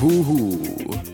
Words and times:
Huhu. 0.00 0.58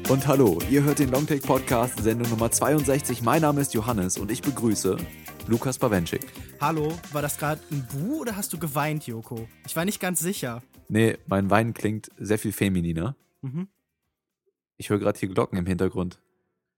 Und 0.09 0.27
hallo, 0.27 0.59
ihr 0.71 0.85
hört 0.85 0.99
den 0.99 1.11
Longtake 1.11 1.41
Podcast, 1.41 2.03
Sendung 2.03 2.31
Nummer 2.31 2.51
62. 2.51 3.23
Mein 3.23 3.43
Name 3.43 3.61
ist 3.61 3.75
Johannes 3.75 4.19
und 4.19 4.31
ich 4.31 4.43
begrüße 4.43 4.97
Lukas 5.47 5.79
Bawenschik. 5.79 6.27
Hallo, 6.61 6.93
war 7.13 7.21
das 7.21 7.39
gerade 7.39 7.61
ein 7.71 7.87
Bu 7.93 8.21
oder 8.21 8.37
hast 8.37 8.53
du 8.53 8.59
geweint, 8.59 9.07
Joko? 9.07 9.49
Ich 9.67 9.75
war 9.75 9.85
nicht 9.85 10.01
ganz 10.01 10.21
sicher. 10.21 10.63
Nee, 10.89 11.19
mein 11.27 11.51
Wein 11.51 11.75
klingt 11.75 12.11
sehr 12.19 12.39
viel 12.39 12.53
femininer. 12.53 13.17
Mhm. 13.43 13.69
Ich 14.77 14.91
höre 14.91 14.99
gerade 14.99 15.19
hier 15.19 15.29
Glocken 15.29 15.59
im 15.59 15.67
Hintergrund. 15.67 16.21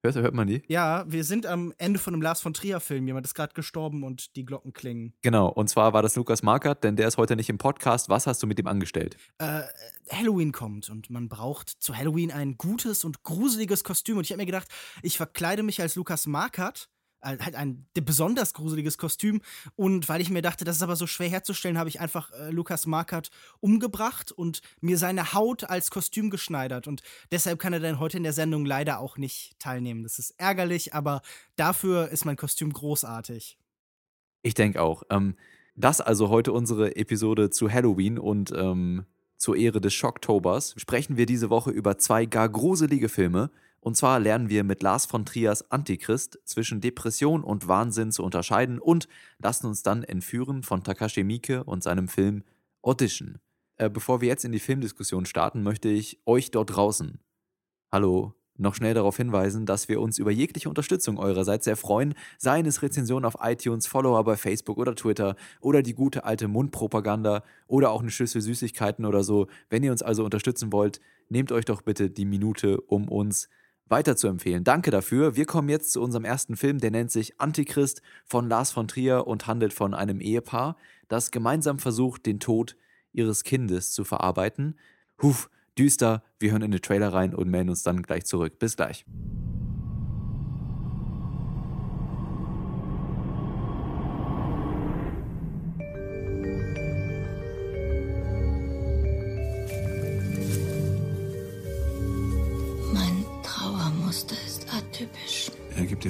Hört, 0.06 0.14
hört 0.14 0.34
man 0.34 0.46
die? 0.46 0.62
Ja, 0.68 1.04
wir 1.08 1.24
sind 1.24 1.46
am 1.46 1.74
Ende 1.78 1.98
von 1.98 2.14
einem 2.14 2.22
Lars 2.22 2.40
von 2.40 2.54
Trier-Film. 2.54 3.08
Jemand 3.08 3.26
ist 3.26 3.34
gerade 3.34 3.54
gestorben 3.54 4.04
und 4.04 4.36
die 4.36 4.44
Glocken 4.44 4.72
klingen. 4.72 5.14
Genau, 5.22 5.48
und 5.48 5.68
zwar 5.68 5.92
war 5.94 6.02
das 6.02 6.14
Lukas 6.14 6.44
Markert, 6.44 6.84
denn 6.84 6.94
der 6.94 7.08
ist 7.08 7.16
heute 7.16 7.34
nicht 7.34 7.48
im 7.48 7.58
Podcast. 7.58 8.08
Was 8.08 8.28
hast 8.28 8.40
du 8.40 8.46
mit 8.46 8.60
ihm 8.60 8.68
angestellt? 8.68 9.16
Äh, 9.38 9.62
Halloween 10.08 10.52
kommt 10.52 10.88
und 10.90 11.10
man 11.10 11.28
braucht 11.28 11.70
zu 11.70 11.96
Halloween 11.96 12.30
ein 12.30 12.56
gutes 12.56 13.02
und 13.02 13.24
gruseliges 13.24 13.82
Kostüm. 13.82 14.18
Und 14.18 14.24
ich 14.24 14.30
habe 14.30 14.40
mir 14.40 14.46
gedacht, 14.46 14.68
ich 15.02 15.16
verkleide 15.16 15.64
mich 15.64 15.80
als 15.80 15.96
Lukas 15.96 16.28
Markert 16.28 16.88
halt 17.26 17.54
ein 17.54 17.86
besonders 17.94 18.54
gruseliges 18.54 18.98
Kostüm. 18.98 19.40
Und 19.74 20.08
weil 20.08 20.20
ich 20.20 20.30
mir 20.30 20.42
dachte, 20.42 20.64
das 20.64 20.76
ist 20.76 20.82
aber 20.82 20.96
so 20.96 21.06
schwer 21.06 21.28
herzustellen, 21.28 21.78
habe 21.78 21.88
ich 21.88 22.00
einfach 22.00 22.30
äh, 22.32 22.50
Lukas 22.50 22.86
Markert 22.86 23.30
umgebracht 23.60 24.32
und 24.32 24.60
mir 24.80 24.98
seine 24.98 25.32
Haut 25.32 25.64
als 25.64 25.90
Kostüm 25.90 26.30
geschneidert. 26.30 26.86
Und 26.86 27.02
deshalb 27.30 27.58
kann 27.58 27.72
er 27.72 27.80
dann 27.80 28.00
heute 28.00 28.16
in 28.16 28.22
der 28.22 28.32
Sendung 28.32 28.64
leider 28.64 28.98
auch 29.00 29.18
nicht 29.18 29.58
teilnehmen. 29.58 30.02
Das 30.02 30.18
ist 30.18 30.34
ärgerlich, 30.38 30.94
aber 30.94 31.22
dafür 31.56 32.08
ist 32.08 32.24
mein 32.24 32.36
Kostüm 32.36 32.72
großartig. 32.72 33.58
Ich 34.42 34.54
denke 34.54 34.80
auch. 34.80 35.02
Ähm, 35.10 35.36
das 35.74 36.00
also 36.00 36.30
heute 36.30 36.52
unsere 36.52 36.96
Episode 36.96 37.50
zu 37.50 37.70
Halloween 37.70 38.18
und 38.18 38.52
ähm, 38.56 39.04
zur 39.36 39.56
Ehre 39.56 39.80
des 39.80 39.92
Schocktobers 39.92 40.74
sprechen 40.78 41.16
wir 41.18 41.26
diese 41.26 41.50
Woche 41.50 41.70
über 41.70 41.98
zwei 41.98 42.24
gar 42.24 42.48
gruselige 42.48 43.10
Filme, 43.10 43.50
und 43.86 43.96
zwar 43.96 44.18
lernen 44.18 44.48
wir 44.48 44.64
mit 44.64 44.82
Lars 44.82 45.06
von 45.06 45.24
Triers 45.24 45.70
Antichrist 45.70 46.40
zwischen 46.44 46.80
Depression 46.80 47.44
und 47.44 47.68
Wahnsinn 47.68 48.10
zu 48.10 48.24
unterscheiden 48.24 48.80
und 48.80 49.06
lassen 49.38 49.68
uns 49.68 49.84
dann 49.84 50.02
entführen 50.02 50.64
von 50.64 50.82
Takashi 50.82 51.22
Miike 51.22 51.62
und 51.62 51.84
seinem 51.84 52.08
Film 52.08 52.42
Audition. 52.82 53.38
Äh, 53.76 53.88
bevor 53.88 54.20
wir 54.20 54.26
jetzt 54.26 54.44
in 54.44 54.50
die 54.50 54.58
Filmdiskussion 54.58 55.24
starten, 55.24 55.62
möchte 55.62 55.88
ich 55.88 56.18
euch 56.26 56.50
dort 56.50 56.74
draußen, 56.74 57.20
hallo, 57.92 58.34
noch 58.56 58.74
schnell 58.74 58.92
darauf 58.92 59.18
hinweisen, 59.18 59.66
dass 59.66 59.88
wir 59.88 60.00
uns 60.00 60.18
über 60.18 60.32
jegliche 60.32 60.68
Unterstützung 60.68 61.16
eurerseits 61.16 61.66
sehr 61.66 61.76
freuen, 61.76 62.14
seien 62.38 62.66
es 62.66 62.82
Rezensionen 62.82 63.24
auf 63.24 63.36
iTunes, 63.40 63.86
Follower 63.86 64.24
bei 64.24 64.36
Facebook 64.36 64.78
oder 64.78 64.96
Twitter 64.96 65.36
oder 65.60 65.82
die 65.82 65.94
gute 65.94 66.24
alte 66.24 66.48
Mundpropaganda 66.48 67.44
oder 67.68 67.92
auch 67.92 68.00
eine 68.00 68.10
Schüssel 68.10 68.40
Süßigkeiten 68.40 69.04
oder 69.04 69.22
so. 69.22 69.46
Wenn 69.70 69.84
ihr 69.84 69.92
uns 69.92 70.02
also 70.02 70.24
unterstützen 70.24 70.72
wollt, 70.72 71.00
nehmt 71.28 71.52
euch 71.52 71.66
doch 71.66 71.82
bitte 71.82 72.10
die 72.10 72.24
Minute, 72.24 72.80
um 72.80 73.06
uns 73.06 73.48
weiterzuempfehlen. 73.88 74.64
Danke 74.64 74.90
dafür. 74.90 75.36
Wir 75.36 75.46
kommen 75.46 75.68
jetzt 75.68 75.92
zu 75.92 76.02
unserem 76.02 76.24
ersten 76.24 76.56
Film, 76.56 76.78
der 76.78 76.90
nennt 76.90 77.10
sich 77.10 77.40
Antichrist 77.40 78.02
von 78.24 78.48
Lars 78.48 78.72
von 78.72 78.88
Trier 78.88 79.26
und 79.26 79.46
handelt 79.46 79.72
von 79.72 79.94
einem 79.94 80.20
Ehepaar, 80.20 80.76
das 81.08 81.30
gemeinsam 81.30 81.78
versucht, 81.78 82.26
den 82.26 82.40
Tod 82.40 82.76
ihres 83.12 83.44
Kindes 83.44 83.92
zu 83.92 84.04
verarbeiten. 84.04 84.78
Huf, 85.22 85.50
düster. 85.78 86.22
Wir 86.38 86.52
hören 86.52 86.62
in 86.62 86.70
den 86.70 86.82
Trailer 86.82 87.12
rein 87.12 87.34
und 87.34 87.48
melden 87.48 87.70
uns 87.70 87.82
dann 87.82 88.02
gleich 88.02 88.24
zurück. 88.24 88.58
Bis 88.58 88.76
gleich. 88.76 89.06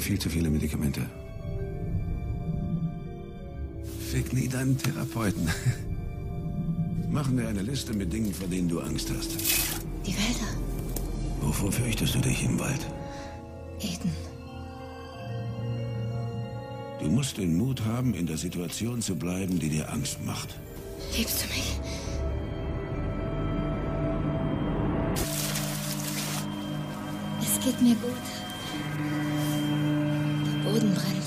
Viel 0.07 0.19
zu 0.21 0.31
viele 0.31 0.49
Medikamente. 0.49 1.01
Fick 4.13 4.33
nie 4.33 4.47
deinen 4.47 4.79
Therapeuten. 4.79 5.49
Machen 7.11 7.37
wir 7.37 7.49
eine 7.49 7.63
Liste 7.63 7.93
mit 7.93 8.13
Dingen, 8.13 8.33
vor 8.33 8.47
denen 8.47 8.69
du 8.69 8.79
Angst 8.81 9.11
hast. 9.11 9.33
Die 10.07 10.15
Wälder. 10.15 10.51
Wovor 11.41 11.73
fürchtest 11.73 12.15
du 12.15 12.21
dich 12.21 12.45
im 12.45 12.57
Wald? 12.59 12.87
Eden. 13.81 14.13
Du 17.01 17.11
musst 17.11 17.37
den 17.39 17.57
Mut 17.57 17.85
haben, 17.85 18.15
in 18.15 18.27
der 18.27 18.37
Situation 18.37 19.03
zu 19.03 19.17
bleiben, 19.17 19.59
die 19.59 19.71
dir 19.71 19.93
Angst 19.93 20.25
macht. 20.25 20.55
Liebst 21.17 21.43
du 21.43 21.49
mich? 21.49 21.81
Es 27.43 27.65
geht 27.65 27.83
mir 27.83 27.97
gut. 27.97 28.46
Boden 30.77 30.95
brennt. 30.95 31.25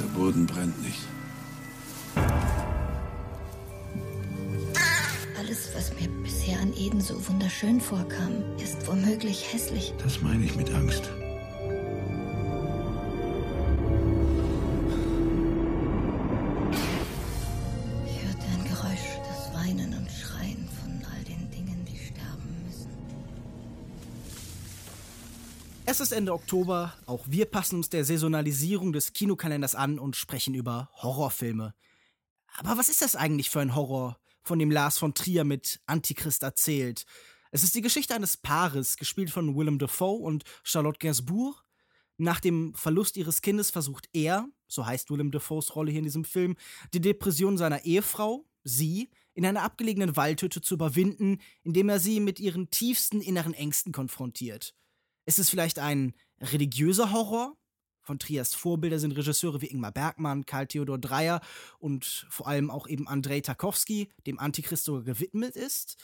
Der 0.00 0.18
Boden 0.18 0.46
brennt 0.46 0.82
nicht. 0.82 1.00
Alles, 5.38 5.68
was 5.74 5.92
mir 6.00 6.08
bisher 6.22 6.58
an 6.60 6.72
Eden 6.74 7.00
so 7.00 7.14
wunderschön 7.28 7.80
vorkam, 7.82 8.56
ist 8.56 8.86
womöglich 8.86 9.52
hässlich. 9.52 9.92
Das 10.02 10.22
meine 10.22 10.44
ich 10.44 10.56
mit 10.56 10.72
Angst. 10.72 11.10
Es 25.90 26.00
ist 26.00 26.12
Ende 26.12 26.34
Oktober, 26.34 26.92
auch 27.06 27.24
wir 27.30 27.46
passen 27.46 27.76
uns 27.76 27.88
der 27.88 28.04
Saisonalisierung 28.04 28.92
des 28.92 29.14
Kinokalenders 29.14 29.74
an 29.74 29.98
und 29.98 30.16
sprechen 30.16 30.52
über 30.54 30.90
Horrorfilme. 30.92 31.74
Aber 32.58 32.76
was 32.76 32.90
ist 32.90 33.00
das 33.00 33.16
eigentlich 33.16 33.48
für 33.48 33.60
ein 33.60 33.74
Horror, 33.74 34.18
von 34.42 34.58
dem 34.58 34.70
Lars 34.70 34.98
von 34.98 35.14
Trier 35.14 35.44
mit 35.44 35.80
Antichrist 35.86 36.42
erzählt? 36.42 37.06
Es 37.52 37.62
ist 37.62 37.74
die 37.74 37.80
Geschichte 37.80 38.14
eines 38.14 38.36
Paares, 38.36 38.98
gespielt 38.98 39.30
von 39.30 39.56
Willem 39.56 39.78
Dafoe 39.78 40.18
und 40.18 40.44
Charlotte 40.62 40.98
Gainsbourg. 40.98 41.64
Nach 42.18 42.40
dem 42.40 42.74
Verlust 42.74 43.16
ihres 43.16 43.40
Kindes 43.40 43.70
versucht 43.70 44.10
er, 44.12 44.46
so 44.66 44.84
heißt 44.84 45.08
Willem 45.08 45.30
Dafoes 45.30 45.74
Rolle 45.74 45.90
hier 45.90 46.00
in 46.00 46.04
diesem 46.04 46.26
Film, 46.26 46.56
die 46.92 47.00
Depression 47.00 47.56
seiner 47.56 47.86
Ehefrau, 47.86 48.44
sie, 48.62 49.08
in 49.32 49.46
einer 49.46 49.62
abgelegenen 49.62 50.16
Waldhütte 50.16 50.60
zu 50.60 50.74
überwinden, 50.74 51.38
indem 51.62 51.88
er 51.88 51.98
sie 51.98 52.20
mit 52.20 52.40
ihren 52.40 52.68
tiefsten 52.68 53.22
inneren 53.22 53.54
Ängsten 53.54 53.90
konfrontiert. 53.90 54.74
Ist 55.28 55.38
es 55.38 55.50
vielleicht 55.50 55.78
ein 55.78 56.14
religiöser 56.40 57.12
Horror? 57.12 57.54
Von 58.00 58.18
Triers 58.18 58.54
Vorbilder 58.54 58.98
sind 58.98 59.12
Regisseure 59.12 59.60
wie 59.60 59.66
Ingmar 59.66 59.92
Bergmann, 59.92 60.46
Karl 60.46 60.66
Theodor 60.66 60.96
Dreyer 60.96 61.42
und 61.78 62.26
vor 62.30 62.46
allem 62.46 62.70
auch 62.70 62.88
eben 62.88 63.06
Andrei 63.06 63.42
Tarkovsky, 63.42 64.08
dem 64.26 64.38
Antichrist 64.38 64.84
sogar 64.84 65.02
gewidmet 65.02 65.54
ist. 65.54 66.02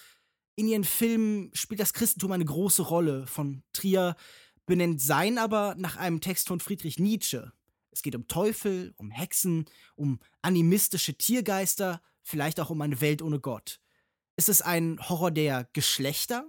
In 0.57 0.69
ihren 0.69 0.85
Filmen 0.85 1.51
spielt 1.55 1.81
das 1.81 1.95
Christentum 1.95 2.33
eine 2.33 2.45
große 2.45 2.83
Rolle. 2.83 3.27
Von 3.27 3.63
Trier 3.73 4.15
benennt 4.67 5.01
sein 5.01 5.39
aber 5.39 5.75
nach 5.79 5.97
einem 5.97 6.21
Text 6.21 6.49
von 6.49 6.61
Friedrich 6.61 6.99
Nietzsche. 6.99 7.51
Es 7.93 8.03
geht 8.03 8.15
um 8.15 8.29
Teufel, 8.29 8.93
um 8.99 9.11
Hexen, 9.11 9.65
um 9.97 10.21
animistische 10.43 11.15
Tiergeister, 11.15 12.03
vielleicht 12.23 12.61
auch 12.61 12.69
um 12.69 12.83
eine 12.83 13.01
Welt 13.01 13.23
ohne 13.23 13.41
Gott. 13.41 13.81
Ist 14.37 14.51
es 14.51 14.61
ein 14.61 14.99
Horror 15.09 15.31
der 15.31 15.67
Geschlechter? 15.73 16.47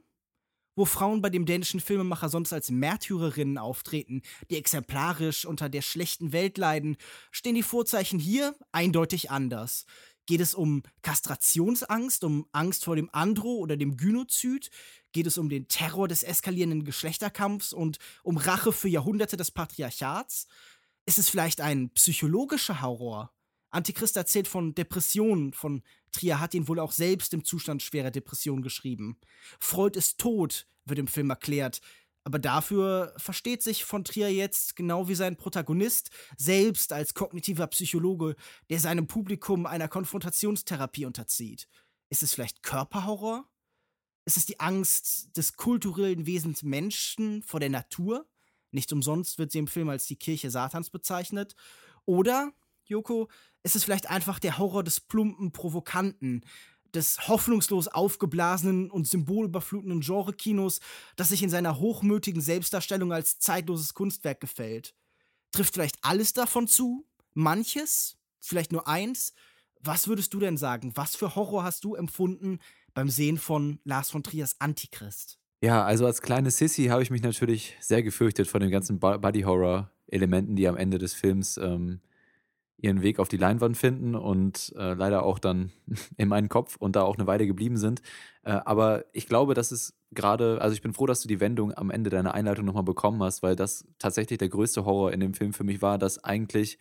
Wo 0.75 0.86
Frauen 0.86 1.22
bei 1.22 1.30
dem 1.30 1.46
dänischen 1.46 1.80
Filmemacher 1.80 2.30
sonst 2.30 2.53
als 2.53 2.69
Märtyrerinnen 2.69 3.58
auftreten, 3.58 4.22
die 4.50 4.58
exemplarisch 4.58 5.46
unter 5.46 5.69
der 5.69 5.81
schlechten 5.81 6.31
Welt 6.31 6.58
leiden, 6.58 6.97
stehen 7.31 7.56
die 7.56 7.63
Vorzeichen 7.63 8.20
hier 8.20 8.55
eindeutig 8.72 9.32
anders. 9.32 9.85
Geht 10.28 10.41
es 10.41 10.55
um 10.55 10.82
Kastrationsangst, 11.03 12.23
um 12.23 12.47
Angst 12.52 12.84
vor 12.84 12.96
dem 12.96 13.09
Andro 13.14 13.58
oder 13.58 13.78
dem 13.78 13.96
Gynozid? 13.96 14.72
Geht 15.11 15.28
es 15.28 15.38
um 15.38 15.50
den 15.50 15.67
Terror 15.67 16.08
des 16.08 16.23
eskalierenden 16.23 16.84
Geschlechterkampfs 16.84 17.73
und 17.73 18.00
um 18.23 18.38
Rache 18.38 18.72
für 18.72 18.90
Jahrhunderte 18.90 19.38
des 19.38 19.52
Patriarchats? 19.52 20.47
Ist 21.05 21.20
es 21.20 21.29
vielleicht 21.29 21.61
ein 21.61 21.91
psychologischer 21.91 22.82
Horror? 22.82 23.32
Antichrist 23.70 24.17
erzählt 24.17 24.47
von 24.47 24.73
Depressionen, 24.73 25.53
von 25.53 25.84
Trier 26.16 26.40
hat 26.40 26.53
ihn 26.53 26.67
wohl 26.67 26.79
auch 26.79 26.91
selbst 26.91 27.34
im 27.34 27.44
Zustand 27.44 27.84
schwerer 27.84 28.12
Depression 28.12 28.62
geschrieben. 28.62 29.17
Freud 29.59 29.97
ist 29.97 30.17
tot, 30.17 30.67
wird 30.85 31.00
im 31.00 31.08
Film 31.08 31.29
erklärt. 31.29 31.82
Aber 32.23 32.40
dafür 32.40 33.14
versteht 33.17 33.62
sich 33.62 33.85
von 33.85 34.03
Trier 34.03 34.34
jetzt, 34.34 34.76
genau 34.76 35.08
wie 35.08 35.14
sein 35.14 35.38
Protagonist, 35.38 36.09
selbst 36.38 36.91
als 36.91 37.14
kognitiver 37.14 37.67
Psychologe, 37.67 38.35
der 38.72 38.79
seinem 38.79 39.06
Publikum 39.06 39.67
einer 39.67 39.88
Konfrontationstherapie 39.88 41.06
unterzieht. 41.06 41.67
Ist 42.09 42.23
es 42.23 42.34
vielleicht 42.34 42.64
Körperhorror? 42.64 43.47
Ist 44.26 44.38
es 44.38 44.47
die 44.47 44.59
Angst 44.59 45.38
des 45.38 45.56
kulturellen 45.56 46.26
Wesens 46.26 46.64
Menschen 46.64 47.44
vor 47.44 47.59
der 47.59 47.70
Natur? 47.70 48.28
Nicht 48.72 48.91
umsonst 48.91 49.38
wird 49.38 49.52
sie 49.52 49.59
im 49.59 49.67
Film 49.67 49.90
als 49.90 50.08
die 50.08 50.16
Kirche 50.16 50.50
Satans 50.50 50.90
bezeichnet. 50.90 51.56
Oder, 52.06 52.53
Joko, 52.85 53.29
ist 53.66 53.76
es 53.76 53.84
vielleicht 53.84 54.12
einfach 54.12 54.38
der 54.38 54.59
Horror 54.59 54.84
des 54.84 55.00
plumpen 55.00 55.52
Provokanten, 55.52 56.46
des 56.94 57.28
hoffnungslos 57.28 57.88
aufgeblasenen 57.88 58.91
und 58.91 59.08
symbolüberflutenden 59.08 60.02
Genre-Kinos, 60.02 60.79
das 61.16 61.29
sich 61.29 61.41
in 61.41 61.50
seiner 61.50 61.79
hochmütigen 61.79 62.41
Selbstdarstellung 62.41 63.12
als 63.12 63.40
zeitloses 63.40 63.96
Kunstwerk 63.96 64.40
gefällt. 64.40 64.94
Trifft 65.52 65.73
vielleicht 65.73 65.97
alles 66.03 66.34
davon 66.34 66.67
zu? 66.67 67.08
Manches? 67.34 68.17
Vielleicht 68.40 68.72
nur 68.72 68.88
eins? 68.88 69.34
Was 69.82 70.08
würdest 70.08 70.34
du 70.35 70.40
denn 70.40 70.58
sagen? 70.58 70.91
Was 70.96 71.16
für 71.16 71.35
Horror 71.35 71.64
hast 71.64 71.84
du 71.84 71.96
empfunden 71.96 72.59
beim 72.94 73.09
Sehen 73.09 73.40
von 73.40 73.79
Lars 73.84 74.12
von 74.12 74.22
Triers 74.22 74.62
Antichrist? 74.62 75.40
Ja, 75.62 75.84
also 75.84 76.06
als 76.06 76.22
kleine 76.22 76.52
Sissy 76.52 76.85
habe 76.85 77.02
ich 77.02 77.09
mich 77.09 77.23
natürlich 77.23 77.76
sehr 77.79 78.03
gefürchtet 78.03 78.47
von 78.47 78.62
den 78.62 78.70
ganzen 78.70 79.00
Body-Horror-Elementen, 79.00 80.56
die 80.56 80.67
am 80.67 80.78
Ende 80.78 81.00
des 81.00 81.16
Films 81.16 81.58
ähm, 81.58 82.02
ihren 82.78 83.02
Weg 83.02 83.20
auf 83.20 83.30
die 83.30 83.38
Leinwand 83.38 83.78
finden 83.78 84.16
und 84.16 84.74
äh, 84.78 84.94
leider 84.94 85.24
auch 85.24 85.40
dann 85.40 85.72
in 86.18 86.28
meinen 86.28 86.50
Kopf 86.50 86.76
und 86.78 86.96
da 86.96 87.04
auch 87.04 87.18
eine 87.18 87.28
Weile 87.28 87.48
geblieben 87.48 87.78
sind. 87.78 88.02
Äh, 88.44 88.52
aber 88.52 89.06
ich 89.14 89.28
glaube, 89.28 89.54
dass 89.54 89.72
es 89.72 89.98
gerade, 90.12 90.62
also 90.62 90.74
ich 90.74 90.82
bin 90.82 90.94
froh, 90.94 91.06
dass 91.06 91.22
du 91.22 91.28
die 91.28 91.40
Wendung 91.40 91.74
am 91.74 91.90
Ende 91.90 92.10
deiner 92.10 92.34
Einleitung 92.34 92.66
nochmal 92.66 92.84
bekommen 92.84 93.22
hast, 93.24 93.44
weil 93.44 93.56
das 93.56 93.86
tatsächlich 94.00 94.40
der 94.40 94.50
größte 94.50 94.86
Horror 94.86 95.12
in 95.12 95.20
dem 95.20 95.34
Film 95.34 95.54
für 95.54 95.64
mich 95.64 95.82
war, 95.82 95.98
dass 95.98 96.24
eigentlich 96.24 96.78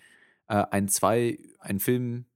äh, 0.49 0.64
ein 0.70 0.88
zwei, 0.88 1.38
ein 1.58 1.81
Film, 1.81 2.26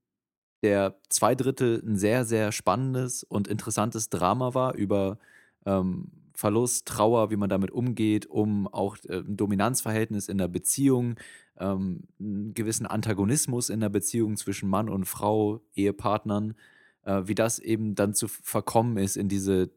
der 0.62 0.96
zwei 1.08 1.34
Drittel 1.34 1.82
ein 1.84 1.96
sehr, 1.96 2.24
sehr 2.24 2.52
spannendes 2.52 3.22
und 3.22 3.48
interessantes 3.48 4.08
Drama 4.08 4.54
war 4.54 4.74
über 4.74 5.18
ähm, 5.66 6.10
Verlust, 6.38 6.86
Trauer, 6.86 7.32
wie 7.32 7.36
man 7.36 7.50
damit 7.50 7.72
umgeht, 7.72 8.26
um 8.26 8.68
auch 8.68 8.96
äh, 9.08 9.16
ein 9.16 9.36
Dominanzverhältnis 9.36 10.28
in 10.28 10.38
der 10.38 10.46
Beziehung, 10.46 11.16
ähm, 11.58 12.04
einen 12.20 12.54
gewissen 12.54 12.86
Antagonismus 12.86 13.70
in 13.70 13.80
der 13.80 13.88
Beziehung 13.88 14.36
zwischen 14.36 14.68
Mann 14.68 14.88
und 14.88 15.06
Frau, 15.06 15.60
Ehepartnern, 15.74 16.54
äh, 17.02 17.22
wie 17.24 17.34
das 17.34 17.58
eben 17.58 17.96
dann 17.96 18.14
zu 18.14 18.28
verkommen 18.28 18.98
ist 18.98 19.16
in 19.16 19.28
diese 19.28 19.70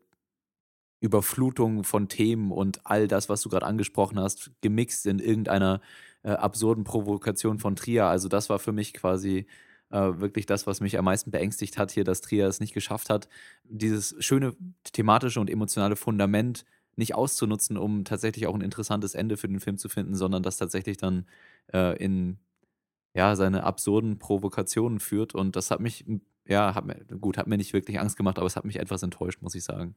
Überflutung 1.00 1.84
von 1.84 2.10
Themen 2.10 2.52
und 2.52 2.82
all 2.86 3.08
das, 3.08 3.28
was 3.28 3.42
du 3.42 3.50
gerade 3.50 3.66
angesprochen 3.66 4.20
hast, 4.20 4.52
gemixt 4.62 5.08
in 5.08 5.18
irgendeiner 5.18 5.82
äh, 6.22 6.30
absurden 6.30 6.84
Provokation 6.84 7.58
von 7.58 7.76
Trier. 7.76 8.06
Also 8.06 8.28
das 8.28 8.52
war 8.52 8.60
für 8.60 8.72
mich 8.72 8.94
quasi 8.94 9.48
wirklich 9.92 10.46
das, 10.46 10.68
was 10.68 10.82
mich 10.82 10.98
am 10.98 11.06
meisten 11.06 11.32
beängstigt 11.32 11.78
hat 11.78 11.92
hier, 11.92 12.04
dass 12.04 12.22
Trier 12.22 12.48
es 12.48 12.60
nicht 12.60 12.74
geschafft 12.74 13.10
hat, 13.10 13.28
dieses 13.64 14.16
schöne 14.20 14.56
thematische 14.84 15.40
und 15.40 15.50
emotionale 15.50 15.96
Fundament 15.96 16.66
nicht 16.96 17.16
auszunutzen, 17.16 17.78
um 17.78 18.06
tatsächlich 18.06 18.48
auch 18.48 18.56
ein 18.56 18.62
interessantes 18.62 19.16
Ende 19.16 19.38
für 19.38 19.48
den 19.48 19.60
Film 19.60 19.78
zu 19.78 19.90
finden, 19.90 20.16
sondern 20.16 20.44
das 20.44 20.58
tatsächlich 20.58 20.98
dann 20.98 21.26
äh, 21.74 21.98
in 21.98 22.38
ja, 23.14 23.36
seine 23.36 23.64
absurden 23.64 24.20
Provokationen 24.20 25.00
führt. 25.00 25.36
Und 25.36 25.56
das 25.56 25.72
hat 25.72 25.80
mich, 25.80 26.06
ja, 26.48 26.76
hat 26.76 26.86
mir, 26.86 26.96
gut, 27.20 27.38
hat 27.38 27.48
mir 27.48 27.58
nicht 27.58 27.74
wirklich 27.74 28.00
Angst 28.00 28.18
gemacht, 28.18 28.38
aber 28.38 28.48
es 28.48 28.56
hat 28.56 28.66
mich 28.66 28.80
etwas 28.80 29.04
enttäuscht, 29.04 29.42
muss 29.42 29.56
ich 29.56 29.64
sagen. 29.64 29.96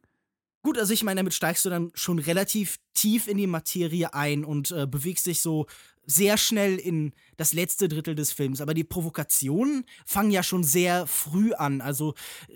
Gut, 0.64 0.78
also 0.78 0.94
ich 0.94 1.02
meine, 1.02 1.19
damit 1.19 1.34
steigst 1.34 1.66
du 1.66 1.70
dann 1.70 1.93
schon 1.93 2.19
relativ 2.19 2.78
tief 2.94 3.28
in 3.28 3.37
die 3.37 3.46
Materie 3.46 4.14
ein 4.14 4.46
und 4.46 4.70
äh, 4.70 4.87
bewegst 4.87 5.26
dich 5.26 5.43
so 5.43 5.66
sehr 6.06 6.38
schnell 6.38 6.76
in 6.76 7.12
das 7.37 7.52
letzte 7.52 7.87
Drittel 7.87 8.14
des 8.14 8.32
Films. 8.32 8.62
Aber 8.62 8.72
die 8.72 8.82
Provokationen 8.82 9.84
fangen 10.06 10.31
ja 10.31 10.43
schon 10.43 10.64
sehr 10.64 11.06
früh 11.06 11.52
an. 11.52 11.82
Also 11.82 12.14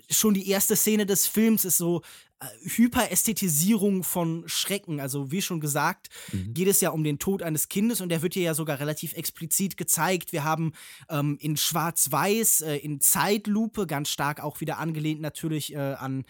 schon 0.09 0.33
die 0.33 0.49
erste 0.49 0.75
Szene 0.75 1.05
des 1.05 1.27
Films 1.27 1.65
ist 1.65 1.77
so 1.77 2.01
äh, 2.39 2.45
Hyperästhetisierung 2.63 4.03
von 4.03 4.43
Schrecken. 4.47 4.99
Also 4.99 5.31
wie 5.31 5.43
schon 5.43 5.59
gesagt, 5.59 6.09
mhm. 6.31 6.55
geht 6.55 6.67
es 6.67 6.81
ja 6.81 6.89
um 6.89 7.03
den 7.03 7.19
Tod 7.19 7.43
eines 7.43 7.69
Kindes 7.69 8.01
und 8.01 8.09
der 8.09 8.23
wird 8.23 8.33
hier 8.33 8.43
ja 8.43 8.53
sogar 8.55 8.79
relativ 8.79 9.13
explizit 9.13 9.77
gezeigt. 9.77 10.31
Wir 10.31 10.43
haben 10.43 10.73
ähm, 11.09 11.37
in 11.39 11.57
Schwarz-Weiß, 11.57 12.61
äh, 12.61 12.77
in 12.77 13.01
Zeitlupe, 13.01 13.85
ganz 13.85 14.09
stark 14.09 14.41
auch 14.43 14.61
wieder 14.61 14.79
angelehnt 14.79 15.21
natürlich 15.21 15.75
äh, 15.75 15.77
an 15.77 16.25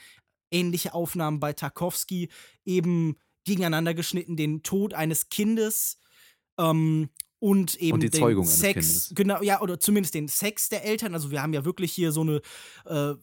ähnliche 0.51 0.93
Aufnahmen 0.93 1.39
bei 1.39 1.53
Tarkovsky, 1.53 2.29
eben 2.65 3.17
gegeneinander 3.45 3.93
geschnitten 3.93 4.35
den 4.35 4.63
Tod 4.63 4.93
eines 4.93 5.29
Kindes 5.29 5.99
ähm, 6.59 7.09
und 7.39 7.75
eben 7.75 7.93
und 7.93 8.13
den 8.13 8.43
Sex, 8.43 9.11
genau, 9.15 9.41
ja, 9.41 9.61
oder 9.61 9.79
zumindest 9.79 10.13
den 10.13 10.27
Sex 10.27 10.69
der 10.69 10.83
Eltern. 10.85 11.13
Also 11.13 11.31
wir 11.31 11.41
haben 11.41 11.53
ja 11.53 11.65
wirklich 11.65 11.91
hier 11.93 12.11
so 12.11 12.21
eine 12.21 12.41
äh, 12.85 13.15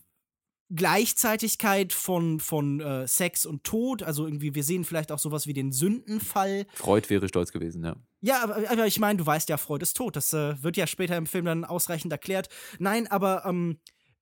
Gleichzeitigkeit 0.74 1.92
von, 1.92 2.40
von 2.40 2.80
äh, 2.80 3.06
Sex 3.06 3.46
und 3.46 3.62
Tod. 3.62 4.02
Also 4.02 4.26
irgendwie, 4.26 4.54
wir 4.54 4.64
sehen 4.64 4.84
vielleicht 4.84 5.12
auch 5.12 5.18
sowas 5.18 5.46
wie 5.46 5.52
den 5.52 5.70
Sündenfall. 5.70 6.66
Freud 6.74 7.08
wäre 7.08 7.28
stolz 7.28 7.52
gewesen, 7.52 7.84
ja. 7.84 7.96
Ja, 8.20 8.42
aber, 8.42 8.68
aber 8.70 8.86
ich 8.86 8.98
meine, 8.98 9.18
du 9.18 9.26
weißt 9.26 9.48
ja, 9.48 9.58
Freud 9.58 9.82
ist 9.82 9.96
tot. 9.96 10.16
Das 10.16 10.32
äh, 10.32 10.60
wird 10.62 10.76
ja 10.76 10.86
später 10.86 11.16
im 11.16 11.26
Film 11.26 11.44
dann 11.44 11.64
ausreichend 11.64 12.10
erklärt. 12.10 12.48
Nein, 12.78 13.06
aber 13.06 13.44
ähm, 13.44 13.78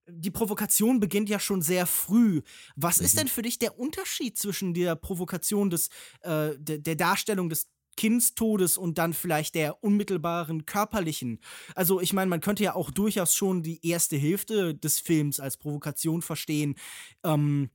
die 0.06 0.30
Provokation 0.30 1.00
beginnt 1.00 1.28
ja 1.28 1.38
schon 1.38 1.62
sehr 1.62 1.86
früh. 1.86 2.42
Was 2.76 2.98
mhm. 2.98 3.04
ist 3.06 3.18
denn 3.18 3.28
für 3.28 3.42
dich 3.42 3.58
der 3.58 3.78
Unterschied 3.78 4.38
zwischen 4.38 4.74
der 4.74 4.96
Provokation 4.96 5.70
des, 5.70 5.88
äh, 6.20 6.50
der, 6.58 6.78
der 6.78 6.96
Darstellung 6.96 7.48
des 7.48 7.68
Kindstodes 7.96 8.76
und 8.76 8.98
dann 8.98 9.12
vielleicht 9.12 9.54
der 9.54 9.82
unmittelbaren 9.82 10.66
körperlichen. 10.66 11.38
Also 11.74 12.00
ich 12.00 12.12
meine, 12.12 12.28
man 12.28 12.40
könnte 12.40 12.64
ja 12.64 12.74
auch 12.74 12.90
durchaus 12.90 13.34
schon 13.34 13.62
die 13.62 13.86
erste 13.86 14.16
Hälfte 14.16 14.74
des 14.74 14.98
Films 14.98 15.40
als 15.40 15.56
Provokation 15.56 16.22
verstehen. 16.22 16.74
Ähm, 17.22 17.70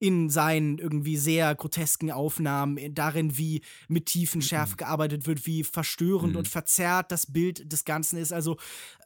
in 0.00 0.28
seinen 0.28 0.78
irgendwie 0.78 1.16
sehr 1.16 1.54
grotesken 1.54 2.10
Aufnahmen, 2.10 2.94
darin, 2.94 3.38
wie 3.38 3.62
mit 3.88 4.06
tiefen 4.06 4.42
Schärfe 4.42 4.72
mhm. 4.72 4.78
gearbeitet 4.78 5.26
wird, 5.26 5.46
wie 5.46 5.64
verstörend 5.64 6.32
mhm. 6.32 6.40
und 6.40 6.48
verzerrt 6.48 7.10
das 7.10 7.32
Bild 7.32 7.72
des 7.72 7.86
Ganzen 7.86 8.18
ist. 8.18 8.32
Also 8.32 8.58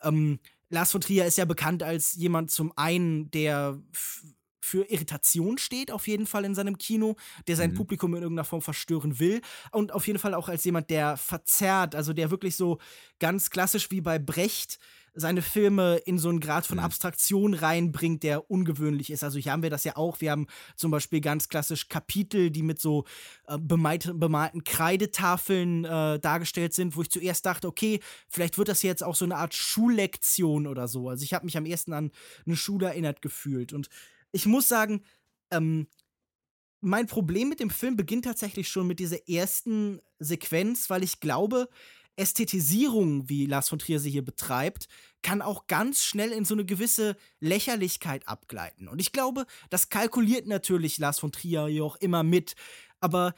ähm, 0.03 0.41
Lars 0.71 0.93
von 0.93 1.01
Trier 1.01 1.25
ist 1.25 1.39
ja 1.39 1.45
bekannt 1.45 1.83
als 1.83 2.15
jemand 2.15 2.51
zum 2.51 2.73
einen, 2.77 3.31
der 3.31 3.81
für 4.69 4.85
Irritation 4.91 5.57
steht, 5.57 5.91
auf 5.91 6.07
jeden 6.07 6.27
Fall 6.27 6.45
in 6.45 6.55
seinem 6.55 6.77
Kino, 6.77 7.17
der 7.47 7.57
sein 7.57 7.71
mhm. 7.71 7.77
Publikum 7.77 8.15
in 8.15 8.23
irgendeiner 8.23 8.45
Form 8.45 8.61
verstören 8.61 9.19
will. 9.19 9.41
Und 9.73 9.93
auf 9.93 10.07
jeden 10.07 10.19
Fall 10.19 10.35
auch 10.35 10.49
als 10.49 10.65
jemand, 10.65 10.91
der 10.91 11.17
verzerrt, 11.17 11.95
also 11.95 12.13
der 12.13 12.31
wirklich 12.31 12.55
so 12.55 12.79
ganz 13.19 13.49
klassisch 13.51 13.91
wie 13.91 14.03
bei 14.03 14.19
Brecht 14.19 14.79
seine 15.21 15.43
Filme 15.43 15.97
in 16.07 16.17
so 16.17 16.29
einen 16.29 16.39
Grad 16.39 16.65
von 16.65 16.79
mhm. 16.79 16.85
Abstraktion 16.85 17.55
reinbringt, 17.55 18.23
der 18.23 18.51
ungewöhnlich 18.51 19.11
ist. 19.11 19.25
Also 19.25 19.39
hier 19.39 19.51
haben 19.51 19.65
wir 19.65 19.71
das 19.71 19.83
ja 19.83 19.97
auch. 19.97 20.21
Wir 20.21 20.31
haben 20.31 20.47
zum 20.77 20.93
Beispiel 20.93 21.21
ganz 21.21 21.49
klassisch 21.49 21.89
Kapitel, 21.89 22.51
die 22.51 22.63
mit 22.63 22.81
so 22.81 23.05
äh, 23.49 23.59
bemalten, 23.59 24.21
bemalten 24.21 24.63
Kreidetafeln 24.63 25.85
äh, 25.85 26.21
dargestellt 26.21 26.73
sind, 26.73 26.95
wo 26.95 27.03
ich 27.03 27.11
zuerst 27.11 27.45
dachte, 27.47 27.67
okay, 27.67 27.99
vielleicht 28.29 28.59
wird 28.59 28.69
das 28.69 28.83
jetzt 28.83 29.03
auch 29.03 29.17
so 29.17 29.25
eine 29.25 29.37
Art 29.37 29.55
Schullektion 29.55 30.69
oder 30.69 30.87
so. 30.87 31.09
Also 31.09 31.25
ich 31.25 31.35
habe 31.35 31.47
mich 31.47 31.57
am 31.57 31.67
ersten 31.67 31.93
an 31.93 32.13
eine 32.47 32.57
Schule 32.57 32.87
erinnert 32.87 33.21
gefühlt. 33.21 33.73
Und 33.73 33.89
ich 34.31 34.47
muss 34.47 34.69
sagen, 34.69 35.03
ähm, 35.51 35.89
mein 36.81 37.09
Problem 37.09 37.49
mit 37.49 37.59
dem 37.59 37.71
Film 37.71 37.97
beginnt 37.97 38.25
tatsächlich 38.25 38.69
schon 38.69 38.87
mit 38.87 39.01
dieser 39.01 39.29
ersten 39.29 40.01
Sequenz, 40.21 40.91
weil 40.91 41.03
ich 41.03 41.19
glaube, 41.19 41.69
Ästhetisierung, 42.19 43.29
wie 43.29 43.47
Lars 43.47 43.69
von 43.69 43.79
Trier 43.79 44.01
sie 44.01 44.11
hier 44.11 44.25
betreibt, 44.25 44.89
kann 45.23 45.43
auch 45.43 45.67
ganz 45.67 46.05
schnell 46.05 46.33
in 46.33 46.45
so 46.45 46.55
eine 46.55 46.65
gewisse 46.65 47.17
Lächerlichkeit 47.41 48.27
abgleiten. 48.27 48.89
Und 48.89 49.01
ich 49.01 49.13
glaube, 49.13 49.47
das 49.71 49.89
kalkuliert 49.89 50.47
natürlich 50.47 50.99
Lars 50.99 51.19
von 51.19 51.33
Trier 51.33 51.67
hier 51.67 51.85
auch 51.85 51.97
immer 51.97 52.23
mit. 52.23 52.55
Aber 53.01 53.35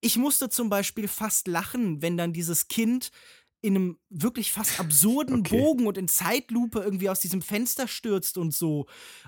ich 0.00 0.16
musste 0.16 0.48
zum 0.48 0.70
Beispiel 0.70 1.08
fast 1.08 1.46
lachen, 1.46 2.02
wenn 2.02 2.16
dann 2.16 2.32
dieses 2.32 2.68
Kind 2.68 3.10
in 3.60 3.76
einem 3.76 3.98
wirklich 4.10 4.52
fast 4.52 4.80
absurden 4.80 5.40
okay. 5.40 5.58
Bogen 5.58 5.86
und 5.86 5.96
in 5.96 6.08
Zeitlupe 6.08 6.80
irgendwie 6.80 7.08
aus 7.08 7.20
diesem 7.20 7.42
Fenster 7.42 7.86
stürzt 7.86 8.36
und 8.38 8.52
so. 8.52 8.86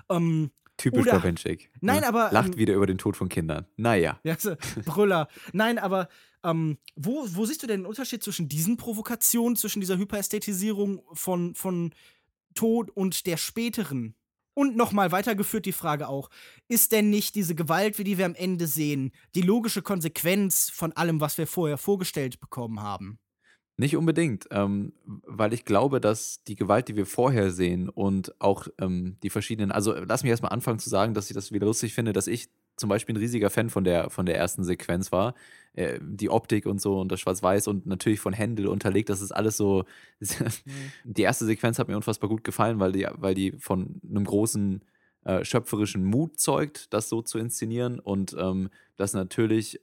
Ähm, 0.09 0.51
Typisch 0.77 1.05
Bawenschik. 1.05 1.71
Nein, 1.79 2.01
ne? 2.01 2.07
aber. 2.07 2.31
Lacht 2.33 2.53
ähm, 2.53 2.57
wieder 2.57 2.73
über 2.73 2.85
den 2.85 2.97
Tod 2.97 3.15
von 3.15 3.29
Kindern. 3.29 3.65
Naja. 3.77 4.19
Ja, 4.23 4.37
so, 4.37 4.55
Brüller. 4.83 5.29
Nein, 5.53 5.79
aber 5.79 6.09
ähm, 6.45 6.77
wo, 6.95 7.25
wo 7.29 7.45
siehst 7.45 7.63
du 7.63 7.67
denn 7.67 7.81
den 7.81 7.85
Unterschied 7.85 8.23
zwischen 8.23 8.47
diesen 8.47 8.77
Provokationen, 8.77 9.55
zwischen 9.55 9.79
dieser 9.79 9.97
Hyperästhetisierung 9.97 11.01
von, 11.13 11.55
von 11.55 11.93
Tod 12.53 12.89
und 12.91 13.25
der 13.25 13.37
späteren? 13.37 14.15
Und 14.53 14.77
nochmal 14.77 15.11
weitergeführt 15.11 15.65
die 15.65 15.73
Frage 15.73 16.07
auch, 16.07 16.29
ist 16.69 16.93
denn 16.93 17.09
nicht 17.09 17.35
diese 17.35 17.55
Gewalt, 17.55 17.99
wie 17.99 18.05
die 18.05 18.17
wir 18.17 18.25
am 18.25 18.35
Ende 18.35 18.67
sehen, 18.67 19.11
die 19.35 19.41
logische 19.41 19.81
Konsequenz 19.81 20.69
von 20.69 20.93
allem, 20.93 21.19
was 21.19 21.37
wir 21.37 21.45
vorher 21.45 21.77
vorgestellt 21.77 22.39
bekommen 22.39 22.81
haben? 22.81 23.19
Nicht 23.77 23.97
unbedingt, 23.97 24.47
ähm, 24.51 24.93
weil 25.03 25.51
ich 25.51 25.65
glaube, 25.65 25.99
dass 25.99 26.41
die 26.45 26.55
Gewalt, 26.55 26.87
die 26.87 26.95
wir 26.95 27.05
vorher 27.05 27.51
sehen 27.51 27.89
und 27.89 28.39
auch 28.39 28.67
ähm, 28.79 29.17
die 29.21 29.29
verschiedenen, 29.29 29.73
also 29.73 29.93
lass 29.93 30.23
mich 30.23 30.29
erstmal 30.29 30.53
anfangen 30.53 30.79
zu 30.79 30.89
sagen, 30.89 31.13
dass 31.13 31.29
ich 31.29 31.35
das 31.35 31.51
wieder 31.51 31.65
lustig 31.65 31.93
finde, 31.93 32.13
dass 32.13 32.27
ich 32.27 32.47
zum 32.77 32.89
Beispiel 32.89 33.15
ein 33.15 33.19
riesiger 33.19 33.49
Fan 33.49 33.69
von 33.69 33.83
der, 33.83 34.09
von 34.09 34.25
der 34.25 34.37
ersten 34.37 34.63
Sequenz 34.63 35.11
war. 35.11 35.33
Äh, 35.73 35.99
die 36.01 36.29
Optik 36.29 36.65
und 36.65 36.81
so 36.81 36.99
und 36.99 37.11
das 37.11 37.19
Schwarz-Weiß 37.19 37.67
und 37.67 37.85
natürlich 37.85 38.19
von 38.19 38.33
Händel 38.33 38.67
unterlegt, 38.67 39.09
das 39.09 39.21
ist 39.21 39.31
alles 39.31 39.57
so. 39.57 39.83
mhm. 40.19 40.27
Die 41.03 41.21
erste 41.21 41.45
Sequenz 41.45 41.79
hat 41.79 41.87
mir 41.87 41.95
unfassbar 41.95 42.29
gut 42.29 42.43
gefallen, 42.43 42.79
weil 42.79 42.91
die, 42.91 43.07
weil 43.13 43.35
die 43.35 43.53
von 43.53 44.01
einem 44.09 44.25
großen 44.25 44.81
äh, 45.25 45.43
schöpferischen 45.43 46.03
Mut 46.03 46.39
zeugt, 46.39 46.93
das 46.93 47.09
so 47.09 47.21
zu 47.21 47.39
inszenieren 47.39 47.99
und 47.99 48.35
ähm, 48.39 48.69
das 48.95 49.13
natürlich 49.13 49.81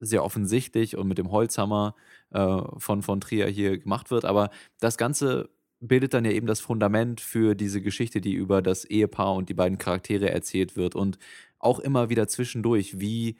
sehr 0.00 0.24
offensichtlich 0.24 0.96
und 0.96 1.08
mit 1.08 1.18
dem 1.18 1.30
Holzhammer 1.30 1.94
äh, 2.30 2.58
von, 2.76 3.02
von 3.02 3.20
Trier 3.20 3.48
hier 3.48 3.78
gemacht 3.78 4.10
wird. 4.10 4.24
Aber 4.24 4.50
das 4.78 4.96
Ganze 4.96 5.50
bildet 5.80 6.14
dann 6.14 6.24
ja 6.24 6.32
eben 6.32 6.46
das 6.46 6.60
Fundament 6.60 7.20
für 7.20 7.54
diese 7.54 7.80
Geschichte, 7.80 8.20
die 8.20 8.34
über 8.34 8.62
das 8.62 8.84
Ehepaar 8.84 9.34
und 9.34 9.48
die 9.48 9.54
beiden 9.54 9.78
Charaktere 9.78 10.30
erzählt 10.30 10.76
wird. 10.76 10.94
Und 10.94 11.18
auch 11.58 11.78
immer 11.78 12.08
wieder 12.08 12.28
zwischendurch, 12.28 13.00
wie 13.00 13.36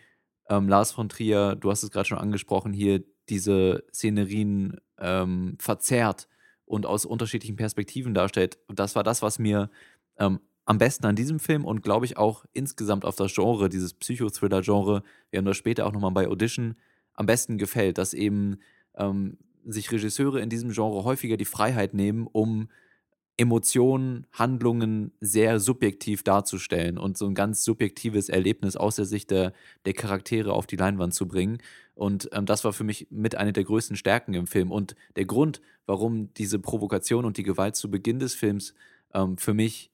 ähm, 0.48 0.68
Lars 0.68 0.92
von 0.92 1.08
Trier, 1.08 1.56
du 1.56 1.70
hast 1.70 1.82
es 1.82 1.90
gerade 1.90 2.08
schon 2.08 2.18
angesprochen, 2.18 2.72
hier 2.72 3.02
diese 3.28 3.84
Szenerien 3.92 4.80
ähm, 4.98 5.56
verzerrt 5.58 6.28
und 6.64 6.86
aus 6.86 7.04
unterschiedlichen 7.04 7.56
Perspektiven 7.56 8.14
darstellt. 8.14 8.58
Das 8.68 8.94
war 8.94 9.02
das, 9.02 9.22
was 9.22 9.38
mir 9.38 9.70
ähm, 10.18 10.40
am 10.64 10.78
besten 10.78 11.06
an 11.06 11.16
diesem 11.16 11.38
Film 11.38 11.64
und 11.64 11.82
glaube 11.82 12.06
ich 12.06 12.16
auch 12.16 12.44
insgesamt 12.52 13.04
auf 13.04 13.16
das 13.16 13.34
Genre, 13.34 13.68
dieses 13.68 13.94
Psychothriller-Genre, 13.94 15.02
wir 15.30 15.38
haben 15.38 15.46
das 15.46 15.56
später 15.56 15.86
auch 15.86 15.92
nochmal 15.92 16.10
bei 16.10 16.28
Audition, 16.28 16.76
am 17.14 17.26
besten 17.26 17.58
gefällt, 17.58 17.98
dass 17.98 18.14
eben 18.14 18.58
ähm, 18.94 19.38
sich 19.64 19.90
Regisseure 19.90 20.40
in 20.40 20.50
diesem 20.50 20.70
Genre 20.72 21.04
häufiger 21.04 21.36
die 21.36 21.44
Freiheit 21.44 21.94
nehmen, 21.94 22.26
um 22.26 22.68
Emotionen, 23.38 24.26
Handlungen 24.32 25.12
sehr 25.20 25.60
subjektiv 25.60 26.24
darzustellen 26.24 26.98
und 26.98 27.16
so 27.16 27.26
ein 27.26 27.34
ganz 27.34 27.62
subjektives 27.64 28.28
Erlebnis 28.28 28.76
aus 28.76 28.96
der 28.96 29.04
Sicht 29.04 29.30
der, 29.30 29.52
der 29.86 29.92
Charaktere 29.94 30.52
auf 30.52 30.66
die 30.66 30.76
Leinwand 30.76 31.14
zu 31.14 31.28
bringen. 31.28 31.58
Und 31.94 32.28
ähm, 32.32 32.46
das 32.46 32.64
war 32.64 32.72
für 32.72 32.82
mich 32.82 33.06
mit 33.10 33.36
einer 33.36 33.52
der 33.52 33.62
größten 33.62 33.96
Stärken 33.96 34.34
im 34.34 34.48
Film. 34.48 34.72
Und 34.72 34.96
der 35.16 35.24
Grund, 35.24 35.60
warum 35.86 36.34
diese 36.34 36.58
Provokation 36.58 37.24
und 37.24 37.36
die 37.36 37.44
Gewalt 37.44 37.76
zu 37.76 37.90
Beginn 37.90 38.18
des 38.18 38.34
Films 38.34 38.74
ähm, 39.14 39.38
für 39.38 39.54
mich 39.54 39.92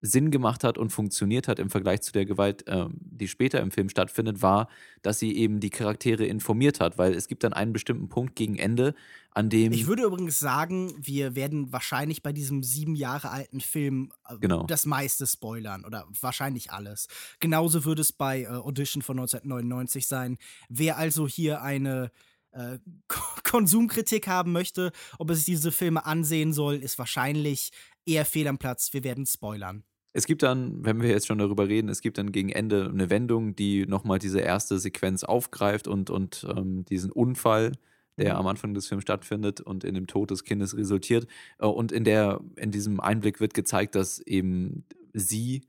Sinn 0.00 0.30
gemacht 0.30 0.64
hat 0.64 0.78
und 0.78 0.90
funktioniert 0.90 1.48
hat 1.48 1.58
im 1.58 1.70
Vergleich 1.70 2.02
zu 2.02 2.12
der 2.12 2.24
Gewalt, 2.24 2.64
ähm, 2.66 2.94
die 3.00 3.28
später 3.28 3.60
im 3.60 3.70
Film 3.70 3.88
stattfindet, 3.88 4.42
war, 4.42 4.68
dass 5.02 5.18
sie 5.18 5.36
eben 5.36 5.60
die 5.60 5.70
Charaktere 5.70 6.24
informiert 6.26 6.80
hat, 6.80 6.98
weil 6.98 7.14
es 7.14 7.28
gibt 7.28 7.44
dann 7.44 7.52
einen 7.52 7.72
bestimmten 7.72 8.08
Punkt 8.08 8.36
gegen 8.36 8.56
Ende, 8.56 8.94
an 9.38 9.50
dem. 9.50 9.72
Ich 9.72 9.86
würde 9.86 10.02
übrigens 10.02 10.38
sagen, 10.38 10.92
wir 10.98 11.34
werden 11.36 11.72
wahrscheinlich 11.72 12.22
bei 12.22 12.32
diesem 12.32 12.62
sieben 12.64 12.96
Jahre 12.96 13.30
alten 13.30 13.60
Film 13.60 14.10
äh, 14.28 14.36
genau. 14.38 14.64
das 14.64 14.84
meiste 14.84 15.26
spoilern 15.26 15.84
oder 15.84 16.06
wahrscheinlich 16.20 16.72
alles. 16.72 17.06
Genauso 17.38 17.84
würde 17.84 18.02
es 18.02 18.12
bei 18.12 18.42
äh, 18.42 18.48
Audition 18.48 19.02
von 19.02 19.18
1999 19.18 20.06
sein. 20.06 20.38
Wer 20.68 20.98
also 20.98 21.28
hier 21.28 21.62
eine 21.62 22.10
äh, 22.50 22.78
Konsumkritik 23.44 24.26
haben 24.26 24.52
möchte, 24.52 24.92
ob 25.18 25.30
er 25.30 25.36
sich 25.36 25.44
diese 25.44 25.72
Filme 25.72 26.04
ansehen 26.04 26.52
soll, 26.52 26.76
ist 26.76 26.98
wahrscheinlich 26.98 27.70
eher 28.06 28.24
fehl 28.24 28.48
am 28.48 28.58
Platz. 28.58 28.92
Wir 28.92 29.04
werden 29.04 29.24
spoilern. 29.24 29.84
Es 30.12 30.26
gibt 30.26 30.42
dann, 30.42 30.84
wenn 30.84 31.02
wir 31.02 31.10
jetzt 31.10 31.26
schon 31.26 31.38
darüber 31.38 31.68
reden, 31.68 31.88
es 31.88 32.00
gibt 32.00 32.18
dann 32.18 32.32
gegen 32.32 32.48
Ende 32.48 32.88
eine 32.88 33.10
Wendung, 33.10 33.54
die 33.54 33.86
nochmal 33.86 34.18
diese 34.18 34.40
erste 34.40 34.78
Sequenz 34.78 35.22
aufgreift 35.22 35.86
und, 35.86 36.10
und 36.10 36.46
ähm, 36.56 36.84
diesen 36.86 37.12
Unfall, 37.12 37.72
der 38.16 38.36
am 38.36 38.46
Anfang 38.46 38.74
des 38.74 38.88
Films 38.88 39.02
stattfindet 39.02 39.60
und 39.60 39.84
in 39.84 39.94
dem 39.94 40.06
Tod 40.06 40.30
des 40.30 40.44
Kindes 40.44 40.76
resultiert. 40.76 41.26
Äh, 41.58 41.66
und 41.66 41.92
in, 41.92 42.04
der, 42.04 42.40
in 42.56 42.70
diesem 42.70 43.00
Einblick 43.00 43.40
wird 43.40 43.54
gezeigt, 43.54 43.94
dass 43.94 44.18
eben 44.20 44.84
sie, 45.12 45.62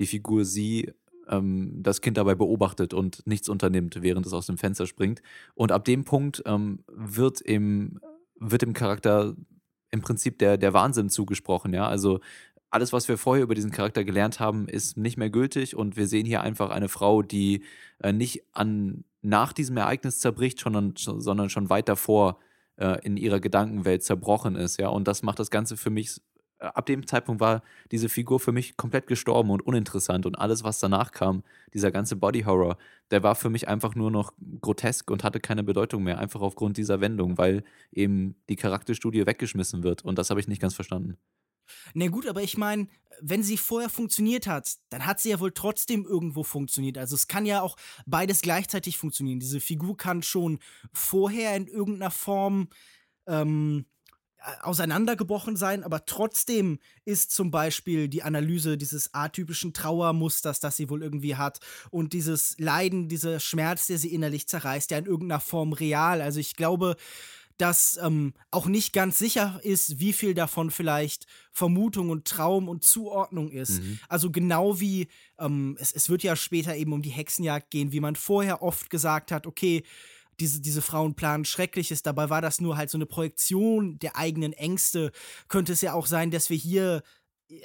die 0.00 0.06
Figur 0.06 0.44
sie, 0.44 0.92
ähm, 1.28 1.82
das 1.82 2.00
Kind 2.00 2.16
dabei 2.16 2.34
beobachtet 2.34 2.92
und 2.94 3.26
nichts 3.26 3.48
unternimmt, 3.48 4.02
während 4.02 4.26
es 4.26 4.32
aus 4.32 4.46
dem 4.46 4.58
Fenster 4.58 4.86
springt. 4.86 5.22
Und 5.54 5.72
ab 5.72 5.84
dem 5.84 6.04
Punkt 6.04 6.42
ähm, 6.46 6.80
wird, 6.88 7.40
im, 7.40 8.00
wird 8.38 8.62
dem 8.62 8.74
Charakter 8.74 9.34
im 9.90 10.00
Prinzip 10.00 10.38
der, 10.38 10.56
der 10.56 10.72
Wahnsinn 10.72 11.10
zugesprochen, 11.10 11.72
ja. 11.74 11.86
Also 11.86 12.20
alles, 12.72 12.92
was 12.92 13.08
wir 13.08 13.18
vorher 13.18 13.44
über 13.44 13.54
diesen 13.54 13.70
Charakter 13.70 14.04
gelernt 14.04 14.40
haben, 14.40 14.66
ist 14.66 14.96
nicht 14.96 15.18
mehr 15.18 15.30
gültig 15.30 15.76
und 15.76 15.96
wir 15.96 16.06
sehen 16.08 16.26
hier 16.26 16.40
einfach 16.40 16.70
eine 16.70 16.88
Frau, 16.88 17.22
die 17.22 17.64
äh, 18.00 18.12
nicht 18.12 18.42
an 18.52 19.04
nach 19.20 19.52
diesem 19.52 19.76
Ereignis 19.76 20.18
zerbricht, 20.18 20.58
sondern, 20.58 20.94
sondern 20.96 21.48
schon 21.48 21.70
weit 21.70 21.88
davor 21.88 22.38
äh, 22.76 22.98
in 23.04 23.16
ihrer 23.16 23.40
Gedankenwelt 23.40 24.02
zerbrochen 24.02 24.56
ist, 24.56 24.80
ja. 24.80 24.88
Und 24.88 25.06
das 25.06 25.22
macht 25.22 25.38
das 25.38 25.50
Ganze 25.50 25.76
für 25.76 25.90
mich 25.90 26.20
äh, 26.58 26.66
ab 26.66 26.86
dem 26.86 27.06
Zeitpunkt 27.06 27.40
war 27.40 27.62
diese 27.90 28.08
Figur 28.08 28.40
für 28.40 28.52
mich 28.52 28.76
komplett 28.76 29.06
gestorben 29.06 29.50
und 29.50 29.62
uninteressant 29.66 30.26
und 30.26 30.36
alles, 30.36 30.64
was 30.64 30.80
danach 30.80 31.12
kam, 31.12 31.42
dieser 31.74 31.90
ganze 31.90 32.16
Body 32.16 32.42
Horror, 32.42 32.78
der 33.10 33.22
war 33.22 33.34
für 33.34 33.50
mich 33.50 33.68
einfach 33.68 33.94
nur 33.94 34.10
noch 34.10 34.32
grotesk 34.60 35.10
und 35.10 35.24
hatte 35.24 35.40
keine 35.40 35.62
Bedeutung 35.64 36.02
mehr, 36.04 36.18
einfach 36.18 36.40
aufgrund 36.40 36.76
dieser 36.78 37.00
Wendung, 37.00 37.38
weil 37.38 37.64
eben 37.92 38.36
die 38.48 38.56
Charakterstudie 38.56 39.26
weggeschmissen 39.26 39.82
wird 39.82 40.04
und 40.04 40.18
das 40.18 40.30
habe 40.30 40.40
ich 40.40 40.48
nicht 40.48 40.62
ganz 40.62 40.74
verstanden. 40.74 41.18
Na 41.94 42.08
gut, 42.08 42.26
aber 42.26 42.42
ich 42.42 42.56
meine, 42.56 42.88
wenn 43.20 43.42
sie 43.42 43.56
vorher 43.56 43.88
funktioniert 43.88 44.46
hat, 44.46 44.76
dann 44.90 45.06
hat 45.06 45.20
sie 45.20 45.30
ja 45.30 45.40
wohl 45.40 45.52
trotzdem 45.52 46.04
irgendwo 46.04 46.42
funktioniert. 46.42 46.98
Also 46.98 47.14
es 47.14 47.28
kann 47.28 47.46
ja 47.46 47.62
auch 47.62 47.76
beides 48.06 48.40
gleichzeitig 48.42 48.98
funktionieren. 48.98 49.40
Diese 49.40 49.60
Figur 49.60 49.96
kann 49.96 50.22
schon 50.22 50.58
vorher 50.92 51.56
in 51.56 51.66
irgendeiner 51.66 52.10
Form 52.10 52.68
ähm, 53.26 53.86
auseinandergebrochen 54.60 55.56
sein, 55.56 55.84
aber 55.84 56.04
trotzdem 56.04 56.78
ist 57.04 57.30
zum 57.30 57.50
Beispiel 57.50 58.08
die 58.08 58.22
Analyse 58.22 58.76
dieses 58.76 59.14
atypischen 59.14 59.72
Trauermusters, 59.72 60.58
das 60.60 60.76
sie 60.76 60.90
wohl 60.90 61.02
irgendwie 61.02 61.36
hat, 61.36 61.60
und 61.90 62.12
dieses 62.12 62.56
Leiden, 62.58 63.08
dieser 63.08 63.38
Schmerz, 63.40 63.86
der 63.86 63.98
sie 63.98 64.12
innerlich 64.12 64.48
zerreißt, 64.48 64.90
ja 64.90 64.98
in 64.98 65.06
irgendeiner 65.06 65.40
Form 65.40 65.72
real. 65.72 66.20
Also 66.20 66.40
ich 66.40 66.56
glaube, 66.56 66.96
dass 67.58 67.98
ähm, 68.02 68.34
auch 68.50 68.66
nicht 68.66 68.92
ganz 68.92 69.18
sicher 69.18 69.60
ist, 69.62 70.00
wie 70.00 70.12
viel 70.12 70.34
davon 70.34 70.70
vielleicht 70.70 71.26
Vermutung 71.52 72.10
und 72.10 72.26
Traum 72.26 72.68
und 72.68 72.82
Zuordnung 72.82 73.50
ist. 73.50 73.82
Mhm. 73.82 73.98
Also 74.08 74.30
genau 74.30 74.80
wie 74.80 75.08
ähm, 75.38 75.76
es, 75.80 75.92
es 75.92 76.08
wird 76.08 76.22
ja 76.22 76.36
später 76.36 76.76
eben 76.76 76.92
um 76.92 77.02
die 77.02 77.10
Hexenjagd 77.10 77.70
gehen, 77.70 77.92
wie 77.92 78.00
man 78.00 78.16
vorher 78.16 78.62
oft 78.62 78.90
gesagt 78.90 79.32
hat, 79.32 79.46
okay, 79.46 79.82
diese, 80.40 80.60
diese 80.60 80.82
Frauen 80.82 81.14
planen 81.14 81.44
Schreckliches. 81.44 82.02
Dabei 82.02 82.30
war 82.30 82.40
das 82.40 82.60
nur 82.60 82.76
halt 82.76 82.90
so 82.90 82.98
eine 82.98 83.06
Projektion 83.06 83.98
der 83.98 84.16
eigenen 84.16 84.52
Ängste. 84.52 85.12
Könnte 85.48 85.72
es 85.72 85.82
ja 85.82 85.92
auch 85.92 86.06
sein, 86.06 86.30
dass 86.30 86.50
wir 86.50 86.56
hier 86.56 87.02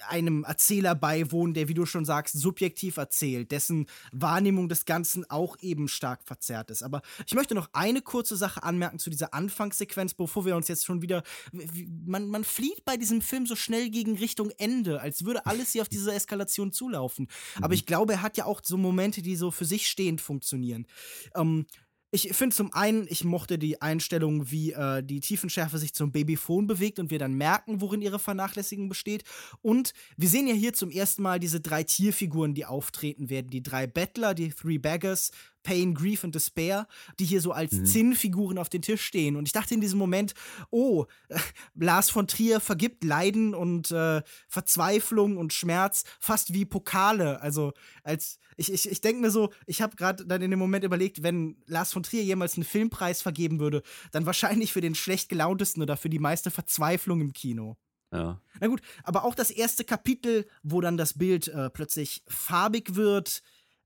einem 0.08 0.44
Erzähler 0.44 0.96
beiwohnen, 0.96 1.54
der, 1.54 1.68
wie 1.68 1.74
du 1.74 1.86
schon 1.86 2.06
sagst, 2.06 2.40
subjektiv 2.40 2.98
erzählt, 2.98 3.52
dessen 3.52 3.88
Wahrnehmung 4.12 4.70
des 4.70 4.86
Ganzen 4.86 5.30
auch 5.30 5.58
eben 5.62 5.88
stark 5.88 6.24
verzerrt 6.24 6.72
ist. 6.72 6.84
Aber 6.84 7.02
ich 7.26 7.34
möchte 7.34 7.56
noch 7.56 7.70
eine 7.74 8.02
kurze 8.02 8.38
Sache 8.38 8.64
anmerken 8.64 9.00
zu 9.00 9.10
dieser 9.10 9.34
Anfangssequenz, 9.34 10.14
bevor 10.14 10.46
wir 10.46 10.56
uns 10.56 10.68
jetzt 10.68 10.86
schon 10.86 11.02
wieder. 11.02 11.24
Man, 11.52 12.28
man 12.28 12.44
flieht 12.44 12.86
bei 12.86 12.98
diesem 12.98 13.22
Film 13.22 13.46
so 13.46 13.56
schnell 13.56 13.90
gegen 13.90 14.18
Richtung 14.18 14.52
Ende, 14.58 15.02
als 15.02 15.26
würde 15.26 15.46
alles 15.46 15.72
hier 15.72 15.82
auf 15.82 15.90
diese 15.90 16.14
Eskalation 16.14 16.72
zulaufen. 16.72 17.28
Aber 17.58 17.70
mhm. 17.70 17.74
ich 17.74 17.86
glaube, 17.86 18.14
er 18.14 18.22
hat 18.22 18.38
ja 18.38 18.46
auch 18.46 18.62
so 18.64 18.78
Momente, 18.78 19.22
die 19.22 19.36
so 19.36 19.52
für 19.52 19.66
sich 19.66 19.88
stehend 19.88 20.22
funktionieren. 20.22 20.88
Ähm, 21.36 21.66
ich 22.12 22.30
finde 22.34 22.56
zum 22.56 22.74
einen, 22.74 23.06
ich 23.10 23.26
mochte 23.26 23.60
die 23.60 23.82
Einstellung, 23.82 24.50
wie 24.50 24.72
äh, 24.72 25.04
die 25.04 25.20
Tiefenschärfe 25.20 25.78
sich 25.78 25.94
zum 25.94 26.12
Babyphone 26.12 26.66
bewegt 26.66 27.00
und 27.00 27.12
wir 27.12 27.20
dann 27.20 27.34
merken, 27.34 27.82
worin 27.82 28.02
ihre 28.02 28.20
Vernachlässigung 28.20 28.88
besteht. 28.88 29.24
Und 29.62 29.94
wir 30.16 30.30
sehen 30.30 30.48
ja 30.48 30.54
hier 30.54 30.74
zum 30.74 30.90
ersten 30.90 31.22
Mal 31.22 31.40
diese 31.40 31.60
drei 31.60 31.84
Tierfiguren, 31.84 32.54
die 32.54 32.66
auftreten 32.66 33.30
werden. 33.30 33.50
Die 33.50 33.64
drei 33.64 33.88
Bettler, 33.88 34.34
die 34.34 34.50
Three 34.50 34.78
Beggars, 34.78 35.32
Pain, 35.64 35.94
Grief 35.94 36.24
und 36.24 36.36
Despair, 36.36 36.88
die 37.20 37.26
hier 37.26 37.42
so 37.42 37.52
als 37.52 37.74
mhm. 37.74 37.86
Zinnfiguren 37.86 38.58
auf 38.58 38.70
den 38.70 38.82
Tisch 38.82 39.04
stehen. 39.04 39.36
Und 39.36 39.48
ich 39.48 39.52
dachte 39.52 39.74
in 39.74 39.82
diesem 39.82 40.00
Moment, 40.00 40.34
oh, 40.70 41.06
äh, 41.30 41.40
Lars 41.76 42.10
von 42.10 42.28
Trier 42.28 42.60
vergibt 42.60 43.04
Leiden 43.04 43.54
und 43.54 43.92
äh, 43.92 44.22
Verzweiflung 44.48 45.38
und 45.38 45.54
Schmerz 45.54 46.04
fast 46.20 46.54
wie 46.54 46.66
Pokale. 46.66 47.42
Also 47.42 47.74
als 48.04 48.40
ich, 48.56 48.72
ich, 48.72 48.90
ich 48.90 49.02
denke 49.02 49.22
mir 49.22 49.32
so, 49.32 49.52
ich 49.66 49.82
habe 49.82 49.96
gerade 49.96 50.26
dann 50.26 50.42
in 50.42 50.52
dem 50.52 50.60
Moment 50.60 50.84
überlegt, 50.84 51.24
wenn 51.24 51.58
Lars 51.68 51.94
von 51.94 52.04
Trier 52.04 52.24
jemals 52.24 52.56
einen 52.56 52.64
Filmpreis 52.64 53.22
vergeben 53.22 53.60
würde, 53.60 53.84
dann 54.12 54.26
wahrscheinlich 54.26 54.74
für 54.74 54.82
den 54.82 54.96
schlecht 54.96 55.30
gelauntesten 55.30 55.84
oder 55.84 55.98
für 55.98 56.10
die 56.10 56.20
meiste 56.20 56.52
Verzweiflung 56.52 57.22
im 57.22 57.34
Kino. 57.34 57.78
Ja. 58.12 58.42
Na 58.60 58.68
gut, 58.68 58.82
aber 59.04 59.26
auch 59.26 59.36
das 59.36 59.52
erste 59.52 59.84
Kapitel, 59.84 60.48
wo 60.64 60.80
dann 60.80 60.98
das 60.98 61.18
Bild 61.18 61.50
äh, 61.50 61.70
plötzlich 61.70 62.24
farbig 62.28 62.96
wird, 62.96 63.42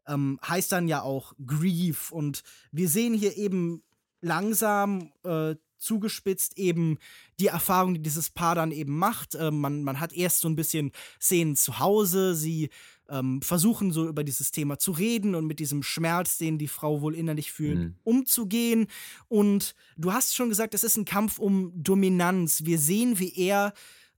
ähm, 0.07 0.39
heißt 0.47 0.71
dann 0.71 0.87
ja 0.87 1.01
auch 1.01 1.33
Grief. 1.45 2.11
Und 2.11 2.43
wir 2.71 2.89
sehen 2.89 3.13
hier 3.13 3.37
eben 3.37 3.83
langsam 4.21 5.11
äh, 5.23 5.55
zugespitzt 5.77 6.57
eben 6.57 6.97
die 7.39 7.47
Erfahrung, 7.47 7.95
die 7.95 8.01
dieses 8.01 8.29
Paar 8.29 8.55
dann 8.55 8.71
eben 8.71 8.97
macht. 8.97 9.35
Äh, 9.35 9.51
man, 9.51 9.83
man 9.83 9.99
hat 9.99 10.13
erst 10.13 10.41
so 10.41 10.47
ein 10.47 10.55
bisschen 10.55 10.91
Szenen 11.19 11.55
zu 11.55 11.79
Hause, 11.79 12.35
sie 12.35 12.69
ähm, 13.09 13.41
versuchen 13.41 13.91
so 13.91 14.07
über 14.07 14.23
dieses 14.23 14.51
Thema 14.51 14.79
zu 14.79 14.91
reden 14.91 15.35
und 15.35 15.45
mit 15.45 15.59
diesem 15.59 15.83
Schmerz, 15.83 16.37
den 16.37 16.57
die 16.57 16.67
Frau 16.67 17.01
wohl 17.01 17.15
innerlich 17.15 17.51
fühlt, 17.51 17.79
mhm. 17.79 17.95
umzugehen. 18.03 18.87
Und 19.27 19.75
du 19.97 20.13
hast 20.13 20.35
schon 20.35 20.49
gesagt, 20.49 20.73
es 20.73 20.83
ist 20.83 20.97
ein 20.97 21.05
Kampf 21.05 21.39
um 21.39 21.71
Dominanz. 21.75 22.63
Wir 22.63 22.79
sehen, 22.79 23.19
wie 23.19 23.33
er 23.35 23.73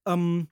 ähm, 0.06 0.48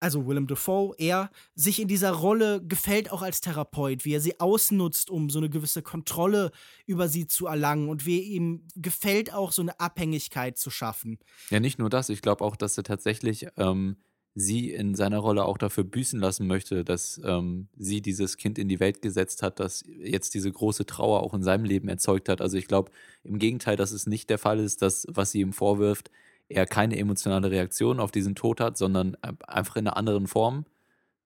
also 0.00 0.26
Willem 0.26 0.46
Dafoe, 0.46 0.94
er 0.98 1.30
sich 1.54 1.80
in 1.80 1.88
dieser 1.88 2.12
Rolle 2.12 2.62
gefällt 2.66 3.12
auch 3.12 3.22
als 3.22 3.40
Therapeut, 3.40 4.04
wie 4.04 4.14
er 4.14 4.20
sie 4.20 4.40
ausnutzt, 4.40 5.10
um 5.10 5.30
so 5.30 5.38
eine 5.38 5.50
gewisse 5.50 5.82
Kontrolle 5.82 6.50
über 6.86 7.08
sie 7.08 7.26
zu 7.26 7.46
erlangen 7.46 7.88
und 7.88 8.06
wie 8.06 8.20
ihm 8.20 8.66
gefällt 8.74 9.32
auch 9.32 9.52
so 9.52 9.62
eine 9.62 9.78
Abhängigkeit 9.78 10.56
zu 10.56 10.70
schaffen. 10.70 11.18
Ja, 11.50 11.60
nicht 11.60 11.78
nur 11.78 11.90
das, 11.90 12.08
ich 12.08 12.22
glaube 12.22 12.44
auch, 12.44 12.56
dass 12.56 12.76
er 12.78 12.84
tatsächlich 12.84 13.46
ähm, 13.56 13.96
sie 14.34 14.70
in 14.70 14.94
seiner 14.94 15.18
Rolle 15.18 15.44
auch 15.44 15.58
dafür 15.58 15.84
büßen 15.84 16.20
lassen 16.20 16.46
möchte, 16.46 16.84
dass 16.84 17.20
ähm, 17.24 17.68
sie 17.76 18.00
dieses 18.00 18.36
Kind 18.36 18.58
in 18.58 18.68
die 18.68 18.80
Welt 18.80 19.02
gesetzt 19.02 19.42
hat, 19.42 19.60
das 19.60 19.84
jetzt 19.86 20.34
diese 20.34 20.50
große 20.50 20.86
Trauer 20.86 21.22
auch 21.22 21.34
in 21.34 21.42
seinem 21.42 21.64
Leben 21.64 21.88
erzeugt 21.88 22.28
hat. 22.28 22.40
Also 22.40 22.56
ich 22.56 22.68
glaube 22.68 22.92
im 23.24 23.38
Gegenteil, 23.38 23.76
dass 23.76 23.92
es 23.92 24.06
nicht 24.06 24.30
der 24.30 24.38
Fall 24.38 24.60
ist, 24.60 24.82
dass 24.82 25.06
was 25.08 25.32
sie 25.32 25.40
ihm 25.40 25.52
vorwirft, 25.52 26.10
er 26.50 26.66
keine 26.66 26.98
emotionale 26.98 27.50
Reaktion 27.50 28.00
auf 28.00 28.10
diesen 28.10 28.34
Tod 28.34 28.60
hat, 28.60 28.76
sondern 28.76 29.16
einfach 29.46 29.76
in 29.76 29.86
einer 29.86 29.96
anderen 29.96 30.26
Form 30.26 30.66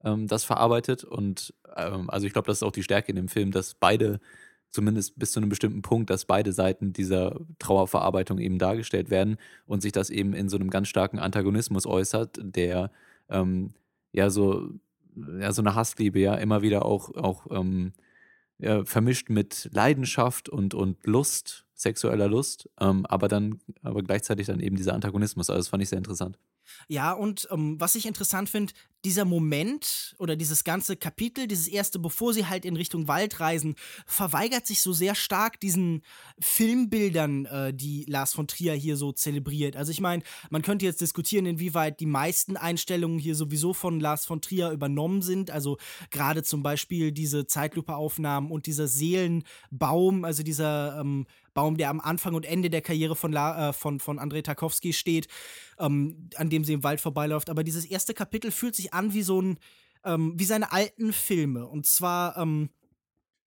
ähm, 0.04 0.26
das 0.28 0.44
verarbeitet. 0.44 1.02
Und 1.02 1.54
ähm, 1.76 2.10
also 2.10 2.26
ich 2.26 2.32
glaube, 2.32 2.46
das 2.46 2.58
ist 2.58 2.62
auch 2.62 2.72
die 2.72 2.82
Stärke 2.82 3.10
in 3.10 3.16
dem 3.16 3.28
Film, 3.28 3.50
dass 3.50 3.74
beide, 3.74 4.20
zumindest 4.70 5.18
bis 5.18 5.32
zu 5.32 5.40
einem 5.40 5.48
bestimmten 5.48 5.82
Punkt, 5.82 6.10
dass 6.10 6.26
beide 6.26 6.52
Seiten 6.52 6.92
dieser 6.92 7.40
Trauerverarbeitung 7.58 8.38
eben 8.38 8.58
dargestellt 8.58 9.10
werden 9.10 9.38
und 9.66 9.80
sich 9.80 9.92
das 9.92 10.10
eben 10.10 10.34
in 10.34 10.48
so 10.48 10.56
einem 10.56 10.70
ganz 10.70 10.88
starken 10.88 11.18
Antagonismus 11.18 11.86
äußert, 11.86 12.38
der 12.42 12.90
ähm, 13.30 13.72
ja 14.12 14.28
so, 14.28 14.68
ja, 15.40 15.52
so 15.52 15.62
eine 15.62 15.74
Hassliebe 15.74 16.20
ja 16.20 16.34
immer 16.34 16.60
wieder 16.60 16.84
auch, 16.84 17.14
auch 17.14 17.46
ähm, 17.50 17.92
ja, 18.58 18.84
vermischt 18.84 19.30
mit 19.30 19.70
Leidenschaft 19.72 20.50
und, 20.50 20.74
und 20.74 21.06
Lust, 21.06 21.63
sexueller 21.74 22.28
Lust, 22.28 22.68
ähm, 22.80 23.06
aber 23.06 23.28
dann, 23.28 23.60
aber 23.82 24.02
gleichzeitig 24.02 24.46
dann 24.46 24.60
eben 24.60 24.76
dieser 24.76 24.94
Antagonismus. 24.94 25.50
Also 25.50 25.58
das 25.60 25.68
fand 25.68 25.82
ich 25.82 25.88
sehr 25.88 25.98
interessant. 25.98 26.38
Ja, 26.88 27.12
und 27.12 27.48
ähm, 27.50 27.76
was 27.78 27.94
ich 27.94 28.06
interessant 28.06 28.48
finde, 28.48 28.72
dieser 29.04 29.24
Moment 29.24 30.14
oder 30.18 30.34
dieses 30.34 30.64
ganze 30.64 30.96
Kapitel, 30.96 31.46
dieses 31.46 31.68
erste, 31.68 31.98
bevor 31.98 32.32
sie 32.32 32.46
halt 32.46 32.64
in 32.64 32.76
Richtung 32.76 33.06
Wald 33.06 33.38
reisen, 33.38 33.74
verweigert 34.06 34.66
sich 34.66 34.80
so 34.80 34.92
sehr 34.92 35.14
stark 35.14 35.60
diesen 35.60 36.02
Filmbildern, 36.40 37.44
äh, 37.44 37.74
die 37.74 38.06
Lars 38.08 38.32
von 38.32 38.46
Trier 38.46 38.74
hier 38.74 38.96
so 38.96 39.12
zelebriert. 39.12 39.76
Also 39.76 39.90
ich 39.90 40.00
meine, 40.00 40.22
man 40.50 40.62
könnte 40.62 40.86
jetzt 40.86 41.02
diskutieren, 41.02 41.46
inwieweit 41.46 42.00
die 42.00 42.06
meisten 42.06 42.56
Einstellungen 42.56 43.18
hier 43.18 43.34
sowieso 43.34 43.74
von 43.74 44.00
Lars 44.00 44.24
von 44.24 44.40
Trier 44.40 44.70
übernommen 44.70 45.20
sind. 45.20 45.50
Also 45.50 45.76
gerade 46.10 46.42
zum 46.42 46.62
Beispiel 46.62 47.12
diese 47.12 47.46
Zeitlupe-Aufnahmen 47.46 48.50
und 48.50 48.66
dieser 48.66 48.88
Seelenbaum, 48.88 50.24
also 50.24 50.42
dieser 50.42 50.98
ähm, 51.00 51.26
Baum, 51.54 51.76
der 51.76 51.88
am 51.88 52.00
Anfang 52.00 52.34
und 52.34 52.44
Ende 52.44 52.68
der 52.68 52.82
Karriere 52.82 53.14
von, 53.14 53.32
La, 53.32 53.70
äh, 53.70 53.72
von, 53.72 54.00
von 54.00 54.18
Andrei 54.18 54.42
Tarkovsky 54.42 54.92
steht, 54.92 55.28
ähm, 55.78 56.28
an 56.34 56.50
dem 56.54 56.64
sie 56.64 56.72
im 56.72 56.84
Wald 56.84 57.00
vorbeiläuft. 57.00 57.50
Aber 57.50 57.64
dieses 57.64 57.84
erste 57.84 58.14
Kapitel 58.14 58.50
fühlt 58.50 58.76
sich 58.76 58.94
an 58.94 59.12
wie 59.12 59.22
so 59.22 59.40
ein, 59.42 59.58
ähm, 60.04 60.34
wie 60.36 60.44
seine 60.44 60.72
alten 60.72 61.12
Filme. 61.12 61.66
Und 61.66 61.86
zwar, 61.86 62.36
ähm, 62.36 62.70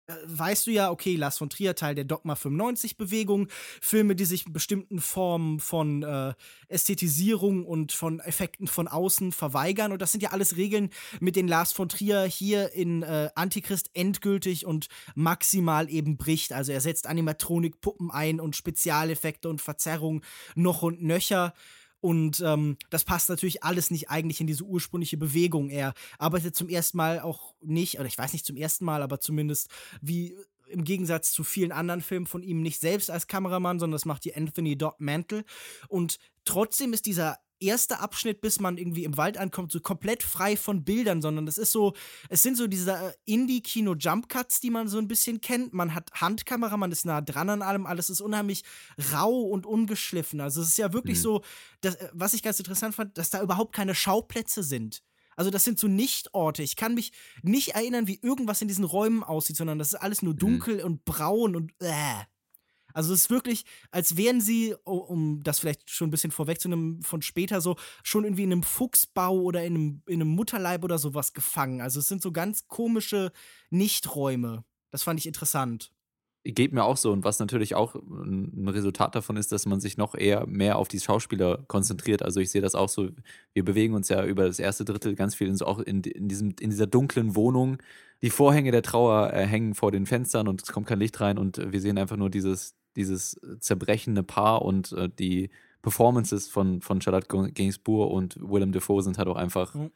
äh, 0.08 0.14
weißt 0.26 0.68
du 0.68 0.72
ja, 0.72 0.92
okay, 0.92 1.16
Lars 1.16 1.38
von 1.38 1.50
Trier, 1.50 1.76
Teil 1.76 1.96
der 1.96 2.04
Dogma 2.04 2.34
95-Bewegung, 2.34 3.48
Filme, 3.82 4.16
die 4.16 4.26
sich 4.26 4.46
bestimmten 4.46 5.00
Formen 5.00 5.60
von 5.60 6.04
äh, 6.04 6.34
Ästhetisierung 6.68 7.66
und 7.66 7.92
von 7.92 8.20
Effekten 8.20 8.68
von 8.68 8.88
außen 8.88 9.32
verweigern. 9.32 9.92
Und 9.92 10.02
das 10.02 10.12
sind 10.12 10.22
ja 10.22 10.32
alles 10.32 10.58
Regeln, 10.58 10.90
mit 11.20 11.36
denen 11.36 11.50
Lars 11.50 11.72
von 11.72 11.90
Trier 11.90 12.24
hier 12.24 12.72
in 12.74 13.04
äh, 13.04 13.30
Antichrist 13.36 13.90
endgültig 13.94 14.66
und 14.66 14.88
maximal 15.16 15.90
eben 15.90 16.18
bricht. 16.18 16.54
Also 16.54 16.72
er 16.72 16.82
setzt 16.82 17.08
Animatronik-Puppen 17.08 18.12
ein 18.12 18.40
und 18.40 18.56
Spezialeffekte 18.56 19.50
und 19.50 19.62
Verzerrung 19.62 20.22
noch 20.56 20.82
und 20.82 21.02
nöcher. 21.02 21.54
Und 22.02 22.42
ähm, 22.46 22.78
das 22.90 23.04
passt 23.04 23.30
natürlich 23.30 23.64
alles 23.64 23.92
nicht 23.92 24.10
eigentlich 24.10 24.42
in 24.42 24.48
diese 24.48 24.64
ursprüngliche 24.64 25.18
Bewegung. 25.18 25.70
Er 25.70 25.94
arbeitet 26.18 26.56
zum 26.56 26.68
ersten 26.68 26.98
Mal 26.98 27.20
auch 27.20 27.54
nicht, 27.62 28.00
oder 28.00 28.08
ich 28.08 28.18
weiß 28.18 28.34
nicht 28.34 28.46
zum 28.46 28.58
ersten 28.58 28.86
Mal, 28.86 29.04
aber 29.04 29.20
zumindest 29.20 29.70
wie 30.02 30.36
im 30.68 30.84
Gegensatz 30.84 31.32
zu 31.32 31.44
vielen 31.44 31.72
anderen 31.72 32.02
Filmen 32.02 32.26
von 32.26 32.44
ihm 32.44 32.62
nicht 32.62 32.80
selbst 32.80 33.12
als 33.12 33.28
Kameramann, 33.28 33.80
sondern 33.80 33.96
das 33.96 34.06
macht 34.06 34.26
die 34.26 34.36
Anthony 34.36 34.78
Dodd 34.78 35.00
Mantle. 35.00 35.44
Und 35.90 36.18
trotzdem 36.46 36.94
ist 36.94 37.06
dieser 37.06 37.38
erste 37.62 38.00
Abschnitt, 38.00 38.42
bis 38.42 38.60
man 38.60 38.78
irgendwie 38.78 39.04
im 39.04 39.18
Wald 39.18 39.38
ankommt, 39.38 39.72
so 39.72 39.80
komplett 39.80 40.24
frei 40.24 40.58
von 40.58 40.84
Bildern, 40.84 41.22
sondern 41.22 41.46
das 41.46 41.58
ist 41.58 41.72
so, 41.72 41.94
es 42.30 42.42
sind 42.44 42.58
so 42.58 42.68
diese 42.68 42.92
äh, 42.94 43.14
Indie-Kino-Jump-Cuts, 43.26 44.60
die 44.60 44.70
man 44.70 44.88
so 44.88 44.98
ein 44.98 45.08
bisschen 45.08 45.42
kennt. 45.42 45.74
Man 45.74 45.94
hat 45.94 46.10
Handkamera, 46.14 46.78
man 46.78 46.92
ist 46.92 47.06
nah 47.06 47.22
dran 47.22 47.50
an 47.50 47.62
allem, 47.62 47.86
alles 47.86 48.10
ist 48.10 48.22
unheimlich 48.22 48.64
rau 49.14 49.42
und 49.42 49.66
ungeschliffen. 49.66 50.42
Also 50.42 50.62
es 50.62 50.70
ist 50.70 50.78
ja 50.78 50.94
wirklich 50.94 51.18
mhm. 51.20 51.24
so, 51.24 51.42
dass, 51.82 51.96
äh, 51.96 52.10
was 52.14 52.34
ich 52.34 52.44
ganz 52.44 52.60
interessant 52.60 52.96
fand, 52.96 53.18
dass 53.18 53.30
da 53.30 53.42
überhaupt 53.42 53.74
keine 53.74 53.96
Schauplätze 53.96 54.64
sind. 54.64 55.04
Also 55.36 55.50
das 55.50 55.64
sind 55.64 55.80
so 55.80 55.88
Nichtorte. 55.88 56.62
Ich 56.62 56.76
kann 56.76 56.94
mich 56.94 57.12
nicht 57.42 57.70
erinnern, 57.70 58.08
wie 58.08 58.20
irgendwas 58.22 58.62
in 58.62 58.68
diesen 58.68 58.84
Räumen 58.84 59.24
aussieht, 59.24 59.56
sondern 59.56 59.80
das 59.80 59.94
ist 59.94 60.00
alles 60.00 60.22
nur 60.22 60.34
mhm. 60.34 60.40
dunkel 60.40 60.78
mhm. 60.80 60.86
und 60.86 61.06
braun 61.06 61.56
und 61.56 61.74
äh. 61.80 62.26
Also 62.94 63.14
es 63.14 63.22
ist 63.22 63.30
wirklich, 63.30 63.66
als 63.92 64.18
wären 64.18 64.42
sie, 64.42 64.76
um 64.84 65.44
das 65.44 65.60
vielleicht 65.60 65.90
schon 65.90 66.08
ein 66.08 66.12
bisschen 66.12 66.32
vorwegzunehmen 66.32 67.02
von 67.02 67.22
später 67.22 67.62
so, 67.62 67.76
schon 68.04 68.24
irgendwie 68.24 68.44
in 68.44 68.52
einem 68.52 68.64
Fuchsbau 68.64 69.40
oder 69.40 69.64
in 69.64 69.76
einem, 69.76 70.02
in 70.08 70.22
einem 70.22 70.30
Mutterleib 70.30 70.84
oder 70.84 70.98
sowas 70.98 71.34
gefangen. 71.34 71.82
Also 71.82 72.00
es 72.00 72.08
sind 72.08 72.22
so 72.22 72.32
ganz 72.32 72.68
komische 72.68 73.32
Nichträume. 73.70 74.64
Das 74.92 75.04
fand 75.04 75.20
ich 75.20 75.26
interessant. 75.26 75.92
Geht 76.44 76.74
mir 76.74 76.84
auch 76.84 76.98
so. 76.98 77.12
Und 77.12 77.24
was 77.24 77.38
natürlich 77.38 77.76
auch 77.76 77.94
ein 77.94 78.68
Resultat 78.68 79.14
davon 79.14 79.38
ist, 79.38 79.52
dass 79.52 79.68
man 79.68 79.80
sich 79.80 79.98
noch 79.98 80.16
eher 80.16 80.48
mehr 80.48 80.80
auf 80.80 80.88
die 80.88 81.00
Schauspieler 81.00 81.64
konzentriert. 81.68 82.24
Also 82.24 82.40
ich 82.40 82.50
sehe 82.50 82.62
das 82.62 82.74
auch 82.74 82.90
so, 82.90 83.10
wir 83.54 83.64
bewegen 83.64 83.94
uns 83.94 84.10
ja 84.10 84.26
über 84.26 84.48
das 84.48 84.58
erste 84.58 84.84
Drittel 84.84 85.14
ganz 85.14 85.36
viel 85.36 85.48
in 85.48 85.56
so 85.56 85.68
auch 85.68 85.78
in, 85.80 86.02
in, 86.02 86.28
diesem, 86.28 86.56
in 86.60 86.72
dieser 86.72 86.88
dunklen 86.88 87.36
Wohnung. 87.36 87.78
Die 88.24 88.32
Vorhänge 88.32 88.72
der 88.72 88.82
Trauer 88.82 89.32
äh, 89.32 89.46
hängen 89.46 89.76
vor 89.76 89.92
den 89.92 90.08
Fenstern 90.08 90.48
und 90.48 90.64
es 90.64 90.72
kommt 90.72 90.88
kein 90.88 91.00
Licht 91.00 91.22
rein 91.22 91.38
und 91.38 91.58
wir 91.72 91.80
sehen 91.80 92.00
einfach 92.00 92.18
nur 92.18 92.32
dieses, 92.32 92.76
dieses 92.96 93.40
zerbrechende 93.60 94.24
Paar 94.24 94.62
und 94.64 94.92
äh, 94.94 95.10
die 95.10 95.50
Performances 95.82 96.48
von, 96.48 96.82
von 96.82 97.02
Charlotte 97.02 97.52
Gainsbourg 97.54 98.12
und 98.12 98.38
Willem 98.40 98.72
Dafoe 98.72 99.02
sind 99.02 99.18
halt 99.18 99.28
auch 99.28 99.36
einfach, 99.36 99.74
mhm. 99.74 99.92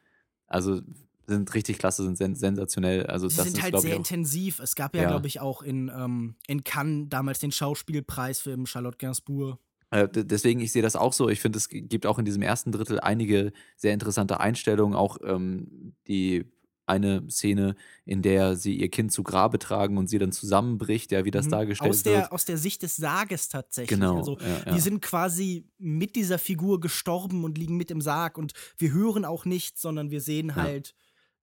also 0.47 0.81
sind 1.27 1.53
richtig 1.53 1.79
klasse, 1.79 2.03
sind 2.03 2.17
sen 2.17 2.35
sensationell. 2.35 3.05
Also 3.07 3.27
Sie 3.29 3.37
das 3.37 3.45
sind 3.45 3.57
ist, 3.57 3.63
halt 3.63 3.79
sehr 3.79 3.95
intensiv. 3.95 4.59
Es 4.59 4.75
gab 4.75 4.95
ja, 4.95 5.03
ja. 5.03 5.09
glaube 5.09 5.27
ich, 5.27 5.39
auch 5.39 5.61
in, 5.61 5.91
ähm, 5.95 6.35
in 6.47 6.63
Cannes 6.63 7.07
damals 7.09 7.39
den 7.39 7.51
Schauspielpreis 7.51 8.39
für 8.39 8.57
Charlotte 8.65 8.97
Gainsbourg. 8.97 9.59
Äh, 9.91 10.07
deswegen, 10.11 10.59
ich 10.59 10.71
sehe 10.71 10.81
das 10.81 10.95
auch 10.95 11.13
so. 11.13 11.29
Ich 11.29 11.39
finde, 11.39 11.57
es 11.57 11.69
gibt 11.69 12.05
auch 12.05 12.19
in 12.19 12.25
diesem 12.25 12.41
ersten 12.41 12.71
Drittel 12.71 12.99
einige 12.99 13.53
sehr 13.75 13.93
interessante 13.93 14.39
Einstellungen, 14.39 14.95
auch 14.95 15.17
ähm, 15.23 15.95
die 16.07 16.45
eine 16.85 17.27
Szene, 17.29 17.75
in 18.05 18.21
der 18.21 18.55
sie 18.55 18.75
ihr 18.75 18.89
Kind 18.89 19.11
zu 19.11 19.23
Grabe 19.23 19.59
tragen 19.59 19.97
und 19.97 20.07
sie 20.07 20.19
dann 20.19 20.31
zusammenbricht, 20.31 21.11
ja, 21.11 21.25
wie 21.25 21.31
das 21.31 21.47
mhm. 21.47 21.51
dargestellt 21.51 21.89
aus 21.91 22.03
der, 22.03 22.21
wird. 22.21 22.31
Aus 22.31 22.45
der 22.45 22.57
Sicht 22.57 22.83
des 22.83 22.95
Sarges 22.95 23.49
tatsächlich. 23.49 23.99
Genau. 23.99 24.17
Also, 24.17 24.37
ja, 24.39 24.47
ja. 24.65 24.73
die 24.73 24.79
sind 24.79 25.01
quasi 25.01 25.67
mit 25.77 26.15
dieser 26.15 26.37
Figur 26.37 26.79
gestorben 26.79 27.43
und 27.43 27.57
liegen 27.57 27.77
mit 27.77 27.91
im 27.91 28.01
Sarg 28.01 28.37
und 28.37 28.53
wir 28.77 28.91
hören 28.91 29.25
auch 29.25 29.45
nichts, 29.45 29.81
sondern 29.81 30.11
wir 30.11 30.21
sehen 30.21 30.55
halt 30.55 30.95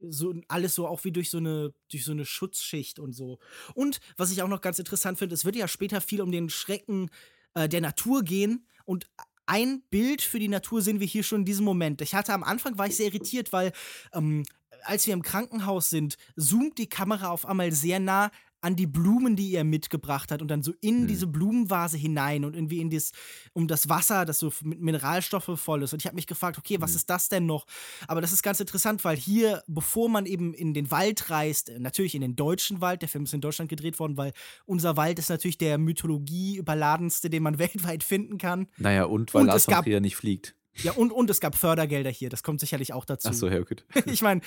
so 0.09 0.35
alles 0.49 0.75
so 0.75 0.87
auch 0.87 1.05
wie 1.05 1.13
durch 1.13 1.31
so 1.31 1.39
eine 1.39 1.73
durch 1.91 2.05
so 2.05 2.13
eine 2.13 2.25
Schutzschicht 2.25 2.99
und 2.99 3.13
so. 3.13 3.39
Und 3.75 4.01
was 4.17 4.33
ich 4.33 4.43
auch 4.43 4.49
noch 4.49 4.61
ganz 4.61 4.79
interessant 4.79 5.19
finde, 5.19 5.35
es 5.35 5.45
wird 5.45 5.57
ja 5.57 5.69
später 5.69 6.01
viel 6.01 6.21
um 6.21 6.33
den 6.33 6.51
Schrecken 6.51 7.11
äh, 7.55 7.69
der 7.69 7.81
Natur 7.81 8.23
gehen 8.23 8.67
und 8.85 9.07
ein 9.47 9.83
Bild 9.91 10.23
für 10.23 10.39
die 10.39 10.49
Natur 10.49 10.83
sehen 10.83 11.01
wir 11.01 11.07
hier 11.07 11.23
schon 11.23 11.41
in 11.41 11.45
diesem 11.45 11.65
Moment. 11.65 12.01
Ich 12.01 12.15
hatte 12.15 12.33
am 12.33 12.45
Anfang 12.45 12.79
war 12.79 12.87
ich 12.87 12.97
sehr 12.97 13.07
irritiert, 13.07 13.53
weil 13.53 13.73
ähm, 14.15 14.45
als 14.85 15.07
wir 15.07 15.15
im 15.15 15.23
Krankenhaus 15.23 15.91
sind, 15.91 16.17
zoomt 16.37 16.79
die 16.79 16.89
Kamera 16.89 17.31
auf 17.31 17.47
einmal 17.47 17.73
sehr 17.73 18.01
nah 18.01 18.31
an 18.63 18.77
die 18.77 18.87
Blumen, 18.87 19.35
die 19.35 19.55
er 19.55 19.65
mitgebracht 19.65 20.31
hat 20.31 20.41
und 20.41 20.49
dann 20.49 20.63
so 20.63 20.73
in 20.81 21.03
mhm. 21.03 21.07
diese 21.09 21.27
Blumenvase 21.27 21.99
hinein 21.99 22.45
und 22.45 22.55
irgendwie 22.55 22.81
in 22.81 22.91
das, 22.91 23.11
um 23.53 23.67
das 23.67 23.89
Wasser, 23.89 24.25
das 24.25 24.39
so 24.39 24.53
mit 24.63 24.81
Mineralstoffe 24.81 25.51
voll 25.57 25.83
ist. 25.83 25.93
Und 25.93 26.01
ich 26.01 26.07
habe 26.07 26.15
mich 26.15 26.29
gefragt, 26.29 26.59
okay, 26.59 26.81
was 26.81 26.93
mhm. 26.93 26.97
ist 26.97 27.11
das 27.11 27.29
denn 27.29 27.45
noch? 27.45 27.67
Aber 28.07 28.21
das 28.21 28.33
ist 28.33 28.43
ganz 28.43 28.61
interessant, 28.61 29.05
weil 29.05 29.17
hier, 29.17 29.65
bevor 29.67 30.09
man 30.09 30.27
eben 30.27 30.55
in 30.55 30.75
den 30.75 30.91
Wald 30.93 31.29
reist, 31.29 31.73
natürlich 31.79 32.15
in 32.15 32.21
den 32.21 32.37
deutschen 32.37 32.81
Wald, 32.81 33.03
der 33.03 33.09
Film 33.09 33.25
ist 33.25 33.35
in 33.35 33.41
Deutschland 33.41 33.69
gedreht 33.69 33.99
worden, 33.99 34.17
weil 34.17 34.33
unser 34.65 34.97
Wald 34.97 35.19
ist 35.19 35.29
natürlich 35.29 35.59
der 35.59 35.77
Mythologie 35.79 36.57
überladenste, 36.57 37.31
den 37.31 37.43
man 37.43 37.59
weltweit 37.63 38.05
finden 38.05 38.39
kann. 38.39 38.69
Naja, 38.79 39.05
und 39.05 39.35
weil 39.35 39.43
und 39.43 39.47
Lars 39.49 39.65
von 39.65 39.75
Trier 39.83 40.01
nicht 40.01 40.17
fliegt. 40.17 40.55
Ja, 40.77 40.93
und, 40.93 41.13
und 41.13 41.29
es 41.29 41.41
gab 41.41 41.55
Fördergelder 41.55 42.11
hier, 42.11 42.31
das 42.31 42.43
kommt 42.43 42.61
sicherlich 42.61 42.93
auch 42.93 43.05
dazu. 43.05 43.29
Ach 43.29 43.35
so, 43.35 43.49
ja, 43.49 43.61
gut. 43.61 43.85
ich 44.07 44.23
meine, 44.23 44.41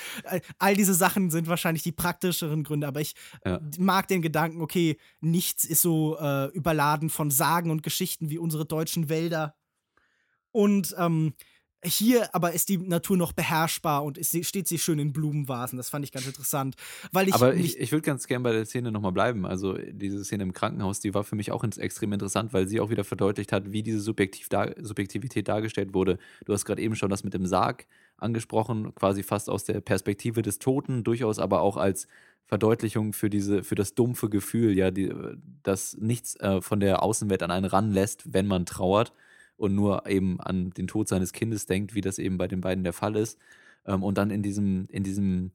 all 0.57 0.75
diese 0.75 0.93
Sachen 0.93 1.29
sind 1.29 1.47
wahrscheinlich 1.47 1.83
die 1.83 1.91
praktischeren 1.91 2.63
Gründe, 2.63 2.87
aber 2.87 3.01
ich 3.01 3.13
ja. 3.45 3.59
mag 3.77 4.07
den 4.07 4.21
Gedanken, 4.21 4.61
okay, 4.61 4.97
nichts 5.21 5.65
ist 5.65 5.81
so 5.81 6.17
äh, 6.17 6.47
überladen 6.47 7.09
von 7.09 7.29
Sagen 7.31 7.69
und 7.69 7.83
Geschichten 7.83 8.29
wie 8.29 8.39
unsere 8.39 8.65
deutschen 8.65 9.09
Wälder. 9.09 9.55
Und 10.51 10.95
ähm, 10.97 11.33
hier 11.83 12.33
aber 12.33 12.53
ist 12.53 12.69
die 12.69 12.77
Natur 12.77 13.17
noch 13.17 13.33
beherrschbar 13.33 14.03
und 14.03 14.17
ist, 14.17 14.45
steht 14.45 14.67
sie 14.67 14.79
schön 14.79 14.99
in 14.99 15.13
Blumenvasen. 15.13 15.77
Das 15.77 15.89
fand 15.89 16.05
ich 16.05 16.11
ganz 16.11 16.25
interessant. 16.25 16.75
Weil 17.11 17.27
ich 17.27 17.33
aber 17.33 17.53
ich, 17.53 17.79
ich 17.79 17.91
würde 17.91 18.01
ganz 18.01 18.27
gern 18.27 18.43
bei 18.43 18.51
der 18.51 18.65
Szene 18.65 18.91
nochmal 18.91 19.11
bleiben. 19.11 19.45
Also 19.45 19.73
diese 19.73 20.23
Szene 20.23 20.43
im 20.43 20.53
Krankenhaus, 20.53 20.99
die 20.99 21.13
war 21.13 21.23
für 21.23 21.35
mich 21.35 21.51
auch 21.51 21.63
extrem 21.63 22.13
interessant, 22.13 22.53
weil 22.53 22.67
sie 22.67 22.79
auch 22.79 22.89
wieder 22.89 23.03
verdeutlicht 23.03 23.51
hat, 23.51 23.71
wie 23.71 23.83
diese 23.83 23.99
Subjektiv 23.99 24.49
dar 24.49 24.73
Subjektivität 24.81 25.47
dargestellt 25.47 25.93
wurde. 25.93 26.17
Du 26.45 26.53
hast 26.53 26.65
gerade 26.65 26.81
eben 26.81 26.95
schon 26.95 27.09
das 27.09 27.23
mit 27.23 27.33
dem 27.33 27.45
Sarg 27.45 27.85
angesprochen, 28.17 28.93
quasi 28.95 29.23
fast 29.23 29.49
aus 29.49 29.63
der 29.65 29.81
Perspektive 29.81 30.41
des 30.41 30.59
Toten, 30.59 31.03
durchaus 31.03 31.39
aber 31.39 31.61
auch 31.61 31.77
als 31.77 32.07
Verdeutlichung 32.47 33.13
für 33.13 33.29
diese, 33.29 33.63
für 33.63 33.75
das 33.75 33.95
dumpfe 33.95 34.29
Gefühl, 34.29 34.77
ja, 34.77 34.91
die, 34.91 35.11
dass 35.63 35.97
nichts 35.97 36.35
äh, 36.39 36.61
von 36.61 36.79
der 36.79 37.01
Außenwelt 37.01 37.41
an 37.41 37.51
einen 37.51 37.65
ranlässt, 37.65 38.33
wenn 38.33 38.47
man 38.47 38.65
trauert 38.65 39.13
und 39.57 39.75
nur 39.75 40.07
eben 40.07 40.39
an 40.39 40.71
den 40.71 40.87
Tod 40.87 41.07
seines 41.07 41.33
Kindes 41.33 41.65
denkt, 41.65 41.95
wie 41.95 42.01
das 42.01 42.19
eben 42.19 42.37
bei 42.37 42.47
den 42.47 42.61
beiden 42.61 42.83
der 42.83 42.93
Fall 42.93 43.15
ist. 43.15 43.37
Ähm, 43.85 44.03
und 44.03 44.17
dann 44.17 44.31
in 44.31 44.43
diesem, 44.43 44.87
in 44.89 45.03
diesem 45.03 45.51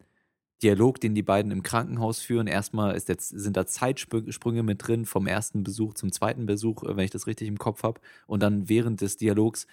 Dialog, 0.63 1.01
den 1.01 1.15
die 1.15 1.23
beiden 1.23 1.53
im 1.53 1.63
Krankenhaus 1.63 2.21
führen, 2.21 2.47
erstmal 2.47 2.95
ist 2.95 3.09
jetzt, 3.09 3.29
sind 3.29 3.57
da 3.57 3.67
Zeitsprünge 3.67 4.63
mit 4.63 4.87
drin, 4.87 5.07
vom 5.07 5.27
ersten 5.27 5.65
Besuch 5.65 5.95
zum 5.95 6.13
zweiten 6.13 6.47
Besuch, 6.47 6.83
äh, 6.83 6.97
wenn 6.97 7.05
ich 7.05 7.11
das 7.11 7.27
richtig 7.27 7.49
im 7.49 7.59
Kopf 7.59 7.83
habe. 7.83 8.01
Und 8.27 8.43
dann 8.43 8.69
während 8.69 9.01
des 9.01 9.17
Dialogs 9.17 9.67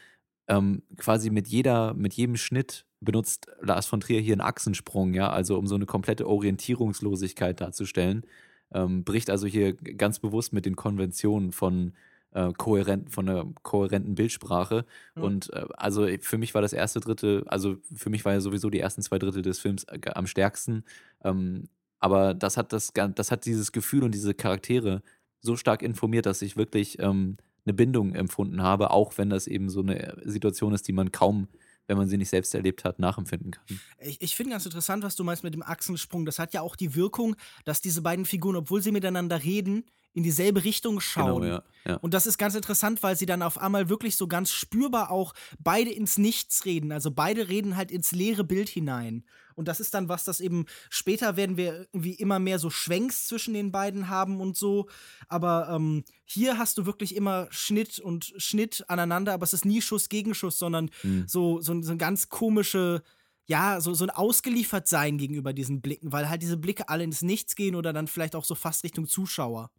ähm, 0.48 0.84
quasi 0.98 1.30
mit 1.30 1.48
jeder, 1.48 1.94
mit 1.94 2.14
jedem 2.14 2.38
Schnitt 2.38 2.86
benutzt 3.02 3.48
Lars 3.62 3.86
von 3.86 4.00
Trier 4.00 4.22
hier 4.22 4.34
einen 4.34 4.42
Achsensprung, 4.42 5.14
ja, 5.14 5.30
also 5.30 5.58
um 5.58 5.68
so 5.68 5.76
eine 5.76 5.86
komplette 5.86 6.28
Orientierungslosigkeit 6.28 7.60
darzustellen. 7.62 8.26
Ähm, 8.74 9.04
bricht 9.04 9.30
also 9.30 9.48
hier 9.48 9.74
ganz 9.74 10.20
bewusst 10.20 10.54
mit 10.54 10.66
den 10.66 10.76
Konventionen 10.76 11.52
von 11.52 11.94
äh, 12.38 12.54
kohärent, 12.56 13.10
von 13.10 13.28
einer 13.28 13.46
kohärenten 13.64 14.14
Bildsprache. 14.14 14.86
Mhm. 15.16 15.24
Und 15.24 15.54
äh, 15.54 15.66
also 15.76 16.08
für 16.22 16.38
mich 16.38 16.54
war 16.54 16.62
das 16.62 16.72
erste 16.72 17.00
Drittel, 17.00 17.44
also 17.48 17.78
für 17.96 18.12
mich 18.12 18.26
war 18.26 18.34
ja 18.34 18.42
sowieso 18.42 18.70
die 18.70 18.80
ersten 18.80 19.02
zwei 19.02 19.18
Drittel 19.18 19.42
des 19.42 19.60
Films 19.60 19.86
äh, 19.86 20.00
am 20.14 20.28
stärksten. 20.28 20.84
Ähm, 21.24 21.68
aber 22.00 22.36
das 22.36 22.56
hat 22.56 22.74
das, 22.74 22.94
das 22.94 23.32
hat 23.32 23.46
dieses 23.46 23.72
Gefühl 23.72 24.04
und 24.04 24.14
diese 24.14 24.36
Charaktere 24.36 25.02
so 25.42 25.56
stark 25.56 25.82
informiert, 25.82 26.28
dass 26.28 26.44
ich 26.44 26.58
wirklich 26.58 27.00
ähm, 27.00 27.38
eine 27.66 27.74
Bindung 27.74 28.14
empfunden 28.14 28.62
habe, 28.62 28.92
auch 28.92 29.18
wenn 29.18 29.32
das 29.32 29.48
eben 29.48 29.70
so 29.70 29.82
eine 29.82 30.22
Situation 30.24 30.74
ist, 30.74 30.88
die 30.88 30.94
man 30.94 31.12
kaum 31.12 31.48
wenn 31.88 31.98
man 31.98 32.08
sie 32.08 32.18
nicht 32.18 32.30
selbst 32.30 32.54
erlebt 32.54 32.84
hat, 32.84 33.00
nachempfinden 33.00 33.52
kann. 33.52 33.64
Ich, 34.00 34.22
ich 34.22 34.36
finde 34.36 34.52
ganz 34.52 34.66
interessant, 34.66 35.04
was 35.04 35.16
du 35.16 35.24
meinst 35.24 35.44
mit 35.44 35.54
dem 35.54 35.64
Achsensprung. 35.64 36.26
Das 36.26 36.38
hat 36.38 36.54
ja 36.54 36.62
auch 36.62 36.76
die 36.76 36.96
Wirkung, 36.96 37.36
dass 37.64 37.82
diese 37.82 38.02
beiden 38.02 38.26
Figuren, 38.26 38.58
obwohl 38.58 38.82
sie 38.82 38.92
miteinander 38.92 39.44
reden, 39.44 39.86
in 40.18 40.24
dieselbe 40.24 40.64
Richtung 40.64 40.94
genau, 40.96 41.00
schauen. 41.00 41.42
Genau, 41.44 41.56
ja, 41.58 41.64
ja. 41.86 41.96
Und 41.98 42.16
das 42.16 42.26
ist 42.26 42.40
ganz 42.40 42.56
interessant, 42.56 43.04
weil 43.04 43.16
sie 43.16 43.28
dann 43.28 43.44
auf 43.44 43.60
einmal 43.60 43.88
wirklich 43.88 44.18
so 44.18 44.28
ganz 44.28 44.52
spürbar 44.52 45.12
auch 45.12 45.36
beide 45.60 45.92
ins 45.92 46.18
Nichts 46.18 46.66
reden. 46.66 46.92
Also 46.92 47.12
beide 47.12 47.50
reden 47.50 47.78
halt 47.78 47.92
ins 47.92 48.14
leere 48.14 48.44
Bild 48.44 48.68
hinein. 48.68 49.26
Und 49.54 49.68
das 49.68 49.80
ist 49.80 49.94
dann 49.94 50.10
was, 50.10 50.24
das 50.24 50.40
eben 50.40 50.66
später 50.90 51.38
werden 51.38 51.56
wir 51.56 51.88
irgendwie 51.94 52.16
immer 52.16 52.40
mehr 52.40 52.58
so 52.58 52.72
Schwenks 52.72 53.28
zwischen 53.28 53.54
den 53.54 53.72
beiden 53.72 54.10
haben 54.10 54.42
und 54.42 54.58
so. 54.58 54.88
Aber 55.28 55.70
ähm, 55.70 56.04
hier 56.26 56.58
hast 56.58 56.80
du 56.80 56.88
wirklich 56.88 57.16
immer 57.16 57.48
Schnitt 57.52 58.00
und 58.00 58.34
Schnitt 58.38 58.86
aneinander, 58.88 59.34
aber 59.34 59.44
es 59.44 59.54
ist 59.54 59.66
nie 59.66 59.84
Schuss 59.84 60.10
gegen 60.10 60.34
Schuss, 60.34 60.58
sondern 60.58 60.90
mhm. 61.04 61.26
so, 61.28 61.62
so, 61.62 61.80
so 61.80 61.92
ein 61.92 62.00
ganz 62.00 62.30
komische 62.30 63.04
ja, 63.46 63.80
so, 63.80 63.94
so 63.94 64.04
ein 64.04 64.10
Ausgeliefertsein 64.10 65.18
gegenüber 65.18 65.54
diesen 65.54 65.80
Blicken, 65.80 66.12
weil 66.12 66.28
halt 66.28 66.42
diese 66.42 66.58
Blicke 66.58 66.90
alle 66.90 67.06
ins 67.06 67.22
Nichts 67.22 67.56
gehen 67.56 67.76
oder 67.76 67.94
dann 67.94 68.08
vielleicht 68.08 68.36
auch 68.36 68.44
so 68.44 68.56
fast 68.56 68.84
Richtung 68.84 69.08
Zuschauer. 69.08 69.72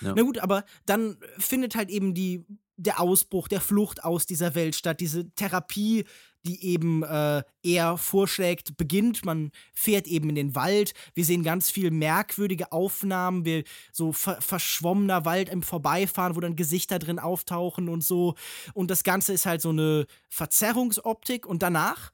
Ja. 0.00 0.14
Na 0.16 0.22
gut, 0.22 0.38
aber 0.38 0.64
dann 0.86 1.16
findet 1.38 1.74
halt 1.74 1.90
eben 1.90 2.14
die, 2.14 2.44
der 2.76 3.00
Ausbruch, 3.00 3.48
der 3.48 3.60
Flucht 3.60 4.04
aus 4.04 4.26
dieser 4.26 4.54
Welt 4.54 4.74
statt, 4.74 5.00
diese 5.00 5.30
Therapie, 5.34 6.04
die 6.46 6.64
eben 6.64 7.02
äh, 7.02 7.42
er 7.62 7.98
vorschlägt, 7.98 8.76
beginnt. 8.76 9.24
Man 9.24 9.50
fährt 9.74 10.06
eben 10.06 10.30
in 10.30 10.34
den 10.34 10.54
Wald. 10.54 10.94
Wir 11.14 11.24
sehen 11.24 11.42
ganz 11.42 11.70
viel 11.70 11.90
merkwürdige 11.90 12.72
Aufnahmen, 12.72 13.44
wir 13.44 13.64
so 13.92 14.12
ver 14.12 14.40
verschwommener 14.40 15.24
Wald 15.24 15.50
im 15.50 15.62
Vorbeifahren, 15.62 16.36
wo 16.36 16.40
dann 16.40 16.56
Gesichter 16.56 16.98
drin 16.98 17.18
auftauchen 17.18 17.88
und 17.88 18.02
so. 18.02 18.34
Und 18.72 18.90
das 18.90 19.04
Ganze 19.04 19.32
ist 19.34 19.44
halt 19.44 19.60
so 19.60 19.68
eine 19.70 20.06
Verzerrungsoptik. 20.28 21.46
Und 21.46 21.62
danach 21.62 22.10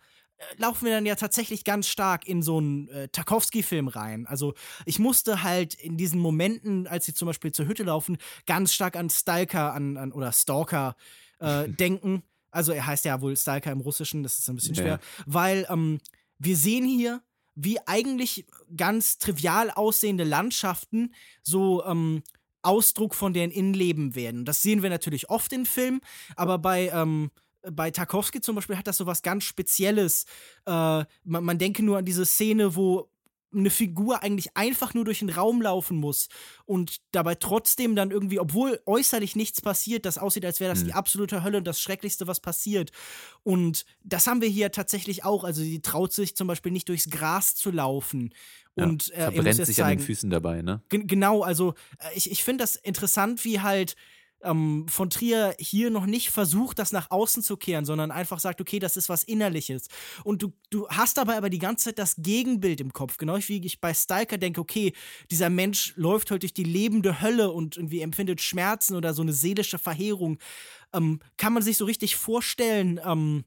laufen 0.56 0.84
wir 0.84 0.92
dann 0.92 1.06
ja 1.06 1.14
tatsächlich 1.14 1.64
ganz 1.64 1.88
stark 1.88 2.26
in 2.26 2.42
so 2.42 2.58
einen 2.58 2.88
äh, 2.88 3.08
Tarkovsky-Film 3.08 3.88
rein. 3.88 4.26
Also 4.26 4.54
ich 4.84 4.98
musste 4.98 5.42
halt 5.42 5.74
in 5.74 5.96
diesen 5.96 6.20
Momenten, 6.20 6.86
als 6.86 7.06
sie 7.06 7.14
zum 7.14 7.26
Beispiel 7.26 7.52
zur 7.52 7.66
Hütte 7.66 7.84
laufen, 7.84 8.18
ganz 8.46 8.72
stark 8.72 8.96
an 8.96 9.10
Stalker 9.10 9.72
an, 9.72 9.96
an 9.96 10.12
oder 10.12 10.32
Stalker 10.32 10.96
äh, 11.38 11.68
denken. 11.68 12.22
Also 12.50 12.72
er 12.72 12.86
heißt 12.86 13.04
ja 13.04 13.20
wohl 13.20 13.36
Stalker 13.36 13.72
im 13.72 13.80
Russischen, 13.80 14.22
das 14.22 14.38
ist 14.38 14.48
ein 14.48 14.56
bisschen 14.56 14.74
schwer, 14.74 14.86
ja. 14.86 15.00
weil 15.26 15.66
ähm, 15.68 15.98
wir 16.38 16.56
sehen 16.56 16.86
hier, 16.86 17.22
wie 17.54 17.78
eigentlich 17.86 18.46
ganz 18.76 19.18
trivial 19.18 19.70
aussehende 19.70 20.24
Landschaften 20.24 21.14
so 21.42 21.84
ähm, 21.84 22.22
Ausdruck 22.62 23.14
von 23.14 23.32
deren 23.32 23.50
Innenleben 23.50 24.14
werden. 24.14 24.44
Das 24.44 24.60
sehen 24.60 24.82
wir 24.82 24.90
natürlich 24.90 25.30
oft 25.30 25.52
in 25.52 25.64
Filmen, 25.66 26.00
aber 26.34 26.58
bei 26.58 26.88
ähm, 26.92 27.30
bei 27.70 27.90
Tarkovsky 27.90 28.40
zum 28.40 28.54
Beispiel 28.54 28.76
hat 28.76 28.86
das 28.86 28.96
so 28.96 29.06
was 29.06 29.22
ganz 29.22 29.44
Spezielles. 29.44 30.24
Äh, 30.66 30.70
man, 31.24 31.44
man 31.44 31.58
denke 31.58 31.82
nur 31.82 31.98
an 31.98 32.04
diese 32.04 32.26
Szene, 32.26 32.76
wo 32.76 33.10
eine 33.54 33.70
Figur 33.70 34.22
eigentlich 34.22 34.56
einfach 34.56 34.94
nur 34.94 35.04
durch 35.04 35.20
den 35.20 35.30
Raum 35.30 35.62
laufen 35.62 35.96
muss 35.96 36.28
und 36.64 37.00
dabei 37.12 37.34
trotzdem 37.36 37.96
dann 37.96 38.10
irgendwie, 38.10 38.38
obwohl 38.38 38.80
äußerlich 38.86 39.36
nichts 39.36 39.60
passiert, 39.60 40.04
das 40.04 40.18
aussieht, 40.18 40.44
als 40.44 40.60
wäre 40.60 40.72
das 40.72 40.82
mhm. 40.82 40.86
die 40.86 40.92
absolute 40.92 41.42
Hölle 41.42 41.58
und 41.58 41.66
das 41.66 41.80
Schrecklichste, 41.80 42.26
was 42.26 42.40
passiert. 42.40 42.90
Und 43.42 43.84
das 44.02 44.26
haben 44.26 44.42
wir 44.42 44.48
hier 44.48 44.72
tatsächlich 44.72 45.24
auch. 45.24 45.44
Also 45.44 45.62
sie 45.62 45.80
traut 45.80 46.12
sich 46.12 46.36
zum 46.36 46.48
Beispiel 46.48 46.72
nicht 46.72 46.88
durchs 46.88 47.08
Gras 47.08 47.54
zu 47.54 47.70
laufen. 47.70 48.34
Ja, 48.76 48.84
und 48.84 49.10
äh, 49.12 49.32
verbrennt 49.32 49.64
sich 49.64 49.76
zeigen, 49.76 49.88
an 49.88 49.96
den 49.98 50.04
Füßen 50.04 50.28
dabei, 50.28 50.60
ne? 50.60 50.82
Genau, 50.90 51.42
also 51.42 51.74
äh, 51.98 52.14
ich, 52.14 52.30
ich 52.30 52.44
finde 52.44 52.62
das 52.62 52.76
interessant, 52.76 53.42
wie 53.44 53.60
halt 53.60 53.96
ähm, 54.46 54.86
von 54.88 55.10
Trier 55.10 55.54
hier 55.58 55.90
noch 55.90 56.06
nicht 56.06 56.30
versucht, 56.30 56.78
das 56.78 56.92
nach 56.92 57.10
außen 57.10 57.42
zu 57.42 57.56
kehren, 57.56 57.84
sondern 57.84 58.10
einfach 58.10 58.38
sagt, 58.40 58.60
okay, 58.60 58.78
das 58.78 58.96
ist 58.96 59.08
was 59.08 59.24
Innerliches. 59.24 59.88
Und 60.24 60.42
du, 60.42 60.52
du 60.70 60.88
hast 60.88 61.18
dabei 61.18 61.36
aber 61.36 61.50
die 61.50 61.58
ganze 61.58 61.86
Zeit 61.86 61.98
das 61.98 62.16
Gegenbild 62.18 62.80
im 62.80 62.92
Kopf. 62.92 63.16
Genau 63.18 63.36
wie 63.36 63.64
ich 63.64 63.80
bei 63.80 63.92
Stalker 63.92 64.38
denke, 64.38 64.60
okay, 64.60 64.92
dieser 65.30 65.50
Mensch 65.50 65.92
läuft 65.96 66.30
heute 66.30 66.40
durch 66.40 66.54
die 66.54 66.64
lebende 66.64 67.20
Hölle 67.20 67.50
und 67.50 67.76
irgendwie 67.76 68.00
empfindet 68.00 68.40
Schmerzen 68.40 68.94
oder 68.96 69.12
so 69.12 69.22
eine 69.22 69.32
seelische 69.32 69.78
Verheerung. 69.78 70.38
Ähm, 70.92 71.20
kann 71.36 71.52
man 71.52 71.62
sich 71.62 71.76
so 71.76 71.84
richtig 71.84 72.16
vorstellen, 72.16 73.00
ähm, 73.04 73.44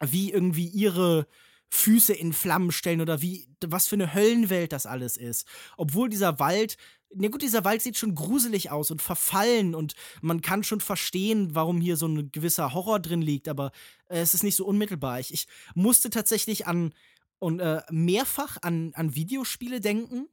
wie 0.00 0.30
irgendwie 0.30 0.68
ihre 0.68 1.26
Füße 1.70 2.14
in 2.14 2.32
Flammen 2.32 2.72
stellen 2.72 3.00
oder 3.00 3.20
wie, 3.20 3.46
was 3.66 3.88
für 3.88 3.96
eine 3.96 4.14
Höllenwelt 4.14 4.72
das 4.72 4.86
alles 4.86 5.16
ist. 5.16 5.46
Obwohl 5.76 6.08
dieser 6.08 6.38
Wald 6.38 6.76
na 7.14 7.28
gut, 7.28 7.42
dieser 7.42 7.64
Wald 7.64 7.82
sieht 7.82 7.96
schon 7.96 8.14
gruselig 8.14 8.70
aus 8.70 8.90
und 8.90 9.02
verfallen 9.02 9.74
und 9.74 9.94
man 10.20 10.40
kann 10.40 10.62
schon 10.62 10.80
verstehen, 10.80 11.54
warum 11.54 11.80
hier 11.80 11.96
so 11.96 12.06
ein 12.06 12.30
gewisser 12.32 12.74
Horror 12.74 13.00
drin 13.00 13.22
liegt, 13.22 13.48
aber 13.48 13.72
äh, 14.08 14.20
es 14.20 14.34
ist 14.34 14.42
nicht 14.42 14.56
so 14.56 14.66
unmittelbar. 14.66 15.20
Ich, 15.20 15.32
ich 15.32 15.46
musste 15.74 16.10
tatsächlich 16.10 16.66
an 16.66 16.92
und 17.38 17.60
äh, 17.60 17.82
mehrfach 17.90 18.58
an, 18.62 18.92
an 18.94 19.14
Videospiele 19.14 19.80
denken. 19.80 20.28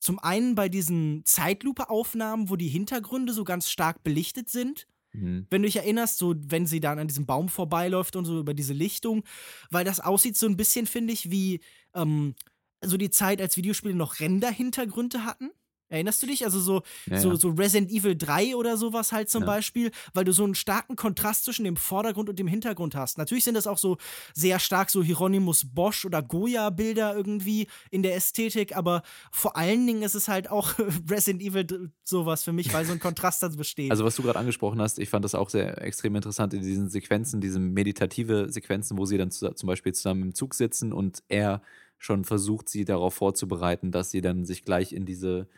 Zum 0.00 0.18
einen 0.18 0.54
bei 0.54 0.68
diesen 0.68 1.24
Zeitlupe-Aufnahmen, 1.24 2.50
wo 2.50 2.56
die 2.56 2.68
Hintergründe 2.68 3.32
so 3.32 3.44
ganz 3.44 3.68
stark 3.68 4.02
belichtet 4.04 4.48
sind. 4.48 4.86
Mhm. 5.12 5.46
Wenn 5.50 5.62
du 5.62 5.66
dich 5.66 5.76
erinnerst, 5.76 6.18
so 6.18 6.34
wenn 6.36 6.66
sie 6.66 6.80
dann 6.80 6.98
an 6.98 7.08
diesem 7.08 7.26
Baum 7.26 7.48
vorbeiläuft 7.48 8.16
und 8.16 8.24
so 8.24 8.38
über 8.38 8.54
diese 8.54 8.74
Lichtung, 8.74 9.24
weil 9.70 9.84
das 9.84 10.00
aussieht 10.00 10.36
so 10.36 10.46
ein 10.46 10.56
bisschen, 10.56 10.86
finde 10.86 11.12
ich, 11.12 11.30
wie 11.30 11.60
ähm, 11.94 12.34
so 12.82 12.96
die 12.96 13.10
Zeit, 13.10 13.40
als 13.40 13.56
Videospiele 13.56 13.94
noch 13.94 14.20
Render-Hintergründe 14.20 15.24
hatten. 15.24 15.50
Erinnerst 15.88 16.22
du 16.22 16.26
dich? 16.26 16.44
Also 16.44 16.60
so, 16.60 16.82
ja, 17.06 17.18
so, 17.18 17.34
so 17.34 17.48
Resident 17.50 17.90
Evil 17.90 18.16
3 18.16 18.56
oder 18.56 18.76
sowas 18.76 19.12
halt 19.12 19.30
zum 19.30 19.42
ja. 19.42 19.46
Beispiel, 19.46 19.90
weil 20.12 20.24
du 20.24 20.32
so 20.32 20.44
einen 20.44 20.54
starken 20.54 20.96
Kontrast 20.96 21.44
zwischen 21.44 21.64
dem 21.64 21.76
Vordergrund 21.76 22.28
und 22.28 22.38
dem 22.38 22.46
Hintergrund 22.46 22.94
hast. 22.94 23.18
Natürlich 23.18 23.44
sind 23.44 23.54
das 23.54 23.66
auch 23.66 23.78
so 23.78 23.96
sehr 24.34 24.58
stark 24.58 24.90
so 24.90 25.02
Hieronymus 25.02 25.64
Bosch 25.64 26.04
oder 26.04 26.22
Goya-Bilder 26.22 27.16
irgendwie 27.16 27.68
in 27.90 28.02
der 28.02 28.14
Ästhetik, 28.14 28.76
aber 28.76 29.02
vor 29.30 29.56
allen 29.56 29.86
Dingen 29.86 30.02
ist 30.02 30.14
es 30.14 30.28
halt 30.28 30.50
auch 30.50 30.74
Resident 31.10 31.42
Evil 31.42 31.90
sowas 32.04 32.42
für 32.42 32.52
mich, 32.52 32.72
weil 32.72 32.84
so 32.84 32.92
ein 32.92 33.00
Kontrast 33.00 33.42
da 33.42 33.48
besteht. 33.48 33.90
Also 33.90 34.04
was 34.04 34.16
du 34.16 34.22
gerade 34.22 34.38
angesprochen 34.38 34.80
hast, 34.80 34.98
ich 34.98 35.08
fand 35.08 35.24
das 35.24 35.34
auch 35.34 35.48
sehr 35.48 35.80
extrem 35.82 36.14
interessant 36.16 36.52
in 36.54 36.62
diesen 36.62 36.88
Sequenzen, 36.88 37.40
diese 37.40 37.58
meditative 37.58 38.50
Sequenzen, 38.50 38.98
wo 38.98 39.06
sie 39.06 39.18
dann 39.18 39.30
zu, 39.30 39.54
zum 39.54 39.66
Beispiel 39.66 39.94
zusammen 39.94 40.22
im 40.22 40.34
Zug 40.34 40.54
sitzen 40.54 40.92
und 40.92 41.22
er 41.28 41.62
schon 41.98 42.24
versucht, 42.24 42.68
sie 42.68 42.84
darauf 42.84 43.14
vorzubereiten, 43.14 43.90
dass 43.90 44.10
sie 44.10 44.20
dann 44.20 44.44
sich 44.44 44.64
gleich 44.64 44.92
in 44.92 45.04
diese 45.04 45.48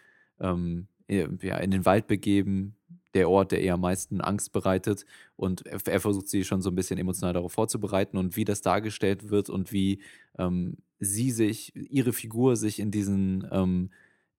ähm, 0.40 0.88
ja, 1.08 1.56
in 1.58 1.70
den 1.70 1.84
Wald 1.84 2.06
begeben, 2.06 2.76
der 3.14 3.28
Ort, 3.28 3.52
der 3.52 3.60
eher 3.60 3.74
am 3.74 3.80
meisten 3.80 4.20
Angst 4.20 4.52
bereitet. 4.52 5.04
Und 5.36 5.66
er, 5.66 5.80
er, 5.84 6.00
versucht 6.00 6.28
sie 6.28 6.44
schon 6.44 6.62
so 6.62 6.70
ein 6.70 6.76
bisschen 6.76 6.98
emotional 6.98 7.32
darauf 7.32 7.52
vorzubereiten 7.52 8.16
und 8.16 8.36
wie 8.36 8.44
das 8.44 8.62
dargestellt 8.62 9.30
wird 9.30 9.50
und 9.50 9.72
wie 9.72 10.00
ähm, 10.38 10.76
sie 11.00 11.30
sich, 11.32 11.74
ihre 11.74 12.12
Figur 12.12 12.56
sich 12.56 12.78
in 12.78 12.90
diesen 12.90 13.46
ähm, 13.50 13.90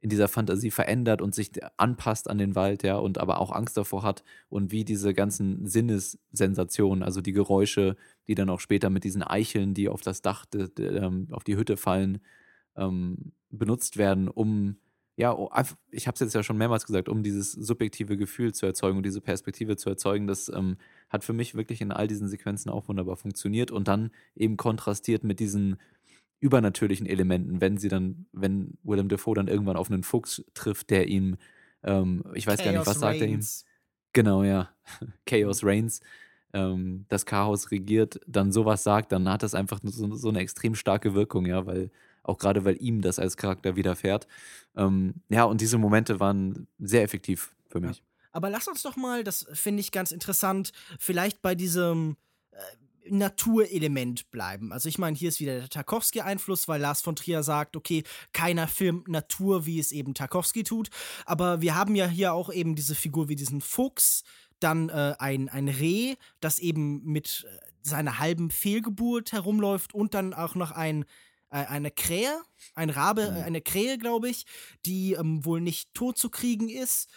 in 0.02 0.10
dieser 0.10 0.28
Fantasie 0.28 0.72
verändert 0.72 1.22
und 1.22 1.36
sich 1.36 1.52
anpasst 1.78 2.28
an 2.28 2.40
den 2.40 2.56
Wald, 2.56 2.82
ja, 2.82 2.98
und 2.98 3.20
aber 3.20 3.40
auch 3.40 3.52
Angst 3.52 3.78
davor 3.78 4.02
hat 4.02 4.24
und 4.50 4.72
wie 4.72 4.84
diese 4.84 5.14
ganzen 5.14 5.68
Sinnessensationen, 5.68 7.04
also 7.04 7.22
die 7.22 7.34
Geräusche, 7.34 7.96
die 8.28 8.34
dann 8.34 8.50
auch 8.50 8.60
später 8.60 8.90
mit 8.90 9.04
diesen 9.04 9.22
Eicheln, 9.22 9.76
die 9.76 9.90
auf 9.90 10.02
das 10.02 10.24
Dach, 10.24 10.46
de, 10.48 10.70
de, 10.70 10.98
ähm, 10.98 11.28
auf 11.30 11.44
die 11.44 11.56
Hütte 11.56 11.78
fallen, 11.78 12.20
ähm, 12.76 13.32
benutzt 13.52 13.98
werden, 13.98 14.28
um 14.28 14.78
ja, 15.22 15.36
oh, 15.36 15.52
ich 15.92 16.08
habe 16.08 16.16
es 16.16 16.20
jetzt 16.20 16.34
ja 16.34 16.42
schon 16.42 16.58
mehrmals 16.58 16.88
gesagt, 16.88 17.08
um 17.08 17.22
dieses 17.22 17.52
subjektive 17.52 18.18
Gefühl 18.18 18.56
zu 18.56 18.66
erzeugen 18.66 18.98
und 18.98 19.06
diese 19.06 19.22
Perspektive 19.22 19.78
zu 19.78 19.88
erzeugen, 19.88 20.26
das 20.26 20.50
ähm, 20.50 20.78
hat 21.12 21.24
für 21.24 21.34
mich 21.34 21.54
wirklich 21.54 21.80
in 21.80 21.92
all 21.92 22.08
diesen 22.08 22.28
Sequenzen 22.28 22.72
auch 22.72 22.88
wunderbar 22.88 23.18
funktioniert 23.18 23.70
und 23.70 23.88
dann 23.88 24.10
eben 24.36 24.58
kontrastiert 24.58 25.24
mit 25.24 25.40
diesen 25.40 25.78
übernatürlichen 26.40 27.06
Elementen, 27.06 27.62
wenn 27.62 27.78
sie 27.78 27.88
dann, 27.88 28.26
wenn 28.32 28.80
Willem 28.82 29.10
Dafoe 29.10 29.36
dann 29.36 29.48
irgendwann 29.48 29.78
auf 29.78 29.92
einen 29.92 30.02
Fuchs 30.02 30.44
trifft, 30.56 30.90
der 30.90 31.08
ihm, 31.08 31.38
ähm, 31.84 32.24
ich 32.34 32.48
weiß 32.48 32.58
Chaos 32.58 32.66
gar 32.66 32.72
nicht, 32.80 32.88
was 32.88 33.00
sagt 33.00 33.22
er 33.22 33.28
ihm? 33.28 33.46
Genau, 34.14 34.44
ja, 34.44 34.72
Chaos 35.28 35.64
Reigns, 35.64 36.02
ähm, 36.54 37.06
das 37.10 37.28
Chaos 37.28 37.70
regiert, 37.70 38.20
dann 38.26 38.52
sowas 38.52 38.82
sagt, 38.82 39.12
dann 39.12 39.30
hat 39.30 39.44
das 39.44 39.54
einfach 39.54 39.82
so, 39.84 40.16
so 40.16 40.30
eine 40.30 40.40
extrem 40.40 40.74
starke 40.74 41.14
Wirkung, 41.14 41.46
ja, 41.46 41.68
weil 41.68 41.92
auch 42.24 42.38
gerade 42.38 42.66
weil 42.66 42.82
ihm 42.82 43.02
das 43.02 43.20
als 43.20 43.38
Charakter 43.38 43.76
widerfährt. 43.76 44.28
Ähm, 44.76 45.16
ja, 45.30 45.44
und 45.44 45.62
diese 45.62 45.78
Momente 45.78 46.20
waren 46.20 46.68
sehr 46.80 47.04
effektiv 47.04 47.54
für 47.68 47.80
mich. 47.80 47.98
Ja. 47.98 48.04
Aber 48.34 48.50
lass 48.50 48.68
uns 48.68 48.82
doch 48.82 48.96
mal, 48.96 49.24
das 49.24 49.46
finde 49.54 49.82
ich 49.82 49.92
ganz 49.92 50.12
interessant, 50.12 50.72
vielleicht 51.00 51.42
bei 51.42 51.56
diesem, 51.56 52.16
äh, 52.52 52.58
Naturelement 53.10 54.30
bleiben. 54.32 54.72
Also 54.72 54.88
ich 54.88 54.98
meine, 54.98 55.18
hier 55.18 55.30
ist 55.30 55.40
wieder 55.40 55.60
der 55.60 55.70
Tarkovsky-Einfluss, 55.70 56.68
weil 56.68 56.82
Lars 56.82 57.02
von 57.02 57.16
Trier 57.16 57.44
sagt, 57.44 57.76
okay, 57.76 58.04
keiner 58.32 58.68
filmt 58.68 59.08
Natur, 59.08 59.66
wie 59.66 59.80
es 59.80 59.92
eben 59.92 60.14
Tarkovsky 60.14 60.64
tut. 60.64 60.90
Aber 61.26 61.62
wir 61.62 61.76
haben 61.76 61.96
ja 61.96 62.08
hier 62.08 62.34
auch 62.34 62.52
eben 62.54 62.76
diese 62.76 62.96
Figur 62.96 63.28
wie 63.28 63.36
diesen 63.36 63.62
Fuchs, 63.62 64.24
dann 64.60 64.90
äh, 64.90 65.16
ein, 65.18 65.50
ein 65.50 65.68
Reh, 65.68 66.16
das 66.40 66.60
eben 66.60 67.04
mit 67.04 67.48
äh, 67.50 67.58
seiner 67.82 68.20
halben 68.20 68.52
Fehlgeburt 68.52 69.32
herumläuft 69.32 69.94
und 69.94 70.14
dann 70.14 70.34
auch 70.34 70.54
noch 70.54 70.72
ein 70.72 71.06
eine 71.52 71.92
Krähe, 71.92 72.42
ein 72.76 72.90
Rabe, 72.90 73.32
mhm. 73.32 73.44
eine 73.44 73.62
Krähe, 73.62 73.98
glaube 73.98 74.30
ich, 74.30 74.46
die 74.86 75.14
ähm, 75.14 75.46
wohl 75.46 75.62
nicht 75.62 75.94
tot 75.94 76.18
zu 76.18 76.30
kriegen 76.30 76.70
ist. 76.70 77.10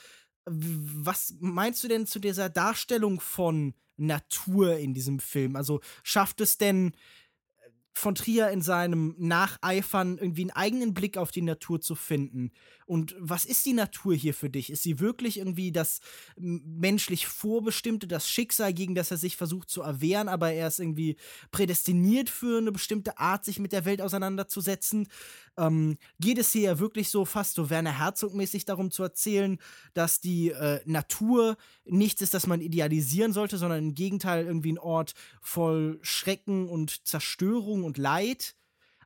Was 0.44 1.34
meinst 1.40 1.82
du 1.84 1.88
denn 1.88 2.06
zu 2.06 2.18
dieser 2.18 2.50
Darstellung 2.50 3.20
von 3.20 3.74
Natur 3.96 4.76
in 4.76 4.92
diesem 4.92 5.20
Film? 5.20 5.56
Also 5.56 5.80
schafft 6.02 6.40
es 6.40 6.58
denn 6.58 6.92
von 7.94 8.14
Trier 8.14 8.50
in 8.50 8.60
seinem 8.60 9.14
Nacheifern 9.18 10.18
irgendwie 10.18 10.42
einen 10.42 10.50
eigenen 10.50 10.94
Blick 10.94 11.16
auf 11.16 11.30
die 11.30 11.42
Natur 11.42 11.80
zu 11.80 11.94
finden. 11.94 12.52
Und 12.86 13.14
was 13.18 13.44
ist 13.44 13.66
die 13.66 13.72
Natur 13.72 14.14
hier 14.14 14.34
für 14.34 14.50
dich? 14.50 14.70
Ist 14.70 14.82
sie 14.82 15.00
wirklich 15.00 15.38
irgendwie 15.38 15.72
das 15.72 16.00
menschlich 16.36 17.26
Vorbestimmte, 17.26 18.06
das 18.06 18.28
Schicksal, 18.28 18.72
gegen 18.72 18.94
das 18.94 19.10
er 19.10 19.16
sich 19.16 19.36
versucht 19.36 19.70
zu 19.70 19.82
erwehren, 19.82 20.28
aber 20.28 20.52
er 20.52 20.68
ist 20.68 20.80
irgendwie 20.80 21.16
prädestiniert 21.50 22.30
für 22.30 22.58
eine 22.58 22.72
bestimmte 22.72 23.18
Art, 23.18 23.44
sich 23.44 23.58
mit 23.58 23.72
der 23.72 23.84
Welt 23.84 24.00
auseinanderzusetzen? 24.00 25.08
ähm, 25.56 25.98
geht 26.20 26.38
es 26.38 26.52
hier 26.52 26.62
ja 26.62 26.78
wirklich 26.78 27.08
so 27.08 27.24
fast 27.24 27.54
so 27.54 27.70
Werner 27.70 27.98
Herzog-mäßig 27.98 28.64
darum 28.64 28.90
zu 28.90 29.02
erzählen, 29.02 29.58
dass 29.92 30.20
die 30.20 30.50
äh, 30.50 30.80
Natur 30.84 31.56
nichts 31.84 32.22
ist, 32.22 32.34
das 32.34 32.46
man 32.46 32.60
idealisieren 32.60 33.32
sollte, 33.32 33.58
sondern 33.58 33.78
im 33.78 33.94
Gegenteil 33.94 34.46
irgendwie 34.46 34.72
ein 34.72 34.78
Ort 34.78 35.14
voll 35.40 35.98
Schrecken 36.02 36.68
und 36.68 37.06
Zerstörung 37.06 37.84
und 37.84 37.98
Leid. 37.98 38.54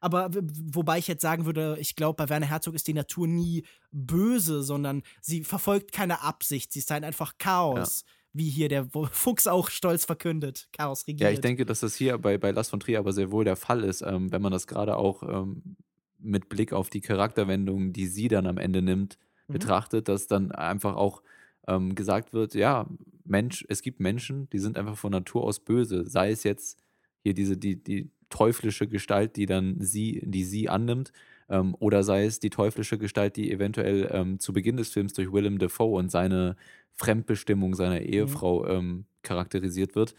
Aber 0.01 0.31
wobei 0.33 0.99
ich 0.99 1.09
jetzt 1.09 1.23
sagen 1.23 1.47
würde, 1.47 1.77
ich 1.81 1.97
glaube, 1.97 2.17
bei 2.17 2.29
Werner 2.29 2.47
Herzog 2.47 2.75
ist 2.75 2.87
die 2.87 2.95
Natur 2.95 3.27
nie 3.27 3.65
böse, 3.91 4.63
sondern 4.63 5.03
sie 5.21 5.45
verfolgt 5.45 5.93
keine 5.93 6.23
Absicht. 6.23 6.73
Sie 6.73 6.81
ist 6.81 6.91
halt 6.91 7.05
einfach 7.05 7.39
Chaos. 7.39 8.05
Ja 8.07 8.13
wie 8.33 8.49
hier 8.51 8.69
der 8.69 8.87
Fuchs 9.13 9.47
auch 9.47 9.71
stolz 9.71 10.05
verkündet, 10.05 10.69
Chaos 10.73 11.07
regiert. 11.07 11.29
Ja, 11.29 11.31
ich 11.31 11.41
denke, 11.41 11.67
dass 11.67 11.81
das 11.81 11.97
hier 11.97 12.19
bei, 12.19 12.39
bei 12.39 12.51
Last 12.51 12.71
von 12.71 12.81
Trier 12.81 12.99
aber 12.99 13.13
sehr 13.13 13.31
wohl 13.31 13.45
der 13.45 13.57
Fall 13.57 13.85
ist, 13.85 14.03
ähm, 14.03 14.33
wenn 14.33 14.43
man 14.43 14.53
das 14.53 14.67
gerade 14.67 14.97
auch 14.97 15.23
ähm, 15.23 15.77
mit 16.19 16.49
Blick 16.49 16.73
auf 16.73 16.91
die 16.91 17.01
Charakterwendungen, 17.01 17.93
die 17.93 18.07
sie 18.07 18.29
dann 18.29 18.47
am 18.47 18.59
Ende 18.59 18.83
nimmt, 18.83 19.19
mhm. 19.47 19.55
betrachtet, 19.55 20.09
dass 20.09 20.27
dann 20.27 20.53
einfach 20.53 20.97
auch 20.97 21.23
ähm, 21.67 21.95
gesagt 21.95 22.33
wird, 22.33 22.55
ja, 22.55 22.87
Mensch, 23.25 23.65
es 23.69 23.83
gibt 23.83 24.01
Menschen, 24.01 24.49
die 24.51 24.59
sind 24.59 24.79
einfach 24.79 24.97
von 24.97 25.13
Natur 25.13 25.45
aus 25.45 25.61
böse. 25.61 26.09
Sei 26.09 26.31
es 26.31 26.43
jetzt 26.45 26.79
hier 27.23 27.35
diese, 27.35 27.57
die, 27.57 27.83
die 27.83 28.11
teuflische 28.31 28.87
Gestalt, 28.87 29.37
die 29.37 29.47
dann 29.47 29.77
sie, 29.81 30.23
die 30.25 30.45
sie 30.45 30.69
annimmt, 30.69 31.13
ähm, 31.49 31.75
oder 31.79 32.03
sei 32.03 32.25
es 32.25 32.41
die 32.41 32.51
teuflische 32.51 32.99
Gestalt, 32.99 33.37
die 33.37 33.51
eventuell 33.51 34.09
ähm, 34.13 34.39
zu 34.39 34.53
Beginn 34.53 34.77
des 34.77 34.91
Films 34.91 35.15
durch 35.15 35.33
Willem 35.33 35.59
Dafoe 35.59 35.97
und 35.97 36.11
seine 36.11 36.57
Fremdbestimmung 36.93 37.75
seiner 37.75 38.01
mhm. 38.01 38.07
Ehefrau 38.07 38.81
mhm. 38.81 39.05
charakterisiert 39.23 39.95
wird. 39.95 40.15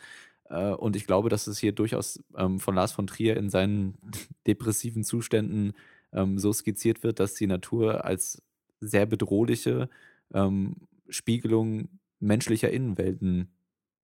Äh, 0.49 0.71
und 0.71 0.95
ich 0.95 1.05
glaube, 1.05 1.29
dass 1.29 1.47
es 1.47 1.59
hier 1.59 1.71
durchaus 1.71 2.23
ähm, 2.35 2.59
von 2.59 2.75
Lars 2.75 2.91
von 2.91 3.07
Trier 3.07 3.37
in 3.37 3.49
seinen 3.49 3.97
depressiven 4.47 5.03
Zuständen 5.03 5.73
ähm, 6.13 6.39
so 6.39 6.51
skizziert 6.53 7.03
wird, 7.03 7.19
dass 7.19 7.35
die 7.35 7.47
Natur 7.47 8.05
als 8.05 8.41
sehr 8.79 9.05
bedrohliche 9.05 9.89
ähm, 10.33 10.75
Spiegelung 11.09 11.89
menschlicher 12.19 12.71
Innenwelten 12.71 13.51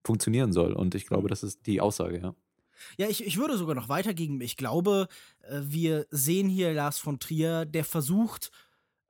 funktionieren 0.05 0.53
soll. 0.53 0.73
Und 0.73 0.95
ich 0.95 1.07
glaube, 1.07 1.23
mhm. 1.23 1.29
das 1.29 1.43
ist 1.43 1.65
die 1.65 1.81
Aussage, 1.81 2.19
ja. 2.19 2.35
Ja, 2.97 3.07
ich, 3.07 3.25
ich 3.25 3.37
würde 3.37 3.57
sogar 3.57 3.75
noch 3.75 3.89
weitergehen. 3.89 4.39
Ich 4.41 4.57
glaube, 4.57 5.07
äh, 5.41 5.59
wir 5.61 6.05
sehen 6.11 6.49
hier 6.49 6.73
Lars 6.73 6.99
von 6.99 7.19
Trier, 7.19 7.65
der 7.65 7.85
versucht, 7.85 8.51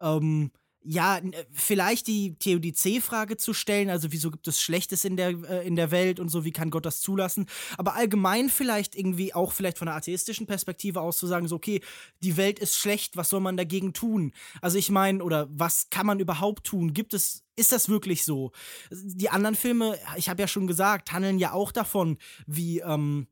ähm, 0.01 0.51
ja, 0.85 1.17
äh, 1.17 1.45
vielleicht 1.51 2.07
die 2.07 2.35
Theodizee-Frage 2.35 3.37
zu 3.37 3.53
stellen, 3.53 3.89
also 3.89 4.11
wieso 4.11 4.31
gibt 4.31 4.47
es 4.47 4.61
Schlechtes 4.61 5.03
in 5.03 5.17
der, 5.17 5.29
äh, 5.29 5.67
in 5.67 5.75
der 5.75 5.91
Welt 5.91 6.19
und 6.19 6.29
so, 6.29 6.45
wie 6.45 6.51
kann 6.51 6.69
Gott 6.69 6.85
das 6.85 7.01
zulassen? 7.01 7.47
Aber 7.77 7.95
allgemein 7.95 8.49
vielleicht 8.49 8.95
irgendwie 8.95 9.33
auch 9.33 9.51
vielleicht 9.51 9.77
von 9.79 9.87
einer 9.87 9.97
atheistischen 9.97 10.45
Perspektive 10.45 11.01
aus 11.01 11.17
zu 11.17 11.27
sagen, 11.27 11.47
so, 11.47 11.55
okay, 11.55 11.81
die 12.21 12.37
Welt 12.37 12.59
ist 12.59 12.75
schlecht, 12.75 13.17
was 13.17 13.29
soll 13.29 13.39
man 13.39 13.57
dagegen 13.57 13.93
tun? 13.93 14.31
Also 14.61 14.77
ich 14.77 14.89
meine, 14.89 15.23
oder 15.23 15.47
was 15.49 15.89
kann 15.89 16.05
man 16.05 16.19
überhaupt 16.19 16.65
tun? 16.65 16.93
Gibt 16.93 17.13
es, 17.13 17.43
ist 17.55 17.71
das 17.71 17.89
wirklich 17.89 18.23
so? 18.23 18.51
Die 18.91 19.29
anderen 19.29 19.55
Filme, 19.55 19.97
ich 20.17 20.29
habe 20.29 20.41
ja 20.41 20.47
schon 20.47 20.67
gesagt, 20.67 21.11
handeln 21.11 21.39
ja 21.39 21.53
auch 21.53 21.71
davon, 21.71 22.17
wie, 22.45 22.79
ähm, 22.79 23.27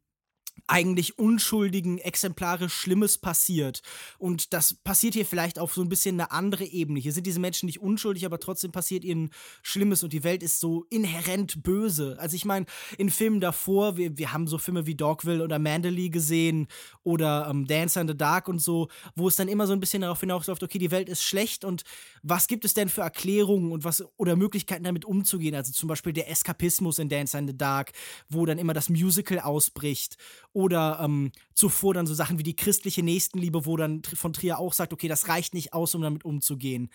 eigentlich 0.68 1.20
unschuldigen 1.20 1.98
exemplarisch 1.98 2.74
Schlimmes 2.74 3.18
passiert. 3.18 3.82
Und 4.18 4.54
das 4.54 4.74
passiert 4.74 5.14
hier 5.14 5.26
vielleicht 5.26 5.60
auf 5.60 5.74
so 5.74 5.82
ein 5.82 5.90
bisschen 5.90 6.20
eine 6.20 6.32
andere 6.32 6.64
Ebene. 6.64 7.00
Hier 7.00 7.12
sind 7.12 7.28
diese 7.28 7.40
Menschen 7.40 7.66
nicht 7.66 7.82
unschuldig, 7.82 8.26
aber 8.26 8.40
trotzdem 8.40 8.72
passiert 8.72 9.04
ihnen 9.04 9.32
Schlimmes 9.62 10.04
und 10.04 10.14
die 10.14 10.24
Welt 10.24 10.42
ist 10.42 10.60
so 10.60 10.86
inhärent 10.90 11.64
böse. 11.64 12.16
Also 12.20 12.36
ich 12.36 12.46
meine, 12.46 12.66
in 12.98 13.10
Filmen 13.10 13.42
davor, 13.42 13.98
wir, 13.98 14.18
wir 14.18 14.32
haben 14.32 14.48
so 14.48 14.58
Filme 14.58 14.86
wie 14.86 14.96
Dogville 14.96 15.44
oder 15.44 15.60
Mandalay 15.60 16.10
gesehen 16.10 16.68
oder 17.04 17.48
ähm, 17.50 17.68
Dance 17.68 18.00
in 18.00 18.08
the 18.08 18.16
Dark 18.16 18.48
und 18.48 18.60
so, 18.60 18.88
wo 19.16 19.28
es 19.28 19.36
dann 19.36 19.50
immer 19.50 19.68
so 19.68 19.74
ein 19.74 19.80
bisschen 19.80 20.02
darauf 20.02 20.22
hinausläuft, 20.22 20.64
okay, 20.64 20.80
die 20.80 20.92
Welt 20.92 21.10
ist 21.10 21.24
schlecht 21.24 21.66
und 21.66 21.84
was 22.22 22.48
gibt 22.48 22.64
es 22.64 22.74
denn 22.74 22.88
für 22.88 23.02
Erklärungen 23.02 23.72
und 23.72 23.84
was 23.84 24.04
oder 24.18 24.36
Möglichkeiten 24.38 24.86
damit 24.86 25.04
umzugehen? 25.04 25.56
Also 25.56 25.74
zum 25.74 25.90
Beispiel 25.90 26.14
der 26.14 26.30
Eskapismus 26.30 27.00
in 27.00 27.10
Dance 27.10 27.38
in 27.38 27.48
the 27.48 27.58
Dark, 27.58 27.92
wo 28.30 28.46
dann 28.46 28.58
immer 28.58 28.74
das 28.74 28.90
Musical 28.90 29.40
ausbricht 29.40 30.18
oder 30.54 31.00
ähm, 31.02 31.32
zuvor 31.54 31.94
dann 31.94 32.08
so 32.08 32.14
Sachen 32.14 32.40
wie 32.40 32.44
die 32.44 32.56
christliche 32.56 33.04
Nächstenliebe, 33.04 33.66
wo 33.66 33.76
dann 33.76 34.04
von 34.04 34.34
Trier 34.34 34.60
auch 34.60 34.74
sagt, 34.74 34.94
okay, 34.94 35.08
das 35.08 35.28
reicht 35.28 35.54
nicht 35.54 35.74
aus, 35.74 35.96
um 35.96 36.02
damit 36.02 36.24
umzugehen. 36.24 36.90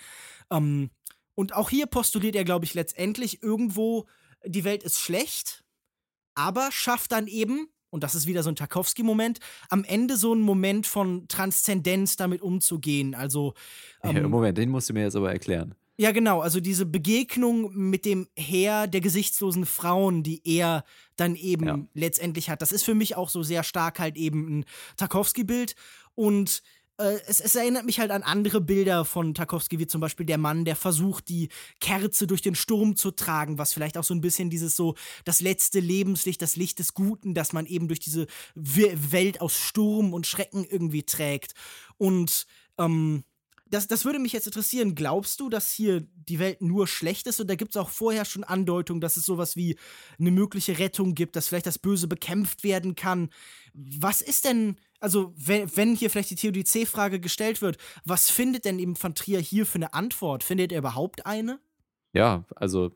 Ähm, 0.51 0.91
und 1.35 1.55
auch 1.55 1.71
hier 1.71 1.87
postuliert 1.87 2.37
er, 2.37 2.45
glaube 2.45 2.65
ich, 2.65 2.75
letztendlich 2.75 3.43
irgendwo, 3.43 4.07
die 4.45 4.65
Welt 4.65 4.83
ist 4.83 4.99
schlecht, 4.99 5.65
aber 6.35 6.71
schafft 6.73 7.13
dann 7.13 7.27
eben, 7.27 7.69
und 7.91 8.03
das 8.05 8.15
ist 8.15 8.27
wieder 8.27 8.43
so 8.43 8.51
ein 8.51 8.57
Tarkovsky-Moment, 8.57 9.41
am 9.71 9.85
Ende 9.85 10.17
so 10.17 10.35
ein 10.35 10.41
Moment 10.41 10.87
von 10.87 11.27
Transzendenz 11.29 12.17
damit 12.17 12.43
umzugehen. 12.43 13.15
Also. 13.15 13.55
Ähm, 14.03 14.17
ja, 14.17 14.29
Moment, 14.29 14.59
den 14.59 14.71
musst 14.71 14.89
du 14.89 14.95
mir 14.95 15.03
jetzt 15.03 15.17
aber 15.17 15.33
erklären. 15.33 15.75
Ja, 16.01 16.13
genau. 16.13 16.41
Also 16.41 16.61
diese 16.61 16.87
Begegnung 16.87 17.75
mit 17.75 18.05
dem 18.05 18.29
Heer 18.37 18.87
der 18.87 19.01
gesichtslosen 19.01 19.67
Frauen, 19.67 20.23
die 20.23 20.41
er 20.45 20.85
dann 21.17 21.35
eben 21.35 21.67
ja. 21.67 21.79
letztendlich 21.93 22.51
hat, 22.51 22.63
das 22.63 22.71
ist 22.71 22.85
für 22.85 22.95
mich 22.95 23.17
auch 23.17 23.29
so 23.29 23.43
sehr 23.43 23.65
stark 23.65 23.99
halt 23.99 24.17
eben 24.17 24.61
ein 24.61 24.65
Tarkovsky-Bild. 24.97 25.75
Und 26.15 26.63
äh, 26.99 27.19
es, 27.27 27.41
es, 27.41 27.57
erinnert 27.57 27.85
mich 27.85 27.99
halt 27.99 28.13
an 28.13 28.23
andere 28.23 28.61
Bilder 28.61 29.05
von 29.05 29.35
Tarkovsky, 29.35 29.81
wie 29.81 29.89
zum 29.89 30.01
Beispiel 30.01 30.25
der 30.25 30.39
Mann, 30.39 30.65
der 30.65 30.77
versucht, 30.77 31.29
die 31.29 31.49
Kerze 31.81 32.29
durch 32.29 32.43
den 32.43 32.55
Sturm 32.55 32.95
zu 32.95 33.11
tragen, 33.11 33.59
was 33.59 33.73
vielleicht 33.73 33.99
auch 33.99 34.05
so 34.05 34.15
ein 34.15 34.21
bisschen 34.21 34.51
dieses 34.51 34.77
so, 34.77 34.95
das 35.25 35.41
letzte 35.41 35.81
Lebenslicht, 35.81 36.41
das 36.41 36.55
Licht 36.55 36.79
des 36.79 36.95
Guten, 36.95 37.35
das 37.35 37.53
man 37.53 37.67
eben 37.67 37.89
durch 37.89 38.01
diese 38.01 38.29
Welt 38.55 39.41
aus 39.41 39.57
Sturm 39.57 40.15
und 40.15 40.29
Schrecken 40.29 40.65
irgendwie 40.65 41.03
trägt. 41.03 41.55
Und 41.97 42.47
ähm, 42.79 43.25
das, 43.71 43.87
das 43.87 44.05
würde 44.05 44.19
mich 44.19 44.33
jetzt 44.33 44.47
interessieren. 44.47 44.95
Glaubst 44.95 45.41
du, 45.41 45.49
dass 45.49 45.71
hier 45.71 46.07
die 46.29 46.39
Welt 46.39 46.61
nur 46.63 46.87
schlecht 46.87 47.27
ist? 47.27 47.41
Oder 47.41 47.57
gibt 47.57 47.73
es 47.73 47.77
auch 47.77 47.89
vorher 47.89 48.25
schon 48.25 48.45
Andeutungen, 48.45 49.01
dass 49.01 49.17
es 49.17 49.27
sowas 49.27 49.57
wie 49.57 49.77
eine 50.19 50.31
mögliche 50.31 50.79
Rettung 50.79 51.15
gibt, 51.15 51.37
dass 51.37 51.49
vielleicht 51.49 51.67
das 51.67 51.79
Böse 51.79 52.09
bekämpft 52.09 52.65
werden 52.65 52.95
kann? 52.95 53.31
Was 53.75 54.21
ist 54.21 54.45
denn, 54.45 54.77
also 55.01 55.33
wenn, 55.37 55.75
wenn 55.77 55.95
hier 55.95 56.11
vielleicht 56.11 56.31
die 56.31 56.37
Theodizee-Frage 56.37 57.21
gestellt 57.21 57.63
wird, 57.63 57.79
was 58.05 58.31
findet 58.31 58.65
denn 58.65 58.79
eben 58.79 59.01
Van 59.01 59.15
Trier 59.15 59.41
hier 59.41 59.67
für 59.67 59.77
eine 59.77 59.95
Antwort? 59.95 60.45
Findet 60.45 60.73
er 60.73 60.79
überhaupt 60.79 61.27
eine? 61.27 61.61
Ja, 62.13 62.45
also 62.57 62.93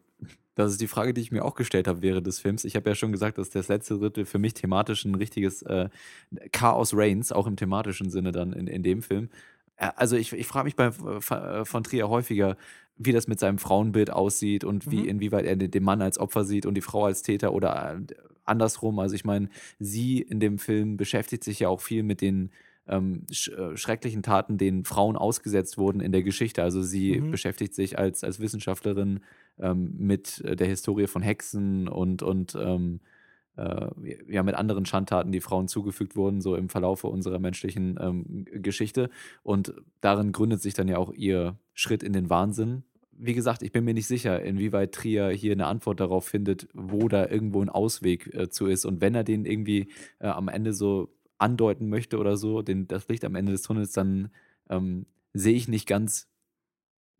das 0.55 0.73
ist 0.73 0.81
die 0.81 0.87
Frage, 0.87 1.15
die 1.15 1.23
ich 1.23 1.33
mir 1.33 1.45
auch 1.45 1.55
gestellt 1.55 1.89
habe 1.89 2.03
während 2.03 2.27
des 2.27 2.39
Films. 2.39 2.65
Ich 2.65 2.77
habe 2.77 2.91
ja 2.91 2.95
schon 2.95 3.11
gesagt, 3.13 3.39
dass 3.39 3.49
das 3.49 3.69
letzte 3.69 3.99
Drittel 3.99 4.27
für 4.27 4.39
mich 4.39 4.53
thematisch 4.53 5.05
ein 5.05 5.15
richtiges 5.15 5.63
äh, 5.63 5.89
Chaos 6.53 6.93
Reigns, 6.95 7.33
auch 7.33 7.47
im 7.47 7.57
thematischen 7.57 8.11
Sinne 8.11 8.33
dann 8.33 8.53
in, 8.53 8.67
in 8.67 8.83
dem 8.83 9.03
Film. 9.03 9.31
Äh, 9.77 9.91
also 9.97 10.17
ich, 10.17 10.33
ich 10.33 10.47
frage 10.47 10.65
mich 10.65 10.77
bei 10.77 10.87
äh, 10.87 11.65
von 11.65 11.85
Trier 11.85 12.09
häufiger, 12.09 12.57
wie 12.97 13.13
das 13.13 13.29
mit 13.29 13.41
seinem 13.41 13.59
Frauenbild 13.59 14.11
aussieht 14.11 14.65
und 14.65 14.91
wie, 14.91 15.03
mhm. 15.03 15.09
inwieweit 15.09 15.47
er 15.47 15.57
den 15.57 15.83
Mann 15.83 16.03
als 16.03 16.19
Opfer 16.19 16.45
sieht 16.45 16.67
und 16.67 16.75
die 16.75 16.83
Frau 16.83 17.05
als 17.05 17.23
Täter 17.23 17.53
oder 17.53 17.97
äh, 17.97 18.15
andersrum. 18.45 18.99
Also 18.99 19.15
ich 19.15 19.25
meine, 19.25 19.49
sie 19.79 20.21
in 20.21 20.41
dem 20.41 20.59
Film 20.59 20.97
beschäftigt 20.97 21.45
sich 21.45 21.61
ja 21.61 21.69
auch 21.69 21.81
viel 21.81 22.03
mit 22.03 22.21
den 22.21 22.51
ähm, 22.89 23.27
sch 23.31 23.51
schrecklichen 23.77 24.23
Taten, 24.23 24.59
denen 24.59 24.85
Frauen 24.85 25.17
ausgesetzt 25.17 25.79
wurden 25.79 26.01
in 26.01 26.13
der 26.13 26.23
Geschichte. 26.23 26.63
Also 26.63 26.83
sie 26.83 27.21
mhm. 27.21 27.31
beschäftigt 27.31 27.75
sich 27.75 27.99
als, 27.99 28.25
als 28.25 28.41
Wissenschaftlerin 28.41 29.21
ähm, 29.59 29.95
mit 29.97 30.43
der 30.45 30.67
Historie 30.67 31.07
von 31.07 31.23
Hexen 31.23 31.87
und, 31.89 32.23
und 32.23 32.57
ähm, 32.57 33.01
äh, 33.01 33.12
ja, 33.57 34.43
mit 34.43 34.55
anderen 34.55 34.87
Schandtaten, 34.87 35.31
die 35.31 35.41
Frauen 35.41 35.69
zugefügt 35.69 36.17
wurden, 36.17 36.41
so 36.41 36.57
im 36.57 36.69
Verlaufe 36.69 37.07
unserer 37.09 37.39
menschlichen 37.39 37.99
ähm, 38.01 38.47
Geschichte. 38.63 39.11
Und 39.43 39.75
darin 40.01 40.33
gründet 40.33 40.63
sich 40.63 40.75
dann 40.75 40.89
ja 40.89 40.97
auch 40.97 41.13
ihr 41.13 41.59
Schritt 41.75 42.03
in 42.03 42.13
den 42.13 42.31
Wahnsinn. 42.31 42.85
wie 43.15 43.35
gesagt, 43.35 43.63
ich 43.63 43.71
bin 43.71 43.85
mir 43.85 43.95
nicht 43.95 44.07
sicher, 44.07 44.43
inwieweit 44.43 44.93
Trier 44.93 45.29
hier 45.29 45.53
eine 45.53 45.67
Antwort 45.67 46.01
darauf 46.01 46.25
findet, 46.27 46.69
wo 46.73 47.09
da 47.09 47.29
irgendwo 47.29 47.61
ein 47.63 47.69
Ausweg 47.69 48.33
äh, 48.35 48.49
zu 48.49 48.67
ist. 48.67 48.85
Und 48.85 49.01
wenn 49.01 49.15
er 49.15 49.25
den 49.25 49.45
irgendwie 49.45 49.89
äh, 50.19 50.29
am 50.29 50.49
Ende 50.49 50.73
so 50.73 51.15
andeuten 51.39 51.89
möchte 51.89 52.19
oder 52.19 52.37
so, 52.37 52.63
den, 52.63 52.89
das 52.89 53.09
Licht 53.09 53.25
am 53.25 53.35
Ende 53.35 53.53
des 53.53 53.63
Tunnels, 53.63 53.93
dann 53.93 54.31
ähm, 54.71 55.07
sehe 55.35 55.55
ich 55.55 55.69
nicht 55.69 55.87
ganz, 55.87 56.32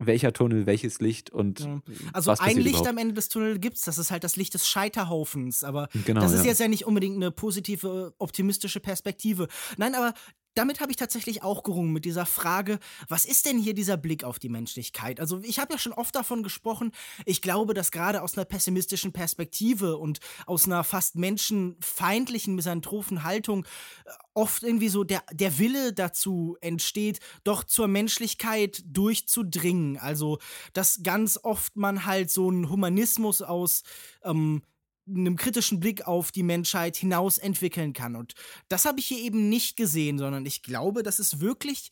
welcher 0.05 0.33
Tunnel, 0.33 0.65
welches 0.65 0.99
Licht 0.99 1.29
und 1.29 1.61
ja. 1.61 1.81
Also 2.13 2.31
was 2.31 2.39
ein 2.39 2.57
Licht 2.57 2.69
überhaupt. 2.69 2.89
am 2.89 2.97
Ende 2.97 3.13
des 3.13 3.29
Tunnels 3.29 3.59
gibt 3.61 3.77
es, 3.77 3.83
das 3.83 3.97
ist 3.97 4.11
halt 4.11 4.23
das 4.23 4.35
Licht 4.35 4.53
des 4.53 4.67
Scheiterhaufens, 4.67 5.63
aber 5.63 5.89
Genau, 6.05 6.21
das 6.21 6.33
ist 6.33 6.41
ja. 6.43 6.49
jetzt 6.51 6.59
ja 6.59 6.67
nicht 6.67 6.85
unbedingt 6.85 7.15
eine 7.15 7.31
positive, 7.31 8.13
optimistische 8.17 8.79
Perspektive. 8.79 9.47
Nein, 9.77 9.95
aber 9.95 10.13
damit 10.55 10.79
habe 10.79 10.91
ich 10.91 10.97
tatsächlich 10.97 11.43
auch 11.43 11.63
gerungen 11.63 11.93
mit 11.93 12.05
dieser 12.05 12.25
Frage, 12.25 12.79
was 13.07 13.25
ist 13.25 13.45
denn 13.45 13.57
hier 13.57 13.73
dieser 13.73 13.97
Blick 13.97 14.23
auf 14.23 14.39
die 14.39 14.49
Menschlichkeit? 14.49 15.19
Also 15.19 15.41
ich 15.43 15.59
habe 15.59 15.73
ja 15.73 15.79
schon 15.79 15.93
oft 15.93 16.15
davon 16.15 16.43
gesprochen, 16.43 16.91
ich 17.25 17.41
glaube, 17.41 17.73
dass 17.73 17.91
gerade 17.91 18.21
aus 18.21 18.37
einer 18.37 18.45
pessimistischen 18.45 19.13
Perspektive 19.13 19.97
und 19.97 20.19
aus 20.45 20.65
einer 20.65 20.83
fast 20.83 21.15
menschenfeindlichen, 21.15 22.55
misanthropen 22.55 23.23
Haltung 23.23 23.65
äh, 24.05 24.09
oft 24.33 24.63
irgendwie 24.63 24.89
so 24.89 25.03
der, 25.03 25.23
der 25.31 25.57
Wille 25.59 25.93
dazu 25.93 26.57
entsteht, 26.61 27.19
doch 27.43 27.63
zur 27.63 27.87
Menschlichkeit 27.87 28.83
durchzudringen. 28.85 29.97
Also, 29.97 30.39
dass 30.73 31.01
ganz 31.03 31.39
oft 31.41 31.75
man 31.75 32.05
halt 32.05 32.31
so 32.31 32.49
einen 32.49 32.69
Humanismus 32.69 33.41
aus 33.41 33.83
ähm, 34.23 34.63
einem 35.07 35.35
kritischen 35.35 35.79
Blick 35.79 36.07
auf 36.07 36.31
die 36.31 36.43
Menschheit 36.43 36.95
hinaus 36.95 37.37
entwickeln 37.37 37.93
kann. 37.93 38.15
Und 38.15 38.33
das 38.69 38.85
habe 38.85 38.99
ich 38.99 39.05
hier 39.05 39.19
eben 39.19 39.49
nicht 39.49 39.75
gesehen, 39.75 40.17
sondern 40.17 40.45
ich 40.45 40.63
glaube, 40.63 41.03
das 41.03 41.19
ist 41.19 41.39
wirklich 41.39 41.91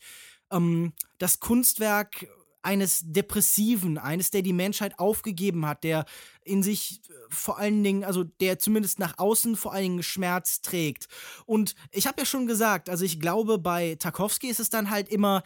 ähm, 0.50 0.92
das 1.18 1.40
Kunstwerk 1.40 2.26
eines 2.62 3.02
Depressiven, 3.04 3.98
eines, 3.98 4.30
der 4.30 4.42
die 4.42 4.52
Menschheit 4.52 4.98
aufgegeben 4.98 5.66
hat, 5.66 5.82
der 5.82 6.04
in 6.44 6.62
sich 6.62 7.00
äh, 7.08 7.12
vor 7.28 7.58
allen 7.58 7.82
Dingen, 7.82 8.04
also 8.04 8.24
der 8.24 8.58
zumindest 8.58 8.98
nach 8.98 9.18
außen 9.18 9.56
vor 9.56 9.72
allen 9.72 9.82
Dingen 9.82 10.02
Schmerz 10.02 10.62
trägt. 10.62 11.08
Und 11.44 11.74
ich 11.90 12.06
habe 12.06 12.20
ja 12.20 12.24
schon 12.24 12.46
gesagt, 12.46 12.88
also 12.88 13.04
ich 13.04 13.20
glaube, 13.20 13.58
bei 13.58 13.96
Tarkovsky 13.96 14.48
ist 14.48 14.60
es 14.60 14.70
dann 14.70 14.90
halt 14.90 15.08
immer 15.08 15.42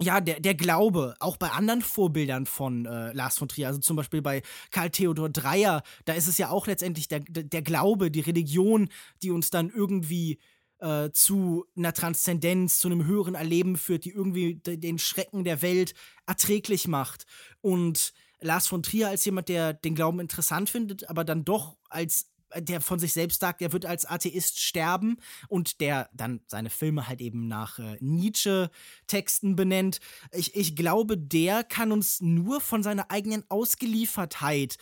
ja, 0.00 0.20
der, 0.20 0.40
der 0.40 0.54
Glaube, 0.54 1.14
auch 1.20 1.36
bei 1.36 1.50
anderen 1.50 1.82
Vorbildern 1.82 2.46
von 2.46 2.86
äh, 2.86 3.12
Lars 3.12 3.38
von 3.38 3.48
Trier, 3.48 3.68
also 3.68 3.80
zum 3.80 3.96
Beispiel 3.96 4.22
bei 4.22 4.42
Karl 4.70 4.90
Theodor 4.90 5.28
Dreyer, 5.28 5.82
da 6.04 6.14
ist 6.14 6.26
es 6.26 6.38
ja 6.38 6.50
auch 6.50 6.66
letztendlich 6.66 7.08
der, 7.08 7.20
der 7.20 7.62
Glaube, 7.62 8.10
die 8.10 8.20
Religion, 8.20 8.88
die 9.22 9.30
uns 9.30 9.50
dann 9.50 9.70
irgendwie 9.70 10.38
äh, 10.78 11.10
zu 11.12 11.66
einer 11.76 11.92
Transzendenz, 11.92 12.78
zu 12.78 12.88
einem 12.88 13.04
höheren 13.04 13.34
Erleben 13.34 13.76
führt, 13.76 14.04
die 14.04 14.12
irgendwie 14.12 14.54
den 14.56 14.98
Schrecken 14.98 15.44
der 15.44 15.62
Welt 15.62 15.94
erträglich 16.26 16.88
macht. 16.88 17.26
Und 17.60 18.12
Lars 18.40 18.66
von 18.66 18.82
Trier 18.82 19.08
als 19.08 19.24
jemand, 19.24 19.48
der 19.48 19.74
den 19.74 19.94
Glauben 19.94 20.20
interessant 20.20 20.70
findet, 20.70 21.08
aber 21.10 21.24
dann 21.24 21.44
doch 21.44 21.76
als 21.90 22.29
der 22.56 22.80
von 22.80 22.98
sich 22.98 23.12
selbst 23.12 23.40
sagt, 23.40 23.62
er 23.62 23.72
wird 23.72 23.86
als 23.86 24.06
Atheist 24.06 24.58
sterben 24.58 25.18
und 25.48 25.80
der 25.80 26.08
dann 26.12 26.40
seine 26.46 26.70
Filme 26.70 27.08
halt 27.08 27.20
eben 27.20 27.48
nach 27.48 27.78
äh, 27.78 27.96
Nietzsche-Texten 28.00 29.56
benennt. 29.56 30.00
Ich, 30.32 30.54
ich 30.54 30.76
glaube, 30.76 31.16
der 31.16 31.64
kann 31.64 31.92
uns 31.92 32.20
nur 32.20 32.60
von 32.60 32.82
seiner 32.82 33.10
eigenen 33.10 33.44
Ausgeliefertheit 33.48 34.76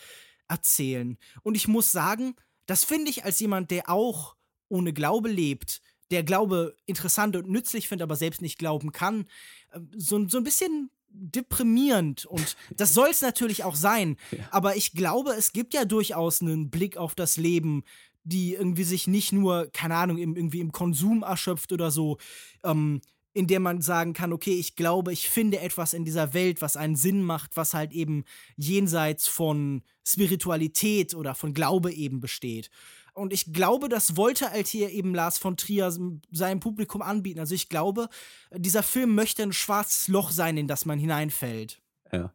erzählen. 0.47 1.17
Und 1.43 1.55
ich 1.55 1.67
muss 1.67 1.91
sagen, 1.91 2.35
das 2.65 2.83
finde 2.83 3.09
ich 3.09 3.23
als 3.23 3.39
jemand, 3.39 3.71
der 3.71 3.89
auch 3.89 4.35
ohne 4.67 4.93
Glaube 4.93 5.29
lebt, 5.29 5.81
der 6.11 6.23
Glaube 6.23 6.75
interessant 6.85 7.35
und 7.35 7.49
nützlich 7.49 7.87
findet, 7.87 8.03
aber 8.03 8.15
selbst 8.15 8.41
nicht 8.41 8.57
glauben 8.57 8.91
kann, 8.91 9.25
äh, 9.71 9.79
so, 9.95 10.27
so 10.27 10.37
ein 10.37 10.43
bisschen 10.43 10.89
deprimierend 11.11 12.25
und 12.25 12.55
das 12.77 12.93
soll 12.93 13.09
es 13.09 13.21
natürlich 13.21 13.63
auch 13.63 13.75
sein. 13.75 14.17
Ja. 14.31 14.39
Aber 14.51 14.75
ich 14.75 14.93
glaube, 14.93 15.31
es 15.31 15.53
gibt 15.53 15.73
ja 15.73 15.85
durchaus 15.85 16.41
einen 16.41 16.69
Blick 16.69 16.97
auf 16.97 17.15
das 17.15 17.37
Leben, 17.37 17.83
die 18.23 18.53
irgendwie 18.53 18.83
sich 18.83 19.07
nicht 19.07 19.31
nur, 19.31 19.69
keine 19.71 19.95
Ahnung, 19.95 20.17
im, 20.17 20.35
irgendwie 20.35 20.59
im 20.59 20.71
Konsum 20.71 21.23
erschöpft 21.23 21.71
oder 21.71 21.91
so, 21.91 22.17
ähm, 22.63 23.01
in 23.33 23.47
der 23.47 23.59
man 23.59 23.81
sagen 23.81 24.13
kann, 24.13 24.33
okay, 24.33 24.53
ich 24.53 24.75
glaube, 24.75 25.13
ich 25.13 25.29
finde 25.29 25.59
etwas 25.59 25.93
in 25.93 26.03
dieser 26.03 26.33
Welt, 26.33 26.61
was 26.61 26.75
einen 26.75 26.95
Sinn 26.95 27.23
macht, 27.23 27.55
was 27.55 27.73
halt 27.73 27.91
eben 27.91 28.23
jenseits 28.57 29.27
von 29.27 29.83
Spiritualität 30.05 31.13
oder 31.13 31.35
von 31.35 31.53
Glaube 31.53 31.91
eben 31.93 32.19
besteht. 32.19 32.69
Und 33.13 33.33
ich 33.33 33.53
glaube, 33.53 33.89
das 33.89 34.17
wollte 34.17 34.49
hier 34.65 34.89
eben 34.91 35.13
Lars 35.13 35.37
von 35.37 35.57
Trier 35.57 35.91
seinem 36.31 36.59
Publikum 36.59 37.01
anbieten. 37.01 37.39
Also 37.39 37.55
ich 37.55 37.69
glaube, 37.69 38.09
dieser 38.55 38.83
Film 38.83 39.15
möchte 39.15 39.43
ein 39.43 39.53
schwarzes 39.53 40.07
Loch 40.07 40.31
sein, 40.31 40.57
in 40.57 40.67
das 40.67 40.85
man 40.85 40.99
hineinfällt. 40.99 41.81
Ja. 42.11 42.33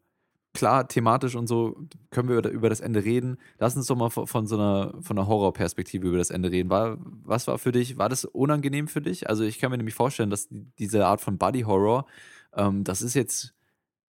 Klar, 0.55 0.87
thematisch 0.87 1.35
und 1.35 1.49
so 1.49 1.77
können 2.11 2.29
wir 2.29 2.49
über 2.49 2.69
das 2.69 2.79
Ende 2.79 3.05
reden. 3.05 3.39
Lass 3.59 3.75
uns 3.75 3.89
doch 3.89 3.97
mal 3.97 4.09
von 4.11 4.47
so 4.47 4.55
einer, 4.55 4.95
von 5.03 5.19
einer 5.19 5.27
Horrorperspektive 5.27 6.07
über 6.07 6.17
das 6.17 6.31
Ende 6.31 6.53
reden. 6.53 6.71
War, 6.71 6.97
was 7.25 7.49
war 7.49 7.59
für 7.59 7.73
dich, 7.73 7.99
war 7.99 8.09
das 8.09 8.25
unangenehm 8.25 8.87
für 8.87 9.01
dich? 9.01 9.29
Also 9.29 9.43
ich 9.43 9.59
kann 9.59 9.73
mir 9.73 9.79
nämlich 9.79 9.97
vorstellen, 9.97 10.31
dass 10.31 10.49
diese 10.79 11.07
Art 11.07 11.21
von 11.21 11.39
Body 11.39 11.63
Horror, 11.63 12.07
ähm, 12.55 12.85
das 12.85 13.03
ist 13.03 13.15
jetzt, 13.15 13.53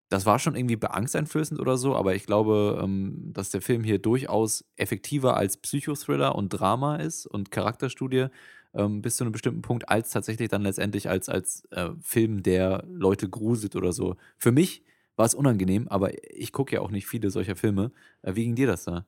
das 0.09 0.27
war 0.27 0.39
schon 0.39 0.55
irgendwie 0.55 0.77
beangsteinflößend 0.77 1.61
oder 1.61 1.77
so, 1.77 1.97
aber 1.97 2.15
ich 2.15 2.27
glaube, 2.27 2.81
ähm, 2.83 3.33
dass 3.33 3.51
der 3.51 3.61
Film 3.63 3.83
hier 3.85 3.99
durchaus 3.99 4.65
effektiver 4.77 5.37
als 5.37 5.57
Psychothriller 5.57 6.35
und 6.35 6.51
Drama 6.51 6.97
ist 6.97 7.27
und 7.27 7.51
Charakterstudie 7.51 8.27
ähm, 8.75 9.03
bis 9.03 9.17
zu 9.17 9.25
einem 9.25 9.33
bestimmten 9.33 9.63
Punkt, 9.63 9.89
als 9.89 10.11
tatsächlich 10.11 10.49
dann 10.49 10.63
letztendlich 10.63 11.09
als, 11.09 11.29
als 11.29 11.65
äh, 11.73 11.91
Film, 12.01 12.43
der 12.43 12.85
Leute 12.89 13.29
gruselt 13.29 13.75
oder 13.75 13.93
so. 13.93 14.17
Für 14.39 14.53
mich 14.53 14.83
war 15.17 15.27
es 15.27 15.35
unangenehm, 15.35 15.89
aber 15.89 16.13
ich 16.33 16.53
gucke 16.53 16.75
ja 16.77 16.83
auch 16.83 16.91
nicht 16.91 17.07
viele 17.07 17.31
solcher 17.31 17.57
Filme. 17.57 17.93
Äh, 18.23 18.37
wie 18.37 18.45
ging 18.45 18.55
dir 18.55 18.67
das 18.67 18.85
da? 18.85 19.07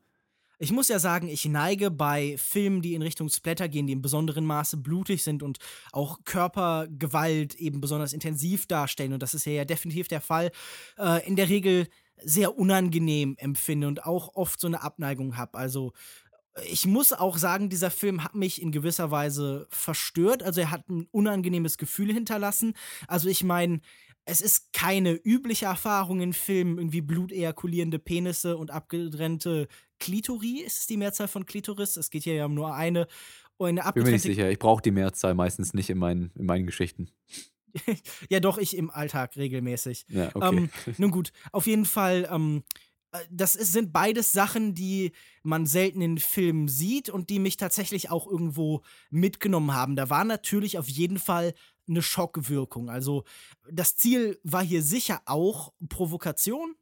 Ich 0.60 0.72
muss 0.72 0.88
ja 0.88 0.98
sagen, 0.98 1.28
ich 1.28 1.44
neige 1.44 1.90
bei 1.90 2.36
Filmen, 2.36 2.82
die 2.82 2.94
in 2.94 3.02
Richtung 3.02 3.28
Splatter 3.28 3.68
gehen, 3.68 3.86
die 3.86 3.92
in 3.92 4.02
besonderem 4.02 4.44
Maße 4.44 4.76
blutig 4.76 5.22
sind 5.22 5.42
und 5.44 5.58
auch 5.92 6.18
Körpergewalt 6.24 7.54
eben 7.54 7.80
besonders 7.80 8.12
intensiv 8.12 8.66
darstellen, 8.66 9.12
und 9.12 9.22
das 9.22 9.34
ist 9.34 9.46
ja 9.46 9.64
definitiv 9.64 10.08
der 10.08 10.20
Fall, 10.20 10.50
äh, 10.98 11.24
in 11.26 11.36
der 11.36 11.48
Regel 11.48 11.86
sehr 12.20 12.58
unangenehm 12.58 13.36
empfinde 13.38 13.86
und 13.86 14.04
auch 14.04 14.34
oft 14.34 14.58
so 14.58 14.66
eine 14.66 14.82
Abneigung 14.82 15.36
habe. 15.36 15.56
Also 15.56 15.92
ich 16.66 16.86
muss 16.86 17.12
auch 17.12 17.38
sagen, 17.38 17.68
dieser 17.68 17.90
Film 17.90 18.24
hat 18.24 18.34
mich 18.34 18.60
in 18.60 18.72
gewisser 18.72 19.12
Weise 19.12 19.66
verstört. 19.70 20.42
Also 20.42 20.60
er 20.60 20.70
hat 20.72 20.88
ein 20.88 21.06
unangenehmes 21.12 21.78
Gefühl 21.78 22.12
hinterlassen. 22.12 22.74
Also 23.06 23.28
ich 23.28 23.44
meine, 23.44 23.80
es 24.30 24.42
ist 24.42 24.74
keine 24.74 25.12
übliche 25.12 25.66
Erfahrung 25.66 26.20
in 26.20 26.34
Filmen, 26.34 26.76
irgendwie 26.76 27.00
blutejakulierende 27.00 27.98
Penisse 27.98 28.58
und 28.58 28.70
abgetrennte 28.70 29.68
Klitoris. 29.98 30.66
Ist 30.66 30.78
es 30.80 30.86
die 30.86 30.98
Mehrzahl 30.98 31.28
von 31.28 31.46
Klitoris? 31.46 31.96
Es 31.96 32.10
geht 32.10 32.24
hier 32.24 32.34
ja 32.34 32.44
um 32.44 32.52
nur 32.52 32.74
eine. 32.74 33.06
Und 33.56 33.80
eine 33.80 33.92
Bin 33.92 34.04
mir 34.04 34.10
nicht 34.10 34.22
sicher. 34.22 34.50
Ich 34.50 34.58
brauche 34.58 34.82
die 34.82 34.90
Mehrzahl 34.90 35.34
meistens 35.34 35.72
nicht 35.72 35.88
in 35.88 35.96
meinen, 35.96 36.30
in 36.34 36.44
meinen 36.44 36.66
Geschichten. 36.66 37.10
ja, 38.28 38.38
doch, 38.40 38.58
ich 38.58 38.76
im 38.76 38.90
Alltag 38.90 39.34
regelmäßig. 39.38 40.04
Ja, 40.10 40.30
okay. 40.34 40.56
Ähm, 40.56 40.70
nun 40.98 41.10
gut, 41.10 41.32
auf 41.50 41.66
jeden 41.66 41.86
Fall, 41.86 42.28
ähm, 42.30 42.64
das 43.30 43.54
ist, 43.54 43.72
sind 43.72 43.94
beides 43.94 44.32
Sachen, 44.32 44.74
die 44.74 45.12
man 45.42 45.64
selten 45.64 46.02
in 46.02 46.18
Filmen 46.18 46.68
sieht 46.68 47.08
und 47.08 47.30
die 47.30 47.38
mich 47.38 47.56
tatsächlich 47.56 48.10
auch 48.10 48.26
irgendwo 48.26 48.82
mitgenommen 49.08 49.72
haben. 49.72 49.96
Da 49.96 50.10
war 50.10 50.24
natürlich 50.24 50.76
auf 50.76 50.88
jeden 50.88 51.18
Fall 51.18 51.54
eine 51.88 52.02
Schockwirkung. 52.02 52.90
Also 52.90 53.24
das 53.70 53.96
Ziel 53.96 54.38
war 54.42 54.62
hier 54.62 54.82
sicher 54.82 55.22
auch 55.24 55.72
Provokation. 55.88 56.74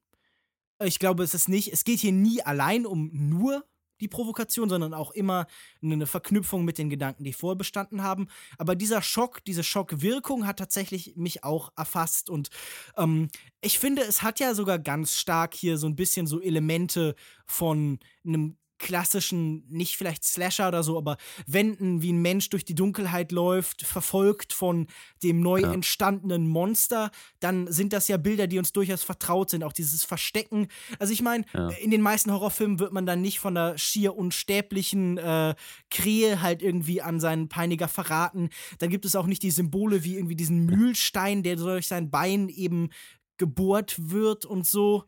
Ich 0.83 0.99
glaube, 0.99 1.23
es 1.23 1.35
ist 1.35 1.49
nicht, 1.49 1.73
es 1.73 1.85
geht 1.85 2.01
hier 2.01 2.13
nie 2.13 2.43
allein 2.43 2.87
um 2.87 3.11
nur 3.13 3.65
die 4.01 4.09
Provokation, 4.09 4.69
sondern 4.69 4.95
auch 4.95 5.11
immer 5.13 5.47
eine 5.83 6.07
Verknüpfung 6.07 6.65
mit 6.65 6.79
den 6.79 6.91
Gedanken, 6.91 7.25
die 7.25 7.33
vorbestanden 7.33 8.03
haben. 8.03 8.29
Aber 8.59 8.75
dieser 8.75 9.03
Schock, 9.03 9.45
diese 9.45 9.65
Schockwirkung 9.65 10.47
hat 10.47 10.59
tatsächlich 10.59 11.17
mich 11.17 11.45
auch 11.45 11.73
erfasst. 11.77 12.29
Und 12.29 12.51
ähm, 12.97 13.29
ich 13.61 13.79
finde, 13.79 14.03
es 14.03 14.23
hat 14.23 14.41
ja 14.41 14.55
sogar 14.55 14.79
ganz 14.79 15.17
stark 15.17 15.55
hier 15.55 15.79
so 15.79 15.87
ein 15.87 15.97
bisschen 15.97 16.27
so 16.27 16.41
Elemente 16.41 17.15
von 17.47 17.99
einem 18.25 18.59
klassischen, 18.79 19.65
nicht 19.69 19.97
vielleicht 19.97 20.25
Slasher 20.25 20.69
oder 20.69 20.83
so, 20.83 20.99
aber 20.99 21.17
Wenden, 21.47 22.03
wie 22.03 22.13
ein 22.13 22.21
Mensch 22.21 22.51
durch 22.51 22.65
die 22.65 22.75
Dunkelheit 22.75 23.33
läuft, 23.33 23.83
verfolgt 23.83 24.53
von 24.53 24.87
dem 25.23 25.41
neu 25.41 25.61
ja. 25.61 25.73
entstandenen 25.73 26.49
Monster, 26.49 27.11
dann 27.41 27.71
sind 27.71 27.93
das 27.93 28.09
ja 28.09 28.17
Bilder, 28.17 28.47
die 28.47 28.59
uns 28.59 28.73
durchaus 28.73 29.03
vertraut 29.03 29.51
sind. 29.51 29.65
Auch 29.65 29.73
dieses 29.73 30.05
Verstecken. 30.05 30.69
Also 30.99 31.13
ich 31.13 31.23
meine, 31.23 31.45
ja. 31.55 31.69
in 31.71 31.91
den 31.91 32.03
meisten 32.03 32.33
Horrorfilmen 32.33 32.79
wird 32.79 32.93
man 32.93 33.07
dann 33.07 33.23
nicht 33.23 33.41
von 33.41 33.55
der 33.55 33.79
schier 33.79 34.17
unsterblichen 34.17 35.19
äh, 35.19 35.55
Krähe 35.91 36.43
halt 36.43 36.63
irgendwie 36.63 37.01
an 37.03 37.21
seinen 37.21 37.49
Peiniger 37.49 37.89
verraten. 37.89 38.51
Dann 38.79 38.91
gibt 38.91 39.05
es 39.05 39.17
auch 39.17 39.27
nicht 39.27 39.43
die 39.43 39.51
Symbole 39.51 40.05
wie 40.05 40.17
irgendwie 40.17 40.37
diesen 40.37 40.67
Mühlstein, 40.67 41.43
der 41.43 41.57
durch 41.57 41.89
sein 41.89 42.11
Bein 42.11 42.49
eben 42.49 42.91
gebohrt 43.39 43.95
wird 44.11 44.45
und 44.45 44.67
so. 44.67 45.05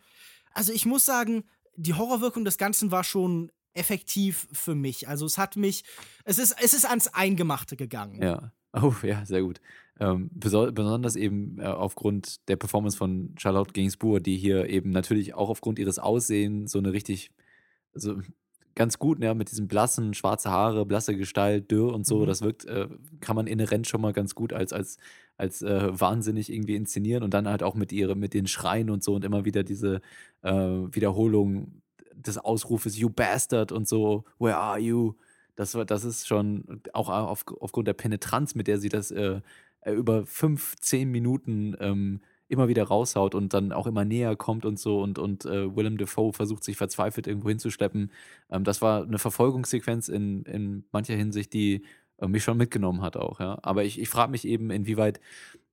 Also 0.52 0.72
ich 0.72 0.86
muss 0.86 1.04
sagen, 1.04 1.44
die 1.76 1.94
Horrorwirkung 1.94 2.44
des 2.44 2.58
Ganzen 2.58 2.90
war 2.90 3.04
schon 3.04 3.52
effektiv 3.74 4.48
für 4.52 4.74
mich. 4.74 5.08
Also 5.08 5.26
es 5.26 5.38
hat 5.38 5.56
mich, 5.56 5.84
es 6.24 6.38
ist, 6.38 6.56
es 6.62 6.74
ist 6.74 6.86
ans 6.86 7.08
Eingemachte 7.08 7.76
gegangen. 7.76 8.22
Ja. 8.22 8.52
Oh, 8.74 8.94
ja, 9.02 9.24
sehr 9.24 9.40
gut. 9.40 9.62
Ähm, 9.98 10.30
besonders 10.30 11.16
eben 11.16 11.58
äh, 11.58 11.64
aufgrund 11.64 12.46
der 12.48 12.56
Performance 12.56 12.96
von 12.96 13.34
Charlotte 13.38 13.72
Gainsbourg, 13.72 14.22
die 14.22 14.36
hier 14.36 14.68
eben 14.68 14.90
natürlich 14.90 15.34
auch 15.34 15.48
aufgrund 15.48 15.78
ihres 15.78 15.98
Aussehens 15.98 16.70
so 16.70 16.78
eine 16.78 16.92
richtig, 16.92 17.30
also 17.94 18.20
ganz 18.74 18.98
gut, 18.98 19.22
ja, 19.22 19.34
mit 19.34 19.50
diesen 19.50 19.66
blassen, 19.66 20.14
schwarze 20.14 20.50
Haare, 20.50 20.86
blasse 20.86 21.16
Gestalt, 21.16 21.70
dürr 21.70 21.92
und 21.92 22.06
so. 22.06 22.20
Mhm. 22.20 22.26
Das 22.26 22.42
wirkt, 22.42 22.64
äh, 22.66 22.88
kann 23.20 23.34
man 23.34 23.48
inhärent 23.48 23.88
schon 23.88 24.00
mal 24.00 24.12
ganz 24.12 24.36
gut 24.36 24.52
als, 24.52 24.72
als, 24.72 24.98
als 25.36 25.62
äh, 25.62 25.88
wahnsinnig 25.98 26.52
irgendwie 26.52 26.76
inszenieren 26.76 27.24
und 27.24 27.34
dann 27.34 27.48
halt 27.48 27.64
auch 27.64 27.74
mit 27.74 27.90
ihre, 27.90 28.14
mit 28.14 28.34
den 28.34 28.46
Schreien 28.46 28.90
und 28.90 29.02
so 29.02 29.14
und 29.14 29.24
immer 29.24 29.44
wieder 29.44 29.64
diese 29.64 30.00
äh, 30.42 30.52
Wiederholung 30.52 31.82
des 32.26 32.38
Ausrufes, 32.38 32.98
you 32.98 33.10
bastard 33.10 33.72
und 33.72 33.88
so, 33.88 34.24
where 34.38 34.56
are 34.56 34.78
you? 34.78 35.14
Das, 35.56 35.72
das 35.86 36.04
ist 36.04 36.28
schon 36.28 36.82
auch 36.92 37.08
auf, 37.08 37.44
aufgrund 37.60 37.88
der 37.88 37.94
Penetranz, 37.94 38.54
mit 38.54 38.68
der 38.68 38.78
sie 38.78 38.88
das 38.88 39.10
äh, 39.10 39.40
äh, 39.88 39.92
über 39.92 40.26
fünf, 40.26 40.76
zehn 40.80 41.10
Minuten 41.10 41.76
ähm, 41.80 42.20
immer 42.48 42.68
wieder 42.68 42.84
raushaut 42.84 43.34
und 43.34 43.52
dann 43.54 43.72
auch 43.72 43.86
immer 43.86 44.04
näher 44.04 44.34
kommt 44.36 44.64
und 44.64 44.78
so 44.78 45.02
und, 45.02 45.18
und 45.18 45.44
äh, 45.44 45.74
Willem 45.76 45.98
Dafoe 45.98 46.32
versucht 46.32 46.64
sich 46.64 46.76
verzweifelt 46.76 47.26
irgendwo 47.26 47.48
hinzuschleppen. 47.48 48.10
Ähm, 48.50 48.64
das 48.64 48.80
war 48.82 49.02
eine 49.02 49.18
Verfolgungssequenz 49.18 50.08
in, 50.08 50.42
in 50.44 50.84
mancher 50.92 51.14
Hinsicht, 51.14 51.52
die 51.52 51.84
äh, 52.18 52.26
mich 52.28 52.44
schon 52.44 52.56
mitgenommen 52.56 53.02
hat 53.02 53.16
auch, 53.16 53.40
ja. 53.40 53.58
Aber 53.62 53.84
ich, 53.84 54.00
ich 54.00 54.08
frage 54.08 54.30
mich 54.30 54.46
eben, 54.46 54.70
inwieweit, 54.70 55.20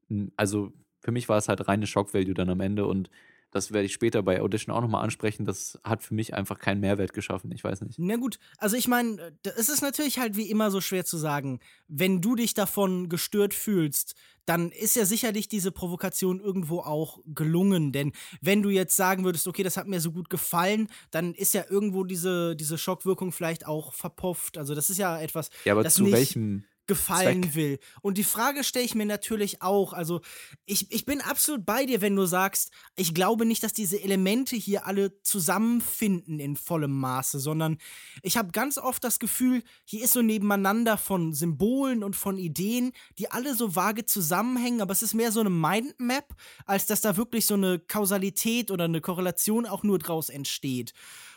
hm, 0.10 0.32
also 0.38 0.72
für 1.02 1.12
mich 1.12 1.30
war 1.30 1.38
es 1.38 1.48
halt 1.48 1.68
reine 1.68 1.88
Shock-Value 1.88 2.34
dann 2.34 2.50
am 2.50 2.60
Ende 2.60 2.86
und 2.88 3.10
das 3.56 3.72
werde 3.72 3.86
ich 3.86 3.94
später 3.94 4.22
bei 4.22 4.42
Audition 4.42 4.76
auch 4.76 4.82
nochmal 4.82 5.06
ansprechen. 5.06 5.46
Das 5.46 5.80
hat 5.82 6.04
für 6.04 6.14
mich 6.14 6.34
einfach 6.34 6.60
keinen 6.60 6.82
Mehrwert 6.82 7.14
geschaffen. 7.14 7.54
Ich 7.54 7.64
weiß 7.64 7.82
nicht. 7.82 7.98
Na 7.98 8.18
gut, 8.18 8.38
also 8.58 8.76
ich 8.76 8.90
meine, 8.90 9.32
es 9.44 9.70
ist 9.70 9.82
natürlich 9.82 10.20
halt 10.20 10.36
wie 10.36 10.50
immer 10.50 10.72
so 10.72 10.82
schwer 10.82 11.06
zu 11.06 11.16
sagen. 11.16 11.62
Wenn 11.88 12.20
du 12.20 12.36
dich 12.36 12.54
davon 12.54 13.08
gestört 13.08 13.54
fühlst, 13.54 14.16
dann 14.46 14.72
ist 14.72 14.98
ja 14.98 15.06
sicherlich 15.06 15.48
diese 15.48 15.72
Provokation 15.72 16.42
irgendwo 16.42 16.82
auch 16.82 17.20
gelungen. 17.28 17.94
Denn 17.94 18.12
wenn 18.42 18.62
du 18.62 18.70
jetzt 18.70 18.98
sagen 18.98 19.24
würdest, 19.24 19.48
okay, 19.48 19.64
das 19.64 19.78
hat 19.78 19.88
mir 19.88 20.02
so 20.02 20.12
gut 20.12 20.30
gefallen, 20.30 20.90
dann 21.12 21.34
ist 21.34 21.54
ja 21.54 21.64
irgendwo 21.70 22.04
diese, 22.04 22.58
diese 22.58 22.78
Schockwirkung 22.78 23.32
vielleicht 23.32 23.66
auch 23.66 23.94
verpufft. 23.94 24.58
Also 24.58 24.76
das 24.76 24.90
ist 24.90 24.98
ja 24.98 25.18
etwas. 25.18 25.50
Ja, 25.64 25.72
aber 25.72 25.88
zu 25.88 26.12
welchem 26.12 26.66
gefallen 26.88 27.44
Zweck. 27.44 27.56
will. 27.56 27.80
Und 28.02 28.18
die 28.18 28.24
Frage 28.24 28.64
stelle 28.64 28.86
ich 28.86 28.96
mir 28.96 29.06
natürlich 29.06 29.62
auch. 29.62 29.94
Also, 29.94 30.22
ich, 30.66 30.92
ich 30.92 31.06
bin 31.06 31.22
absolut 31.22 31.66
bei 31.66 31.86
dir, 31.86 32.02
wenn 32.02 32.16
du 32.16 32.26
sagst, 32.26 32.72
ich 32.96 33.14
glaube 33.14 33.46
nicht, 33.46 33.64
dass 33.64 33.74
diese 33.74 34.02
Elemente 34.02 34.56
hier 34.56 34.86
alle 34.86 35.22
zusammenfinden 35.22 36.40
in 36.40 36.56
vollem 36.56 37.00
Maße, 37.00 37.40
sondern 37.40 37.78
ich 38.22 38.38
habe 38.38 38.52
ganz 38.52 38.78
oft 38.78 39.04
das 39.04 39.20
Gefühl, 39.20 39.64
hier 39.84 40.04
ist 40.04 40.14
so 40.14 40.22
nebeneinander 40.22 40.98
von 40.98 41.34
Symbolen 41.34 42.04
und 42.04 42.16
von 42.16 42.38
Ideen, 42.38 42.92
die 43.18 43.32
alle 43.32 43.56
so 43.56 43.76
vage 43.76 44.06
zusammenhängen, 44.06 44.82
aber 44.82 44.92
es 44.92 45.02
ist 45.02 45.14
mehr 45.14 45.32
so 45.32 45.40
eine 45.40 45.50
Mindmap, 45.50 46.36
als 46.66 46.86
dass 46.86 47.02
da 47.02 47.18
wirklich 47.18 47.46
so 47.46 47.56
eine 47.56 47.80
Kausalität 47.80 48.72
oder 48.72 48.86
eine 48.86 49.02
Korrelation 49.02 49.66
auch 49.66 49.84
nur 49.84 50.00
draus 50.00 50.30
entsteht. 50.30 50.94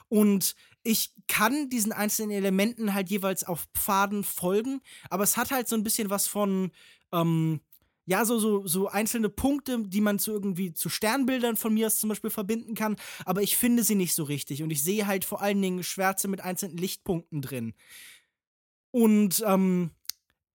Und 0.08 0.54
ich 0.82 1.12
kann 1.26 1.68
diesen 1.68 1.92
einzelnen 1.92 2.30
Elementen 2.30 2.94
halt 2.94 3.10
jeweils 3.10 3.44
auf 3.44 3.66
Pfaden 3.74 4.24
folgen, 4.24 4.80
aber 5.10 5.24
es 5.24 5.36
hat 5.36 5.50
halt 5.50 5.68
so 5.68 5.76
ein 5.76 5.82
bisschen 5.82 6.10
was 6.10 6.26
von, 6.26 6.70
ähm, 7.12 7.60
ja, 8.06 8.24
so, 8.24 8.38
so, 8.38 8.66
so 8.66 8.88
einzelne 8.88 9.28
Punkte, 9.28 9.84
die 9.86 10.00
man 10.00 10.18
zu 10.18 10.32
irgendwie 10.32 10.72
zu 10.72 10.88
Sternbildern 10.88 11.56
von 11.56 11.74
mir 11.74 11.86
aus 11.88 11.98
zum 11.98 12.08
Beispiel 12.08 12.30
verbinden 12.30 12.74
kann, 12.74 12.96
aber 13.26 13.42
ich 13.42 13.56
finde 13.56 13.82
sie 13.84 13.96
nicht 13.96 14.14
so 14.14 14.22
richtig 14.24 14.62
und 14.62 14.70
ich 14.70 14.82
sehe 14.82 15.06
halt 15.06 15.24
vor 15.24 15.42
allen 15.42 15.60
Dingen 15.60 15.82
Schwärze 15.82 16.28
mit 16.28 16.40
einzelnen 16.40 16.78
Lichtpunkten 16.78 17.42
drin. 17.42 17.74
Und 18.90 19.44
ähm, 19.46 19.90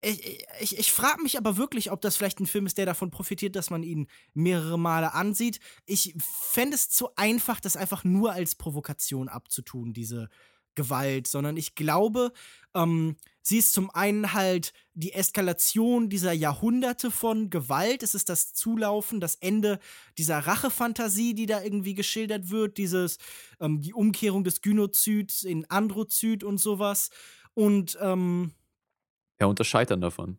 ich, 0.03 0.45
ich, 0.59 0.77
ich 0.79 0.91
frage 0.91 1.21
mich 1.21 1.37
aber 1.37 1.57
wirklich, 1.57 1.91
ob 1.91 2.01
das 2.01 2.17
vielleicht 2.17 2.39
ein 2.39 2.47
Film 2.47 2.65
ist, 2.65 2.77
der 2.77 2.85
davon 2.85 3.09
profitiert, 3.09 3.55
dass 3.55 3.69
man 3.69 3.83
ihn 3.83 4.07
mehrere 4.33 4.77
Male 4.77 5.13
ansieht. 5.13 5.59
Ich 5.85 6.15
fände 6.19 6.75
es 6.75 6.89
zu 6.89 7.15
einfach, 7.15 7.59
das 7.59 7.77
einfach 7.77 8.03
nur 8.03 8.33
als 8.33 8.55
Provokation 8.55 9.29
abzutun, 9.29 9.93
diese 9.93 10.29
Gewalt, 10.75 11.27
sondern 11.27 11.57
ich 11.57 11.75
glaube, 11.75 12.31
ähm, 12.73 13.15
sie 13.41 13.59
ist 13.59 13.73
zum 13.73 13.91
einen 13.91 14.33
halt 14.33 14.73
die 14.93 15.13
Eskalation 15.13 16.09
dieser 16.09 16.33
Jahrhunderte 16.33 17.11
von 17.11 17.49
Gewalt. 17.49 18.03
Es 18.03 18.15
ist 18.15 18.29
das 18.29 18.53
Zulaufen, 18.53 19.19
das 19.19 19.35
Ende 19.35 19.79
dieser 20.17 20.39
Rachefantasie, 20.39 21.35
die 21.35 21.45
da 21.45 21.61
irgendwie 21.61 21.93
geschildert 21.93 22.49
wird, 22.49 22.77
dieses, 22.77 23.17
ähm, 23.59 23.81
die 23.81 23.93
Umkehrung 23.93 24.43
des 24.43 24.61
Gynozyts 24.61 25.43
in 25.43 25.69
Androzyd 25.69 26.43
und 26.43 26.57
sowas. 26.57 27.09
Und 27.53 27.97
ähm, 28.01 28.53
ja, 29.43 29.47
und 29.47 29.59
das 29.59 29.67
Scheitern 29.67 29.99
davon. 29.99 30.37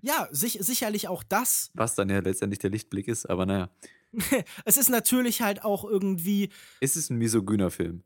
Ja, 0.00 0.28
sich, 0.30 0.58
sicherlich 0.62 1.08
auch 1.08 1.22
das. 1.22 1.70
Was 1.74 1.94
dann 1.94 2.08
ja 2.08 2.20
letztendlich 2.20 2.58
der 2.58 2.70
Lichtblick 2.70 3.06
ist, 3.06 3.26
aber 3.26 3.44
naja. 3.44 3.68
es 4.64 4.78
ist 4.78 4.88
natürlich 4.88 5.42
halt 5.42 5.62
auch 5.62 5.84
irgendwie. 5.84 6.48
Ist 6.80 6.96
es 6.96 7.10
ein 7.10 7.18
misogyner 7.18 7.70
Film? 7.70 8.02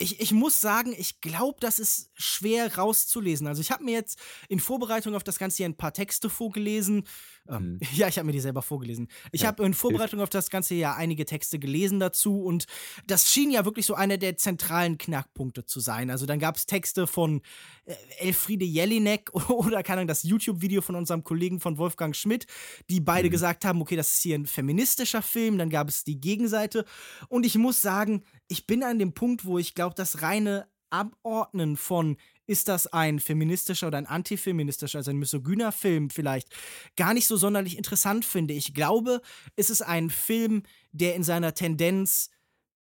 ich, 0.00 0.18
ich 0.20 0.32
muss 0.32 0.60
sagen, 0.60 0.94
ich 0.96 1.20
glaube, 1.20 1.58
das 1.60 1.78
ist 1.78 2.10
schwer 2.14 2.76
rauszulesen. 2.76 3.46
Also 3.46 3.60
ich 3.60 3.70
habe 3.70 3.84
mir 3.84 3.92
jetzt 3.92 4.18
in 4.48 4.58
Vorbereitung 4.58 5.14
auf 5.14 5.24
das 5.24 5.38
Ganze 5.38 5.58
hier 5.58 5.66
ein 5.66 5.76
paar 5.76 5.92
Texte 5.92 6.30
vorgelesen. 6.30 7.04
Ähm, 7.50 7.72
mhm. 7.72 7.80
Ja, 7.94 8.08
ich 8.08 8.16
habe 8.18 8.26
mir 8.26 8.32
die 8.32 8.40
selber 8.40 8.62
vorgelesen. 8.62 9.08
Ich 9.32 9.42
ja, 9.42 9.48
habe 9.48 9.64
in 9.64 9.74
Vorbereitung 9.74 10.20
auf 10.20 10.30
das 10.30 10.50
Ganze 10.50 10.74
ja 10.74 10.94
einige 10.94 11.24
Texte 11.24 11.58
gelesen 11.58 12.00
dazu 12.00 12.42
und 12.42 12.66
das 13.06 13.30
schien 13.30 13.50
ja 13.50 13.64
wirklich 13.64 13.86
so 13.86 13.94
einer 13.94 14.16
der 14.16 14.36
zentralen 14.36 14.96
Knackpunkte 14.96 15.64
zu 15.64 15.80
sein. 15.80 16.10
Also 16.10 16.26
dann 16.26 16.38
gab 16.38 16.56
es 16.56 16.66
Texte 16.66 17.06
von 17.06 17.42
äh, 17.84 17.94
Elfriede 18.18 18.64
Jelinek 18.64 19.30
oder 19.50 19.82
keine 19.82 20.00
Ahnung, 20.00 20.08
das 20.08 20.22
YouTube-Video 20.22 20.80
von 20.80 20.94
unserem 20.94 21.24
Kollegen 21.24 21.60
von 21.60 21.78
Wolfgang 21.78 22.14
Schmidt, 22.14 22.46
die 22.88 23.00
beide 23.00 23.28
mhm. 23.28 23.32
gesagt 23.32 23.64
haben, 23.64 23.80
okay, 23.82 23.96
das 23.96 24.12
ist 24.12 24.22
hier 24.22 24.38
ein 24.38 24.46
feministischer 24.46 25.22
Film. 25.22 25.58
Dann 25.58 25.70
gab 25.70 25.88
es 25.88 26.04
die 26.04 26.20
Gegenseite 26.20 26.84
und 27.28 27.44
ich 27.44 27.56
muss 27.56 27.82
sagen, 27.82 28.22
ich 28.48 28.66
bin 28.66 28.82
an 28.82 28.98
dem 28.98 29.12
Punkt, 29.12 29.44
wo 29.44 29.58
ich 29.58 29.74
glaube, 29.74 29.94
das 29.94 30.22
reine 30.22 30.66
Abordnen 30.90 31.76
von 31.76 32.16
ist 32.50 32.66
das 32.66 32.88
ein 32.88 33.20
feministischer 33.20 33.86
oder 33.86 33.98
ein 33.98 34.06
antifeministischer, 34.06 34.98
also 34.98 35.12
ein 35.12 35.18
misogyner 35.18 35.70
Film 35.70 36.10
vielleicht, 36.10 36.48
gar 36.96 37.14
nicht 37.14 37.28
so 37.28 37.36
sonderlich 37.36 37.78
interessant 37.78 38.24
finde. 38.24 38.54
Ich 38.54 38.74
glaube, 38.74 39.22
es 39.54 39.70
ist 39.70 39.82
ein 39.82 40.10
Film, 40.10 40.64
der 40.90 41.14
in 41.14 41.22
seiner 41.22 41.54
Tendenz 41.54 42.28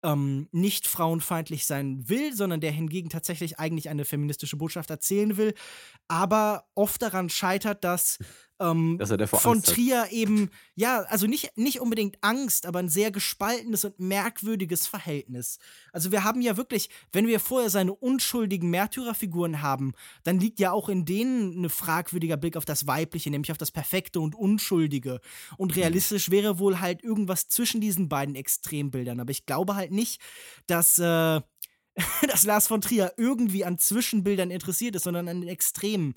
ähm, 0.03 0.49
nicht 0.51 0.89
frauenfeindlich 0.89 1.65
sein 1.65 2.09
will, 2.09 2.35
sondern 2.35 2.61
der 2.61 2.73
hingegen 2.73 3.09
tatsächlich 3.09 3.61
eigentlich 3.61 3.89
eine 3.89 4.05
feministische 4.05 4.57
Botschaft 4.57 4.91
erzählen 4.91 5.37
will, 5.37 5.55
aber 6.09 6.65
oft 6.75 7.01
daran 7.01 7.29
scheitert, 7.29 7.85
dass 7.85 8.19
ähm, 8.63 8.99
von 9.27 9.57
Angst 9.57 9.75
Trier 9.75 10.03
hat. 10.03 10.13
eben, 10.13 10.51
ja, 10.75 11.01
also 11.03 11.27
nicht, 11.27 11.57
nicht 11.57 11.81
unbedingt 11.81 12.17
Angst, 12.23 12.67
aber 12.67 12.79
ein 12.79 12.89
sehr 12.89 13.11
gespaltenes 13.11 13.85
und 13.85 13.99
merkwürdiges 13.99 14.87
Verhältnis. 14.87 15.59
Also 15.93 16.13
wir 16.13 16.25
haben 16.25 16.41
ja 16.41 16.57
wirklich, 16.57 16.89
wenn 17.13 17.27
wir 17.27 17.41
vorher 17.41 17.71
seine 17.71 17.93
unschuldigen 17.93 18.71
Märtyrerfiguren 18.71 19.63
haben, 19.63 19.93
dann 20.25 20.39
liegt 20.39 20.61
ja 20.61 20.73
auch 20.73 20.89
in 20.89 21.05
denen 21.05 21.65
ein 21.65 21.69
fragwürdiger 21.69 22.37
Blick 22.37 22.57
auf 22.57 22.65
das 22.65 22.87
Weibliche, 22.87 23.31
nämlich 23.31 23.51
auf 23.51 23.59
das 23.59 23.71
Perfekte 23.71 24.21
und 24.21 24.35
Unschuldige. 24.35 25.21
Und 25.57 25.77
mhm. 25.77 25.83
realistisch 25.83 26.31
wäre 26.31 26.59
wohl 26.59 26.81
halt 26.81 27.03
irgendwas 27.03 27.49
zwischen 27.49 27.81
diesen 27.81 28.09
beiden 28.09 28.35
Extrembildern. 28.35 29.21
Aber 29.21 29.31
ich 29.31 29.47
glaube 29.47 29.75
halt 29.75 29.91
nicht, 29.91 30.21
dass. 30.67 30.99
Äh, 30.99 31.41
dass 32.27 32.45
Lars 32.45 32.69
von 32.69 32.81
Trier 32.81 33.13
irgendwie 33.19 33.67
an 33.67 33.77
Zwischenbildern 33.77 34.51
interessiert 34.51 34.97
ist, 34.97 35.03
sondern 35.03 35.29
an 35.29 35.43
den 35.43 35.49
Extremen 35.51 36.15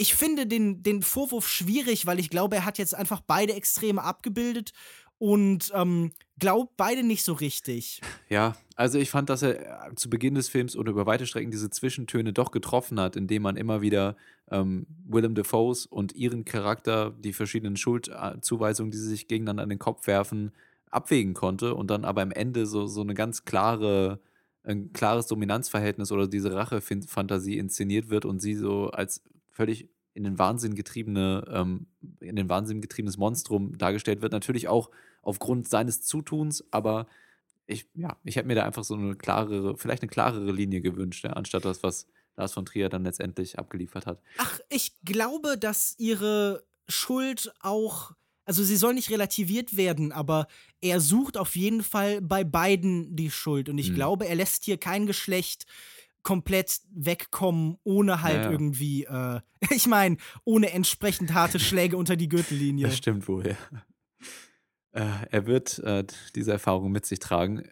ich 0.00 0.14
finde 0.14 0.46
den, 0.46 0.82
den 0.82 1.02
Vorwurf 1.02 1.46
schwierig, 1.46 2.06
weil 2.06 2.18
ich 2.18 2.30
glaube, 2.30 2.56
er 2.56 2.64
hat 2.64 2.78
jetzt 2.78 2.94
einfach 2.94 3.20
beide 3.20 3.52
Extreme 3.52 4.02
abgebildet 4.02 4.72
und 5.18 5.70
ähm, 5.74 6.12
glaubt 6.38 6.78
beide 6.78 7.02
nicht 7.02 7.22
so 7.22 7.34
richtig. 7.34 8.00
Ja, 8.30 8.56
also 8.76 8.98
ich 8.98 9.10
fand, 9.10 9.28
dass 9.28 9.42
er 9.42 9.90
äh, 9.90 9.94
zu 9.96 10.08
Beginn 10.08 10.34
des 10.34 10.48
Films 10.48 10.74
oder 10.74 10.90
über 10.92 11.04
weite 11.04 11.26
Strecken 11.26 11.50
diese 11.50 11.68
Zwischentöne 11.68 12.32
doch 12.32 12.50
getroffen 12.50 12.98
hat, 12.98 13.14
indem 13.14 13.42
man 13.42 13.58
immer 13.58 13.82
wieder 13.82 14.16
ähm, 14.50 14.86
Willem 15.04 15.34
Dafoes 15.34 15.84
und 15.84 16.14
ihren 16.14 16.46
Charakter, 16.46 17.10
die 17.10 17.34
verschiedenen 17.34 17.76
Schuldzuweisungen, 17.76 18.90
die 18.90 18.96
sie 18.96 19.08
sich 19.08 19.28
gegeneinander 19.28 19.64
an 19.64 19.68
den 19.68 19.78
Kopf 19.78 20.06
werfen, 20.06 20.52
abwägen 20.90 21.34
konnte 21.34 21.74
und 21.74 21.90
dann 21.90 22.06
aber 22.06 22.22
am 22.22 22.32
Ende 22.32 22.64
so, 22.64 22.86
so 22.86 23.02
eine 23.02 23.12
ganz 23.12 23.44
klare 23.44 24.18
ein 24.62 24.92
klares 24.92 25.26
Dominanzverhältnis 25.26 26.12
oder 26.12 26.28
diese 26.28 26.54
Rachefantasie 26.54 27.56
inszeniert 27.56 28.10
wird 28.10 28.26
und 28.26 28.40
sie 28.40 28.54
so 28.54 28.90
als 28.90 29.22
völlig 29.50 29.88
in 30.14 30.24
den 30.24 30.38
Wahnsinn 30.38 30.74
getriebene, 30.74 31.44
ähm, 31.52 31.86
in 32.20 32.36
den 32.36 32.48
Wahnsinn 32.48 32.80
getriebenes 32.80 33.16
Monstrum 33.16 33.78
dargestellt 33.78 34.22
wird. 34.22 34.32
Natürlich 34.32 34.68
auch 34.68 34.90
aufgrund 35.22 35.68
seines 35.68 36.02
Zutuns, 36.02 36.64
aber 36.70 37.06
ich, 37.66 37.86
ja, 37.94 38.16
ich 38.24 38.36
hätte 38.36 38.48
mir 38.48 38.56
da 38.56 38.64
einfach 38.64 38.84
so 38.84 38.94
eine 38.94 39.14
klarere, 39.14 39.76
vielleicht 39.76 40.02
eine 40.02 40.10
klarere 40.10 40.50
Linie 40.50 40.80
gewünscht, 40.80 41.24
ja, 41.24 41.30
anstatt 41.30 41.64
das, 41.64 41.82
was 41.82 42.06
Lars 42.36 42.52
von 42.52 42.64
Trier 42.64 42.88
dann 42.88 43.04
letztendlich 43.04 43.58
abgeliefert 43.58 44.06
hat. 44.06 44.20
Ach, 44.38 44.58
ich 44.68 44.92
glaube, 45.04 45.56
dass 45.56 45.94
ihre 45.98 46.64
Schuld 46.88 47.52
auch, 47.60 48.12
also 48.44 48.64
sie 48.64 48.76
soll 48.76 48.94
nicht 48.94 49.10
relativiert 49.10 49.76
werden, 49.76 50.10
aber 50.10 50.48
er 50.80 51.00
sucht 51.00 51.36
auf 51.36 51.54
jeden 51.54 51.82
Fall 51.82 52.20
bei 52.20 52.42
beiden 52.42 53.14
die 53.14 53.30
Schuld. 53.30 53.68
Und 53.68 53.78
ich 53.78 53.88
hm. 53.88 53.94
glaube, 53.94 54.26
er 54.26 54.34
lässt 54.34 54.64
hier 54.64 54.78
kein 54.78 55.06
Geschlecht 55.06 55.66
komplett 56.22 56.80
wegkommen, 56.92 57.76
ohne 57.84 58.22
halt 58.22 58.44
Ja, 58.44 58.50
irgendwie, 58.50 59.04
äh, 59.04 59.40
ich 59.70 59.86
meine, 59.86 60.16
ohne 60.44 60.72
entsprechend 60.72 61.34
harte 61.34 61.58
Schläge 61.58 61.96
unter 61.96 62.16
die 62.16 62.28
Gürtellinie. 62.28 62.86
Das 62.86 62.96
stimmt 62.96 63.28
wohl, 63.28 63.46
ja. 63.46 63.56
Äh, 64.92 65.26
er 65.30 65.46
wird 65.46 65.78
äh, 65.80 66.04
diese 66.34 66.52
Erfahrung 66.52 66.90
mit 66.90 67.06
sich 67.06 67.20
tragen. 67.20 67.62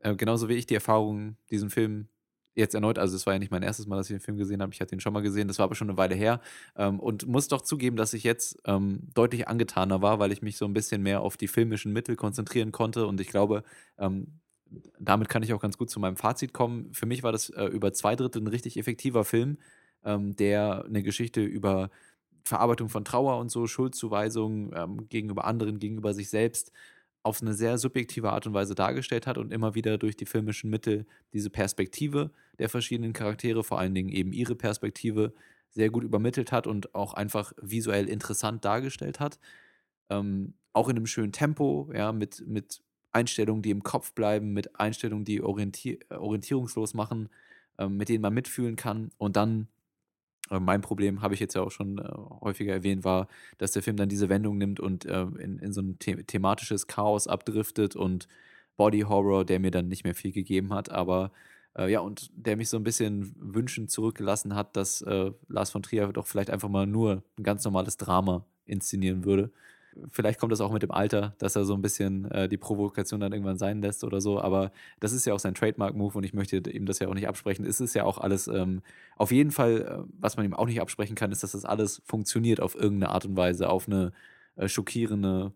Äh, 0.00 0.14
genauso 0.14 0.48
wie 0.48 0.54
ich 0.54 0.66
die 0.66 0.74
Erfahrung, 0.74 1.36
diesen 1.50 1.70
Film 1.70 2.08
jetzt 2.54 2.74
erneut, 2.74 2.98
also 2.98 3.14
es 3.16 3.26
war 3.26 3.34
ja 3.34 3.38
nicht 3.38 3.50
mein 3.50 3.62
erstes 3.62 3.86
Mal, 3.86 3.96
dass 3.96 4.08
ich 4.08 4.16
den 4.16 4.20
Film 4.20 4.38
gesehen 4.38 4.62
habe, 4.62 4.72
ich 4.72 4.80
hatte 4.80 4.94
ihn 4.94 5.00
schon 5.00 5.12
mal 5.12 5.22
gesehen, 5.22 5.46
das 5.46 5.58
war 5.58 5.64
aber 5.64 5.74
schon 5.74 5.90
eine 5.90 5.98
Weile 5.98 6.14
her 6.14 6.40
ähm, 6.76 6.98
und 7.00 7.26
muss 7.26 7.48
doch 7.48 7.60
zugeben, 7.60 7.96
dass 7.96 8.14
ich 8.14 8.24
jetzt 8.24 8.58
ähm, 8.64 9.08
deutlich 9.14 9.46
angetaner 9.46 10.00
war, 10.00 10.18
weil 10.18 10.32
ich 10.32 10.40
mich 10.40 10.56
so 10.56 10.64
ein 10.64 10.72
bisschen 10.72 11.02
mehr 11.02 11.20
auf 11.20 11.36
die 11.36 11.48
filmischen 11.48 11.92
Mittel 11.92 12.16
konzentrieren 12.16 12.72
konnte 12.72 13.06
und 13.06 13.20
ich 13.20 13.28
glaube, 13.28 13.62
ähm, 13.98 14.40
damit 14.98 15.28
kann 15.28 15.42
ich 15.42 15.52
auch 15.52 15.60
ganz 15.60 15.78
gut 15.78 15.90
zu 15.90 16.00
meinem 16.00 16.16
Fazit 16.16 16.52
kommen. 16.52 16.92
Für 16.92 17.06
mich 17.06 17.22
war 17.22 17.32
das 17.32 17.50
äh, 17.50 17.66
über 17.66 17.92
zwei 17.92 18.16
Drittel 18.16 18.42
ein 18.42 18.48
richtig 18.48 18.76
effektiver 18.78 19.24
Film, 19.24 19.58
ähm, 20.04 20.36
der 20.36 20.84
eine 20.84 21.02
Geschichte 21.02 21.42
über 21.42 21.90
Verarbeitung 22.44 22.88
von 22.88 23.04
Trauer 23.04 23.38
und 23.38 23.50
so, 23.50 23.66
Schuldzuweisung 23.66 24.72
ähm, 24.74 25.08
gegenüber 25.08 25.44
anderen, 25.44 25.78
gegenüber 25.78 26.14
sich 26.14 26.30
selbst 26.30 26.72
auf 27.22 27.42
eine 27.42 27.54
sehr 27.54 27.76
subjektive 27.76 28.30
Art 28.30 28.46
und 28.46 28.54
Weise 28.54 28.76
dargestellt 28.76 29.26
hat 29.26 29.36
und 29.36 29.52
immer 29.52 29.74
wieder 29.74 29.98
durch 29.98 30.16
die 30.16 30.26
filmischen 30.26 30.70
Mittel 30.70 31.06
diese 31.32 31.50
Perspektive 31.50 32.30
der 32.60 32.68
verschiedenen 32.68 33.12
Charaktere, 33.12 33.64
vor 33.64 33.80
allen 33.80 33.94
Dingen 33.94 34.10
eben 34.10 34.32
ihre 34.32 34.54
Perspektive, 34.54 35.34
sehr 35.72 35.90
gut 35.90 36.04
übermittelt 36.04 36.52
hat 36.52 36.66
und 36.66 36.94
auch 36.94 37.12
einfach 37.12 37.52
visuell 37.60 38.08
interessant 38.08 38.64
dargestellt 38.64 39.20
hat. 39.20 39.38
Ähm, 40.08 40.54
auch 40.72 40.88
in 40.88 40.96
einem 40.96 41.06
schönen 41.06 41.32
Tempo, 41.32 41.90
ja, 41.92 42.12
mit, 42.12 42.46
mit 42.46 42.80
Einstellungen, 43.16 43.62
die 43.62 43.70
im 43.70 43.82
Kopf 43.82 44.12
bleiben, 44.12 44.52
mit 44.52 44.78
Einstellungen, 44.78 45.24
die 45.24 45.42
orientier 45.42 45.98
äh, 46.10 46.14
orientierungslos 46.16 46.94
machen, 46.94 47.30
ähm, 47.78 47.96
mit 47.96 48.08
denen 48.08 48.22
man 48.22 48.34
mitfühlen 48.34 48.76
kann. 48.76 49.10
Und 49.18 49.36
dann, 49.36 49.68
äh, 50.50 50.60
mein 50.60 50.82
Problem, 50.82 51.22
habe 51.22 51.34
ich 51.34 51.40
jetzt 51.40 51.54
ja 51.54 51.62
auch 51.62 51.70
schon 51.70 51.98
äh, 51.98 52.12
häufiger 52.42 52.74
erwähnt, 52.74 53.04
war, 53.04 53.28
dass 53.58 53.72
der 53.72 53.82
Film 53.82 53.96
dann 53.96 54.08
diese 54.10 54.28
Wendung 54.28 54.58
nimmt 54.58 54.80
und 54.80 55.06
äh, 55.06 55.22
in, 55.22 55.58
in 55.58 55.72
so 55.72 55.80
ein 55.82 55.98
the 56.02 56.16
thematisches 56.24 56.86
Chaos 56.86 57.26
abdriftet 57.26 57.96
und 57.96 58.28
Body 58.76 59.00
Horror, 59.00 59.44
der 59.44 59.60
mir 59.60 59.70
dann 59.70 59.88
nicht 59.88 60.04
mehr 60.04 60.14
viel 60.14 60.32
gegeben 60.32 60.74
hat, 60.74 60.90
aber 60.90 61.32
äh, 61.76 61.90
ja, 61.90 62.00
und 62.00 62.30
der 62.34 62.56
mich 62.56 62.68
so 62.68 62.76
ein 62.76 62.84
bisschen 62.84 63.34
wünschend 63.38 63.90
zurückgelassen 63.90 64.54
hat, 64.54 64.76
dass 64.76 65.02
äh, 65.02 65.32
Lars 65.48 65.70
von 65.70 65.82
Trier 65.82 66.08
doch 66.12 66.26
vielleicht 66.26 66.50
einfach 66.50 66.68
mal 66.68 66.86
nur 66.86 67.22
ein 67.38 67.42
ganz 67.42 67.64
normales 67.64 67.96
Drama 67.96 68.44
inszenieren 68.66 69.24
würde. 69.24 69.50
Vielleicht 70.10 70.38
kommt 70.38 70.52
das 70.52 70.60
auch 70.60 70.72
mit 70.72 70.82
dem 70.82 70.90
Alter, 70.90 71.34
dass 71.38 71.56
er 71.56 71.64
so 71.64 71.74
ein 71.74 71.82
bisschen 71.82 72.30
äh, 72.30 72.48
die 72.48 72.56
Provokation 72.56 73.20
dann 73.20 73.32
irgendwann 73.32 73.58
sein 73.58 73.80
lässt 73.80 74.04
oder 74.04 74.20
so, 74.20 74.40
aber 74.40 74.72
das 75.00 75.12
ist 75.12 75.26
ja 75.26 75.34
auch 75.34 75.38
sein 75.38 75.54
Trademark-Move 75.54 76.18
und 76.18 76.24
ich 76.24 76.34
möchte 76.34 76.56
ihm 76.70 76.86
das 76.86 76.98
ja 76.98 77.08
auch 77.08 77.14
nicht 77.14 77.28
absprechen. 77.28 77.64
Es 77.64 77.80
ist 77.80 77.94
ja 77.94 78.04
auch 78.04 78.18
alles, 78.18 78.48
ähm, 78.48 78.82
auf 79.16 79.32
jeden 79.32 79.50
Fall, 79.50 79.82
äh, 79.82 80.12
was 80.18 80.36
man 80.36 80.46
ihm 80.46 80.54
auch 80.54 80.66
nicht 80.66 80.80
absprechen 80.80 81.16
kann, 81.16 81.32
ist, 81.32 81.42
dass 81.42 81.52
das 81.52 81.64
alles 81.64 82.02
funktioniert 82.04 82.60
auf 82.60 82.74
irgendeine 82.74 83.12
Art 83.12 83.24
und 83.26 83.36
Weise, 83.36 83.68
auf 83.68 83.88
eine 83.88 84.12
äh, 84.56 84.68
schockierende, 84.68 85.52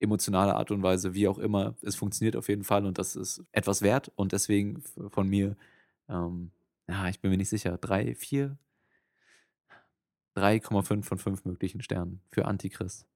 emotionale 0.00 0.54
Art 0.56 0.70
und 0.70 0.82
Weise, 0.82 1.14
wie 1.14 1.28
auch 1.28 1.38
immer. 1.38 1.74
Es 1.82 1.96
funktioniert 1.96 2.36
auf 2.36 2.48
jeden 2.48 2.64
Fall 2.64 2.86
und 2.86 2.98
das 2.98 3.16
ist 3.16 3.44
etwas 3.52 3.82
wert 3.82 4.10
und 4.16 4.32
deswegen 4.32 4.82
von 5.10 5.28
mir, 5.28 5.56
ähm, 6.08 6.50
ja, 6.88 7.08
ich 7.08 7.20
bin 7.20 7.30
mir 7.30 7.36
nicht 7.36 7.50
sicher, 7.50 7.78
drei, 7.78 8.14
vier, 8.14 8.58
3,5 10.36 11.02
von 11.04 11.18
5 11.18 11.44
möglichen 11.44 11.82
Sternen 11.82 12.20
für 12.30 12.46
Antichrist. 12.46 13.06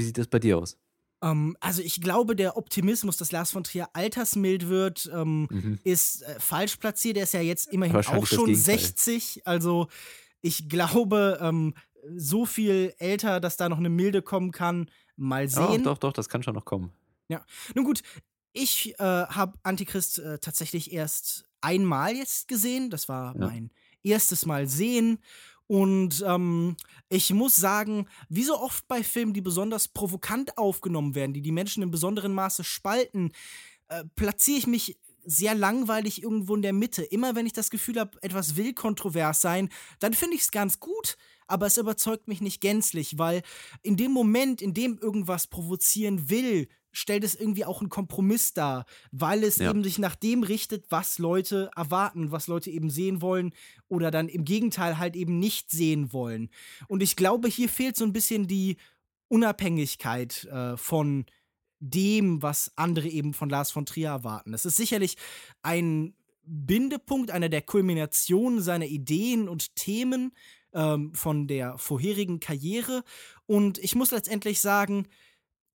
Wie 0.00 0.04
sieht 0.04 0.16
das 0.16 0.28
bei 0.28 0.38
dir 0.38 0.56
aus? 0.56 0.78
Ähm, 1.22 1.54
also 1.60 1.82
ich 1.82 2.00
glaube, 2.00 2.34
der 2.34 2.56
Optimismus, 2.56 3.18
dass 3.18 3.32
Lars 3.32 3.50
von 3.50 3.64
Trier 3.64 3.90
altersmild 3.92 4.68
wird, 4.70 5.10
ähm, 5.12 5.46
Mhm. 5.50 5.78
ist 5.84 6.22
äh, 6.22 6.40
falsch 6.40 6.76
platziert. 6.78 7.18
Er 7.18 7.24
ist 7.24 7.34
ja 7.34 7.42
jetzt 7.42 7.68
immerhin 7.70 7.94
auch 7.96 8.26
schon 8.26 8.46
Gegenteil. 8.46 8.78
60. 8.78 9.42
Also 9.46 9.88
ich 10.40 10.70
glaube, 10.70 11.38
ähm, 11.42 11.74
so 12.16 12.46
viel 12.46 12.94
älter, 12.98 13.40
dass 13.40 13.58
da 13.58 13.68
noch 13.68 13.76
eine 13.76 13.90
Milde 13.90 14.22
kommen 14.22 14.52
kann. 14.52 14.90
Mal 15.16 15.46
Doch, 15.48 15.70
sehen. 15.70 15.82
doch, 15.82 15.98
doch, 15.98 16.14
das 16.14 16.30
kann 16.30 16.42
schon 16.42 16.54
noch 16.54 16.64
kommen. 16.64 16.92
Nun 17.74 17.84
gut, 17.84 18.00
ich 18.54 18.94
äh, 18.98 19.02
habe 19.04 19.58
Antichrist 19.62 20.18
äh, 20.18 20.38
tatsächlich 20.38 20.92
erst 20.92 21.44
einmal 21.60 22.16
jetzt 22.16 22.48
gesehen. 22.48 22.88
Das 22.88 23.06
war 23.10 23.36
Ja. 23.38 23.46
mein 23.48 23.70
erstes 24.02 24.46
Mal 24.46 24.66
sehen. 24.66 25.18
Und 25.70 26.24
ähm, 26.26 26.74
ich 27.08 27.32
muss 27.32 27.54
sagen, 27.54 28.08
wie 28.28 28.42
so 28.42 28.58
oft 28.58 28.88
bei 28.88 29.04
Filmen, 29.04 29.34
die 29.34 29.40
besonders 29.40 29.86
provokant 29.86 30.58
aufgenommen 30.58 31.14
werden, 31.14 31.32
die 31.32 31.42
die 31.42 31.52
Menschen 31.52 31.84
in 31.84 31.92
besonderem 31.92 32.34
Maße 32.34 32.64
spalten, 32.64 33.30
äh, 33.86 34.02
platziere 34.16 34.58
ich 34.58 34.66
mich 34.66 34.98
sehr 35.24 35.54
langweilig 35.54 36.24
irgendwo 36.24 36.56
in 36.56 36.62
der 36.62 36.72
Mitte. 36.72 37.04
Immer 37.04 37.36
wenn 37.36 37.46
ich 37.46 37.52
das 37.52 37.70
Gefühl 37.70 38.00
habe, 38.00 38.20
etwas 38.20 38.56
will 38.56 38.74
kontrovers 38.74 39.42
sein, 39.42 39.68
dann 40.00 40.12
finde 40.12 40.34
ich 40.34 40.42
es 40.42 40.50
ganz 40.50 40.80
gut, 40.80 41.16
aber 41.46 41.66
es 41.66 41.78
überzeugt 41.78 42.26
mich 42.26 42.40
nicht 42.40 42.60
gänzlich, 42.60 43.16
weil 43.16 43.42
in 43.82 43.96
dem 43.96 44.10
Moment, 44.10 44.60
in 44.60 44.74
dem 44.74 44.98
irgendwas 44.98 45.46
provozieren 45.46 46.30
will, 46.30 46.66
stellt 46.92 47.24
es 47.24 47.34
irgendwie 47.34 47.64
auch 47.64 47.80
einen 47.80 47.88
Kompromiss 47.90 48.52
dar, 48.52 48.84
weil 49.12 49.44
es 49.44 49.56
Ja. 49.58 49.70
eben 49.70 49.84
sich 49.84 49.98
nach 49.98 50.16
dem 50.16 50.42
richtet, 50.42 50.86
was 50.90 51.18
Leute 51.18 51.70
erwarten, 51.76 52.32
was 52.32 52.46
Leute 52.48 52.70
eben 52.70 52.90
sehen 52.90 53.22
wollen 53.22 53.52
oder 53.88 54.10
dann 54.10 54.28
im 54.28 54.44
Gegenteil 54.44 54.98
halt 54.98 55.16
eben 55.16 55.38
nicht 55.38 55.70
sehen 55.70 56.12
wollen. 56.12 56.50
Und 56.88 57.02
ich 57.02 57.16
glaube, 57.16 57.48
hier 57.48 57.68
fehlt 57.68 57.96
so 57.96 58.04
ein 58.04 58.12
bisschen 58.12 58.46
die 58.46 58.76
Unabhängigkeit 59.28 60.44
äh, 60.44 60.76
von 60.76 61.26
dem, 61.78 62.42
was 62.42 62.72
andere 62.76 63.08
eben 63.08 63.32
von 63.32 63.48
Lars 63.48 63.70
von 63.70 63.86
Trier 63.86 64.08
erwarten. 64.08 64.52
Es 64.52 64.66
ist 64.66 64.76
sicherlich 64.76 65.16
ein 65.62 66.14
Bindepunkt, 66.44 67.30
einer 67.30 67.48
der 67.48 67.62
Kulminationen 67.62 68.60
seiner 68.60 68.86
Ideen 68.86 69.48
und 69.48 69.74
Themen 69.76 70.32
ähm, 70.74 71.14
von 71.14 71.46
der 71.46 71.78
vorherigen 71.78 72.40
Karriere. 72.40 73.02
Und 73.46 73.78
ich 73.78 73.94
muss 73.94 74.10
letztendlich 74.10 74.60
sagen, 74.60 75.06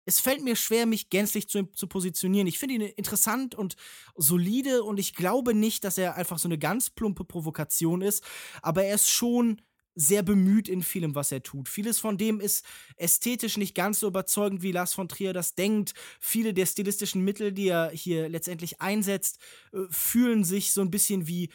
es 0.05 0.19
fällt 0.19 0.43
mir 0.43 0.55
schwer, 0.55 0.85
mich 0.85 1.09
gänzlich 1.09 1.47
zu, 1.47 1.63
zu 1.63 1.87
positionieren. 1.87 2.47
Ich 2.47 2.59
finde 2.59 2.75
ihn 2.75 2.81
interessant 2.81 3.55
und 3.55 3.75
solide 4.15 4.83
und 4.83 4.99
ich 4.99 5.15
glaube 5.15 5.53
nicht, 5.53 5.83
dass 5.83 5.97
er 5.97 6.15
einfach 6.15 6.39
so 6.39 6.47
eine 6.47 6.57
ganz 6.57 6.89
plumpe 6.89 7.25
Provokation 7.25 8.01
ist, 8.01 8.23
aber 8.61 8.83
er 8.83 8.95
ist 8.95 9.09
schon 9.09 9.61
sehr 9.95 10.23
bemüht 10.23 10.67
in 10.67 10.83
vielem, 10.83 11.15
was 11.15 11.31
er 11.31 11.41
tut. 11.41 11.69
Vieles 11.69 11.99
von 11.99 12.17
dem 12.17 12.41
ist 12.41 12.65
ästhetisch 12.97 13.57
nicht 13.57 13.73
ganz 13.75 14.01
so 14.01 14.07
überzeugend, 14.07 14.61
wie 14.61 14.73
Lars 14.73 14.93
von 14.93 15.07
Trier 15.07 15.31
das 15.31 15.55
denkt. 15.55 15.93
Viele 16.19 16.53
der 16.53 16.65
stilistischen 16.65 17.23
Mittel, 17.23 17.53
die 17.53 17.69
er 17.69 17.91
hier 17.91 18.27
letztendlich 18.27 18.81
einsetzt, 18.81 19.39
äh, 19.71 19.77
fühlen 19.89 20.43
sich 20.43 20.73
so 20.73 20.81
ein 20.81 20.91
bisschen 20.91 21.27
wie 21.27 21.49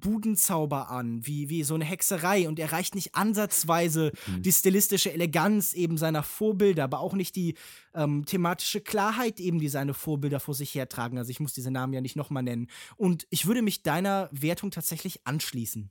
Budenzauber 0.00 0.90
an, 0.90 1.26
wie, 1.26 1.48
wie 1.48 1.62
so 1.64 1.74
eine 1.74 1.84
Hexerei 1.84 2.48
und 2.48 2.58
erreicht 2.58 2.94
nicht 2.94 3.14
ansatzweise 3.14 4.12
die 4.40 4.52
stilistische 4.52 5.12
Eleganz 5.12 5.72
eben 5.74 5.98
seiner 5.98 6.22
Vorbilder, 6.22 6.84
aber 6.84 7.00
auch 7.00 7.14
nicht 7.14 7.36
die 7.36 7.54
ähm, 7.94 8.24
thematische 8.24 8.80
Klarheit 8.80 9.38
eben, 9.40 9.58
die 9.58 9.68
seine 9.68 9.94
Vorbilder 9.94 10.40
vor 10.40 10.54
sich 10.54 10.74
hertragen. 10.74 11.18
Also 11.18 11.30
ich 11.30 11.40
muss 11.40 11.52
diese 11.52 11.70
Namen 11.70 11.92
ja 11.92 12.00
nicht 12.00 12.16
nochmal 12.16 12.42
nennen. 12.42 12.68
Und 12.96 13.26
ich 13.30 13.46
würde 13.46 13.62
mich 13.62 13.82
deiner 13.82 14.28
Wertung 14.32 14.70
tatsächlich 14.70 15.20
anschließen. 15.26 15.90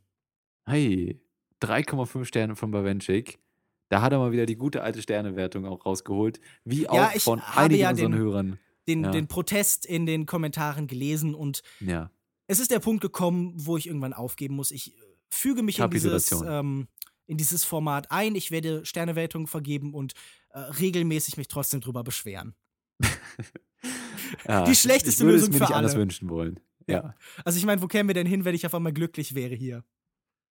Hey, 0.65 1.21
3,5 1.61 2.25
Sterne 2.25 2.55
von 2.55 2.71
Bawenschik. 2.71 3.39
Da 3.89 4.01
hat 4.01 4.13
er 4.13 4.19
mal 4.19 4.31
wieder 4.31 4.45
die 4.45 4.55
gute 4.55 4.83
alte 4.83 5.01
Sternewertung 5.01 5.65
auch 5.65 5.85
rausgeholt. 5.85 6.39
Wie 6.63 6.87
auch 6.87 6.95
Ja, 6.95 7.11
ich 7.13 7.23
von 7.23 7.39
einigen 7.41 7.81
ja 7.81 7.89
unseren 7.91 8.11
den- 8.13 8.19
Hörern. 8.21 8.59
Den, 8.87 9.03
Ja. 9.03 9.11
den 9.11 9.27
Protest 9.27 9.85
in 9.85 10.05
den 10.07 10.25
Kommentaren 10.25 10.87
gelesen 10.87 11.35
und 11.35 11.61
Ja. 11.81 12.09
Es 12.51 12.59
ist 12.59 12.69
der 12.69 12.79
Punkt 12.79 13.01
gekommen, 13.01 13.53
wo 13.55 13.77
ich 13.77 13.87
irgendwann 13.87 14.11
aufgeben 14.11 14.55
muss. 14.55 14.71
Ich 14.71 14.93
äh, 14.93 15.01
füge 15.29 15.63
mich 15.63 15.79
in 15.79 15.89
dieses, 15.89 16.31
ähm, 16.31 16.89
in 17.25 17.37
dieses 17.37 17.63
Format 17.63 18.11
ein. 18.11 18.35
Ich 18.35 18.51
werde 18.51 18.85
Sternewertungen 18.85 19.47
vergeben 19.47 19.93
und 19.93 20.13
äh, 20.49 20.59
regelmäßig 20.59 21.37
mich 21.37 21.47
trotzdem 21.47 21.79
drüber 21.79 22.03
beschweren. 22.03 22.53
ja. 24.47 24.65
Die 24.65 24.75
schlechteste 24.75 25.23
ich 25.23 25.25
würde 25.25 25.37
Lösung 25.37 25.53
es 25.53 25.53
mir 25.53 25.65
für 25.65 25.71
nicht 25.71 25.77
anders 25.77 25.95
wünschen 25.95 26.29
wollen. 26.29 26.59
Ja. 26.87 27.15
Also 27.45 27.57
ich 27.57 27.65
meine, 27.65 27.81
wo 27.81 27.87
kämen 27.87 28.09
wir 28.09 28.15
denn 28.15 28.27
hin, 28.27 28.43
wenn 28.43 28.53
ich 28.53 28.65
auf 28.65 28.75
einmal 28.75 28.91
glücklich 28.91 29.33
wäre 29.33 29.55
hier? 29.55 29.85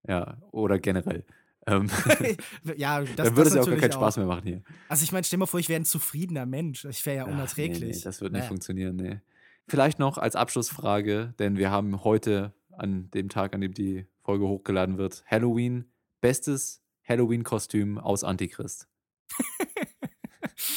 Ja. 0.07 0.38
Oder 0.53 0.78
generell. 0.78 1.26
Ähm, 1.66 1.90
ja, 2.76 3.01
das, 3.16 3.16
dann 3.16 3.36
würde 3.36 3.49
es 3.49 3.57
ja 3.57 3.62
auch 3.62 3.66
gar 3.66 3.76
keinen 3.76 3.92
Spaß 3.92 4.18
mehr 4.18 4.26
machen 4.26 4.44
hier. 4.44 4.62
Also 4.88 5.03
ich 5.03 5.11
meine, 5.11 5.24
stell 5.24 5.40
mal 5.40 5.46
vor, 5.46 5.59
ich 5.59 5.68
wäre 5.68 5.80
ein 5.80 5.84
zufriedener 5.84 6.46
Mensch. 6.46 6.84
Ich 6.84 7.05
wäre 7.05 7.16
ja 7.16 7.24
Ach, 7.24 7.32
unerträglich. 7.32 7.80
Nee, 7.80 7.86
nee, 7.86 8.01
das 8.05 8.20
wird 8.20 8.32
nicht 8.32 8.42
Naja. 8.42 8.49
funktionieren, 8.49 8.94
nee. 8.94 9.20
Vielleicht 9.68 9.98
noch 9.98 10.16
als 10.16 10.34
Abschlussfrage, 10.34 11.34
denn 11.38 11.58
wir 11.58 11.70
haben 11.70 12.02
heute, 12.02 12.54
an 12.72 13.10
dem 13.10 13.28
Tag, 13.28 13.54
an 13.54 13.60
dem 13.60 13.74
die 13.74 14.06
Folge 14.22 14.46
hochgeladen 14.46 14.96
wird, 14.96 15.24
Halloween, 15.26 15.92
bestes 16.22 16.82
Halloween-Kostüm 17.06 17.98
aus 17.98 18.24
Antichrist. 18.24 18.88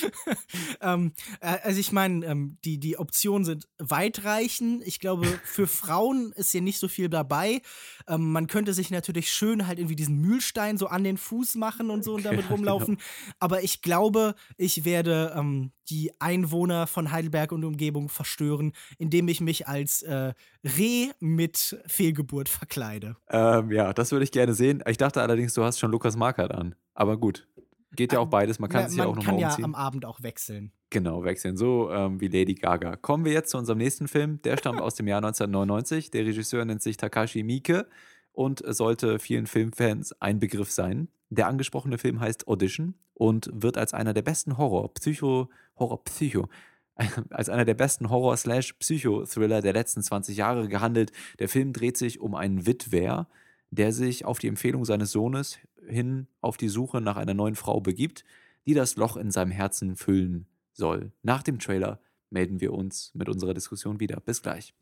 ähm, 0.81 1.13
äh, 1.39 1.57
also 1.63 1.79
ich 1.79 1.91
meine, 1.91 2.25
ähm, 2.25 2.57
die, 2.63 2.79
die 2.79 2.97
Optionen 2.97 3.45
sind 3.45 3.67
weitreichend. 3.77 4.83
Ich 4.85 4.99
glaube, 4.99 5.27
für 5.43 5.67
Frauen 5.81 6.31
ist 6.33 6.51
hier 6.51 6.61
nicht 6.61 6.79
so 6.79 6.87
viel 6.87 7.09
dabei. 7.09 7.61
Ähm, 8.07 8.31
man 8.31 8.47
könnte 8.47 8.73
sich 8.73 8.91
natürlich 8.91 9.31
schön 9.31 9.67
halt 9.67 9.79
irgendwie 9.79 9.95
diesen 9.95 10.19
Mühlstein 10.19 10.77
so 10.77 10.87
an 10.87 11.03
den 11.03 11.17
Fuß 11.17 11.55
machen 11.55 11.89
und 11.89 12.03
so 12.03 12.15
und 12.15 12.25
damit 12.25 12.45
ja, 12.49 12.51
rumlaufen. 12.51 12.95
Genau. 12.95 13.35
Aber 13.39 13.63
ich 13.63 13.81
glaube, 13.81 14.35
ich 14.57 14.85
werde 14.85 15.33
ähm, 15.35 15.71
die 15.89 16.11
Einwohner 16.19 16.87
von 16.87 17.11
Heidelberg 17.11 17.51
und 17.51 17.63
Umgebung 17.63 18.09
verstören, 18.09 18.71
indem 18.97 19.27
ich 19.27 19.41
mich 19.41 19.67
als 19.67 20.01
äh, 20.03 20.33
Reh 20.63 21.09
mit 21.19 21.77
Fehlgeburt 21.85 22.49
verkleide. 22.49 23.17
Ähm, 23.29 23.71
ja, 23.71 23.93
das 23.93 24.11
würde 24.11 24.23
ich 24.23 24.31
gerne 24.31 24.53
sehen. 24.53 24.83
Ich 24.87 24.97
dachte 24.97 25.21
allerdings, 25.21 25.53
du 25.53 25.63
hast 25.63 25.79
schon 25.79 25.91
Lukas 25.91 26.15
Markert 26.15 26.51
an. 26.51 26.75
Aber 26.93 27.17
gut. 27.17 27.47
Geht 27.95 28.13
ja 28.13 28.19
auch 28.19 28.27
beides. 28.27 28.59
Man 28.59 28.69
kann 28.69 28.85
es 28.85 28.95
ja 28.95 29.05
auch 29.05 29.15
nochmal 29.15 29.35
umziehen. 29.35 29.41
Man 29.41 29.51
kann 29.51 29.59
ja 29.59 29.65
am 29.65 29.75
Abend 29.75 30.05
auch 30.05 30.23
wechseln. 30.23 30.71
Genau, 30.89 31.23
wechseln. 31.23 31.57
So 31.57 31.91
ähm, 31.91 32.21
wie 32.21 32.27
Lady 32.27 32.55
Gaga. 32.55 32.95
Kommen 32.95 33.25
wir 33.25 33.33
jetzt 33.33 33.51
zu 33.51 33.57
unserem 33.57 33.79
nächsten 33.79 34.07
Film. 34.07 34.41
Der 34.43 34.57
stammt 34.57 34.81
aus 34.81 34.95
dem 34.95 35.07
Jahr 35.07 35.17
1999. 35.17 36.11
Der 36.11 36.25
Regisseur 36.25 36.63
nennt 36.65 36.81
sich 36.81 36.97
Takashi 36.97 37.43
Miike 37.43 37.87
und 38.31 38.63
sollte 38.65 39.19
vielen 39.19 39.45
Filmfans 39.45 40.13
ein 40.21 40.39
Begriff 40.39 40.71
sein. 40.71 41.09
Der 41.29 41.47
angesprochene 41.47 41.97
Film 41.97 42.19
heißt 42.19 42.47
Audition 42.47 42.95
und 43.13 43.49
wird 43.53 43.77
als 43.77 43.93
einer 43.93 44.13
der 44.13 44.21
besten 44.21 44.57
Horror, 44.57 44.93
Psycho, 44.93 45.49
Horror, 45.77 46.03
Psycho, 46.03 46.49
als 47.29 47.49
einer 47.49 47.65
der 47.65 47.73
besten 47.73 48.09
Horror-Slash-Psycho-Thriller 48.09 49.61
der 49.61 49.73
letzten 49.73 50.01
20 50.01 50.37
Jahre 50.37 50.67
gehandelt. 50.67 51.11
Der 51.39 51.49
Film 51.49 51.73
dreht 51.73 51.97
sich 51.97 52.19
um 52.19 52.35
einen 52.35 52.65
Witwer, 52.65 53.27
der 53.69 53.93
sich 53.93 54.25
auf 54.25 54.39
die 54.39 54.47
Empfehlung 54.47 54.85
seines 54.85 55.11
Sohnes 55.11 55.57
hin 55.87 56.27
auf 56.41 56.57
die 56.57 56.69
Suche 56.69 57.01
nach 57.01 57.17
einer 57.17 57.33
neuen 57.33 57.55
Frau 57.55 57.79
begibt, 57.79 58.23
die 58.65 58.73
das 58.73 58.95
Loch 58.95 59.17
in 59.17 59.31
seinem 59.31 59.51
Herzen 59.51 59.95
füllen 59.95 60.47
soll. 60.73 61.11
Nach 61.23 61.43
dem 61.43 61.59
Trailer 61.59 61.99
melden 62.29 62.61
wir 62.61 62.73
uns 62.73 63.11
mit 63.13 63.29
unserer 63.29 63.53
Diskussion 63.53 63.99
wieder. 63.99 64.19
Bis 64.19 64.41
gleich. 64.41 64.73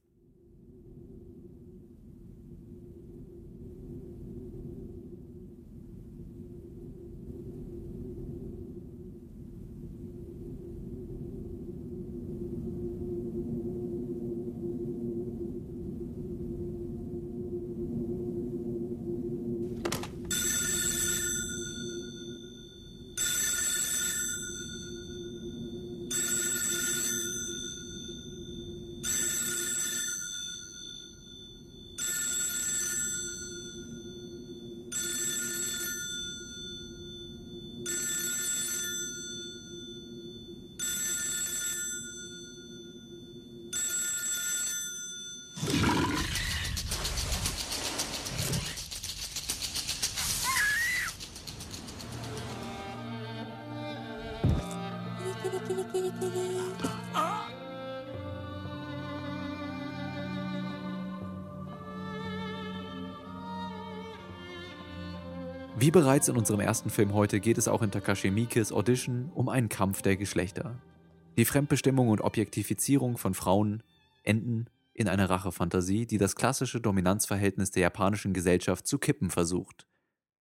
Wie 65.82 65.92
bereits 65.92 66.28
in 66.28 66.36
unserem 66.36 66.60
ersten 66.60 66.90
Film 66.90 67.14
heute 67.14 67.40
geht 67.40 67.58
es 67.58 67.70
auch 67.70 67.82
in 67.82 67.90
Takashi 67.90 68.32
Miikes 68.32 68.74
Audition 68.74 69.32
um 69.34 69.48
einen 69.48 69.70
Kampf 69.70 70.02
der 70.02 70.18
Geschlechter. 70.18 70.78
Die 71.38 71.46
Fremdbestimmung 71.46 72.10
und 72.10 72.20
Objektifizierung 72.20 73.18
von 73.18 73.34
Frauen 73.34 73.82
enden 74.24 74.66
in 74.94 75.08
einer 75.08 75.30
Rachefantasie, 75.30 76.06
die 76.06 76.18
das 76.18 76.36
klassische 76.36 76.82
Dominanzverhältnis 76.82 77.72
der 77.72 77.84
japanischen 77.84 78.34
Gesellschaft 78.34 78.88
zu 78.88 78.98
kippen 78.98 79.30
versucht. 79.30 79.88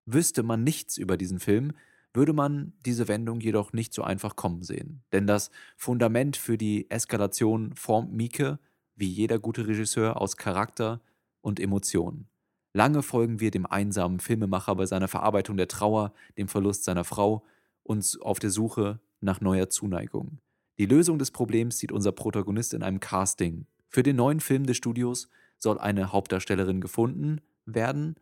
Wüsste 0.06 0.42
man 0.42 0.64
nichts 0.64 0.96
über 0.96 1.16
diesen 1.16 1.38
Film, 1.38 1.70
würde 2.12 2.32
man 2.32 2.72
diese 2.84 3.06
Wendung 3.06 3.38
jedoch 3.40 3.72
nicht 3.72 3.94
so 3.94 4.02
einfach 4.02 4.34
kommen 4.34 4.64
sehen. 4.64 5.04
Denn 5.12 5.28
das 5.28 5.52
Fundament 5.76 6.36
für 6.36 6.58
die 6.58 6.90
Eskalation 6.90 7.76
formt 7.76 8.12
Mieke, 8.12 8.58
wie 8.96 9.06
jeder 9.06 9.38
gute 9.38 9.68
Regisseur, 9.68 10.20
aus 10.20 10.36
Charakter 10.36 11.00
und 11.42 11.60
Emotionen. 11.60 12.28
Lange 12.72 13.02
folgen 13.02 13.40
wir 13.40 13.50
dem 13.50 13.66
einsamen 13.66 14.20
Filmemacher 14.20 14.74
bei 14.76 14.86
seiner 14.86 15.08
Verarbeitung 15.08 15.56
der 15.56 15.68
Trauer, 15.68 16.12
dem 16.36 16.48
Verlust 16.48 16.84
seiner 16.84 17.04
Frau 17.04 17.44
und 17.82 18.18
auf 18.20 18.38
der 18.38 18.50
Suche 18.50 19.00
nach 19.20 19.40
neuer 19.40 19.70
Zuneigung. 19.70 20.38
Die 20.78 20.86
Lösung 20.86 21.18
des 21.18 21.30
Problems 21.30 21.78
sieht 21.78 21.90
unser 21.90 22.12
Protagonist 22.12 22.74
in 22.74 22.82
einem 22.82 23.00
Casting. 23.00 23.66
Für 23.88 24.02
den 24.02 24.16
neuen 24.16 24.40
Film 24.40 24.66
des 24.66 24.76
Studios 24.76 25.28
soll 25.56 25.78
eine 25.78 26.12
Hauptdarstellerin 26.12 26.80
gefunden 26.80 27.40
werden, 27.66 28.16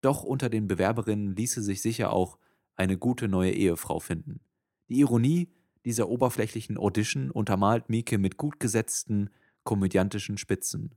doch 0.00 0.22
unter 0.22 0.48
den 0.48 0.68
Bewerberinnen 0.68 1.34
ließe 1.34 1.62
sich 1.62 1.82
sicher 1.82 2.12
auch 2.12 2.38
eine 2.76 2.96
gute 2.96 3.28
neue 3.28 3.52
Ehefrau 3.52 3.98
finden. 3.98 4.40
Die 4.88 5.00
Ironie 5.00 5.48
dieser 5.84 6.08
oberflächlichen 6.08 6.78
Audition 6.78 7.30
untermalt 7.30 7.90
Mieke 7.90 8.18
mit 8.18 8.36
gut 8.36 8.60
gesetzten 8.60 9.30
komödiantischen 9.64 10.38
Spitzen. 10.38 10.92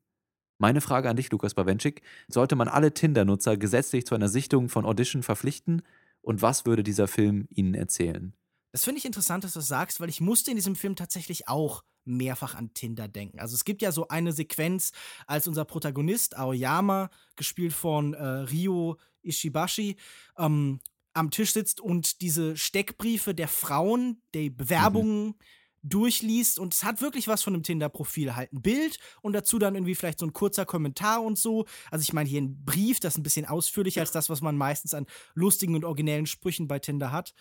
Meine 0.62 0.80
Frage 0.80 1.10
an 1.10 1.16
dich, 1.16 1.32
Lukas 1.32 1.56
Bawenschik: 1.56 2.04
Sollte 2.28 2.56
man 2.56 2.68
alle 2.68 2.94
Tinder-Nutzer 2.94 3.58
gesetzlich 3.58 4.06
zu 4.06 4.14
einer 4.14 4.30
Sichtung 4.30 4.70
von 4.70 4.86
Audition 4.86 5.24
verpflichten? 5.24 5.82
Und 6.22 6.44
was 6.44 6.68
würde 6.68 6.84
dieser 6.84 7.08
Film 7.08 7.48
ihnen 7.50 7.74
erzählen? 7.74 8.36
Das 8.72 8.84
finde 8.84 9.00
ich 9.00 9.06
interessant, 9.06 9.44
dass 9.44 9.54
du 9.54 9.60
das 9.60 9.68
sagst, 9.68 10.00
weil 10.00 10.10
ich 10.10 10.22
musste 10.22 10.52
in 10.52 10.58
diesem 10.58 10.76
Film 10.76 10.96
tatsächlich 10.96 11.48
auch 11.48 11.84
mehrfach 12.06 12.54
an 12.54 12.76
Tinder 12.76 13.08
denken. 13.08 13.40
Also 13.40 13.56
es 13.56 13.66
gibt 13.66 13.82
ja 13.82 13.92
so 13.92 14.10
eine 14.10 14.34
Sequenz, 14.34 14.92
als 15.26 15.48
unser 15.48 15.66
Protagonist 15.66 16.38
Aoyama, 16.38 17.10
gespielt 17.36 17.74
von 17.74 18.14
äh, 18.14 18.24
Ryo 18.24 19.00
Ishibashi, 19.24 19.96
ähm, 20.38 20.80
am 21.14 21.32
Tisch 21.32 21.54
sitzt 21.54 21.82
und 21.82 22.22
diese 22.22 22.56
Steckbriefe 22.56 23.34
der 23.34 23.48
Frauen, 23.48 24.22
die 24.36 24.52
Bewerbungen 24.52 25.26
mhm 25.30 25.36
durchliest 25.84 26.60
und 26.60 26.74
es 26.74 26.84
hat 26.84 27.02
wirklich 27.02 27.28
was 27.28 27.42
von 27.42 27.54
einem 27.54 27.64
Tinder-Profil. 27.64 28.36
Halt 28.36 28.54
ein 28.54 28.62
Bild 28.62 29.00
und 29.22 29.34
dazu 29.34 29.58
dann 29.60 29.76
irgendwie 29.76 29.96
vielleicht 29.96 30.20
so 30.20 30.26
ein 30.26 30.34
kurzer 30.34 30.66
Kommentar 30.66 31.24
und 31.24 31.38
so. 31.38 31.66
Also 31.90 32.04
ich 32.04 32.14
meine 32.14 32.30
hier 32.30 32.42
ein 32.42 32.64
Brief, 32.64 33.00
das 33.00 33.14
ist 33.14 33.20
ein 33.20 33.24
bisschen 33.24 33.46
ausführlicher 33.46 34.02
als 34.02 34.12
das, 34.12 34.30
was 34.30 34.42
man 34.42 34.56
meistens 34.58 34.94
an 34.94 35.08
lustigen 35.34 35.76
und 35.76 35.84
originellen 35.86 36.26
Sprüchen 36.28 36.68
bei 36.68 36.80
Tinder 36.80 37.12
hat. 37.12 37.34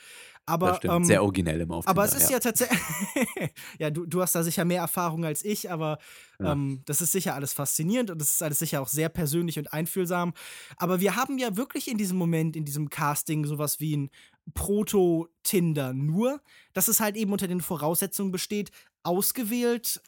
Aber, 0.46 0.76
stimmt, 0.76 0.94
ähm, 0.94 1.04
sehr 1.04 1.22
originell 1.22 1.60
immer 1.60 1.76
auf 1.76 1.86
Aber 1.86 2.04
Tinder, 2.04 2.16
es 2.16 2.22
ist 2.22 2.30
ja, 2.30 2.36
ja 2.36 2.40
tatsächlich, 2.40 2.80
ja, 3.78 3.90
du, 3.90 4.06
du 4.06 4.22
hast 4.22 4.34
da 4.34 4.42
sicher 4.42 4.64
mehr 4.64 4.80
Erfahrung 4.80 5.24
als 5.24 5.44
ich, 5.44 5.70
aber 5.70 5.98
ja. 6.40 6.52
ähm, 6.52 6.82
das 6.86 7.00
ist 7.00 7.12
sicher 7.12 7.34
alles 7.34 7.52
faszinierend 7.52 8.10
und 8.10 8.20
das 8.20 8.30
ist 8.30 8.42
alles 8.42 8.58
sicher 8.58 8.80
auch 8.80 8.88
sehr 8.88 9.08
persönlich 9.10 9.58
und 9.58 9.72
einfühlsam. 9.72 10.32
Aber 10.76 11.00
wir 11.00 11.16
haben 11.16 11.38
ja 11.38 11.56
wirklich 11.56 11.88
in 11.88 11.98
diesem 11.98 12.16
Moment, 12.16 12.56
in 12.56 12.64
diesem 12.64 12.88
Casting, 12.88 13.44
sowas 13.44 13.80
wie 13.80 13.96
ein 13.96 14.10
Proto-Tinder. 14.54 15.92
Nur, 15.92 16.42
dass 16.72 16.88
es 16.88 17.00
halt 17.00 17.16
eben 17.16 17.32
unter 17.32 17.48
den 17.48 17.60
Voraussetzungen 17.60 18.32
besteht, 18.32 18.70
ausgewählt, 19.02 20.00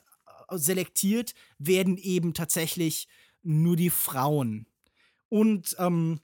äh, 0.49 0.59
selektiert 0.59 1.35
werden 1.59 1.97
eben 1.97 2.35
tatsächlich 2.35 3.09
nur 3.43 3.77
die 3.77 3.91
Frauen. 3.91 4.67
Und 5.29 5.77
ähm, 5.79 6.21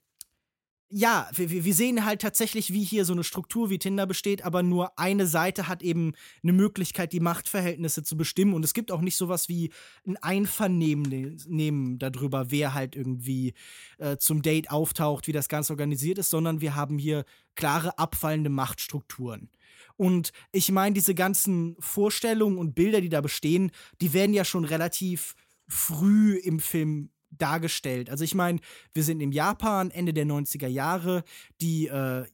ja, 0.90 1.28
wir, 1.34 1.64
wir 1.64 1.74
sehen 1.74 2.04
halt 2.06 2.22
tatsächlich, 2.22 2.72
wie 2.72 2.82
hier 2.82 3.04
so 3.04 3.12
eine 3.12 3.24
Struktur 3.24 3.68
wie 3.68 3.78
Tinder 3.78 4.06
besteht, 4.06 4.44
aber 4.44 4.62
nur 4.62 4.98
eine 4.98 5.26
Seite 5.26 5.68
hat 5.68 5.82
eben 5.82 6.14
eine 6.42 6.54
Möglichkeit, 6.54 7.12
die 7.12 7.20
Machtverhältnisse 7.20 8.02
zu 8.02 8.16
bestimmen. 8.16 8.54
Und 8.54 8.64
es 8.64 8.72
gibt 8.72 8.90
auch 8.90 9.02
nicht 9.02 9.16
sowas 9.16 9.50
wie 9.50 9.70
ein 10.06 10.16
Einvernehmen 10.16 11.98
darüber, 11.98 12.50
wer 12.50 12.72
halt 12.72 12.96
irgendwie 12.96 13.52
äh, 13.98 14.16
zum 14.16 14.40
Date 14.40 14.70
auftaucht, 14.70 15.26
wie 15.26 15.32
das 15.32 15.48
Ganze 15.48 15.74
organisiert 15.74 16.16
ist, 16.18 16.30
sondern 16.30 16.62
wir 16.62 16.74
haben 16.74 16.98
hier 16.98 17.24
klare 17.54 17.98
abfallende 17.98 18.50
Machtstrukturen. 18.50 19.50
Und 19.96 20.32
ich 20.52 20.70
meine, 20.72 20.94
diese 20.94 21.14
ganzen 21.14 21.76
Vorstellungen 21.80 22.56
und 22.56 22.74
Bilder, 22.74 23.02
die 23.02 23.08
da 23.10 23.20
bestehen, 23.20 23.72
die 24.00 24.14
werden 24.14 24.32
ja 24.32 24.44
schon 24.44 24.64
relativ 24.64 25.34
früh 25.66 26.36
im 26.36 26.60
Film 26.60 27.10
dargestellt. 27.30 28.10
Also 28.10 28.24
ich 28.24 28.34
meine, 28.34 28.60
wir 28.94 29.02
sind 29.04 29.20
im 29.20 29.32
Japan, 29.32 29.90
Ende 29.90 30.12
der 30.12 30.26
90er 30.26 30.68
Jahre, 30.68 31.24
die 31.60 31.86
äh, 31.86 32.24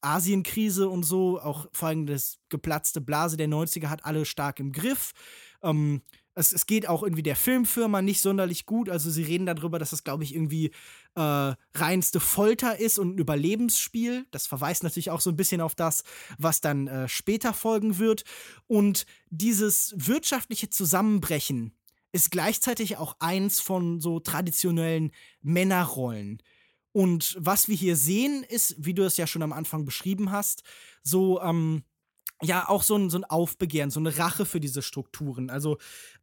Asienkrise 0.00 0.88
und 0.88 1.04
so, 1.04 1.40
auch 1.40 1.66
vor 1.72 1.88
allem 1.88 2.06
das 2.06 2.38
geplatzte 2.48 3.00
Blase 3.00 3.36
der 3.36 3.48
90er 3.48 3.88
hat 3.88 4.04
alle 4.04 4.24
stark 4.24 4.58
im 4.60 4.72
Griff. 4.72 5.12
Ähm, 5.62 6.02
es, 6.34 6.52
es 6.52 6.66
geht 6.66 6.88
auch 6.88 7.02
irgendwie 7.02 7.22
der 7.22 7.36
Filmfirma 7.36 8.02
nicht 8.02 8.20
sonderlich 8.20 8.66
gut. 8.66 8.88
Also 8.88 9.10
sie 9.10 9.22
reden 9.22 9.46
darüber, 9.46 9.78
dass 9.78 9.90
das, 9.90 10.02
glaube 10.02 10.24
ich, 10.24 10.34
irgendwie 10.34 10.72
äh, 11.14 11.54
reinste 11.74 12.20
Folter 12.20 12.78
ist 12.78 12.98
und 12.98 13.14
ein 13.14 13.18
Überlebensspiel. 13.18 14.26
Das 14.30 14.46
verweist 14.46 14.82
natürlich 14.82 15.10
auch 15.10 15.20
so 15.20 15.30
ein 15.30 15.36
bisschen 15.36 15.60
auf 15.60 15.74
das, 15.74 16.04
was 16.38 16.60
dann 16.60 16.88
äh, 16.88 17.08
später 17.08 17.52
folgen 17.52 17.98
wird. 17.98 18.24
Und 18.66 19.04
dieses 19.30 19.94
wirtschaftliche 19.96 20.70
Zusammenbrechen 20.70 21.74
ist 22.12 22.30
gleichzeitig 22.30 22.98
auch 22.98 23.16
eins 23.20 23.60
von 23.60 24.00
so 24.00 24.20
traditionellen 24.20 25.12
Männerrollen. 25.40 26.42
Und 26.92 27.36
was 27.38 27.68
wir 27.68 27.74
hier 27.74 27.96
sehen, 27.96 28.44
ist, 28.46 28.74
wie 28.78 28.94
du 28.94 29.02
es 29.02 29.16
ja 29.16 29.26
schon 29.26 29.42
am 29.42 29.52
Anfang 29.52 29.86
beschrieben 29.86 30.30
hast, 30.30 30.62
so, 31.02 31.40
ähm, 31.40 31.84
ja, 32.42 32.68
auch 32.68 32.82
so 32.82 32.96
ein, 32.96 33.08
so 33.08 33.18
ein 33.18 33.24
Aufbegehren, 33.24 33.90
so 33.90 34.00
eine 34.00 34.18
Rache 34.18 34.44
für 34.44 34.60
diese 34.60 34.82
Strukturen. 34.82 35.48
Also 35.48 35.78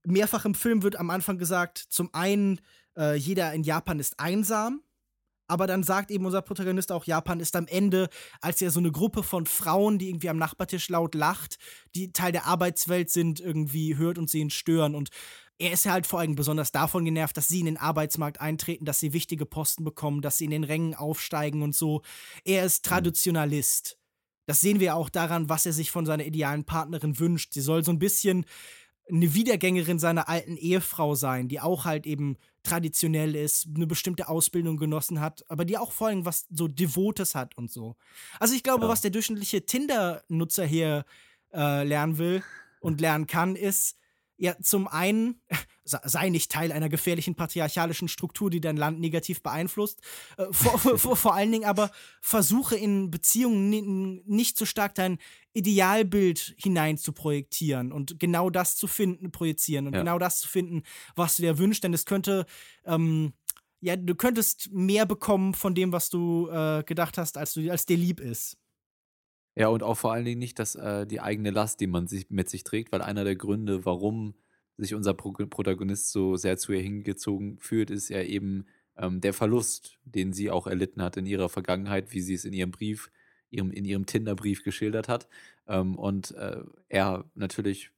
mehrfach 0.05 0.45
im 0.45 0.53
Film 0.53 0.83
wird 0.83 0.97
am 0.97 1.09
Anfang 1.09 1.39
gesagt, 1.39 1.79
zum 1.79 2.13
einen, 2.13 2.61
äh, 2.95 3.15
jeder 3.15 3.51
in 3.53 3.63
Japan 3.63 3.99
ist 3.99 4.19
einsam, 4.19 4.83
aber 5.47 5.65
dann 5.65 5.81
sagt 5.81 6.11
eben 6.11 6.25
unser 6.25 6.43
Protagonist 6.43 6.91
auch, 6.91 7.05
Japan 7.05 7.39
ist 7.39 7.55
am 7.55 7.65
Ende, 7.65 8.09
als 8.39 8.59
ja 8.59 8.69
so 8.69 8.79
eine 8.79 8.91
Gruppe 8.91 9.23
von 9.23 9.47
Frauen, 9.47 9.97
die 9.97 10.09
irgendwie 10.09 10.29
am 10.29 10.37
Nachbartisch 10.37 10.89
laut 10.89 11.15
lacht, 11.15 11.57
die 11.95 12.13
Teil 12.13 12.31
der 12.31 12.45
Arbeitswelt 12.45 13.09
sind, 13.09 13.39
irgendwie 13.39 13.97
hört 13.97 14.19
und 14.19 14.29
sehen 14.29 14.51
stören. 14.51 14.93
Und 14.93 15.09
er 15.59 15.73
ist 15.73 15.83
ja 15.83 15.91
halt 15.91 16.07
vor 16.07 16.19
allem 16.19 16.35
besonders 16.35 16.71
davon 16.71 17.03
genervt, 17.03 17.35
dass 17.35 17.49
sie 17.49 17.59
in 17.59 17.65
den 17.65 17.77
Arbeitsmarkt 17.77 18.39
eintreten, 18.39 18.85
dass 18.85 18.99
sie 18.99 19.13
wichtige 19.13 19.45
Posten 19.45 19.83
bekommen, 19.83 20.21
dass 20.21 20.37
sie 20.37 20.45
in 20.45 20.51
den 20.51 20.63
Rängen 20.63 20.95
aufsteigen 20.95 21.61
und 21.61 21.75
so. 21.75 22.01
Er 22.45 22.65
ist 22.65 22.85
mhm. 22.85 22.89
Traditionalist. 22.89 23.97
Das 24.45 24.61
sehen 24.61 24.79
wir 24.79 24.95
auch 24.95 25.09
daran, 25.09 25.49
was 25.49 25.65
er 25.65 25.73
sich 25.73 25.91
von 25.91 26.05
seiner 26.05 26.25
idealen 26.25 26.63
Partnerin 26.63 27.19
wünscht. 27.19 27.53
Sie 27.53 27.61
soll 27.61 27.83
so 27.83 27.91
ein 27.91 27.99
bisschen 27.99 28.45
eine 29.07 29.33
Wiedergängerin 29.33 29.99
seiner 29.99 30.29
alten 30.29 30.55
Ehefrau 30.55 31.13
sein, 31.15 31.49
die 31.49 31.59
auch 31.59 31.85
halt 31.85 32.07
eben 32.07 32.37
traditionell 32.63 33.35
ist, 33.35 33.67
eine 33.75 33.87
bestimmte 33.87 34.27
Ausbildung 34.27 34.77
genossen 34.77 35.19
hat, 35.19 35.43
aber 35.49 35.65
die 35.65 35.77
auch 35.77 35.91
vor 35.91 36.07
allem 36.07 36.25
was 36.25 36.45
so 36.49 36.67
Devotes 36.67 37.35
hat 37.35 37.57
und 37.57 37.71
so. 37.71 37.95
Also 38.39 38.53
ich 38.53 38.63
glaube, 38.63 38.85
ja. 38.85 38.89
was 38.89 39.01
der 39.01 39.11
durchschnittliche 39.11 39.65
Tinder-Nutzer 39.65 40.65
hier 40.65 41.05
äh, 41.53 41.83
lernen 41.83 42.17
will 42.17 42.43
und 42.79 43.01
lernen 43.01 43.27
kann, 43.27 43.55
ist, 43.55 43.98
ja, 44.39 44.55
zum 44.61 44.87
einen 44.87 45.41
sei 45.83 46.29
nicht 46.29 46.51
Teil 46.51 46.71
einer 46.71 46.89
gefährlichen 46.89 47.35
patriarchalischen 47.35 48.07
Struktur, 48.07 48.49
die 48.49 48.61
dein 48.61 48.77
Land 48.77 48.99
negativ 48.99 49.41
beeinflusst. 49.43 50.01
Äh, 50.37 50.45
vor, 50.51 50.77
vor, 50.97 51.15
vor, 51.15 51.35
allen 51.35 51.51
Dingen 51.51 51.65
aber 51.65 51.91
versuche 52.21 52.75
in 52.75 53.11
Beziehungen 53.11 54.21
nicht 54.25 54.57
so 54.57 54.65
stark 54.65 54.95
dein 54.95 55.17
Idealbild 55.53 56.55
hinein 56.57 56.97
zu 56.97 57.11
projektieren 57.11 57.91
und 57.91 58.19
genau 58.19 58.49
das 58.49 58.75
zu 58.75 58.87
finden, 58.87 59.31
projizieren 59.31 59.87
und 59.87 59.93
ja. 59.93 59.99
genau 59.99 60.19
das 60.19 60.39
zu 60.39 60.47
finden, 60.47 60.83
was 61.15 61.35
du 61.35 61.41
dir 61.41 61.57
wünschst, 61.57 61.83
denn 61.83 61.93
es 61.93 62.05
könnte, 62.05 62.45
ähm, 62.85 63.33
ja, 63.81 63.95
du 63.95 64.15
könntest 64.15 64.71
mehr 64.71 65.05
bekommen 65.05 65.53
von 65.53 65.75
dem, 65.75 65.91
was 65.91 66.09
du 66.09 66.49
äh, 66.49 66.83
gedacht 66.83 67.17
hast, 67.17 67.37
als 67.37 67.53
du 67.53 67.69
als 67.69 67.85
dir 67.85 67.97
lieb 67.97 68.19
ist. 68.19 68.57
Ja, 69.59 69.67
und 69.67 69.83
auch 69.83 69.95
vor 69.95 70.13
allen 70.13 70.23
Dingen 70.23 70.39
nicht 70.39 70.57
dass 70.57 70.75
äh, 70.75 71.05
die 71.05 71.19
eigene 71.19 71.51
Last, 71.51 71.81
die 71.81 71.87
man 71.87 72.07
sich 72.07 72.29
mit 72.29 72.49
sich 72.49 72.63
trägt, 72.63 72.93
weil 72.93 73.01
einer 73.01 73.25
der 73.25 73.35
Gründe, 73.35 73.85
warum 73.85 74.35
sich 74.77 74.95
unser 74.95 75.13
Pro 75.13 75.33
Protagonist 75.33 76.11
so 76.11 76.37
sehr 76.37 76.57
zu 76.57 76.71
ihr 76.71 76.81
hingezogen 76.81 77.59
fühlt, 77.59 77.91
ist 77.91 78.07
ja 78.07 78.21
eben 78.23 78.67
ähm, 78.95 79.19
der 79.19 79.33
Verlust, 79.33 79.99
den 80.05 80.31
sie 80.31 80.49
auch 80.49 80.65
erlitten 80.65 81.01
hat 81.01 81.17
in 81.17 81.25
ihrer 81.25 81.49
Vergangenheit, 81.49 82.13
wie 82.13 82.21
sie 82.21 82.35
es 82.35 82.45
in 82.45 82.53
ihrem 82.53 82.71
Brief, 82.71 83.11
ihrem, 83.49 83.71
in 83.71 83.83
ihrem 83.83 84.05
Tinder-Brief 84.05 84.63
geschildert 84.63 85.09
hat. 85.09 85.27
Ähm, 85.67 85.95
und 85.97 86.31
äh, 86.35 86.63
er 86.87 87.25
natürlich 87.35 87.91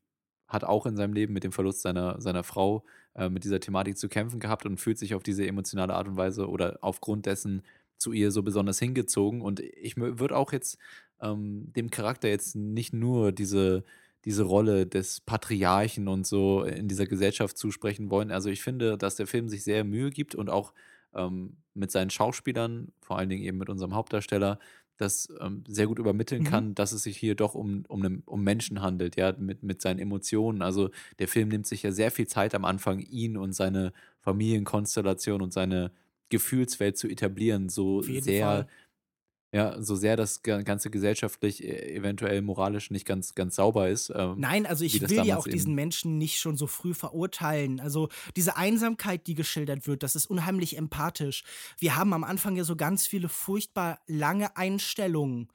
hat 0.47 0.63
auch 0.63 0.87
in 0.87 0.95
seinem 0.97 1.13
Leben 1.13 1.33
mit 1.33 1.43
dem 1.43 1.51
Verlust 1.51 1.81
seiner, 1.81 2.19
seiner 2.19 2.43
Frau 2.43 2.83
äh, 3.13 3.29
mit 3.29 3.43
dieser 3.43 3.59
Thematik 3.59 3.97
zu 3.99 4.09
kämpfen 4.09 4.39
gehabt 4.39 4.65
und 4.65 4.79
fühlt 4.79 4.97
sich 4.97 5.13
auf 5.13 5.21
diese 5.21 5.45
emotionale 5.45 5.93
Art 5.93 6.07
und 6.07 6.17
Weise 6.17 6.49
oder 6.49 6.79
aufgrund 6.81 7.27
dessen 7.27 7.61
zu 7.97 8.13
ihr 8.13 8.31
so 8.31 8.41
besonders 8.41 8.79
hingezogen. 8.79 9.41
Und 9.41 9.59
ich 9.59 9.95
würde 9.95 10.35
auch 10.35 10.51
jetzt 10.51 10.79
ähm, 11.21 11.71
dem 11.75 11.89
Charakter 11.89 12.27
jetzt 12.27 12.55
nicht 12.55 12.93
nur 12.93 13.31
diese, 13.31 13.83
diese 14.25 14.43
Rolle 14.43 14.85
des 14.85 15.21
Patriarchen 15.21 16.07
und 16.07 16.25
so 16.27 16.63
in 16.63 16.87
dieser 16.87 17.05
Gesellschaft 17.05 17.57
zusprechen 17.57 18.09
wollen. 18.09 18.31
Also 18.31 18.49
ich 18.49 18.61
finde, 18.61 18.97
dass 18.97 19.15
der 19.15 19.27
Film 19.27 19.49
sich 19.49 19.63
sehr 19.63 19.83
Mühe 19.83 20.11
gibt 20.11 20.35
und 20.35 20.49
auch 20.49 20.73
ähm, 21.13 21.57
mit 21.73 21.91
seinen 21.91 22.09
Schauspielern, 22.09 22.91
vor 23.01 23.17
allen 23.17 23.29
Dingen 23.29 23.43
eben 23.43 23.57
mit 23.57 23.69
unserem 23.69 23.95
Hauptdarsteller, 23.95 24.59
das 24.97 25.29
ähm, 25.39 25.63
sehr 25.67 25.87
gut 25.87 25.97
übermitteln 25.97 26.43
mhm. 26.43 26.47
kann, 26.47 26.75
dass 26.75 26.91
es 26.91 27.03
sich 27.03 27.17
hier 27.17 27.35
doch 27.35 27.55
um, 27.55 27.83
um, 27.87 28.01
ne, 28.01 28.21
um 28.25 28.43
Menschen 28.43 28.81
handelt, 28.81 29.15
ja, 29.15 29.33
mit, 29.37 29.63
mit 29.63 29.81
seinen 29.81 29.99
Emotionen. 29.99 30.61
Also 30.61 30.91
der 31.17 31.27
Film 31.27 31.49
nimmt 31.49 31.65
sich 31.65 31.83
ja 31.83 31.91
sehr 31.91 32.11
viel 32.11 32.27
Zeit 32.27 32.53
am 32.53 32.65
Anfang, 32.65 32.99
ihn 32.99 33.35
und 33.35 33.53
seine 33.53 33.93
Familienkonstellation 34.19 35.41
und 35.41 35.53
seine 35.53 35.91
Gefühlswelt 36.29 36.97
zu 36.97 37.07
etablieren, 37.07 37.67
so 37.67 38.01
sehr, 38.01 38.45
Fall. 38.45 38.67
Ja, 39.53 39.81
so 39.81 39.95
sehr 39.95 40.15
das 40.15 40.43
Ganze 40.43 40.89
gesellschaftlich, 40.89 41.63
äh, 41.63 41.95
eventuell 41.95 42.41
moralisch 42.41 42.89
nicht 42.89 43.05
ganz, 43.05 43.35
ganz 43.35 43.55
sauber 43.55 43.89
ist. 43.89 44.11
Ähm, 44.15 44.35
Nein, 44.37 44.65
also 44.65 44.85
ich 44.85 45.01
will 45.01 45.25
ja 45.25 45.37
auch 45.37 45.47
diesen 45.47 45.75
Menschen 45.75 46.17
nicht 46.17 46.39
schon 46.39 46.55
so 46.55 46.67
früh 46.67 46.93
verurteilen. 46.93 47.81
Also 47.81 48.07
diese 48.37 48.55
Einsamkeit, 48.55 49.27
die 49.27 49.35
geschildert 49.35 49.87
wird, 49.87 50.03
das 50.03 50.15
ist 50.15 50.27
unheimlich 50.27 50.77
empathisch. 50.77 51.43
Wir 51.77 51.97
haben 51.97 52.13
am 52.13 52.23
Anfang 52.23 52.55
ja 52.55 52.63
so 52.63 52.77
ganz 52.77 53.07
viele 53.07 53.27
furchtbar 53.27 53.99
lange 54.07 54.55
Einstellungen 54.55 55.49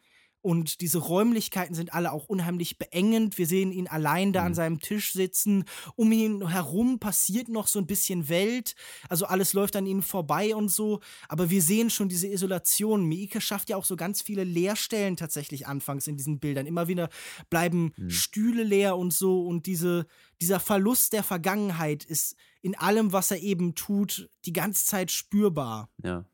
und 0.46 0.80
diese 0.80 0.98
Räumlichkeiten 0.98 1.74
sind 1.74 1.92
alle 1.92 2.12
auch 2.12 2.26
unheimlich 2.26 2.78
beengend. 2.78 3.36
Wir 3.36 3.48
sehen 3.48 3.72
ihn 3.72 3.88
allein 3.88 4.32
da 4.32 4.42
mhm. 4.42 4.46
an 4.46 4.54
seinem 4.54 4.78
Tisch 4.78 5.12
sitzen. 5.12 5.64
Um 5.96 6.12
ihn 6.12 6.46
herum 6.46 7.00
passiert 7.00 7.48
noch 7.48 7.66
so 7.66 7.80
ein 7.80 7.88
bisschen 7.88 8.28
Welt. 8.28 8.76
Also 9.08 9.26
alles 9.26 9.54
läuft 9.54 9.74
an 9.74 9.86
ihm 9.86 10.02
vorbei 10.02 10.54
und 10.54 10.68
so. 10.68 11.00
Aber 11.28 11.50
wir 11.50 11.60
sehen 11.62 11.90
schon 11.90 12.08
diese 12.08 12.28
Isolation. 12.28 13.06
Miike 13.06 13.40
schafft 13.40 13.70
ja 13.70 13.76
auch 13.76 13.84
so 13.84 13.96
ganz 13.96 14.22
viele 14.22 14.44
Leerstellen 14.44 15.16
tatsächlich 15.16 15.66
anfangs 15.66 16.06
in 16.06 16.16
diesen 16.16 16.38
Bildern. 16.38 16.66
Immer 16.66 16.86
wieder 16.86 17.08
bleiben 17.50 17.92
mhm. 17.96 18.10
Stühle 18.10 18.62
leer 18.62 18.96
und 18.96 19.12
so. 19.12 19.44
Und 19.44 19.66
diese, 19.66 20.06
dieser 20.40 20.60
Verlust 20.60 21.12
der 21.12 21.24
Vergangenheit 21.24 22.04
ist 22.04 22.36
in 22.62 22.76
allem, 22.76 23.12
was 23.12 23.32
er 23.32 23.40
eben 23.40 23.74
tut, 23.74 24.30
die 24.44 24.52
ganze 24.52 24.86
Zeit 24.86 25.10
spürbar. 25.10 25.90
Ja 26.04 26.24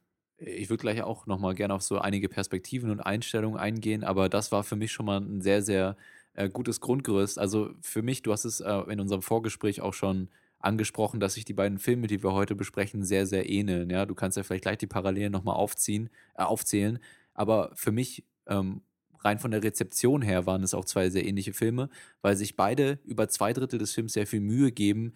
ich 0.44 0.70
würde 0.70 0.80
gleich 0.82 1.02
auch 1.02 1.26
nochmal 1.26 1.54
gerne 1.54 1.74
auf 1.74 1.82
so 1.82 1.98
einige 1.98 2.28
Perspektiven 2.28 2.90
und 2.90 3.00
Einstellungen 3.00 3.58
eingehen, 3.58 4.04
aber 4.04 4.28
das 4.28 4.52
war 4.52 4.64
für 4.64 4.76
mich 4.76 4.92
schon 4.92 5.06
mal 5.06 5.20
ein 5.20 5.40
sehr, 5.40 5.62
sehr 5.62 5.96
äh, 6.34 6.48
gutes 6.48 6.80
Grundgerüst. 6.80 7.38
Also 7.38 7.70
für 7.80 8.02
mich, 8.02 8.22
du 8.22 8.32
hast 8.32 8.44
es 8.44 8.60
äh, 8.60 8.72
in 8.88 9.00
unserem 9.00 9.22
Vorgespräch 9.22 9.80
auch 9.80 9.94
schon 9.94 10.28
angesprochen, 10.58 11.20
dass 11.20 11.34
sich 11.34 11.44
die 11.44 11.54
beiden 11.54 11.78
Filme, 11.78 12.06
die 12.06 12.22
wir 12.22 12.32
heute 12.32 12.54
besprechen, 12.54 13.04
sehr, 13.04 13.26
sehr 13.26 13.48
ähneln. 13.48 13.90
Ja, 13.90 14.06
du 14.06 14.14
kannst 14.14 14.36
ja 14.36 14.42
vielleicht 14.42 14.62
gleich 14.62 14.78
die 14.78 14.86
Parallelen 14.86 15.32
nochmal 15.32 15.56
aufziehen, 15.56 16.08
äh, 16.34 16.42
aufzählen. 16.42 16.98
Aber 17.34 17.72
für 17.74 17.92
mich, 17.92 18.24
ähm, 18.46 18.82
rein 19.18 19.38
von 19.38 19.50
der 19.50 19.62
Rezeption 19.62 20.22
her, 20.22 20.46
waren 20.46 20.62
es 20.62 20.74
auch 20.74 20.84
zwei 20.84 21.10
sehr 21.10 21.26
ähnliche 21.26 21.52
Filme, 21.52 21.88
weil 22.22 22.36
sich 22.36 22.56
beide 22.56 22.98
über 23.04 23.28
zwei 23.28 23.52
Drittel 23.52 23.78
des 23.78 23.92
Films 23.92 24.12
sehr 24.12 24.26
viel 24.26 24.40
Mühe 24.40 24.72
geben, 24.72 25.14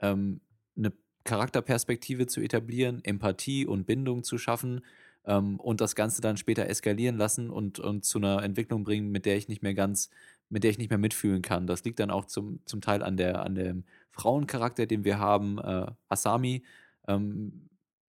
ähm, 0.00 0.40
eine 0.76 0.92
Charakterperspektive 1.28 2.26
zu 2.26 2.40
etablieren, 2.40 3.04
Empathie 3.04 3.66
und 3.66 3.86
Bindung 3.86 4.24
zu 4.24 4.38
schaffen 4.38 4.80
ähm, 5.26 5.60
und 5.60 5.82
das 5.82 5.94
Ganze 5.94 6.22
dann 6.22 6.38
später 6.38 6.66
eskalieren 6.66 7.18
lassen 7.18 7.50
und, 7.50 7.78
und 7.78 8.06
zu 8.06 8.16
einer 8.16 8.42
Entwicklung 8.42 8.82
bringen, 8.82 9.10
mit 9.10 9.26
der 9.26 9.36
ich 9.36 9.46
nicht 9.46 9.62
mehr 9.62 9.74
ganz, 9.74 10.08
mit 10.48 10.64
der 10.64 10.70
ich 10.70 10.78
nicht 10.78 10.88
mehr 10.88 10.98
mitfühlen 10.98 11.42
kann. 11.42 11.66
Das 11.66 11.84
liegt 11.84 12.00
dann 12.00 12.10
auch 12.10 12.24
zum, 12.24 12.60
zum 12.64 12.80
Teil 12.80 13.02
an, 13.02 13.18
der, 13.18 13.42
an 13.42 13.54
dem 13.54 13.84
Frauencharakter, 14.10 14.86
den 14.86 15.04
wir 15.04 15.18
haben, 15.18 15.58
äh, 15.58 15.86
Asami, 16.08 16.64
ähm, 17.06 17.67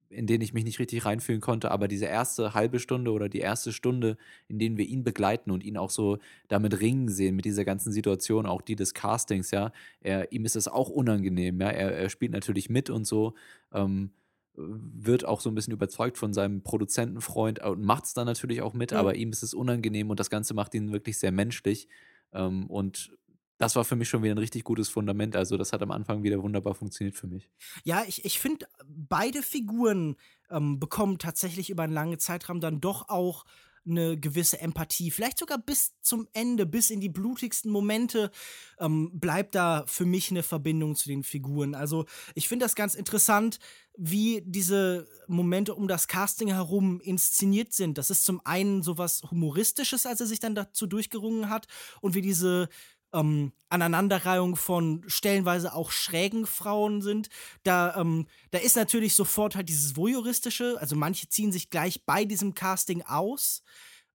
in 0.10 0.28
denen 0.28 0.41
ich 0.41 0.53
mich 0.53 0.64
nicht 0.64 0.80
richtig 0.80 1.05
reinfühlen 1.05 1.41
konnte, 1.41 1.72
aber 1.72 1.88
diese 1.88 2.05
erste 2.05 2.53
halbe 2.53 2.80
Stunde 2.80 3.12
oder 3.12 3.30
die 3.30 3.39
erste 3.39 3.72
Stunde, 3.72 4.18
in 4.47 4.60
denen 4.60 4.78
wir 4.78 4.86
ihn 4.86 5.03
begleiten 5.03 5.51
und 5.51 5.64
ihn 5.64 5.78
auch 5.78 5.91
so 5.91 6.18
damit 6.47 6.80
ringen 6.80 7.10
sehen, 7.10 7.36
mit 7.36 7.45
dieser 7.45 7.66
ganzen 7.66 7.91
Situation, 7.91 8.45
auch 8.45 8.62
die 8.62 8.76
des 8.76 8.93
Castings, 8.93 9.51
ja, 9.51 9.72
er, 10.01 10.32
ihm 10.32 10.45
ist 10.45 10.55
es 10.55 10.68
auch 10.68 10.89
unangenehm, 10.89 11.62
ja, 11.62 11.70
er, 11.70 11.95
er 11.95 12.10
spielt 12.10 12.32
natürlich 12.32 12.70
mit 12.70 12.89
und 12.89 13.05
so, 13.05 13.36
ähm, 13.74 14.12
wird 14.55 15.26
auch 15.26 15.39
so 15.39 15.49
ein 15.49 15.55
bisschen 15.55 15.74
überzeugt 15.74 16.18
von 16.18 16.34
seinem 16.34 16.64
Produzentenfreund 16.64 17.64
und 17.64 17.84
macht 17.84 18.05
es 18.05 18.14
dann 18.14 18.26
natürlich 18.26 18.62
auch 18.62 18.74
mit, 18.74 18.91
ja. 18.91 18.99
aber 18.99 19.16
ihm 19.16 19.30
ist 19.30 19.43
es 19.43 19.53
unangenehm 19.53 20.10
und 20.10 20.20
das 20.20 20.30
Ganze 20.30 20.53
macht 20.53 20.74
ihn 20.74 20.91
wirklich 20.91 21.18
sehr 21.18 21.32
menschlich 21.32 21.88
ähm, 22.34 22.68
und 22.68 23.12
das 23.60 23.76
war 23.76 23.84
für 23.84 23.95
mich 23.95 24.10
schon 24.10 24.24
wieder 24.24 24.34
ein 24.34 24.39
richtig 24.39 24.64
gutes 24.64 24.89
Fundament. 24.89 25.36
Also, 25.36 25.57
das 25.57 25.74
hat 25.74 25.82
am 25.82 25.91
Anfang 25.91 26.24
wieder 26.24 26.41
wunderbar 26.41 26.74
funktioniert 26.74 27.16
für 27.16 27.28
mich. 27.28 27.49
Ja, 27.84 28.03
ich, 28.07 28.26
ich 28.26 28.39
finde, 28.39 28.68
beide 28.88 29.43
Figuren 29.43 30.16
ähm, 30.49 30.80
bekommen 30.80 31.20
tatsächlich 31.20 31.70
über 31.70 31.84
einen 31.84 31.93
langen 31.93 32.20
Zeitraum 32.20 32.62
dann 32.62 32.82
doch 32.82 33.10
auch 33.10 33.45
eine 33.86 34.18
gewisse 34.18 34.60
Empathie. 34.60 35.12
Vielleicht 35.12 35.39
sogar 35.39 35.57
bis 35.57 35.93
zum 36.01 36.28
Ende, 36.34 36.66
bis 36.66 36.89
in 36.89 37.01
die 37.01 37.10
blutigsten 37.10 37.72
Momente 37.72 38.32
ähm, 38.80 39.12
bleibt 39.20 39.55
da 39.55 39.84
für 39.88 40.05
mich 40.05 40.32
eine 40.32 40.43
Verbindung 40.43 40.95
zu 40.95 41.10
den 41.10 41.24
Figuren. 41.24 41.76
Also 41.76 42.05
ich 42.36 42.47
finde 42.47 42.66
das 42.66 42.76
ganz 42.76 42.95
interessant, 42.95 43.60
wie 43.97 44.41
diese 44.45 45.07
Momente 45.28 45.76
um 45.76 45.88
das 45.88 46.07
Casting 46.07 46.49
herum 46.49 47.01
inszeniert 47.01 47.74
sind. 47.74 47.97
Das 47.97 48.10
ist 48.10 48.24
zum 48.26 48.41
einen 48.45 48.84
sowas 48.84 49.22
Humoristisches, 49.30 50.05
als 50.05 50.22
er 50.22 50.28
sich 50.28 50.39
dann 50.39 50.55
dazu 50.55 50.88
durchgerungen 50.88 51.49
hat, 51.49 51.68
und 52.01 52.16
wie 52.16 52.22
diese 52.22 52.70
ähm, 53.14 53.51
Aneinanderreihung 53.70 54.55
von 54.55 55.03
stellenweise 55.07 55.74
auch 55.74 55.91
schrägen 55.91 56.45
Frauen 56.45 57.01
sind. 57.01 57.30
Da, 57.64 57.95
ähm, 57.95 58.28
da 58.51 58.60
ist 58.60 58.76
natürlich 58.76 59.16
sofort 59.16 59.55
halt 59.55 59.70
dieses 59.70 59.95
Voyeuristische, 59.95 60.78
also 60.80 60.95
manche 60.95 61.30
ziehen 61.30 61.51
sich 61.51 61.70
gleich 61.70 62.05
bei 62.05 62.26
diesem 62.26 62.53
Casting 62.53 63.03
aus. 63.03 63.64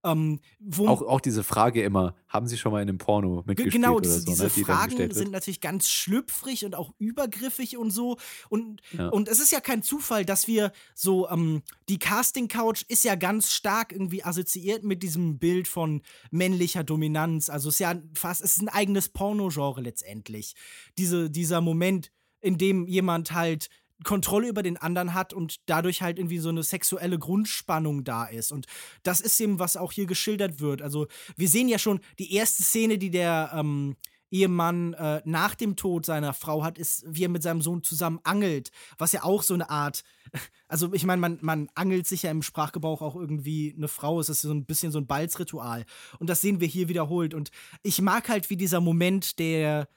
Ähm, 0.05 0.41
auch, 0.87 1.03
auch 1.03 1.21
diese 1.21 1.43
Frage 1.43 1.83
immer, 1.83 2.15
haben 2.29 2.47
Sie 2.47 2.59
schon 2.59 2.73
mal 2.73 2.83
in 2.83 2.89
einem 2.89 2.99
Porno 2.99 3.43
mitgespielt 3.47 3.73
Genau, 3.73 4.01
diese, 4.01 4.21
so, 4.21 4.27
diese 4.27 4.45
ne, 4.45 4.51
die 4.55 4.65
Fragen 4.65 5.11
sind 5.13 5.33
natürlich 5.33 5.61
ganz 5.61 5.89
schlüpfrig 5.89 6.65
und 6.67 6.75
auch 6.75 6.93
übergriffig 6.99 7.79
und 7.79 7.91
so. 7.91 8.19
Und, 8.51 8.83
ja. 8.93 9.09
und 9.09 9.29
es 9.29 9.41
ist 9.41 9.51
ja 9.51 9.61
kein 9.61 9.83
Zufall, 9.83 10.27
dass 10.27 10.47
wir 10.47 10.73
so, 10.95 11.29
ähm, 11.31 11.63
die 11.89 11.99
Casting-Couch 11.99 12.85
ist 12.89 13.05
ja 13.05 13.15
ganz 13.15 13.53
stark 13.53 13.93
irgendwie 13.93 14.23
assoziiert 14.23 14.85
mit 14.85 15.03
diesem 15.03 15.39
Bild 15.39 15.67
von 15.67 16.03
männlicher 16.31 16.85
Dominanz. 16.85 17.49
Also 17.49 17.71
es 17.71 17.77
ist 17.77 17.81
ja 17.81 17.95
fast, 18.15 18.43
es 18.43 18.57
ist 18.57 18.63
ein 18.63 18.69
eigenes 18.69 19.09
Porno-Genre 19.09 19.81
letztendlich. 19.81 20.55
Diese, 20.99 21.31
dieser 21.31 21.63
Moment, 21.63 22.13
in 22.41 22.59
dem 22.59 22.87
jemand 22.87 23.33
halt 23.33 23.71
Kontrolle 24.03 24.49
über 24.49 24.62
den 24.62 24.76
anderen 24.76 25.14
hat 25.14 25.32
und 25.32 25.57
dadurch 25.66 26.03
halt 26.03 26.18
irgendwie 26.18 26.38
so 26.38 26.49
eine 26.49 26.62
sexuelle 26.62 27.18
Grundspannung 27.18 28.05
da 28.05 28.24
ist. 28.24 28.51
Und 28.51 28.66
das 29.03 29.20
ist 29.20 29.40
eben, 29.40 29.59
was 29.59 29.76
auch 29.76 29.92
hier 29.92 30.07
geschildert 30.07 30.61
wird. 30.61 30.82
Also, 30.82 31.07
wir 31.36 31.49
sehen 31.49 31.68
ja 31.68 31.78
schon 31.78 32.01
die 32.18 32.34
erste 32.34 32.62
Szene, 32.62 32.99
die 32.99 33.11
der 33.11 33.53
ähm, 33.55 33.97
Ehemann 34.34 34.95
äh, 34.95 35.22
nach 35.24 35.55
dem 35.55 35.76
Tod 35.76 36.05
seiner 36.05 36.34
Frau 36.34 36.64
hat, 36.64 36.76
ist, 36.76 37.05
wie 37.07 37.24
er 37.24 37.28
mit 37.28 37.45
seinem 37.45 37.62
Sohn 37.62 37.84
zusammen 37.84 38.18
angelt, 38.24 38.70
was 38.99 39.12
ja 39.12 39.22
auch 39.22 39.45
so 39.45 39.55
eine 39.55 39.70
Art, 39.70 40.03
also 40.68 40.92
ich 40.92 41.07
meine, 41.07 41.20
man, 41.20 41.38
man 41.40 41.68
angelt 41.76 42.09
sich 42.09 42.24
ja 42.24 42.32
im 42.32 42.42
Sprachgebrauch 42.42 43.01
auch 43.01 43.14
irgendwie 43.14 43.72
eine 43.76 43.86
Frau, 43.86 44.18
es 44.18 44.28
ist 44.28 44.42
so 44.42 44.53
ein 44.53 44.66
bisschen 44.66 44.90
so 44.90 44.99
ein 44.99 45.07
Balzritual. 45.07 45.84
Und 46.18 46.28
das 46.28 46.40
sehen 46.40 46.61
wir 46.61 46.66
hier 46.66 46.88
wiederholt. 46.88 47.32
Und 47.32 47.51
ich 47.84 48.03
mag 48.03 48.28
halt, 48.28 48.51
wie 48.51 48.57
dieser 48.57 48.80
Moment 48.80 49.38
der 49.38 49.88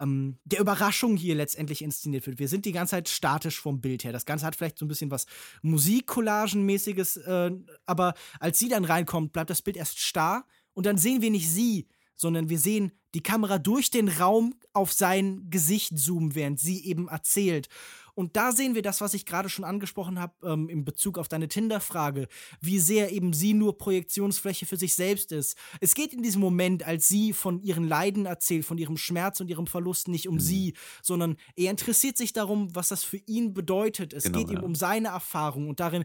ähm, 0.00 0.38
der 0.44 0.60
Überraschung 0.60 1.16
hier 1.16 1.34
letztendlich 1.34 1.82
inszeniert 1.82 2.26
wird. 2.26 2.38
Wir 2.38 2.48
sind 2.48 2.64
die 2.64 2.72
ganze 2.72 2.92
Zeit 2.92 3.08
statisch 3.08 3.60
vom 3.60 3.80
Bild 3.80 4.04
her. 4.04 4.12
Das 4.12 4.26
Ganze 4.26 4.46
hat 4.46 4.56
vielleicht 4.56 4.78
so 4.78 4.84
ein 4.84 4.88
bisschen 4.88 5.10
was 5.10 5.26
Musikcollagenmäßiges, 5.62 7.16
äh, 7.18 7.50
aber 7.86 8.14
als 8.40 8.58
sie 8.58 8.68
dann 8.68 8.84
reinkommt, 8.84 9.32
bleibt 9.32 9.50
das 9.50 9.62
Bild 9.62 9.76
erst 9.76 9.98
starr 9.98 10.46
und 10.74 10.86
dann 10.86 10.98
sehen 10.98 11.22
wir 11.22 11.30
nicht 11.30 11.48
sie, 11.48 11.88
sondern 12.14 12.48
wir 12.48 12.58
sehen 12.58 12.92
die 13.14 13.22
Kamera 13.22 13.58
durch 13.58 13.90
den 13.90 14.08
Raum 14.08 14.54
auf 14.72 14.92
sein 14.92 15.50
Gesicht 15.50 15.98
zoomen, 15.98 16.34
während 16.34 16.60
sie 16.60 16.84
eben 16.84 17.08
erzählt. 17.08 17.68
Und 18.14 18.36
da 18.36 18.52
sehen 18.52 18.74
wir 18.74 18.82
das, 18.82 19.00
was 19.00 19.14
ich 19.14 19.26
gerade 19.26 19.48
schon 19.48 19.64
angesprochen 19.64 20.18
habe, 20.18 20.34
ähm, 20.44 20.68
in 20.68 20.84
Bezug 20.84 21.18
auf 21.18 21.28
deine 21.28 21.48
Tinder-Frage, 21.48 22.28
wie 22.60 22.78
sehr 22.78 23.12
eben 23.12 23.32
sie 23.32 23.54
nur 23.54 23.78
Projektionsfläche 23.78 24.66
für 24.66 24.76
sich 24.76 24.94
selbst 24.94 25.32
ist. 25.32 25.56
Es 25.80 25.94
geht 25.94 26.12
in 26.12 26.22
diesem 26.22 26.40
Moment, 26.40 26.86
als 26.86 27.08
sie 27.08 27.32
von 27.32 27.62
ihren 27.62 27.88
Leiden 27.88 28.26
erzählt, 28.26 28.64
von 28.64 28.78
ihrem 28.78 28.96
Schmerz 28.96 29.40
und 29.40 29.48
ihrem 29.48 29.66
Verlust, 29.66 30.08
nicht 30.08 30.28
um 30.28 30.34
mhm. 30.34 30.40
sie, 30.40 30.74
sondern 31.02 31.36
er 31.56 31.70
interessiert 31.70 32.16
sich 32.16 32.32
darum, 32.32 32.74
was 32.74 32.88
das 32.88 33.02
für 33.04 33.18
ihn 33.26 33.54
bedeutet. 33.54 34.12
Es 34.12 34.24
genau, 34.24 34.38
geht 34.38 34.50
ja. 34.50 34.58
ihm 34.58 34.64
um 34.64 34.74
seine 34.74 35.08
Erfahrung 35.08 35.68
und 35.68 35.80
darin, 35.80 36.04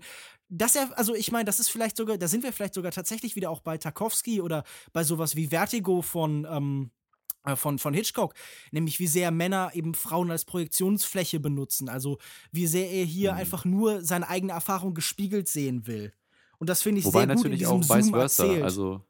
dass 0.49 0.75
er, 0.75 0.97
also 0.97 1.13
ich 1.13 1.31
meine, 1.31 1.45
das 1.45 1.59
ist 1.59 1.69
vielleicht 1.69 1.97
sogar, 1.97 2.17
da 2.17 2.27
sind 2.27 2.43
wir 2.43 2.53
vielleicht 2.53 2.73
sogar 2.73 2.91
tatsächlich 2.91 3.35
wieder 3.35 3.49
auch 3.49 3.59
bei 3.59 3.77
Tarkovsky 3.77 4.41
oder 4.41 4.63
bei 4.93 5.03
sowas 5.03 5.35
wie 5.35 5.47
Vertigo 5.47 6.01
von, 6.01 6.47
ähm, 6.49 6.91
äh, 6.91 6.96
von, 7.55 7.79
von 7.79 7.93
Hitchcock, 7.93 8.33
nämlich 8.71 8.99
wie 8.99 9.07
sehr 9.07 9.31
Männer 9.31 9.71
eben 9.73 9.93
Frauen 9.93 10.31
als 10.31 10.45
Projektionsfläche 10.45 11.39
benutzen. 11.39 11.89
Also 11.89 12.17
wie 12.51 12.67
sehr 12.67 12.91
er 12.91 13.05
hier 13.05 13.33
mhm. 13.33 13.37
einfach 13.39 13.65
nur 13.65 14.03
seine 14.03 14.27
eigene 14.27 14.53
Erfahrung 14.53 14.93
gespiegelt 14.93 15.47
sehen 15.47 15.87
will. 15.87 16.13
Und 16.59 16.69
das 16.69 16.81
finde 16.81 16.99
ich 16.99 17.05
Wobei 17.05 17.19
sehr 17.25 17.27
gut 17.27 17.35
natürlich 17.35 17.61
in 17.61 17.67
auch 17.67 17.83
Zoom 17.83 17.97
vice 17.97 18.09
versa. 18.09 18.43
erzählt. 18.43 18.63
Also 18.63 19.01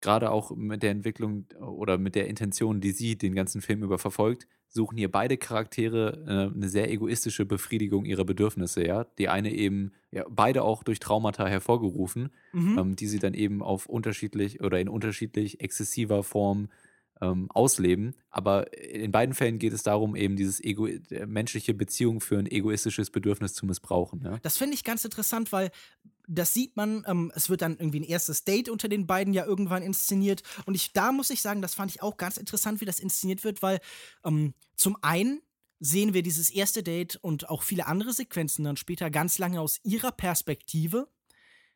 gerade 0.00 0.30
auch 0.30 0.50
mit 0.54 0.82
der 0.82 0.90
Entwicklung 0.90 1.46
oder 1.60 1.96
mit 1.96 2.14
der 2.14 2.26
Intention, 2.26 2.80
die 2.80 2.90
sie 2.90 3.16
den 3.16 3.34
ganzen 3.34 3.62
Film 3.62 3.82
über 3.82 3.98
verfolgt, 3.98 4.48
suchen 4.68 4.96
hier 4.96 5.10
beide 5.10 5.36
Charaktere 5.36 6.50
äh, 6.52 6.54
eine 6.54 6.68
sehr 6.68 6.90
egoistische 6.90 7.44
Befriedigung 7.44 8.04
ihrer 8.04 8.24
Bedürfnisse, 8.24 8.84
ja. 8.84 9.04
Die 9.18 9.28
eine 9.28 9.52
eben, 9.54 9.92
ja, 10.10 10.24
beide 10.28 10.64
auch 10.64 10.82
durch 10.82 10.98
Traumata 10.98 11.46
hervorgerufen, 11.46 12.30
Mhm. 12.52 12.78
ähm, 12.78 12.96
die 12.96 13.06
sie 13.06 13.18
dann 13.18 13.34
eben 13.34 13.62
auf 13.62 13.86
unterschiedlich 13.86 14.60
oder 14.60 14.80
in 14.80 14.88
unterschiedlich 14.88 15.60
exzessiver 15.60 16.22
Form 16.22 16.68
ähm, 17.22 17.50
ausleben. 17.52 18.14
Aber 18.30 18.76
in 18.76 19.12
beiden 19.12 19.34
Fällen 19.34 19.58
geht 19.58 19.72
es 19.72 19.84
darum, 19.84 20.16
eben 20.16 20.36
dieses 20.36 20.62
Ego 20.62 20.86
äh, 20.86 21.24
menschliche 21.26 21.72
Beziehung 21.72 22.20
für 22.20 22.38
ein 22.38 22.50
egoistisches 22.50 23.10
Bedürfnis 23.10 23.54
zu 23.54 23.64
missbrauchen. 23.64 24.22
Ja? 24.24 24.38
Das 24.42 24.58
finde 24.58 24.74
ich 24.74 24.82
ganz 24.82 25.04
interessant, 25.04 25.52
weil 25.52 25.70
das 26.26 26.52
sieht 26.52 26.76
man, 26.76 27.04
ähm, 27.06 27.32
es 27.34 27.48
wird 27.48 27.62
dann 27.62 27.78
irgendwie 27.78 28.00
ein 28.00 28.04
erstes 28.04 28.44
Date 28.44 28.68
unter 28.68 28.88
den 28.88 29.06
beiden 29.06 29.32
ja 29.34 29.46
irgendwann 29.46 29.82
inszeniert. 29.82 30.42
Und 30.66 30.74
ich, 30.74 30.92
da 30.92 31.12
muss 31.12 31.30
ich 31.30 31.40
sagen, 31.40 31.62
das 31.62 31.74
fand 31.74 31.90
ich 31.92 32.02
auch 32.02 32.16
ganz 32.16 32.36
interessant, 32.36 32.80
wie 32.80 32.86
das 32.86 32.98
inszeniert 32.98 33.44
wird, 33.44 33.62
weil 33.62 33.80
ähm, 34.24 34.54
zum 34.74 34.96
einen 35.02 35.40
sehen 35.78 36.14
wir 36.14 36.22
dieses 36.22 36.50
erste 36.50 36.82
Date 36.82 37.16
und 37.16 37.48
auch 37.48 37.62
viele 37.62 37.86
andere 37.86 38.12
Sequenzen 38.12 38.64
dann 38.64 38.76
später 38.76 39.10
ganz 39.10 39.38
lange 39.38 39.60
aus 39.60 39.80
ihrer 39.84 40.12
Perspektive. 40.12 41.08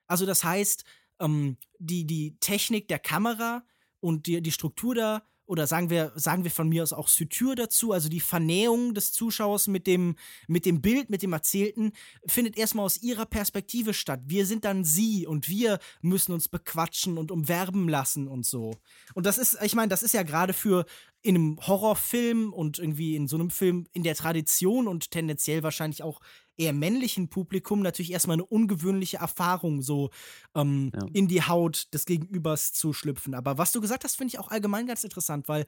Also 0.07 0.27
das 0.27 0.45
heißt, 0.45 0.85
ähm, 1.21 1.57
die, 1.79 2.07
die 2.07 2.37
Technik 2.39 2.89
der 2.89 2.99
Kamera 2.99 3.65
und 4.01 4.27
die, 4.27 4.41
die 4.41 4.53
Struktur 4.53 4.95
da 4.95 5.23
oder 5.47 5.67
sagen 5.67 5.91
wir, 5.91 6.13
sagen 6.17 6.45
wir 6.45 6.51
von 6.51 6.69
mir 6.69 6.83
aus 6.83 6.93
auch 6.93 7.09
Suture 7.09 7.55
dazu, 7.55 7.93
also 7.93 8.09
die 8.09 8.21
Vernähung 8.21 8.95
des 8.95 9.13
Zuschauers 9.13 9.69
mit 9.69 9.87
dem, 9.87 10.17
mit 10.49 10.67
dem 10.67 10.83
Bild, 10.83 11.09
mit 11.09 11.23
dem 11.23 11.33
Erzählten, 11.33 11.93
findet 12.27 12.57
erstmal 12.57 12.85
aus 12.85 13.03
ihrer 13.03 13.27
Perspektive 13.27 13.95
statt. 13.95 14.21
Wir 14.27 14.47
sind 14.47 14.65
dann 14.65 14.85
sie 14.85 15.27
und 15.27 15.49
wir 15.49 15.79
müssen 16.03 16.33
uns 16.33 16.49
bequatschen 16.49 17.17
und 17.17 17.31
umwerben 17.31 17.89
lassen 17.89 18.29
und 18.29 18.45
so. 18.45 18.77
Und 19.15 19.27
das 19.27 19.39
ist, 19.39 19.57
ich 19.63 19.75
meine, 19.75 19.89
das 19.89 20.03
ist 20.03 20.15
ja 20.15 20.23
gerade 20.23 20.53
für 20.53 20.85
in 21.23 21.35
einem 21.35 21.59
Horrorfilm 21.67 22.53
und 22.53 22.79
irgendwie 22.79 23.17
in 23.17 23.27
so 23.27 23.37
einem 23.37 23.51
Film 23.51 23.87
in 23.93 24.05
der 24.05 24.15
Tradition 24.15 24.87
und 24.87 25.11
tendenziell 25.11 25.63
wahrscheinlich 25.63 26.03
auch 26.03 26.21
eher 26.57 26.73
männlichen 26.73 27.29
Publikum 27.29 27.83
natürlich 27.83 28.13
erstmal 28.13 28.37
eine 28.37 28.47
ungewöhnliche 28.47 29.19
Erfahrung, 29.19 29.83
so 29.83 30.11
ähm, 30.55 30.91
ja. 30.95 31.07
in 31.13 31.29
die 31.29 31.43
Haut 31.43 31.93
des 31.95 32.07
Gegenübers 32.07 32.73
zu 32.73 32.93
schlüpfen. 32.93 33.35
Aber 33.35 33.59
was 33.59 33.73
du 33.73 33.81
gesagt 33.81 34.05
hast, 34.05 34.17
finde 34.17 34.35
ich 34.35 34.39
auch 34.39 34.49
allgemein 34.49 34.87
ganz 34.87 35.05
interessant, 35.05 35.49
weil 35.49 35.67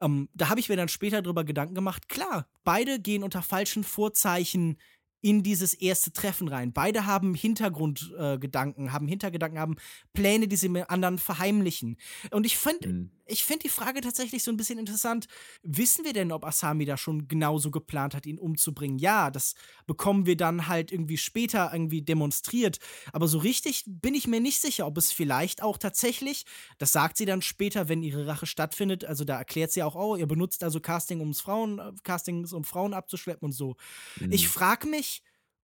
ähm, 0.00 0.28
da 0.34 0.48
habe 0.48 0.60
ich 0.60 0.68
mir 0.68 0.76
dann 0.76 0.88
später 0.88 1.22
darüber 1.22 1.44
Gedanken 1.44 1.74
gemacht. 1.74 2.08
Klar, 2.08 2.46
beide 2.64 3.00
gehen 3.00 3.22
unter 3.22 3.42
falschen 3.42 3.84
Vorzeichen 3.84 4.78
in 5.22 5.42
dieses 5.42 5.74
erste 5.74 6.12
Treffen 6.12 6.48
rein. 6.48 6.72
Beide 6.72 7.06
haben 7.06 7.34
Hintergrundgedanken, 7.34 8.86
äh, 8.86 8.90
haben 8.90 9.08
Hintergedanken, 9.08 9.58
haben 9.58 9.76
Pläne, 10.12 10.48
die 10.48 10.56
sie 10.56 10.68
mit 10.68 10.88
anderen 10.88 11.18
verheimlichen. 11.18 11.96
Und 12.30 12.46
ich 12.46 12.56
finde 12.56 12.88
mhm. 12.88 13.10
ich 13.26 13.44
finde 13.44 13.64
die 13.64 13.68
Frage 13.68 14.00
tatsächlich 14.00 14.42
so 14.42 14.50
ein 14.50 14.56
bisschen 14.56 14.78
interessant. 14.78 15.26
Wissen 15.62 16.04
wir 16.04 16.12
denn, 16.12 16.32
ob 16.32 16.44
Asami 16.44 16.84
da 16.84 16.96
schon 16.96 17.28
genauso 17.28 17.70
geplant 17.70 18.14
hat, 18.14 18.26
ihn 18.26 18.38
umzubringen? 18.38 18.98
Ja, 18.98 19.30
das 19.30 19.54
bekommen 19.86 20.26
wir 20.26 20.36
dann 20.36 20.68
halt 20.68 20.90
irgendwie 20.90 21.18
später 21.18 21.70
irgendwie 21.72 22.02
demonstriert. 22.02 22.78
Aber 23.12 23.28
so 23.28 23.38
richtig 23.38 23.84
bin 23.86 24.14
ich 24.14 24.26
mir 24.26 24.40
nicht 24.40 24.60
sicher, 24.60 24.86
ob 24.86 24.96
es 24.96 25.12
vielleicht 25.12 25.62
auch 25.62 25.76
tatsächlich, 25.76 26.46
das 26.78 26.92
sagt 26.92 27.18
sie 27.18 27.26
dann 27.26 27.42
später, 27.42 27.88
wenn 27.88 28.02
ihre 28.02 28.26
Rache 28.26 28.46
stattfindet, 28.46 29.04
also 29.04 29.24
da 29.24 29.36
erklärt 29.36 29.72
sie 29.72 29.82
auch, 29.82 29.94
oh, 29.94 30.16
ihr 30.16 30.26
benutzt 30.26 30.64
also 30.64 30.80
Casting, 30.80 31.20
ums 31.20 31.40
Frauen, 31.40 31.78
äh, 31.78 31.92
Castings, 32.02 32.52
um 32.52 32.64
Frauen 32.64 32.94
abzuschleppen 32.94 33.46
und 33.46 33.52
so. 33.52 33.76
Mhm. 34.18 34.32
Ich 34.32 34.48
frage 34.48 34.88
mich, 34.88 35.09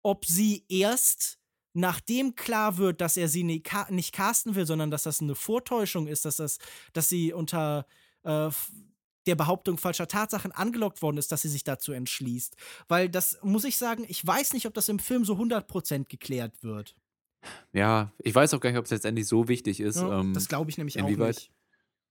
ob 0.04 0.26
sie 0.26 0.66
erst 0.70 1.40
nachdem 1.74 2.36
klar 2.36 2.78
wird, 2.78 3.02
dass 3.02 3.18
er 3.18 3.28
sie 3.28 3.44
nicht 3.44 3.66
casten 4.14 4.56
will, 4.56 4.66
sondern 4.66 4.92
dass 4.92 5.04
das 5.04 5.22
eine 5.22 5.36
Vortäuschung 5.36 6.08
ist, 6.08 6.26
dass 6.26 6.36
das, 6.38 6.60
dass 6.94 7.10
sie 7.10 7.34
unter 7.34 7.88
äh, 8.24 8.50
der 9.26 9.36
Behauptung 9.36 9.78
falscher 9.78 10.08
Tatsachen 10.08 10.52
angelockt 10.52 11.02
worden 11.02 11.18
ist, 11.18 11.32
dass 11.32 11.42
sie 11.42 11.50
sich 11.50 11.64
dazu 11.64 11.92
entschließt. 11.92 12.56
Weil 12.88 13.10
das 13.10 13.40
muss 13.42 13.64
ich 13.64 13.78
sagen, 13.78 14.06
ich 14.08 14.26
weiß 14.26 14.54
nicht, 14.54 14.68
ob 14.68 14.74
das 14.74 14.90
im 14.90 15.00
Film 15.00 15.26
so 15.26 15.36
100% 15.36 16.06
geklärt 16.10 16.62
wird. 16.62 16.96
Ja, 17.72 18.12
ich 18.20 18.36
weiß 18.36 18.54
auch 18.54 18.60
gar 18.60 18.70
nicht, 18.70 18.80
ob 18.80 18.86
es 18.86 18.92
letztendlich 18.92 19.28
so 19.28 19.48
wichtig 19.48 19.80
ist. 19.80 19.98
Ja, 19.98 20.20
ähm, 20.20 20.34
das 20.34 20.48
glaube 20.48 20.70
ich 20.70 20.78
nämlich 20.78 20.98
inwieweit, 20.98 21.36
auch 21.36 21.40
nicht. 21.40 21.52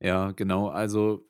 Ja, 0.01 0.32
genau. 0.32 0.68
Also 0.68 1.24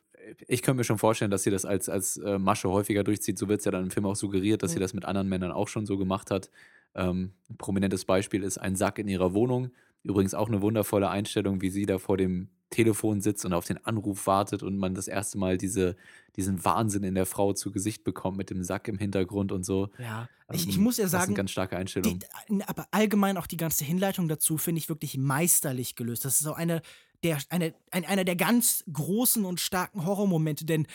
ich 0.47 0.63
könnte 0.63 0.79
mir 0.79 0.85
schon 0.85 0.99
vorstellen, 0.99 1.31
dass 1.31 1.43
sie 1.43 1.51
das 1.51 1.65
als, 1.65 1.89
als 1.89 2.17
äh, 2.19 2.39
Masche 2.39 2.71
häufiger 2.71 3.05
durchzieht. 3.05 3.39
So 3.39 3.49
wird 3.49 3.61
es 3.61 3.65
ja 3.65 3.73
dann 3.73 3.85
im 3.85 3.91
Film 3.91 4.07
auch 4.07 4.17
suggeriert, 4.17 4.63
dass 4.63 4.73
mhm. 4.73 4.75
sie 4.75 4.81
das 4.81 4.95
mit 4.95 5.05
anderen 5.05 5.29
Männern 5.29 5.53
auch 5.53 5.69
schon 5.69 5.87
so 5.87 5.99
gemacht 5.99 6.31
hat. 6.31 6.51
Ähm, 6.95 7.33
ein 7.49 7.57
prominentes 7.57 8.05
Beispiel 8.05 8.43
ist 8.43 8.59
ein 8.59 8.77
Sack 8.77 8.99
in 8.99 9.09
ihrer 9.09 9.35
Wohnung. 9.35 9.71
Übrigens 10.03 10.35
auch 10.35 10.49
eine 10.49 10.63
wundervolle 10.63 11.09
Einstellung, 11.09 11.61
wie 11.61 11.71
sie 11.71 11.87
da 11.87 11.99
vor 11.99 12.17
dem 12.17 12.49
Telefon 12.71 13.21
sitzt 13.21 13.45
und 13.45 13.53
auf 13.53 13.67
den 13.67 13.85
Anruf 13.85 14.27
wartet 14.27 14.63
und 14.63 14.79
man 14.79 14.95
das 14.95 15.07
erste 15.07 15.39
Mal 15.39 15.59
diese, 15.59 15.95
diesen 16.37 16.65
Wahnsinn 16.65 17.05
in 17.05 17.15
der 17.15 17.27
Frau 17.27 17.53
zu 17.53 17.71
Gesicht 17.71 18.03
bekommt 18.03 18.37
mit 18.37 18.51
dem 18.51 18.65
Sack 18.65 18.89
im 18.89 18.99
Hintergrund 18.99 19.53
und 19.53 19.65
so. 19.65 19.91
Ja, 19.99 20.29
ich, 20.51 20.69
ich 20.69 20.77
ähm, 20.77 20.83
muss 20.83 20.97
ja 20.97 21.07
sagen, 21.07 21.21
das 21.21 21.27
sind 21.27 21.35
ganz 21.37 21.51
starke 21.51 21.77
Einstellungen. 21.77 22.21
Die, 22.49 22.65
aber 22.65 22.87
allgemein 22.91 23.37
auch 23.37 23.47
die 23.47 23.57
ganze 23.57 23.85
Hinleitung 23.85 24.27
dazu 24.27 24.57
finde 24.59 24.81
ich 24.81 24.89
wirklich 24.89 25.17
meisterlich 25.17 25.95
gelöst. 25.95 26.25
Das 26.25 26.41
ist 26.41 26.47
auch 26.47 26.57
eine 26.57 26.83
der, 27.23 27.39
eine, 27.49 27.75
ein, 27.91 28.05
einer 28.05 28.25
der 28.25 28.37
ganz 28.37 28.85
großen 28.93 29.45
und 29.45 29.61
starken 29.61 30.05
Horrormomente, 30.05 30.65
denn 30.65 30.87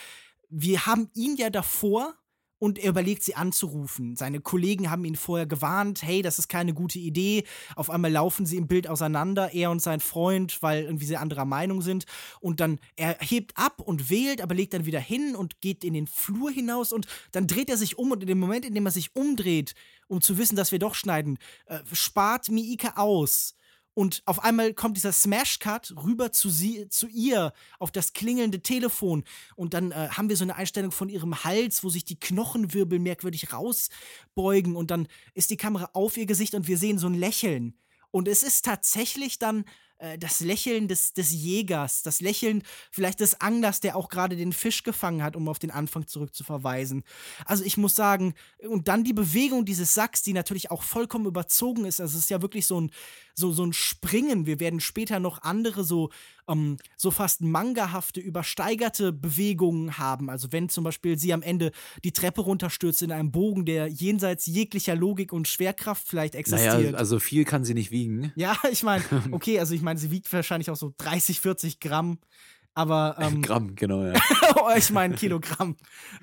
wir 0.50 0.86
haben 0.86 1.10
ihn 1.14 1.36
ja 1.36 1.50
davor 1.50 2.16
und 2.60 2.80
er 2.80 2.90
überlegt, 2.90 3.24
sie 3.24 3.36
anzurufen. 3.36 4.16
Seine 4.16 4.40
Kollegen 4.40 4.90
haben 4.90 5.06
ihn 5.06 5.16
vorher 5.16 5.46
gewarnt, 5.46 6.02
hey, 6.02 6.22
das 6.22 6.40
ist 6.40 6.48
keine 6.48 6.74
gute 6.74 6.98
Idee. 6.98 7.44
Auf 7.76 7.90
einmal 7.90 8.12
laufen 8.12 8.46
sie 8.46 8.58
im 8.58 8.68
Bild 8.68 8.88
auseinander, 8.88 9.54
er 9.54 9.70
und 9.70 9.82
sein 9.82 10.00
Freund, 10.00 10.62
weil 10.62 10.86
irgendwie 10.86 11.06
sie 11.06 11.18
anderer 11.18 11.46
Meinung 11.46 11.82
sind. 11.82 12.06
Und 12.40 12.60
dann, 12.60 12.80
er 12.96 13.18
hebt 13.20 13.56
ab 13.58 13.82
und 13.82 14.10
wählt, 14.10 14.42
aber 14.42 14.56
legt 14.56 14.74
dann 14.74 14.86
wieder 14.86 15.00
hin 15.00 15.36
und 15.36 15.62
geht 15.62 15.84
in 15.84 15.94
den 15.94 16.08
Flur 16.08 16.50
hinaus 16.50 16.92
und 16.92 17.06
dann 17.32 17.48
dreht 17.48 17.70
er 17.70 17.78
sich 17.78 17.98
um 17.98 18.12
und 18.12 18.22
in 18.22 18.28
dem 18.28 18.40
Moment, 18.40 18.66
in 18.66 18.74
dem 18.74 18.86
er 18.86 18.92
sich 18.92 19.16
umdreht, 19.16 19.76
um 20.08 20.22
zu 20.22 20.38
wissen, 20.38 20.56
dass 20.56 20.72
wir 20.72 20.80
doch 20.80 20.96
schneiden, 20.96 21.38
äh, 21.68 21.80
spart 21.94 22.50
Miike 22.50 22.98
aus 22.98 23.54
und 23.98 24.22
auf 24.26 24.44
einmal 24.44 24.76
kommt 24.76 24.96
dieser 24.96 25.12
Smash-Cut 25.12 25.96
rüber 26.04 26.32
zu, 26.32 26.52
sie, 26.52 26.88
zu 26.88 27.08
ihr 27.08 27.52
auf 27.80 27.90
das 27.90 28.14
klingelnde 28.14 28.62
Telefon. 28.62 29.24
Und 29.56 29.74
dann 29.74 29.92
äh, 29.92 30.10
haben 30.12 30.30
wir 30.30 30.38
so 30.38 30.44
eine 30.44 30.56
Einstellung 30.56 30.92
von 30.92 31.10
ihrem 31.10 31.44
Hals, 31.44 31.84
wo 31.84 31.90
sich 31.90 32.06
die 32.06 32.20
Knochenwirbel 32.20 33.00
merkwürdig 33.00 33.52
rausbeugen. 33.54 34.76
Und 34.76 34.92
dann 34.92 35.08
ist 35.34 35.50
die 35.50 35.58
Kamera 35.58 35.90
auf 35.94 36.16
ihr 36.16 36.28
Gesicht 36.28 36.54
und 36.54 36.68
wir 36.68 36.78
sehen 36.78 37.00
so 37.00 37.08
ein 37.08 37.16
Lächeln. 37.16 37.76
Und 38.12 38.28
es 38.28 38.44
ist 38.44 38.66
tatsächlich 38.66 39.40
dann 39.40 39.66
äh, 40.00 40.18
das 40.18 40.40
Lächeln 40.40 40.88
des, 40.88 41.14
des 41.14 41.32
Jägers, 41.32 42.04
das 42.04 42.22
Lächeln 42.22 42.64
vielleicht 42.92 43.20
des 43.20 43.42
Anglers, 43.42 43.80
der 43.80 43.96
auch 43.96 44.10
gerade 44.10 44.36
den 44.36 44.54
Fisch 44.54 44.84
gefangen 44.84 45.24
hat, 45.24 45.36
um 45.36 45.48
auf 45.48 45.60
den 45.60 45.72
Anfang 45.72 46.08
zurückzuverweisen. 46.08 47.04
Also 47.46 47.64
ich 47.64 47.78
muss 47.78 47.96
sagen, 47.96 48.34
und 48.68 48.88
dann 48.88 49.04
die 49.04 49.14
Bewegung 49.14 49.66
dieses 49.66 49.94
Sacks, 49.94 50.22
die 50.22 50.34
natürlich 50.34 50.72
auch 50.72 50.84
vollkommen 50.84 51.26
überzogen 51.26 51.86
ist. 51.86 52.00
Also 52.00 52.18
es 52.18 52.26
ist 52.26 52.30
ja 52.30 52.42
wirklich 52.42 52.68
so 52.68 52.82
ein, 52.82 52.92
so, 53.34 53.52
so 53.52 53.64
ein 53.66 53.74
Springen. 53.74 54.46
Wir 54.46 54.60
werden 54.60 54.80
später 54.80 55.20
noch 55.20 55.42
andere 55.44 55.84
so, 55.84 56.10
ähm, 56.48 56.78
so 56.96 57.12
fast 57.12 57.42
mangahafte, 57.42 58.20
übersteigerte 58.20 59.14
Bewegungen 59.14 59.98
haben. 59.98 60.30
Also 60.30 60.52
wenn 60.52 60.70
zum 60.70 60.84
Beispiel 60.84 61.18
sie 61.18 61.34
am 61.34 61.42
Ende 61.42 61.72
die 62.04 62.12
Treppe 62.12 62.42
runterstürzt 62.42 63.02
in 63.02 63.12
einem 63.12 63.32
Bogen, 63.32 63.66
der 63.66 63.88
jenseits 63.88 64.46
jeglicher 64.46 64.96
Logik 64.96 65.34
und 65.34 65.48
Schwerkraft 65.48 66.08
vielleicht 66.08 66.36
existiert. 66.36 66.84
Naja, 66.84 66.98
also 66.98 67.20
viel 67.20 67.46
kann 67.46 67.64
sie 67.64 67.74
nicht 67.74 67.92
wiegen. 67.92 68.32
Ja, 68.38 68.56
ich 68.72 68.84
meine, 68.84 69.04
okay, 69.32 69.60
also 69.60 69.74
ich 69.74 69.82
meine, 69.82 70.00
sie 70.00 70.12
wiegt 70.12 70.32
wahrscheinlich 70.32 70.70
auch 70.70 70.76
so 70.76 70.94
30, 70.98 71.42
40 71.42 71.80
Gramm. 71.80 72.20
Aber 72.74 73.16
ähm, 73.20 73.42
Gramm, 73.42 73.76
genau, 73.76 74.06
ja. 74.06 74.14
oh, 74.56 74.70
ich 74.76 74.92
meine 74.92 75.16
Kilogramm. 75.16 75.76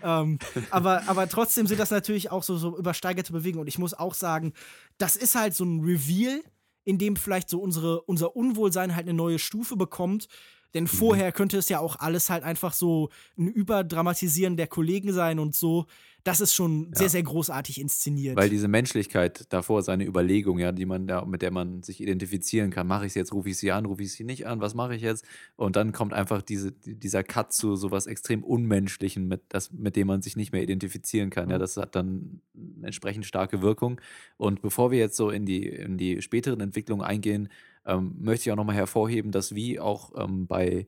ähm, 0.02 0.38
aber, 0.70 1.08
aber 1.08 1.28
trotzdem 1.28 1.66
sind 1.66 1.80
das 1.80 1.90
natürlich 1.90 2.30
auch 2.30 2.44
so, 2.44 2.56
so 2.56 2.78
übersteigerte 2.78 3.32
Bewegungen. 3.32 3.62
Und 3.62 3.66
ich 3.66 3.78
muss 3.78 3.94
auch 3.94 4.14
sagen, 4.14 4.52
das 4.96 5.16
ist 5.16 5.34
halt 5.34 5.54
so 5.54 5.64
ein 5.64 5.80
Reveal, 5.80 6.40
in 6.84 6.98
dem 6.98 7.16
vielleicht 7.16 7.48
so 7.48 7.60
unsere, 7.60 8.02
unser 8.02 8.36
Unwohlsein 8.36 8.94
halt 8.94 9.06
eine 9.08 9.16
neue 9.16 9.38
Stufe 9.38 9.76
bekommt. 9.76 10.28
Denn 10.74 10.84
mhm. 10.84 10.88
vorher 10.88 11.32
könnte 11.32 11.56
es 11.56 11.68
ja 11.68 11.78
auch 11.78 11.96
alles 12.00 12.28
halt 12.28 12.42
einfach 12.42 12.72
so 12.72 13.08
ein 13.38 13.48
Überdramatisieren 13.48 14.56
der 14.56 14.66
Kollegen 14.66 15.12
sein 15.12 15.38
und 15.38 15.54
so. 15.54 15.86
Das 16.24 16.40
ist 16.40 16.54
schon 16.54 16.84
ja. 16.84 16.98
sehr, 16.98 17.08
sehr 17.10 17.22
großartig 17.22 17.78
inszeniert. 17.78 18.34
Weil 18.36 18.48
diese 18.48 18.66
Menschlichkeit 18.66 19.44
davor, 19.52 19.82
seine 19.82 20.06
Überlegung, 20.06 20.58
ja, 20.58 20.72
die 20.72 20.86
man 20.86 21.06
da, 21.06 21.22
mit 21.26 21.42
der 21.42 21.50
man 21.50 21.82
sich 21.82 22.00
identifizieren 22.00 22.70
kann, 22.70 22.86
mache 22.86 23.04
ich 23.04 23.10
es 23.10 23.14
jetzt, 23.14 23.34
rufe 23.34 23.50
ich 23.50 23.58
sie 23.58 23.70
an, 23.72 23.84
rufe 23.84 24.02
ich 24.02 24.14
sie 24.14 24.24
nicht 24.24 24.46
an, 24.46 24.62
was 24.62 24.74
mache 24.74 24.94
ich 24.94 25.02
jetzt? 25.02 25.26
Und 25.56 25.76
dann 25.76 25.92
kommt 25.92 26.14
einfach 26.14 26.40
diese, 26.40 26.72
dieser 26.72 27.22
Cut 27.22 27.52
zu 27.52 27.76
sowas 27.76 28.06
extrem 28.06 28.42
Unmenschlichen, 28.42 29.28
mit, 29.28 29.42
das, 29.50 29.70
mit 29.70 29.96
dem 29.96 30.06
man 30.06 30.22
sich 30.22 30.34
nicht 30.34 30.50
mehr 30.50 30.62
identifizieren 30.62 31.28
kann. 31.28 31.50
Ja, 31.50 31.58
das 31.58 31.76
hat 31.76 31.94
dann 31.94 32.40
eine 32.56 32.86
entsprechend 32.86 33.26
starke 33.26 33.60
Wirkung. 33.60 34.00
Und 34.38 34.62
bevor 34.62 34.90
wir 34.90 34.98
jetzt 34.98 35.16
so 35.16 35.28
in 35.28 35.44
die, 35.44 35.66
in 35.66 35.98
die 35.98 36.22
späteren 36.22 36.60
Entwicklungen 36.60 37.04
eingehen, 37.04 37.50
ähm, 37.86 38.14
möchte 38.18 38.48
ich 38.48 38.52
auch 38.52 38.56
nochmal 38.56 38.76
hervorheben, 38.76 39.32
dass 39.32 39.54
wie 39.54 39.80
auch 39.80 40.12
ähm, 40.16 40.46
bei 40.46 40.86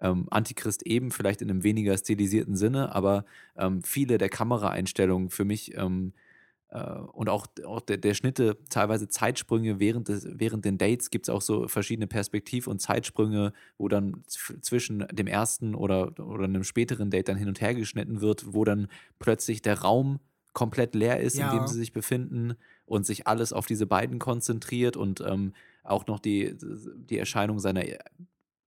ähm, 0.00 0.26
Antichrist 0.30 0.86
eben, 0.86 1.10
vielleicht 1.10 1.42
in 1.42 1.50
einem 1.50 1.62
weniger 1.62 1.96
stilisierten 1.96 2.56
Sinne, 2.56 2.94
aber 2.94 3.24
ähm, 3.56 3.82
viele 3.82 4.18
der 4.18 4.28
Kameraeinstellungen 4.28 5.30
für 5.30 5.44
mich 5.44 5.76
ähm, 5.76 6.12
äh, 6.68 6.98
und 7.12 7.28
auch, 7.28 7.46
auch 7.64 7.80
der, 7.80 7.96
der, 7.96 8.14
Schnitte, 8.14 8.58
teilweise 8.68 9.08
Zeitsprünge 9.08 9.78
während, 9.80 10.08
des, 10.08 10.26
während 10.30 10.64
den 10.64 10.78
Dates 10.78 11.10
gibt 11.10 11.28
es 11.28 11.34
auch 11.34 11.42
so 11.42 11.68
verschiedene 11.68 12.06
Perspektiv- 12.06 12.66
und 12.66 12.80
Zeitsprünge, 12.80 13.52
wo 13.78 13.88
dann 13.88 14.22
zwischen 14.26 15.06
dem 15.12 15.26
ersten 15.26 15.74
oder, 15.74 16.18
oder 16.18 16.44
einem 16.44 16.64
späteren 16.64 17.10
Date 17.10 17.28
dann 17.28 17.36
hin 17.36 17.48
und 17.48 17.60
her 17.60 17.74
geschnitten 17.74 18.20
wird, 18.20 18.52
wo 18.52 18.64
dann 18.64 18.88
plötzlich 19.18 19.62
der 19.62 19.80
Raum 19.80 20.18
komplett 20.52 20.94
leer 20.94 21.20
ist, 21.20 21.36
ja. 21.36 21.52
in 21.52 21.58
dem 21.58 21.66
sie 21.66 21.78
sich 21.78 21.92
befinden 21.92 22.54
und 22.86 23.04
sich 23.04 23.26
alles 23.26 23.52
auf 23.52 23.66
diese 23.66 23.86
beiden 23.86 24.18
konzentriert 24.18 24.96
und 24.96 25.20
ähm, 25.20 25.52
auch 25.86 26.06
noch 26.06 26.18
die, 26.18 26.56
die 26.60 27.18
Erscheinung 27.18 27.58
seiner 27.58 27.84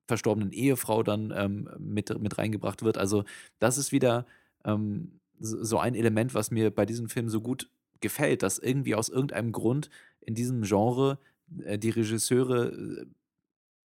verstorbenen 0.08 0.52
Ehefrau 0.52 1.04
dann 1.04 1.32
ähm, 1.36 1.70
mit, 1.78 2.20
mit 2.20 2.38
reingebracht 2.38 2.84
wird. 2.84 2.98
Also 2.98 3.24
das 3.60 3.78
ist 3.78 3.92
wieder 3.92 4.26
ähm, 4.66 5.20
so 5.40 5.78
ein 5.78 5.96
Element, 5.96 6.34
was 6.34 6.52
mir 6.52 6.72
bei 6.72 6.86
diesem 6.86 7.10
Film 7.10 7.30
so 7.30 7.42
gut 7.42 7.70
gefällt, 8.02 8.44
dass 8.44 8.60
irgendwie 8.60 8.96
aus 8.96 9.10
irgendeinem 9.10 9.52
Grund 9.52 9.90
in 10.22 10.34
diesem 10.34 10.64
Genre 10.64 11.20
äh, 11.64 11.78
die 11.78 11.92
Regisseure 11.92 12.72
äh, 12.72 13.06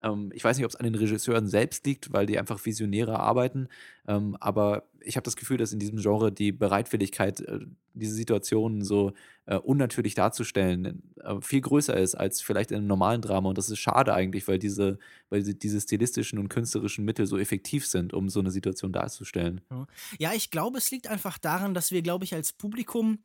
ähm, 0.02 0.30
ich 0.34 0.42
weiß 0.42 0.56
nicht, 0.56 0.64
ob 0.64 0.70
es 0.70 0.76
an 0.76 0.84
den 0.84 0.94
Regisseuren 0.94 1.46
selbst 1.46 1.86
liegt, 1.86 2.12
weil 2.12 2.26
die 2.26 2.38
einfach 2.38 2.64
visionärer 2.64 3.20
arbeiten. 3.20 3.68
Ähm, 4.06 4.36
aber 4.40 4.88
ich 5.00 5.16
habe 5.16 5.24
das 5.24 5.36
Gefühl, 5.36 5.56
dass 5.56 5.72
in 5.72 5.78
diesem 5.78 5.98
Genre 5.98 6.32
die 6.32 6.52
Bereitwilligkeit, 6.52 7.40
äh, 7.40 7.60
diese 7.94 8.14
Situationen 8.14 8.82
so 8.82 9.12
äh, 9.46 9.56
unnatürlich 9.56 10.14
darzustellen, 10.14 11.02
äh, 11.22 11.40
viel 11.40 11.60
größer 11.60 11.96
ist 11.96 12.14
als 12.14 12.40
vielleicht 12.40 12.70
in 12.70 12.78
einem 12.78 12.86
normalen 12.86 13.22
Drama. 13.22 13.48
Und 13.48 13.58
das 13.58 13.70
ist 13.70 13.78
schade 13.78 14.14
eigentlich, 14.14 14.48
weil 14.48 14.58
diese, 14.58 14.98
weil 15.28 15.42
diese 15.42 15.80
stilistischen 15.80 16.38
und 16.38 16.48
künstlerischen 16.48 17.04
Mittel 17.04 17.26
so 17.26 17.38
effektiv 17.38 17.86
sind, 17.86 18.12
um 18.12 18.28
so 18.28 18.40
eine 18.40 18.50
Situation 18.50 18.92
darzustellen. 18.92 19.60
Ja, 20.18 20.32
ich 20.34 20.50
glaube, 20.50 20.78
es 20.78 20.90
liegt 20.90 21.08
einfach 21.08 21.38
daran, 21.38 21.74
dass 21.74 21.90
wir, 21.90 22.02
glaube 22.02 22.24
ich, 22.24 22.34
als 22.34 22.52
Publikum 22.52 23.18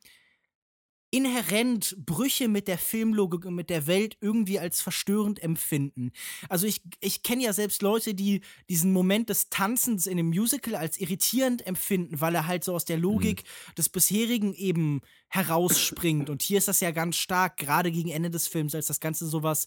inhärent 1.17 1.95
Brüche 1.97 2.47
mit 2.47 2.67
der 2.67 2.77
Filmlogik 2.77 3.45
und 3.45 3.55
mit 3.55 3.71
der 3.71 3.87
Welt 3.87 4.17
irgendwie 4.21 4.59
als 4.59 4.81
verstörend 4.81 5.41
empfinden. 5.41 6.11
Also 6.47 6.67
ich, 6.67 6.83
ich 6.99 7.23
kenne 7.23 7.43
ja 7.43 7.53
selbst 7.53 7.81
Leute, 7.81 8.13
die 8.13 8.41
diesen 8.69 8.93
Moment 8.93 9.29
des 9.29 9.49
Tanzens 9.49 10.05
in 10.05 10.19
einem 10.19 10.27
Musical 10.27 10.75
als 10.75 10.99
irritierend 10.99 11.65
empfinden, 11.65 12.21
weil 12.21 12.35
er 12.35 12.45
halt 12.45 12.63
so 12.63 12.75
aus 12.75 12.85
der 12.85 12.97
Logik 12.97 13.43
mhm. 13.43 13.75
des 13.75 13.89
bisherigen 13.89 14.53
eben 14.53 15.01
herausspringt. 15.29 16.29
Und 16.29 16.43
hier 16.43 16.59
ist 16.59 16.67
das 16.67 16.81
ja 16.81 16.91
ganz 16.91 17.15
stark, 17.15 17.57
gerade 17.57 17.91
gegen 17.91 18.09
Ende 18.09 18.29
des 18.29 18.47
Films, 18.47 18.75
als 18.75 18.85
das 18.85 18.99
Ganze 18.99 19.25
sowas 19.25 19.65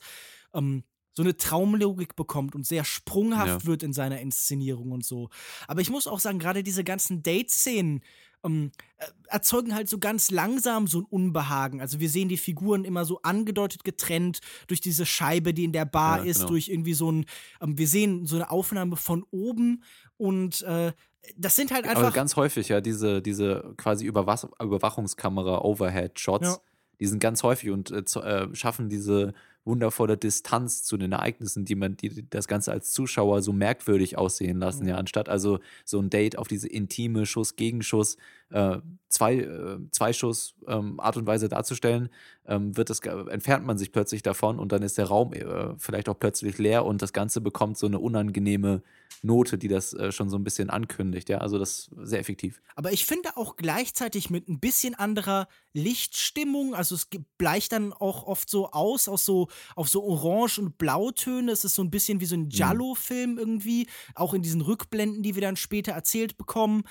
ähm, 0.54 0.84
so 1.12 1.22
eine 1.22 1.36
Traumlogik 1.36 2.14
bekommt 2.14 2.54
und 2.54 2.64
sehr 2.64 2.84
sprunghaft 2.84 3.62
ja. 3.62 3.66
wird 3.66 3.82
in 3.82 3.92
seiner 3.92 4.20
Inszenierung 4.20 4.92
und 4.92 5.04
so. 5.04 5.30
Aber 5.66 5.80
ich 5.80 5.90
muss 5.90 6.06
auch 6.06 6.20
sagen, 6.20 6.38
gerade 6.38 6.62
diese 6.62 6.84
ganzen 6.84 7.24
Date-Szenen, 7.24 8.02
ähm, 8.44 8.70
äh, 8.98 9.06
erzeugen 9.28 9.74
halt 9.74 9.88
so 9.88 9.98
ganz 9.98 10.30
langsam 10.30 10.86
so 10.86 11.00
ein 11.00 11.04
Unbehagen. 11.04 11.80
Also 11.80 12.00
wir 12.00 12.08
sehen 12.08 12.28
die 12.28 12.36
Figuren 12.36 12.84
immer 12.84 13.04
so 13.04 13.20
angedeutet 13.22 13.84
getrennt 13.84 14.40
durch 14.66 14.80
diese 14.80 15.06
Scheibe, 15.06 15.54
die 15.54 15.64
in 15.64 15.72
der 15.72 15.84
Bar 15.84 16.18
ja, 16.18 16.24
ist, 16.24 16.38
genau. 16.38 16.50
durch 16.50 16.68
irgendwie 16.68 16.94
so 16.94 17.10
ein, 17.10 17.26
ähm, 17.60 17.78
wir 17.78 17.88
sehen 17.88 18.26
so 18.26 18.36
eine 18.36 18.50
Aufnahme 18.50 18.96
von 18.96 19.24
oben 19.30 19.82
und 20.16 20.62
äh, 20.62 20.92
das 21.36 21.56
sind 21.56 21.70
halt 21.70 21.86
einfach. 21.86 22.02
Aber 22.04 22.12
ganz 22.12 22.36
häufig, 22.36 22.68
ja, 22.68 22.80
diese, 22.80 23.20
diese 23.22 23.74
quasi 23.76 24.06
Überwach 24.06 24.44
Überwachungskamera-Overhead-Shots, 24.58 26.46
ja. 26.46 26.56
die 26.98 27.06
sind 27.06 27.20
ganz 27.20 27.42
häufig 27.42 27.70
und 27.70 27.90
äh, 27.90 28.02
äh 28.20 28.54
schaffen 28.54 28.88
diese 28.88 29.34
wundervolle 29.64 30.16
Distanz 30.16 30.82
zu 30.82 30.96
den 30.96 31.12
Ereignissen, 31.12 31.64
die 31.64 31.74
man, 31.74 31.96
die 31.96 32.28
das 32.28 32.48
Ganze 32.48 32.72
als 32.72 32.92
Zuschauer 32.92 33.42
so 33.42 33.52
merkwürdig 33.52 34.16
aussehen 34.16 34.58
lassen, 34.58 34.84
mhm. 34.84 34.90
ja, 34.90 34.96
anstatt 34.96 35.28
also 35.28 35.60
so 35.84 36.00
ein 36.00 36.10
Date 36.10 36.38
auf 36.38 36.48
diese 36.48 36.68
intime 36.68 37.26
Schuss-Gegenschuss, 37.26 38.16
äh, 38.50 38.78
zwei, 39.08 39.36
äh, 39.36 39.78
zwei 39.90 40.12
Schuss 40.12 40.54
ähm, 40.66 40.98
Art 40.98 41.16
und 41.16 41.26
Weise 41.26 41.48
darzustellen, 41.48 42.08
ähm, 42.46 42.76
wird 42.76 42.90
das, 42.90 43.00
entfernt 43.00 43.66
man 43.66 43.78
sich 43.78 43.92
plötzlich 43.92 44.22
davon 44.22 44.58
und 44.58 44.72
dann 44.72 44.82
ist 44.82 44.98
der 44.98 45.06
Raum 45.06 45.32
äh, 45.32 45.74
vielleicht 45.78 46.08
auch 46.08 46.18
plötzlich 46.18 46.58
leer 46.58 46.84
und 46.84 47.02
das 47.02 47.12
Ganze 47.12 47.40
bekommt 47.40 47.76
so 47.78 47.86
eine 47.86 47.98
unangenehme 47.98 48.82
Note, 49.22 49.58
die 49.58 49.68
das 49.68 49.92
äh, 49.92 50.12
schon 50.12 50.30
so 50.30 50.36
ein 50.36 50.44
bisschen 50.44 50.70
ankündigt. 50.70 51.28
Ja, 51.28 51.38
also 51.38 51.58
das 51.58 51.70
ist 51.70 51.90
sehr 52.02 52.20
effektiv. 52.20 52.62
Aber 52.74 52.92
ich 52.92 53.04
finde 53.04 53.36
auch 53.36 53.56
gleichzeitig 53.56 54.30
mit 54.30 54.48
ein 54.48 54.60
bisschen 54.60 54.94
anderer 54.94 55.46
Lichtstimmung, 55.72 56.74
also 56.74 56.94
es 56.94 57.08
bleicht 57.36 57.72
dann 57.72 57.92
auch 57.92 58.24
oft 58.24 58.48
so 58.48 58.70
aus, 58.70 59.08
aus 59.08 59.24
so, 59.24 59.48
auf 59.76 59.88
so 59.88 60.02
Orange- 60.04 60.58
und 60.58 60.78
Blautöne. 60.78 61.52
Es 61.52 61.64
ist 61.64 61.74
so 61.74 61.82
ein 61.82 61.90
bisschen 61.90 62.20
wie 62.20 62.26
so 62.26 62.34
ein 62.34 62.44
mhm. 62.44 62.48
Giallo-Film 62.48 63.38
irgendwie, 63.38 63.88
auch 64.14 64.32
in 64.32 64.42
diesen 64.42 64.62
Rückblenden, 64.62 65.22
die 65.22 65.34
wir 65.34 65.42
dann 65.42 65.56
später 65.56 65.92
erzählt 65.92 66.38
bekommen. 66.38 66.84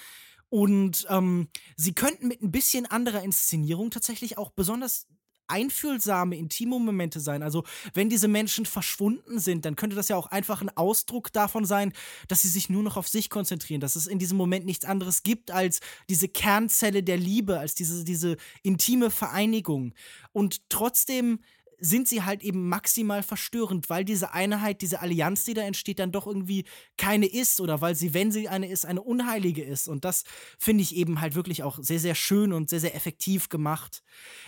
Und 0.50 1.06
ähm, 1.10 1.48
sie 1.76 1.94
könnten 1.94 2.28
mit 2.28 2.42
ein 2.42 2.52
bisschen 2.52 2.86
anderer 2.86 3.24
Inszenierung 3.24 3.92
tatsächlich 3.92 4.38
auch 4.38 4.50
besonders 4.52 5.08
einfühlsame, 5.50 6.38
intime 6.38 6.80
Momente 6.80 7.20
sein. 7.20 7.44
Also, 7.44 7.64
wenn 7.94 8.10
diese 8.10 8.28
Menschen 8.28 8.66
verschwunden 8.66 9.40
sind, 9.40 9.66
dann 9.66 9.76
könnte 9.76 9.96
das 9.96 10.08
ja 10.10 10.16
auch 10.16 10.28
einfach 10.28 10.62
ein 10.62 10.76
Ausdruck 10.76 11.32
davon 11.34 11.66
sein, 11.66 11.94
dass 12.28 12.42
sie 12.42 12.50
sich 12.50 12.70
nur 12.70 12.84
noch 12.84 12.98
auf 12.98 13.08
sich 13.08 13.30
konzentrieren, 13.30 13.82
dass 13.82 13.96
es 13.96 14.08
in 14.08 14.20
diesem 14.20 14.38
Moment 14.38 14.66
nichts 14.66 14.86
anderes 14.86 15.24
gibt 15.24 15.52
als 15.52 15.80
diese 16.10 16.28
Kernzelle 16.28 17.04
der 17.04 17.18
Liebe, 17.18 17.60
als 17.60 17.76
diese, 17.76 18.04
diese 18.04 18.38
intime 18.64 19.12
Vereinigung. 19.12 19.94
Und 20.32 20.70
trotzdem 20.70 21.40
sind 21.80 22.08
sie 22.08 22.24
halt 22.24 22.44
eben 22.44 22.68
maximal 22.70 23.24
verstörend, 23.24 23.90
weil 23.90 24.06
diese 24.06 24.34
Einheit, 24.34 24.82
diese 24.82 25.02
Allianz, 25.02 25.44
die 25.44 25.54
da 25.54 25.62
entsteht, 25.62 26.00
dann 26.00 26.12
doch 26.12 26.28
irgendwie 26.28 26.66
keine 26.98 27.26
ist 27.26 27.62
oder 27.62 27.82
weil 27.82 27.96
sie, 27.96 28.14
wenn 28.14 28.32
sie 28.32 28.48
eine 28.48 28.70
ist, 28.70 28.86
eine 28.86 29.02
unheilige 29.02 29.64
ist. 29.64 29.88
Und 29.88 30.06
das 30.06 30.24
finde 30.58 30.84
ich 30.84 30.96
eben 30.96 31.22
halt 31.22 31.36
wirklich 31.36 31.64
auch 31.64 31.80
sehr, 31.82 32.00
sehr 32.00 32.16
schön 32.16 32.54
und 32.54 32.70
sehr, 32.70 32.80
sehr 32.80 32.96
effektiv 32.96 33.50
gemacht. 33.50 34.04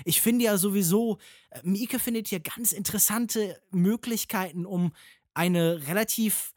Ich 0.05 0.21
finde 0.21 0.45
ja 0.45 0.57
sowieso, 0.57 1.19
äh, 1.49 1.59
Mieke 1.63 1.99
findet 1.99 2.27
hier 2.27 2.39
ganz 2.39 2.71
interessante 2.71 3.61
Möglichkeiten, 3.71 4.65
um 4.65 4.93
eine 5.34 5.88
relativ 5.88 6.50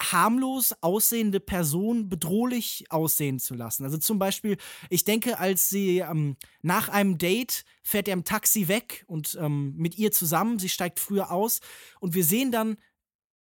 harmlos 0.00 0.74
aussehende 0.80 1.40
Person 1.40 2.08
bedrohlich 2.08 2.86
aussehen 2.90 3.38
zu 3.38 3.54
lassen. 3.54 3.84
Also 3.84 3.98
zum 3.98 4.18
Beispiel, 4.18 4.56
ich 4.90 5.04
denke, 5.04 5.38
als 5.38 5.68
sie 5.68 5.98
ähm, 5.98 6.36
nach 6.62 6.88
einem 6.88 7.18
Date 7.18 7.64
fährt 7.82 8.08
er 8.08 8.14
im 8.14 8.24
Taxi 8.24 8.68
weg 8.68 9.04
und 9.06 9.36
ähm, 9.40 9.74
mit 9.76 9.96
ihr 9.96 10.10
zusammen, 10.10 10.58
sie 10.58 10.68
steigt 10.68 10.98
früher 10.98 11.30
aus 11.30 11.60
und 12.00 12.14
wir 12.14 12.24
sehen 12.24 12.50
dann 12.50 12.76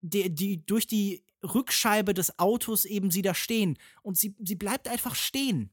die, 0.02 0.32
die 0.34 0.64
durch 0.64 0.86
die 0.86 1.24
Rückscheibe 1.42 2.14
des 2.14 2.38
Autos 2.38 2.84
eben 2.84 3.10
sie 3.10 3.22
da 3.22 3.34
stehen 3.34 3.78
und 4.02 4.16
sie, 4.16 4.34
sie 4.38 4.56
bleibt 4.56 4.88
einfach 4.88 5.14
stehen. 5.14 5.70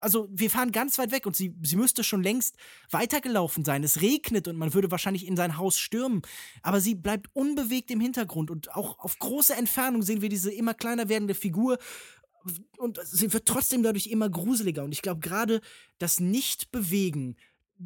Also 0.00 0.28
wir 0.32 0.50
fahren 0.50 0.72
ganz 0.72 0.98
weit 0.98 1.12
weg 1.12 1.26
und 1.26 1.36
sie, 1.36 1.54
sie 1.62 1.76
müsste 1.76 2.02
schon 2.02 2.22
längst 2.22 2.56
weitergelaufen 2.90 3.64
sein. 3.64 3.84
Es 3.84 4.00
regnet 4.00 4.48
und 4.48 4.56
man 4.56 4.74
würde 4.74 4.90
wahrscheinlich 4.90 5.26
in 5.26 5.36
sein 5.36 5.58
Haus 5.58 5.78
stürmen. 5.78 6.22
Aber 6.62 6.80
sie 6.80 6.94
bleibt 6.94 7.28
unbewegt 7.34 7.90
im 7.90 8.00
Hintergrund 8.00 8.50
und 8.50 8.74
auch 8.74 8.98
auf 8.98 9.18
große 9.18 9.54
Entfernung 9.54 10.02
sehen 10.02 10.22
wir 10.22 10.28
diese 10.28 10.50
immer 10.50 10.74
kleiner 10.74 11.08
werdende 11.08 11.34
Figur. 11.34 11.78
Und 12.78 12.98
sie 13.04 13.32
wird 13.32 13.46
trotzdem 13.46 13.82
dadurch 13.82 14.06
immer 14.06 14.30
gruseliger. 14.30 14.82
Und 14.82 14.92
ich 14.92 15.02
glaube, 15.02 15.20
gerade 15.20 15.60
das 15.98 16.20
Nicht-Bewegen, 16.20 17.36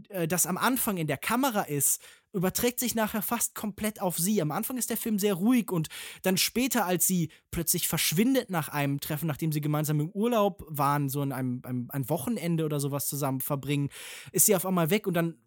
äh, 0.09 0.29
das 0.29 0.47
am 0.47 0.57
Anfang 0.57 0.97
in 0.97 1.09
der 1.09 1.19
Kamera 1.19 1.63
ist, 1.63 2.01
überträgt 2.35 2.81
sich 2.81 2.95
nachher 2.95 3.23
fast 3.23 3.55
komplett 3.55 4.01
auf 4.03 4.19
sie. 4.19 4.43
Am 4.43 4.51
Anfang 4.51 4.77
ist 4.77 4.91
der 4.91 4.97
Film 4.97 5.19
sehr 5.19 5.35
ruhig 5.35 5.71
und 5.71 5.89
dann 6.23 6.37
später, 6.37 6.85
als 6.85 7.07
sie 7.07 7.31
plötzlich 7.51 7.89
verschwindet 7.89 8.51
nach 8.51 8.69
einem 8.69 9.01
Treffen, 9.01 9.27
nachdem 9.27 9.53
sie 9.53 9.61
gemeinsam 9.61 10.01
im 10.01 10.11
Urlaub 10.11 10.65
waren, 10.69 11.09
so 11.09 11.23
in 11.23 11.33
einem, 11.33 11.63
einem 11.65 11.89
ein 11.91 12.09
Wochenende 12.09 12.65
oder 12.65 12.81
sowas 12.81 13.07
zusammen 13.07 13.41
verbringen, 13.41 13.89
ist 14.33 14.47
sie 14.47 14.57
auf 14.57 14.67
einmal 14.67 14.91
weg 14.91 15.07
und 15.07 15.15
dann 15.15 15.39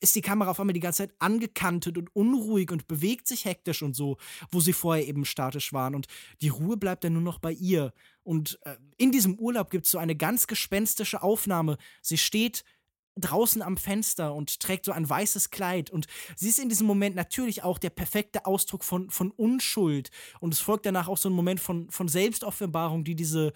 ist 0.00 0.16
die 0.16 0.20
Kamera 0.20 0.50
auf 0.50 0.60
einmal 0.60 0.74
die 0.74 0.80
ganze 0.80 0.98
Zeit 0.98 1.14
angekantet 1.18 1.96
und 1.96 2.14
unruhig 2.14 2.70
und 2.70 2.86
bewegt 2.86 3.26
sich 3.26 3.44
hektisch 3.44 3.82
und 3.82 3.94
so, 3.94 4.18
wo 4.50 4.60
sie 4.60 4.72
vorher 4.72 5.06
eben 5.06 5.24
statisch 5.24 5.72
waren. 5.72 5.94
Und 5.94 6.06
die 6.42 6.48
Ruhe 6.48 6.76
bleibt 6.76 7.04
dann 7.04 7.14
nur 7.14 7.22
noch 7.22 7.38
bei 7.38 7.52
ihr. 7.52 7.92
Und 8.22 8.58
äh, 8.64 8.76
in 8.96 9.12
diesem 9.12 9.38
Urlaub 9.38 9.70
gibt 9.70 9.86
es 9.86 9.92
so 9.92 9.98
eine 9.98 10.16
ganz 10.16 10.46
gespenstische 10.46 11.22
Aufnahme. 11.22 11.78
Sie 12.02 12.18
steht 12.18 12.64
draußen 13.16 13.62
am 13.62 13.76
Fenster 13.76 14.34
und 14.34 14.60
trägt 14.60 14.84
so 14.84 14.92
ein 14.92 15.08
weißes 15.08 15.50
Kleid. 15.50 15.90
Und 15.90 16.06
sie 16.36 16.48
ist 16.48 16.58
in 16.58 16.68
diesem 16.68 16.86
Moment 16.86 17.14
natürlich 17.14 17.62
auch 17.62 17.78
der 17.78 17.90
perfekte 17.90 18.46
Ausdruck 18.46 18.84
von, 18.84 19.10
von 19.10 19.30
Unschuld. 19.30 20.10
Und 20.40 20.52
es 20.52 20.60
folgt 20.60 20.86
danach 20.86 21.08
auch 21.08 21.18
so 21.18 21.28
ein 21.28 21.34
Moment 21.34 21.60
von, 21.60 21.88
von 21.90 22.08
Selbstoffenbarung, 22.08 23.04
die 23.04 23.14
diese 23.14 23.52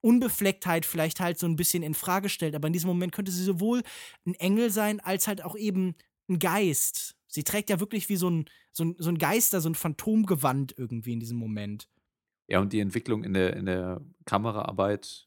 Unbeflecktheit 0.00 0.84
vielleicht 0.86 1.20
halt 1.20 1.38
so 1.38 1.46
ein 1.46 1.56
bisschen 1.56 1.82
in 1.82 1.94
Frage 1.94 2.28
stellt. 2.28 2.54
Aber 2.54 2.66
in 2.66 2.72
diesem 2.72 2.88
Moment 2.88 3.12
könnte 3.12 3.32
sie 3.32 3.44
sowohl 3.44 3.82
ein 4.26 4.34
Engel 4.34 4.70
sein, 4.70 5.00
als 5.00 5.28
halt 5.28 5.44
auch 5.44 5.56
eben 5.56 5.94
ein 6.28 6.38
Geist. 6.38 7.16
Sie 7.26 7.44
trägt 7.44 7.70
ja 7.70 7.80
wirklich 7.80 8.08
wie 8.08 8.16
so 8.16 8.30
ein, 8.30 8.44
so 8.72 8.84
ein, 8.84 8.96
so 8.98 9.10
ein 9.10 9.18
Geister, 9.18 9.60
so 9.60 9.68
ein 9.68 9.74
Phantomgewand 9.74 10.74
irgendwie 10.78 11.12
in 11.12 11.20
diesem 11.20 11.36
Moment. 11.36 11.88
Ja, 12.48 12.60
und 12.60 12.72
die 12.72 12.80
Entwicklung 12.80 13.24
in 13.24 13.34
der, 13.34 13.56
in 13.56 13.66
der 13.66 14.02
Kameraarbeit 14.26 15.26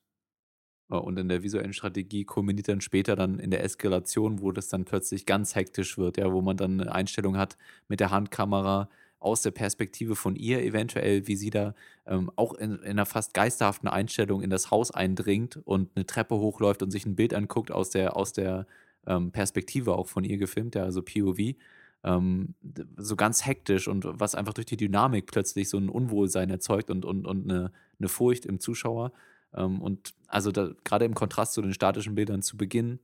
und 0.96 1.20
in 1.20 1.28
der 1.28 1.44
visuellen 1.44 1.74
Strategie 1.74 2.24
kulminiert 2.24 2.70
dann 2.70 2.82
später 2.82 3.16
dann 3.16 3.40
in 3.40 3.52
der 3.52 3.64
Eskalation, 3.64 4.42
wo 4.42 4.52
das 4.52 4.70
dann 4.70 4.86
plötzlich 4.86 5.26
ganz 5.26 5.56
hektisch 5.56 5.98
wird, 5.98 6.18
ja, 6.18 6.32
wo 6.32 6.42
man 6.42 6.58
dann 6.58 6.80
eine 6.80 6.92
Einstellung 6.92 7.38
hat 7.38 7.58
mit 7.88 8.00
der 8.00 8.12
Handkamera 8.12 8.90
aus 9.20 9.42
der 9.42 9.52
Perspektive 9.52 10.16
von 10.16 10.36
ihr 10.36 10.64
eventuell, 10.64 11.28
wie 11.28 11.36
sie 11.36 11.50
da 11.50 11.74
ähm, 12.06 12.32
auch 12.36 12.54
in, 12.54 12.76
in, 12.78 12.92
einer 12.92 13.06
fast 13.06 13.34
geisterhaften 13.34 13.88
Einstellung 13.88 14.42
in 14.42 14.50
das 14.50 14.72
Haus 14.72 14.92
eindringt 14.92 15.60
und 15.66 15.90
eine 15.96 16.06
Treppe 16.06 16.36
hochläuft 16.36 16.84
und 16.84 16.92
sich 16.92 17.06
ein 17.06 17.16
Bild 17.16 17.34
anguckt 17.34 17.72
aus 17.72 17.90
der, 17.90 18.16
aus 18.16 18.32
der 18.32 18.68
ähm, 19.08 19.32
Perspektive 19.32 19.96
auch 19.96 20.08
von 20.08 20.24
ihr 20.24 20.38
gefilmt, 20.38 20.76
ja, 20.76 20.84
also 20.84 21.02
POV. 21.02 21.56
Ähm, 22.04 22.54
so 22.96 23.16
ganz 23.16 23.46
hektisch 23.46 23.88
und 23.88 24.06
was 24.08 24.36
einfach 24.36 24.54
durch 24.54 24.68
die 24.68 24.78
Dynamik 24.78 25.26
plötzlich 25.26 25.68
so 25.68 25.78
ein 25.78 25.90
Unwohlsein 25.90 26.50
erzeugt 26.50 26.92
und, 26.92 27.04
und, 27.04 27.26
und 27.26 27.50
eine, 27.50 27.72
eine 28.00 28.08
Furcht 28.08 28.46
im 28.46 28.60
Zuschauer. 28.60 29.12
Ähm, 29.54 29.82
und 29.82 30.14
also 30.28 30.52
gerade 30.52 31.06
im 31.06 31.16
Kontrast 31.16 31.54
zu 31.54 31.62
den 31.62 31.74
statischen 31.74 32.16
Bildern 32.16 32.42
zu 32.42 32.58
Beginn 32.58 33.00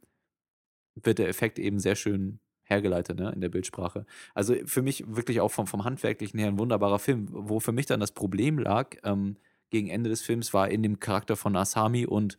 wird 0.95 1.19
der 1.19 1.27
Effekt 1.27 1.59
eben 1.59 1.79
sehr 1.79 1.95
schön 1.95 2.39
hergeleitet 2.63 3.19
ne, 3.19 3.31
in 3.31 3.41
der 3.41 3.49
Bildsprache. 3.49 4.05
Also 4.33 4.55
für 4.65 4.81
mich 4.81 5.03
wirklich 5.07 5.41
auch 5.41 5.51
vom, 5.51 5.67
vom 5.67 5.83
Handwerklichen 5.83 6.39
her 6.39 6.47
ein 6.47 6.59
wunderbarer 6.59 6.99
Film. 6.99 7.27
Wo 7.31 7.59
für 7.59 7.71
mich 7.71 7.85
dann 7.85 7.99
das 7.99 8.11
Problem 8.11 8.59
lag, 8.59 8.95
ähm, 9.03 9.37
gegen 9.69 9.89
Ende 9.89 10.09
des 10.09 10.21
Films, 10.21 10.53
war 10.53 10.69
in 10.69 10.83
dem 10.83 10.99
Charakter 10.99 11.35
von 11.35 11.55
Asami 11.55 12.05
und 12.05 12.37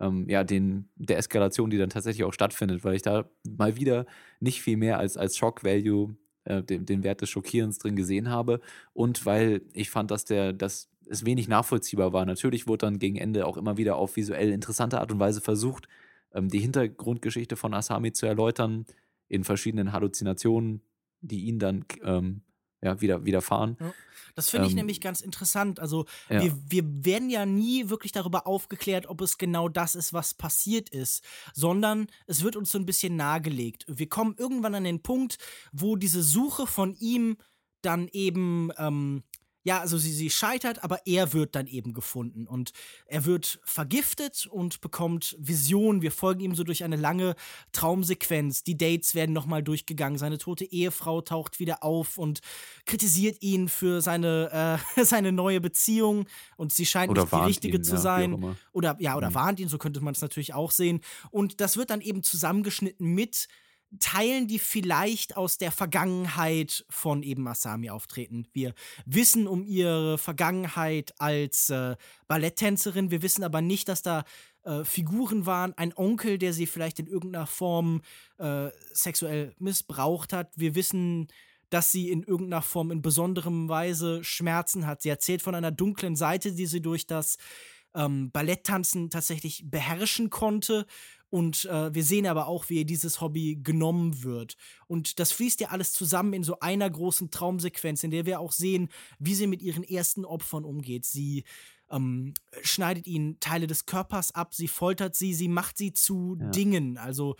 ähm, 0.00 0.28
ja, 0.28 0.44
den, 0.44 0.88
der 0.96 1.18
Eskalation, 1.18 1.70
die 1.70 1.78
dann 1.78 1.90
tatsächlich 1.90 2.24
auch 2.24 2.32
stattfindet, 2.32 2.84
weil 2.84 2.94
ich 2.94 3.02
da 3.02 3.28
mal 3.44 3.76
wieder 3.76 4.06
nicht 4.40 4.60
viel 4.60 4.76
mehr 4.76 4.98
als, 4.98 5.16
als 5.16 5.36
Shock 5.36 5.64
Value 5.64 6.16
äh, 6.44 6.62
den, 6.62 6.84
den 6.84 7.04
Wert 7.04 7.20
des 7.22 7.30
Schockierens 7.30 7.78
drin 7.78 7.96
gesehen 7.96 8.28
habe 8.28 8.60
und 8.92 9.24
weil 9.24 9.62
ich 9.72 9.90
fand, 9.90 10.10
dass 10.10 10.24
der, 10.24 10.52
dass 10.52 10.90
es 11.08 11.24
wenig 11.24 11.48
nachvollziehbar 11.48 12.12
war. 12.12 12.24
Natürlich 12.24 12.66
wurde 12.66 12.86
dann 12.86 12.98
gegen 12.98 13.16
Ende 13.16 13.46
auch 13.46 13.56
immer 13.56 13.76
wieder 13.76 13.96
auf 13.96 14.16
visuell 14.16 14.50
interessante 14.50 15.00
Art 15.00 15.12
und 15.12 15.18
Weise 15.18 15.40
versucht, 15.40 15.88
ähm, 16.32 16.48
die 16.48 16.60
Hintergrundgeschichte 16.60 17.56
von 17.56 17.74
Asami 17.74 18.12
zu 18.12 18.26
erläutern, 18.26 18.86
in 19.28 19.44
verschiedenen 19.44 19.92
Halluzinationen, 19.92 20.82
die 21.20 21.44
ihn 21.44 21.58
dann 21.58 21.84
ähm, 22.02 22.42
ja, 22.82 23.00
wieder, 23.00 23.24
widerfahren. 23.24 23.76
Ja. 23.80 23.94
Das 24.34 24.50
finde 24.50 24.66
ich 24.66 24.72
ähm, 24.72 24.78
nämlich 24.78 25.00
ganz 25.00 25.20
interessant. 25.20 25.78
Also, 25.78 26.06
ja. 26.28 26.42
wir, 26.42 26.56
wir 26.68 27.04
werden 27.04 27.30
ja 27.30 27.46
nie 27.46 27.88
wirklich 27.88 28.12
darüber 28.12 28.46
aufgeklärt, 28.46 29.06
ob 29.06 29.20
es 29.20 29.38
genau 29.38 29.68
das 29.68 29.94
ist, 29.94 30.12
was 30.12 30.34
passiert 30.34 30.90
ist, 30.90 31.24
sondern 31.52 32.08
es 32.26 32.42
wird 32.42 32.56
uns 32.56 32.72
so 32.72 32.78
ein 32.78 32.86
bisschen 32.86 33.16
nahegelegt. 33.16 33.84
Wir 33.88 34.08
kommen 34.08 34.34
irgendwann 34.36 34.74
an 34.74 34.84
den 34.84 35.02
Punkt, 35.02 35.38
wo 35.72 35.96
diese 35.96 36.22
Suche 36.22 36.66
von 36.66 36.94
ihm 36.94 37.36
dann 37.80 38.08
eben 38.08 38.70
ähm, 38.76 39.22
ja, 39.64 39.80
also 39.80 39.96
sie, 39.96 40.12
sie 40.12 40.28
scheitert, 40.28 40.84
aber 40.84 41.06
er 41.06 41.32
wird 41.32 41.54
dann 41.54 41.66
eben 41.66 41.94
gefunden 41.94 42.46
und 42.46 42.72
er 43.06 43.24
wird 43.24 43.60
vergiftet 43.64 44.46
und 44.46 44.82
bekommt 44.82 45.36
Visionen. 45.38 46.02
Wir 46.02 46.12
folgen 46.12 46.40
ihm 46.40 46.54
so 46.54 46.64
durch 46.64 46.84
eine 46.84 46.96
lange 46.96 47.34
Traumsequenz. 47.72 48.62
Die 48.62 48.76
Dates 48.76 49.14
werden 49.14 49.32
nochmal 49.32 49.62
durchgegangen. 49.62 50.18
Seine 50.18 50.36
tote 50.36 50.66
Ehefrau 50.66 51.22
taucht 51.22 51.60
wieder 51.60 51.82
auf 51.82 52.18
und 52.18 52.40
kritisiert 52.84 53.40
ihn 53.40 53.70
für 53.70 54.02
seine, 54.02 54.78
äh, 54.96 55.04
seine 55.04 55.32
neue 55.32 55.62
Beziehung 55.62 56.26
und 56.58 56.74
sie 56.74 56.84
scheint 56.84 57.10
oder 57.10 57.22
nicht 57.22 57.32
die 57.32 57.46
richtige 57.46 57.78
ihn, 57.78 57.84
zu 57.84 57.96
sein. 57.96 58.56
oder 58.72 58.96
ja, 59.00 59.16
oder 59.16 59.30
mhm. 59.30 59.34
warnt 59.34 59.60
ihn, 59.60 59.68
so 59.68 59.78
könnte 59.78 60.02
man 60.02 60.12
es 60.12 60.20
natürlich 60.20 60.52
auch 60.52 60.72
sehen. 60.72 61.00
Und 61.30 61.62
das 61.62 61.78
wird 61.78 61.88
dann 61.88 62.02
eben 62.02 62.22
zusammengeschnitten 62.22 63.14
mit 63.14 63.48
Teilen, 64.00 64.48
die 64.48 64.58
vielleicht 64.58 65.36
aus 65.36 65.58
der 65.58 65.70
Vergangenheit 65.70 66.84
von 66.88 67.22
eben 67.22 67.42
Masami 67.42 67.90
auftreten. 67.90 68.46
Wir 68.52 68.74
wissen 69.06 69.46
um 69.46 69.64
ihre 69.64 70.18
Vergangenheit 70.18 71.14
als 71.18 71.70
äh, 71.70 71.96
Balletttänzerin, 72.26 73.10
wir 73.10 73.22
wissen 73.22 73.44
aber 73.44 73.60
nicht, 73.60 73.88
dass 73.88 74.02
da 74.02 74.24
äh, 74.64 74.84
Figuren 74.84 75.46
waren, 75.46 75.74
ein 75.76 75.96
Onkel, 75.96 76.38
der 76.38 76.52
sie 76.52 76.66
vielleicht 76.66 76.98
in 76.98 77.06
irgendeiner 77.06 77.46
Form 77.46 78.02
äh, 78.38 78.70
sexuell 78.92 79.54
missbraucht 79.58 80.32
hat. 80.32 80.52
Wir 80.56 80.74
wissen, 80.74 81.28
dass 81.70 81.92
sie 81.92 82.10
in 82.10 82.22
irgendeiner 82.22 82.62
Form 82.62 82.90
in 82.90 83.02
besonderem 83.02 83.68
Weise 83.68 84.22
Schmerzen 84.24 84.86
hat. 84.86 85.02
Sie 85.02 85.08
erzählt 85.08 85.42
von 85.42 85.54
einer 85.54 85.72
dunklen 85.72 86.16
Seite, 86.16 86.52
die 86.52 86.66
sie 86.66 86.80
durch 86.80 87.06
das 87.06 87.36
ähm, 87.94 88.30
Balletttanzen 88.30 89.10
tatsächlich 89.10 89.64
beherrschen 89.70 90.30
konnte 90.30 90.86
und 91.34 91.64
äh, 91.64 91.92
wir 91.92 92.04
sehen 92.04 92.28
aber 92.28 92.46
auch, 92.46 92.68
wie 92.68 92.78
ihr 92.78 92.84
dieses 92.84 93.20
Hobby 93.20 93.58
genommen 93.60 94.22
wird. 94.22 94.56
Und 94.86 95.18
das 95.18 95.32
fließt 95.32 95.60
ja 95.60 95.70
alles 95.70 95.92
zusammen 95.92 96.32
in 96.32 96.44
so 96.44 96.60
einer 96.60 96.88
großen 96.88 97.32
Traumsequenz, 97.32 98.04
in 98.04 98.12
der 98.12 98.24
wir 98.24 98.38
auch 98.38 98.52
sehen, 98.52 98.88
wie 99.18 99.34
sie 99.34 99.48
mit 99.48 99.60
ihren 99.60 99.82
ersten 99.82 100.24
Opfern 100.24 100.64
umgeht. 100.64 101.04
Sie 101.04 101.42
ähm, 101.90 102.34
schneidet 102.62 103.08
ihnen 103.08 103.40
Teile 103.40 103.66
des 103.66 103.84
Körpers 103.84 104.32
ab, 104.32 104.54
sie 104.54 104.68
foltert 104.68 105.16
sie, 105.16 105.34
sie 105.34 105.48
macht 105.48 105.76
sie 105.76 105.92
zu 105.92 106.36
ja. 106.38 106.50
Dingen. 106.50 106.98
Also 106.98 107.34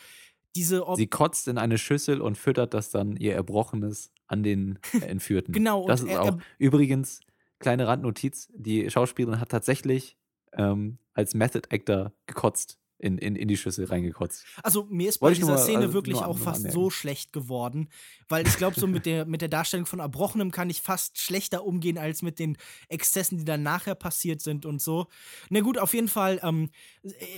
diese 0.56 0.88
Ob 0.88 0.96
Sie 0.96 1.06
kotzt 1.06 1.46
in 1.46 1.56
eine 1.56 1.78
Schüssel 1.78 2.20
und 2.20 2.36
füttert 2.36 2.74
das 2.74 2.90
dann 2.90 3.16
ihr 3.16 3.34
Erbrochenes 3.34 4.10
an 4.26 4.42
den 4.42 4.80
Entführten. 5.06 5.52
genau. 5.52 5.86
Das 5.86 6.00
ist 6.00 6.08
er, 6.08 6.22
auch 6.22 6.38
übrigens 6.58 7.20
kleine 7.60 7.86
Randnotiz: 7.86 8.48
Die 8.56 8.90
Schauspielerin 8.90 9.38
hat 9.38 9.50
tatsächlich 9.50 10.16
ähm, 10.56 10.98
als 11.14 11.34
Method 11.34 11.68
Actor 11.70 12.12
gekotzt 12.26 12.78
in, 13.04 13.18
in, 13.18 13.36
in 13.36 13.48
die 13.48 13.56
Schüssel 13.56 13.84
reingekotzt. 13.84 14.46
Also 14.62 14.86
mir 14.88 15.10
ist 15.10 15.18
bei 15.18 15.26
Wollte 15.26 15.40
dieser 15.40 15.52
mal, 15.52 15.58
Szene 15.58 15.78
also, 15.80 15.92
wirklich 15.92 16.16
auch 16.16 16.38
fast 16.38 16.60
anmerken. 16.60 16.74
so 16.74 16.90
schlecht 16.90 17.32
geworden, 17.32 17.90
weil 18.28 18.46
ich 18.46 18.56
glaube, 18.56 18.80
so 18.80 18.86
mit 18.86 19.04
der, 19.04 19.26
mit 19.26 19.42
der 19.42 19.48
Darstellung 19.48 19.84
von 19.84 19.98
Erbrochenem 19.98 20.50
kann 20.50 20.70
ich 20.70 20.80
fast 20.80 21.18
schlechter 21.18 21.64
umgehen 21.64 21.98
als 21.98 22.22
mit 22.22 22.38
den 22.38 22.56
Exzessen, 22.88 23.36
die 23.36 23.44
dann 23.44 23.62
nachher 23.62 23.94
passiert 23.94 24.40
sind 24.40 24.64
und 24.64 24.80
so. 24.80 25.06
Na 25.50 25.60
gut, 25.60 25.76
auf 25.76 25.92
jeden 25.92 26.08
Fall, 26.08 26.40
ähm, 26.42 26.70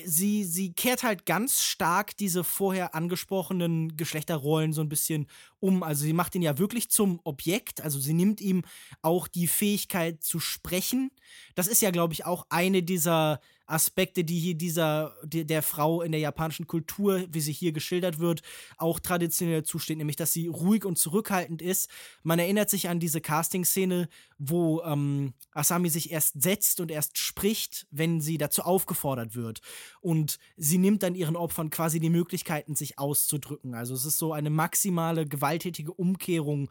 sie, 0.04 0.44
sie 0.44 0.72
kehrt 0.72 1.02
halt 1.02 1.26
ganz 1.26 1.62
stark 1.62 2.16
diese 2.16 2.44
vorher 2.44 2.94
angesprochenen 2.94 3.96
Geschlechterrollen 3.96 4.72
so 4.72 4.82
ein 4.82 4.88
bisschen 4.88 5.26
um. 5.58 5.82
Also 5.82 6.04
sie 6.04 6.12
macht 6.12 6.36
ihn 6.36 6.42
ja 6.42 6.58
wirklich 6.58 6.90
zum 6.90 7.20
Objekt, 7.24 7.80
also 7.80 7.98
sie 7.98 8.14
nimmt 8.14 8.40
ihm 8.40 8.62
auch 9.02 9.26
die 9.26 9.48
Fähigkeit 9.48 10.22
zu 10.22 10.38
sprechen. 10.38 11.10
Das 11.56 11.66
ist 11.66 11.82
ja, 11.82 11.90
glaube 11.90 12.12
ich, 12.12 12.24
auch 12.24 12.46
eine 12.50 12.84
dieser 12.84 13.40
Aspekte, 13.66 14.24
die 14.24 14.38
hier 14.38 14.54
dieser, 14.54 15.16
die, 15.24 15.46
der 15.46 15.62
Frau 15.62 16.02
in 16.02 16.12
der 16.12 16.20
japanischen 16.20 16.66
Kultur, 16.66 17.24
wie 17.30 17.40
sie 17.40 17.52
hier 17.52 17.72
geschildert 17.72 18.18
wird, 18.18 18.42
auch 18.76 19.00
traditionell 19.00 19.64
zusteht, 19.64 19.98
nämlich 19.98 20.16
dass 20.16 20.32
sie 20.32 20.46
ruhig 20.46 20.84
und 20.84 20.98
zurückhaltend 20.98 21.62
ist. 21.62 21.90
Man 22.22 22.38
erinnert 22.38 22.70
sich 22.70 22.88
an 22.88 23.00
diese 23.00 23.20
Casting-Szene, 23.20 24.08
wo 24.38 24.82
ähm, 24.82 25.34
Asami 25.52 25.88
sich 25.88 26.10
erst 26.10 26.40
setzt 26.42 26.80
und 26.80 26.90
erst 26.90 27.18
spricht, 27.18 27.86
wenn 27.90 28.20
sie 28.20 28.38
dazu 28.38 28.62
aufgefordert 28.62 29.34
wird. 29.34 29.60
Und 30.00 30.38
sie 30.56 30.78
nimmt 30.78 31.02
dann 31.02 31.14
ihren 31.14 31.36
Opfern 31.36 31.70
quasi 31.70 32.00
die 32.00 32.10
Möglichkeiten, 32.10 32.74
sich 32.76 32.98
auszudrücken. 32.98 33.74
Also 33.74 33.94
es 33.94 34.04
ist 34.04 34.18
so 34.18 34.32
eine 34.32 34.50
maximale 34.50 35.26
gewalttätige 35.26 35.92
Umkehrung 35.92 36.70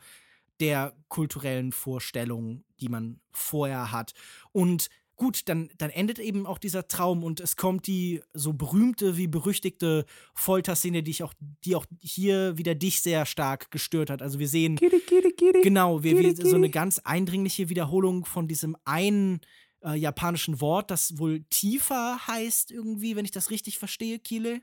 der 0.59 0.93
kulturellen 1.09 1.71
Vorstellungen, 1.71 2.63
die 2.79 2.89
man 2.89 3.19
vorher 3.31 3.91
hat. 3.91 4.13
Und 4.51 4.89
gut, 5.15 5.47
dann, 5.49 5.69
dann 5.77 5.89
endet 5.89 6.19
eben 6.19 6.45
auch 6.45 6.57
dieser 6.57 6.87
Traum 6.87 7.23
und 7.23 7.39
es 7.39 7.55
kommt 7.55 7.87
die 7.87 8.21
so 8.33 8.53
berühmte 8.53 9.17
wie 9.17 9.27
berüchtigte 9.27 10.05
Folterszene, 10.33 11.03
die 11.03 11.11
ich 11.11 11.23
auch, 11.23 11.33
die 11.63 11.75
auch 11.75 11.85
hier 11.99 12.57
wieder 12.57 12.75
dich 12.75 13.01
sehr 13.01 13.25
stark 13.25 13.71
gestört 13.71 14.09
hat. 14.09 14.21
Also 14.21 14.39
wir 14.39 14.47
sehen 14.47 14.77
genau, 15.63 16.03
wir, 16.03 16.17
wir, 16.17 16.35
so 16.35 16.55
eine 16.55 16.69
ganz 16.69 16.99
eindringliche 16.99 17.69
Wiederholung 17.69 18.25
von 18.25 18.47
diesem 18.47 18.75
einen 18.85 19.41
äh, 19.83 19.95
japanischen 19.95 20.59
Wort, 20.61 20.91
das 20.91 21.17
wohl 21.17 21.43
tiefer 21.49 22.19
heißt 22.27 22.71
irgendwie, 22.71 23.15
wenn 23.15 23.25
ich 23.25 23.31
das 23.31 23.51
richtig 23.51 23.77
verstehe, 23.77 24.19
Kile 24.19 24.61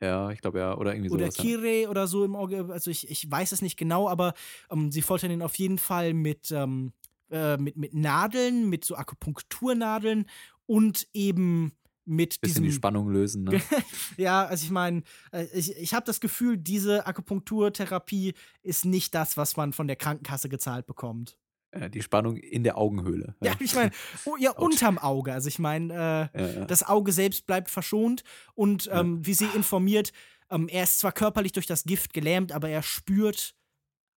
Ja, 0.00 0.30
ich 0.30 0.40
glaube 0.40 0.60
ja. 0.60 0.76
Oder 0.76 0.94
irgendwie 0.94 1.10
oder 1.10 1.30
sowas. 1.30 1.36
ja. 1.36 1.42
Kire 1.42 1.90
oder 1.90 2.06
so 2.06 2.24
im 2.24 2.36
Auge. 2.36 2.66
Also 2.70 2.90
ich, 2.90 3.10
ich 3.10 3.30
weiß 3.30 3.52
es 3.52 3.62
nicht 3.62 3.76
genau, 3.76 4.08
aber 4.08 4.34
ähm, 4.70 4.90
sie 4.90 5.02
foltern 5.02 5.30
ihn 5.30 5.42
auf 5.42 5.56
jeden 5.56 5.78
Fall 5.78 6.14
mit, 6.14 6.50
ähm, 6.50 6.92
äh, 7.32 7.56
mit, 7.56 7.76
mit 7.76 7.94
Nadeln, 7.94 8.68
mit 8.68 8.84
so 8.84 8.94
Akupunkturnadeln 8.96 10.26
und 10.66 11.08
eben 11.12 11.72
mit 12.04 12.40
Bisschen 12.40 12.62
die 12.62 12.68
diesem. 12.68 12.78
Spannung 12.78 13.10
lösen. 13.10 13.44
Ne? 13.44 13.60
Ja, 14.16 14.44
also 14.46 14.64
ich 14.64 14.70
meine, 14.70 15.02
äh, 15.32 15.44
ich, 15.54 15.76
ich 15.76 15.94
habe 15.94 16.04
das 16.04 16.20
Gefühl, 16.20 16.56
diese 16.56 17.06
Akupunkturtherapie 17.06 18.34
ist 18.62 18.84
nicht 18.84 19.14
das, 19.14 19.36
was 19.36 19.56
man 19.56 19.72
von 19.72 19.86
der 19.86 19.96
Krankenkasse 19.96 20.48
gezahlt 20.48 20.86
bekommt. 20.86 21.38
Äh, 21.70 21.90
die 21.90 22.02
Spannung 22.02 22.36
in 22.36 22.64
der 22.64 22.76
Augenhöhle. 22.76 23.36
Ja, 23.42 23.54
ich 23.60 23.74
meine, 23.74 23.92
oh, 24.24 24.36
ja, 24.36 24.50
unterm 24.50 24.98
Auge. 24.98 25.32
Also 25.32 25.48
ich 25.48 25.58
meine, 25.58 26.30
äh, 26.34 26.40
Ja, 26.40 26.48
ja. 26.60 26.64
das 26.64 26.82
Auge 26.82 27.12
selbst 27.12 27.46
bleibt 27.46 27.70
verschont 27.70 28.24
und 28.54 28.88
ähm, 28.92 29.24
wie 29.24 29.34
sie 29.34 29.46
informiert, 29.54 30.12
ähm, 30.50 30.68
er 30.68 30.82
ist 30.82 30.98
zwar 30.98 31.12
körperlich 31.12 31.52
durch 31.52 31.66
das 31.66 31.84
Gift 31.84 32.12
gelähmt, 32.12 32.50
aber 32.52 32.68
er 32.68 32.82
spürt 32.82 33.54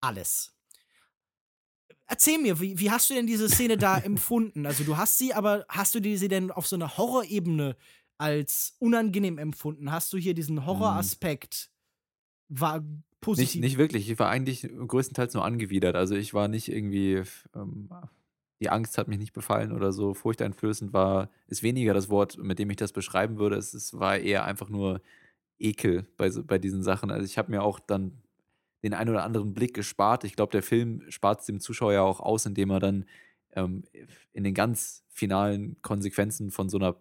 alles. 0.02 0.55
Erzähl 2.08 2.38
mir, 2.38 2.60
wie, 2.60 2.80
wie 2.80 2.92
hast 2.92 3.10
du 3.10 3.16
denn 3.16 3.26
diese 3.26 3.50
Szene 3.50 3.78
da 3.78 3.98
empfunden? 3.98 4.66
Also 4.66 4.84
du 4.84 4.98
hast 4.98 5.18
sie, 5.18 5.34
aber 5.34 5.66
hast 5.70 5.96
du 5.96 6.18
sie 6.18 6.28
denn 6.28 6.52
auf 6.52 6.68
so 6.68 6.76
einer 6.76 6.98
Horrorebene 6.98 7.76
als 8.18 8.76
unangenehm 8.80 9.38
empfunden? 9.38 9.92
Hast 9.92 10.14
du 10.14 10.18
hier 10.18 10.34
diesen 10.34 10.66
Horroraspekt? 10.66 11.72
War 12.48 12.84
positiv? 13.22 13.56
Nicht, 13.56 13.72
nicht 13.72 13.78
wirklich. 13.78 14.10
Ich 14.10 14.20
war 14.20 14.30
eigentlich 14.30 14.62
größtenteils 14.62 15.34
nur 15.34 15.44
angewidert. 15.44 15.96
Also 15.96 16.16
ich 16.16 16.34
war 16.34 16.48
nicht 16.48 16.72
irgendwie, 16.72 17.24
ähm, 17.56 17.90
die 18.60 18.70
Angst 18.70 18.98
hat 18.98 19.08
mich 19.08 19.18
nicht 19.18 19.34
befallen 19.34 19.72
oder 19.72 19.92
so. 19.92 20.14
Furchteinflößend 20.14 20.94
war, 20.94 21.30
ist 21.48 21.64
weniger 21.64 21.94
das 21.94 22.10
Wort, 22.10 22.38
mit 22.38 22.60
dem 22.60 22.70
ich 22.70 22.78
das 22.78 22.94
beschreiben 22.94 23.38
würde. 23.38 23.56
Es, 23.56 23.74
es 23.74 23.98
war 23.98 24.18
eher 24.18 24.46
einfach 24.46 24.70
nur 24.70 25.02
Ekel 25.58 26.06
bei, 26.18 26.30
bei 26.30 26.60
diesen 26.60 26.84
Sachen. 26.84 27.10
Also 27.10 27.26
ich 27.26 27.38
habe 27.40 27.52
mir 27.52 27.64
auch 27.64 27.80
dann 27.80 28.22
den 28.86 28.94
einen 28.94 29.10
oder 29.10 29.24
anderen 29.24 29.56
Blick 29.56 29.74
gespart. 29.74 30.24
Ich 30.24 30.36
glaube, 30.36 30.52
der 30.52 30.62
Film 30.62 31.02
spart 31.10 31.40
es 31.40 31.48
dem 31.48 31.60
Zuschauer 31.60 31.94
ja 31.94 32.04
auch 32.04 32.20
aus, 32.20 32.46
indem 32.46 32.70
er 32.70 32.80
dann 32.80 33.06
ähm, 33.54 33.84
in 34.32 34.44
den 34.44 34.54
ganz 34.54 35.04
finalen 35.10 35.82
Konsequenzen 35.82 36.52
von 36.52 36.70
so 36.70 36.78
einer 36.78 36.96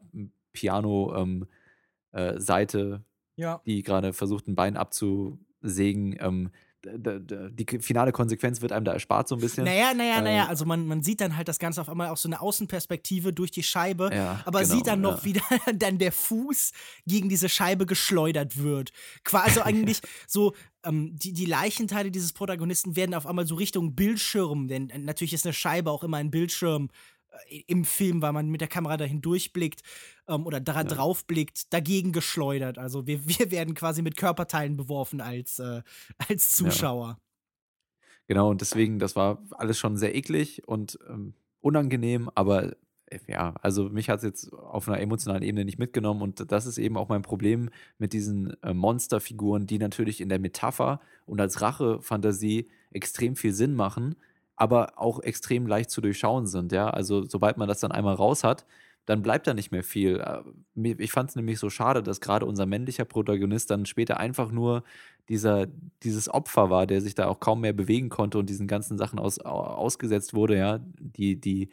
Piano-Seite 0.53 2.79
ähm, 2.79 2.95
äh, 2.95 3.01
ja. 3.37 3.61
die 3.67 3.83
gerade 3.83 4.15
versucht, 4.15 4.49
ein 4.49 4.55
Bein 4.55 4.79
abzusägen. 4.79 6.17
Ähm, 6.21 6.53
die 6.87 7.79
finale 7.81 8.13
Konsequenz 8.13 8.61
wird 8.61 8.73
einem 8.73 8.85
da 8.85 8.93
erspart 8.93 9.29
so 9.29 9.35
ein 9.37 9.41
bisschen. 9.41 9.65
Naja, 9.65 9.95
naja, 9.95 10.19
Äh, 10.19 10.23
naja, 10.23 10.47
also 10.47 10.65
man, 10.65 10.87
man 10.87 11.03
sieht 11.03 11.21
dann 11.21 11.37
halt 11.37 11.49
das 11.49 11.59
Ganze 11.59 11.81
auf 11.81 11.89
einmal 11.89 12.09
aus 12.09 12.23
so 12.23 12.29
einer 12.29 12.43
Außenperspektive 12.43 13.33
durch 13.33 13.51
die 13.51 13.63
Scheibe, 13.63 14.11
Ja, 14.13 14.41
aber 14.45 14.63
genau, 14.63 14.75
sieht 14.75 14.87
dann 14.87 15.01
noch, 15.01 15.19
ja. 15.19 15.25
wie 15.25 15.33
dann, 15.35 15.79
dann 15.79 15.99
der 15.99 16.13
Fuß 16.13 16.73
gegen 17.07 17.29
diese 17.29 17.49
Scheibe 17.49 17.87
geschleudert 17.87 18.63
wird. 18.63 18.93
Quasi 19.25 19.45
also 19.45 19.63
eigentlich 19.63 20.01
so, 20.27 20.55
ähm, 20.85 21.17
die, 21.17 21.33
die 21.33 21.47
Leichenteile 21.47 22.11
dieses 22.11 22.33
Protagonisten 22.33 22.97
werden 22.97 23.15
auf 23.15 23.27
einmal 23.27 23.47
so 23.47 23.55
Richtung 23.55 23.95
Bildschirm, 23.95 24.69
denn 24.69 24.91
äh, 24.91 24.99
natürlich 24.99 25.33
ist 25.33 25.47
eine 25.47 25.53
Scheibe 25.53 25.91
auch 25.91 26.05
immer 26.05 26.19
ein 26.19 26.31
Bildschirm 26.31 26.89
im 27.67 27.85
Film, 27.85 28.23
weil 28.23 28.33
man 28.33 28.49
mit 28.49 28.61
der 28.61 28.69
Kamera 28.69 28.97
dahin 28.97 29.21
durchblickt 29.21 29.83
ähm, 30.29 30.47
oder 30.47 30.61
da 30.61 30.85
drauf 30.85 31.27
blickt, 31.27 31.73
dagegen 31.73 32.13
geschleudert. 32.13 32.79
Also 32.79 33.07
wir, 33.07 33.27
wir 33.39 33.51
werden 33.51 33.75
quasi 33.75 34.03
mit 34.03 34.17
Körperteilen 34.17 34.77
beworfen 34.77 35.21
als, 35.21 35.59
äh, 35.59 35.83
als 36.29 36.53
Zuschauer. 36.53 37.19
Genau, 38.27 38.51
und 38.51 38.61
deswegen, 38.61 38.99
das 38.99 39.17
war 39.17 39.43
alles 39.51 39.79
schon 39.79 39.97
sehr 39.97 40.15
eklig 40.15 40.67
und 40.67 40.99
ähm, 41.09 41.35
unangenehm, 41.61 42.31
aber 42.35 42.75
äh, 43.07 43.19
ja, 43.27 43.55
also 43.61 43.91
mich 43.91 44.09
hat 44.09 44.19
es 44.19 44.25
jetzt 44.25 44.53
auf 44.53 44.89
einer 44.89 45.01
emotionalen 45.01 45.43
Ebene 45.43 45.65
nicht 45.65 45.79
mitgenommen 45.79 46.23
und 46.23 46.51
das 46.51 46.67
ist 46.67 46.79
eben 46.79 46.97
auch 46.97 47.09
mein 47.09 47.23
Problem 47.23 47.71
mit 47.99 48.13
diesen 48.13 48.61
äh, 48.63 48.73
Monsterfiguren, 48.73 49.67
die 49.67 49.79
natürlich 49.79 50.21
in 50.21 50.29
der 50.29 50.39
Metapher 50.39 51.01
und 51.27 51.41
als 51.41 51.61
Rache-Fantasie 51.61 52.69
extrem 52.91 53.37
viel 53.37 53.53
Sinn 53.53 53.75
machen, 53.75 54.17
aber 54.57 54.99
auch 54.99 55.21
extrem 55.21 55.67
leicht 55.67 55.91
zu 55.91 56.01
durchschauen 56.01 56.47
sind, 56.47 56.73
ja. 56.73 56.91
Also 56.91 57.25
sobald 57.25 57.57
man 57.59 57.69
das 57.69 57.81
dann 57.81 57.93
einmal 57.93 58.15
raus 58.15 58.45
hat, 58.45 58.67
dann 59.07 59.23
bleibt 59.23 59.47
da 59.47 59.55
nicht 59.55 59.71
mehr 59.73 59.83
viel. 59.85 60.21
Äh, 60.21 60.95
Ich 61.03 61.13
fand 61.13 61.31
es 61.31 61.37
nämlich 61.37 61.59
so 61.59 61.71
schade, 61.71 62.03
dass 62.03 62.21
gerade 62.21 62.47
unser 62.47 62.67
männlicher 62.67 63.05
Protagonist 63.05 63.71
dann 63.71 63.87
später 63.87 64.19
einfach 64.19 64.51
nur 64.51 64.85
dieser, 65.29 65.67
dieses 66.03 66.29
Opfer 66.29 66.71
war, 66.71 66.87
der 66.87 67.01
sich 67.01 67.15
da 67.15 67.27
auch 67.29 67.41
kaum 67.41 67.61
mehr 67.63 67.73
bewegen 67.73 68.09
konnte 68.11 68.39
und 68.39 68.49
diesen 68.51 68.67
ganzen 68.67 68.99
Sachen 68.99 69.19
aus, 69.19 69.41
au- 69.41 69.65
ausgesetzt 69.65 70.35
wurde, 70.35 70.57
ja, 70.57 70.81
die, 71.01 71.37
die, 71.41 71.71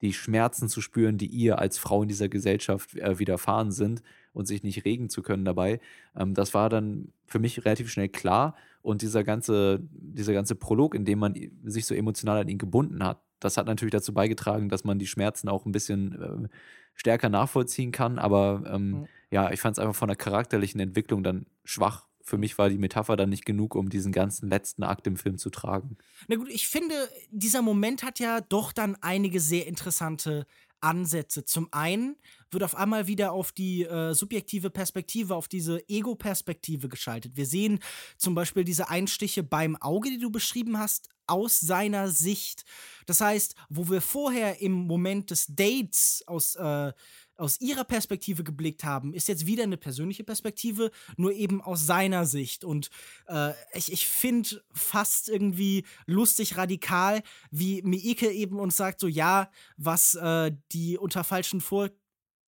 die 0.00 0.12
Schmerzen 0.12 0.68
zu 0.68 0.80
spüren, 0.80 1.18
die 1.18 1.26
ihr 1.26 1.58
als 1.58 1.78
Frau 1.78 2.02
in 2.02 2.08
dieser 2.08 2.28
Gesellschaft 2.28 2.94
äh, 2.96 3.18
widerfahren 3.18 3.72
sind 3.72 4.02
und 4.32 4.46
sich 4.46 4.62
nicht 4.62 4.84
regen 4.84 5.08
zu 5.10 5.22
können 5.22 5.44
dabei. 5.44 5.80
Ähm, 6.16 6.34
das 6.34 6.54
war 6.54 6.68
dann 6.70 7.12
für 7.26 7.38
mich 7.40 7.64
relativ 7.64 7.90
schnell 7.90 8.08
klar. 8.08 8.54
Und 8.82 9.02
dieser 9.02 9.24
ganze, 9.24 9.80
dieser 9.90 10.32
ganze 10.32 10.54
Prolog, 10.54 10.94
in 10.94 11.04
dem 11.04 11.18
man 11.18 11.34
sich 11.64 11.86
so 11.86 11.94
emotional 11.94 12.38
an 12.38 12.48
ihn 12.48 12.58
gebunden 12.58 13.04
hat, 13.04 13.22
das 13.40 13.56
hat 13.56 13.66
natürlich 13.66 13.92
dazu 13.92 14.12
beigetragen, 14.12 14.68
dass 14.68 14.84
man 14.84 14.98
die 14.98 15.06
Schmerzen 15.06 15.48
auch 15.48 15.64
ein 15.66 15.72
bisschen 15.72 16.18
ähm, 16.20 16.48
stärker 16.94 17.28
nachvollziehen 17.28 17.92
kann. 17.92 18.18
Aber 18.18 18.64
ähm, 18.66 18.90
Mhm. 18.90 19.06
ja, 19.30 19.50
ich 19.52 19.60
fand 19.60 19.76
es 19.76 19.78
einfach 19.78 19.94
von 19.94 20.08
der 20.08 20.16
charakterlichen 20.16 20.80
Entwicklung 20.80 21.22
dann 21.22 21.46
schwach. 21.64 22.06
Für 22.22 22.36
mich 22.36 22.58
war 22.58 22.68
die 22.68 22.78
Metapher 22.78 23.16
dann 23.16 23.30
nicht 23.30 23.46
genug, 23.46 23.74
um 23.74 23.88
diesen 23.88 24.12
ganzen 24.12 24.50
letzten 24.50 24.82
Akt 24.82 25.06
im 25.06 25.16
Film 25.16 25.38
zu 25.38 25.50
tragen. 25.50 25.96
Na 26.26 26.36
gut, 26.36 26.48
ich 26.50 26.68
finde, 26.68 26.94
dieser 27.30 27.62
Moment 27.62 28.02
hat 28.02 28.18
ja 28.18 28.40
doch 28.40 28.72
dann 28.72 28.96
einige 29.00 29.40
sehr 29.40 29.66
interessante 29.66 30.46
Ansätze. 30.80 31.44
Zum 31.44 31.68
einen 31.72 32.16
wird 32.50 32.62
auf 32.62 32.74
einmal 32.74 33.06
wieder 33.06 33.32
auf 33.32 33.52
die 33.52 33.84
äh, 33.84 34.14
subjektive 34.14 34.70
Perspektive, 34.70 35.34
auf 35.34 35.48
diese 35.48 35.86
Ego-Perspektive 35.88 36.88
geschaltet. 36.88 37.36
Wir 37.36 37.46
sehen 37.46 37.80
zum 38.16 38.34
Beispiel 38.34 38.64
diese 38.64 38.88
Einstiche 38.88 39.42
beim 39.42 39.76
Auge, 39.76 40.10
die 40.10 40.18
du 40.18 40.30
beschrieben 40.30 40.78
hast, 40.78 41.08
aus 41.26 41.60
seiner 41.60 42.08
Sicht. 42.08 42.64
Das 43.06 43.20
heißt, 43.20 43.54
wo 43.68 43.88
wir 43.90 44.00
vorher 44.00 44.60
im 44.60 44.72
Moment 44.72 45.30
des 45.30 45.46
Dates 45.48 46.22
aus, 46.26 46.54
äh, 46.56 46.92
aus 47.38 47.60
ihrer 47.60 47.84
Perspektive 47.84 48.44
geblickt 48.44 48.84
haben, 48.84 49.14
ist 49.14 49.28
jetzt 49.28 49.46
wieder 49.46 49.62
eine 49.62 49.76
persönliche 49.76 50.24
Perspektive, 50.24 50.90
nur 51.16 51.32
eben 51.32 51.60
aus 51.60 51.86
seiner 51.86 52.26
Sicht. 52.26 52.64
Und 52.64 52.90
äh, 53.28 53.52
ich, 53.72 53.92
ich 53.92 54.06
finde 54.06 54.62
fast 54.72 55.28
irgendwie 55.28 55.84
lustig 56.06 56.56
radikal, 56.56 57.22
wie 57.50 57.82
Miike 57.82 58.30
eben 58.30 58.58
uns 58.58 58.76
sagt, 58.76 59.00
so 59.00 59.06
ja, 59.06 59.50
was 59.76 60.14
äh, 60.14 60.52
die 60.72 60.98
unter 60.98 61.24
falschen 61.24 61.60
Vor 61.60 61.90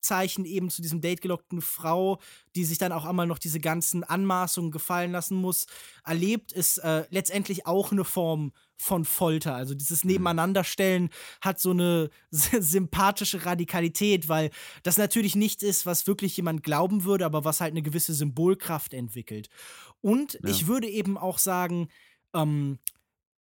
Abzeichen 0.04 0.46
eben 0.46 0.70
zu 0.70 0.80
diesem 0.80 1.02
Date 1.02 1.20
gelockten 1.20 1.60
Frau, 1.60 2.20
die 2.56 2.64
sich 2.64 2.78
dann 2.78 2.90
auch 2.90 3.04
einmal 3.04 3.26
noch 3.26 3.38
diese 3.38 3.60
ganzen 3.60 4.02
Anmaßungen 4.02 4.70
gefallen 4.70 5.12
lassen 5.12 5.36
muss, 5.36 5.66
erlebt, 6.04 6.52
ist 6.52 6.78
äh, 6.78 7.04
letztendlich 7.10 7.66
auch 7.66 7.92
eine 7.92 8.04
Form 8.04 8.52
von 8.78 9.04
Folter. 9.04 9.54
Also 9.54 9.74
dieses 9.74 10.04
Mhm. 10.04 10.12
Nebeneinanderstellen 10.12 11.10
hat 11.42 11.60
so 11.60 11.70
eine 11.72 12.08
sympathische 12.30 13.44
Radikalität, 13.44 14.26
weil 14.28 14.50
das 14.82 14.96
natürlich 14.96 15.36
nichts 15.36 15.62
ist, 15.62 15.84
was 15.84 16.06
wirklich 16.06 16.34
jemand 16.34 16.62
glauben 16.62 17.04
würde, 17.04 17.26
aber 17.26 17.44
was 17.44 17.60
halt 17.60 17.72
eine 17.72 17.82
gewisse 17.82 18.14
Symbolkraft 18.14 18.94
entwickelt. 18.94 19.50
Und 20.00 20.38
Ja. 20.42 20.48
ich 20.50 20.66
würde 20.66 20.88
eben 20.88 21.18
auch 21.18 21.36
sagen, 21.38 21.88
ähm, 22.32 22.78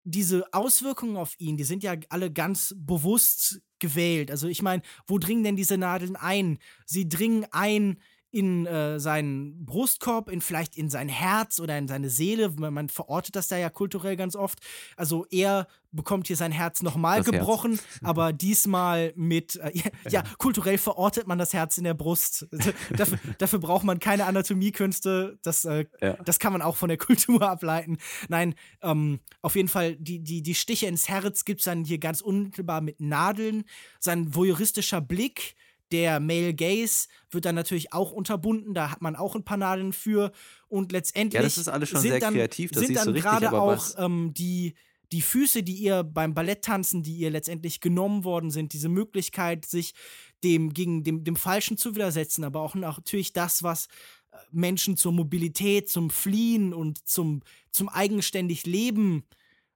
diese 0.04 0.52
Auswirkungen 0.52 1.16
auf 1.16 1.34
ihn, 1.38 1.56
die 1.56 1.64
sind 1.64 1.82
ja 1.82 1.94
alle 2.08 2.32
ganz 2.32 2.74
bewusst 2.76 3.60
gewählt. 3.78 4.30
Also 4.30 4.48
ich 4.48 4.62
meine, 4.62 4.82
wo 5.06 5.18
dringen 5.18 5.44
denn 5.44 5.56
diese 5.56 5.76
Nadeln 5.78 6.16
ein? 6.16 6.58
Sie 6.86 7.08
dringen 7.08 7.46
ein 7.50 7.98
in 8.32 8.66
äh, 8.66 8.98
seinen 8.98 9.64
Brustkorb, 9.64 10.30
in 10.30 10.40
vielleicht 10.40 10.76
in 10.76 10.88
sein 10.90 11.08
Herz 11.08 11.60
oder 11.60 11.76
in 11.78 11.86
seine 11.86 12.08
Seele. 12.10 12.48
Man, 12.56 12.72
man 12.74 12.88
verortet 12.88 13.36
das 13.36 13.46
da 13.48 13.56
ja 13.58 13.68
kulturell 13.70 14.16
ganz 14.16 14.34
oft. 14.34 14.58
Also 14.96 15.26
er 15.30 15.68
bekommt 15.94 16.26
hier 16.26 16.36
sein 16.36 16.52
Herz 16.52 16.82
nochmal 16.82 17.18
Das 17.18 17.26
Herz. 17.26 17.36
gebrochen, 17.38 17.78
aber 18.02 18.32
diesmal 18.32 19.12
mit, 19.14 19.56
äh, 19.56 19.70
ja, 19.74 19.90
ja, 20.08 20.24
kulturell 20.38 20.78
verortet 20.78 21.26
man 21.26 21.38
das 21.38 21.52
Herz 21.52 21.76
in 21.76 21.84
der 21.84 21.92
Brust. 21.92 22.48
dafür, 22.96 23.18
dafür 23.36 23.58
braucht 23.58 23.84
man 23.84 23.98
keine 24.00 24.24
Anatomiekünste. 24.24 25.38
Das, 25.42 25.66
äh, 25.66 25.84
Ja. 26.00 26.14
das 26.24 26.38
kann 26.38 26.52
man 26.54 26.62
auch 26.62 26.76
von 26.76 26.88
der 26.88 26.96
Kultur 27.06 27.42
ableiten. 27.46 27.98
Nein, 28.28 28.54
ähm, 28.80 29.20
auf 29.42 29.56
jeden 29.56 29.68
Fall, 29.68 29.96
die, 29.96 30.20
die, 30.20 30.42
die 30.42 30.54
Stiche 30.54 30.86
ins 30.86 31.08
Herz 31.10 31.44
gibt 31.44 31.60
es 31.60 31.64
dann 31.66 31.84
hier 31.84 31.98
ganz 31.98 32.22
unmittelbar 32.22 32.80
mit 32.80 32.98
Nadeln. 33.00 33.64
Sein 34.00 34.34
voyeuristischer 34.34 35.02
Blick, 35.02 35.54
der 35.92 36.20
Male 36.20 36.54
Gaze, 36.54 37.08
wird 37.30 37.44
dann 37.44 37.54
natürlich 37.54 37.92
auch 37.92 38.10
unterbunden. 38.10 38.74
Da 38.74 38.90
hat 38.90 39.02
man 39.02 39.14
auch 39.14 39.34
ein 39.34 39.44
paar 39.44 39.56
Nadeln 39.56 39.92
für. 39.92 40.32
Und 40.68 40.92
letztendlich. 40.92 41.38
Ja, 41.38 41.42
das 41.42 41.58
ist 41.58 41.68
alles 41.68 41.90
schon 41.90 42.00
sind 42.00 42.12
sehr 42.12 42.20
dann, 42.20 42.34
kreativ, 42.34 42.70
das 42.70 42.86
sind 42.86 42.96
dann 42.96 43.14
gerade 43.14 43.52
auch 43.52 43.84
ähm, 43.98 44.32
die, 44.34 44.74
die 45.12 45.22
Füße, 45.22 45.62
die 45.62 45.74
ihr 45.74 46.02
beim 46.02 46.34
Balletttanzen, 46.34 47.02
die 47.02 47.16
ihr 47.16 47.30
letztendlich 47.30 47.80
genommen 47.80 48.24
worden 48.24 48.50
sind, 48.50 48.72
diese 48.72 48.88
Möglichkeit, 48.88 49.66
sich 49.66 49.94
dem 50.42 50.72
gegen 50.72 51.04
dem, 51.04 51.22
dem 51.24 51.36
Falschen 51.36 51.76
zu 51.76 51.94
widersetzen, 51.94 52.42
aber 52.42 52.62
auch 52.62 52.74
natürlich 52.74 53.32
das, 53.32 53.62
was 53.62 53.86
äh, 54.32 54.36
Menschen 54.50 54.96
zur 54.96 55.12
Mobilität, 55.12 55.88
zum 55.90 56.10
Fliehen 56.10 56.72
und 56.72 57.06
zum, 57.06 57.42
zum 57.70 57.88
eigenständig 57.88 58.66
Leben 58.66 59.24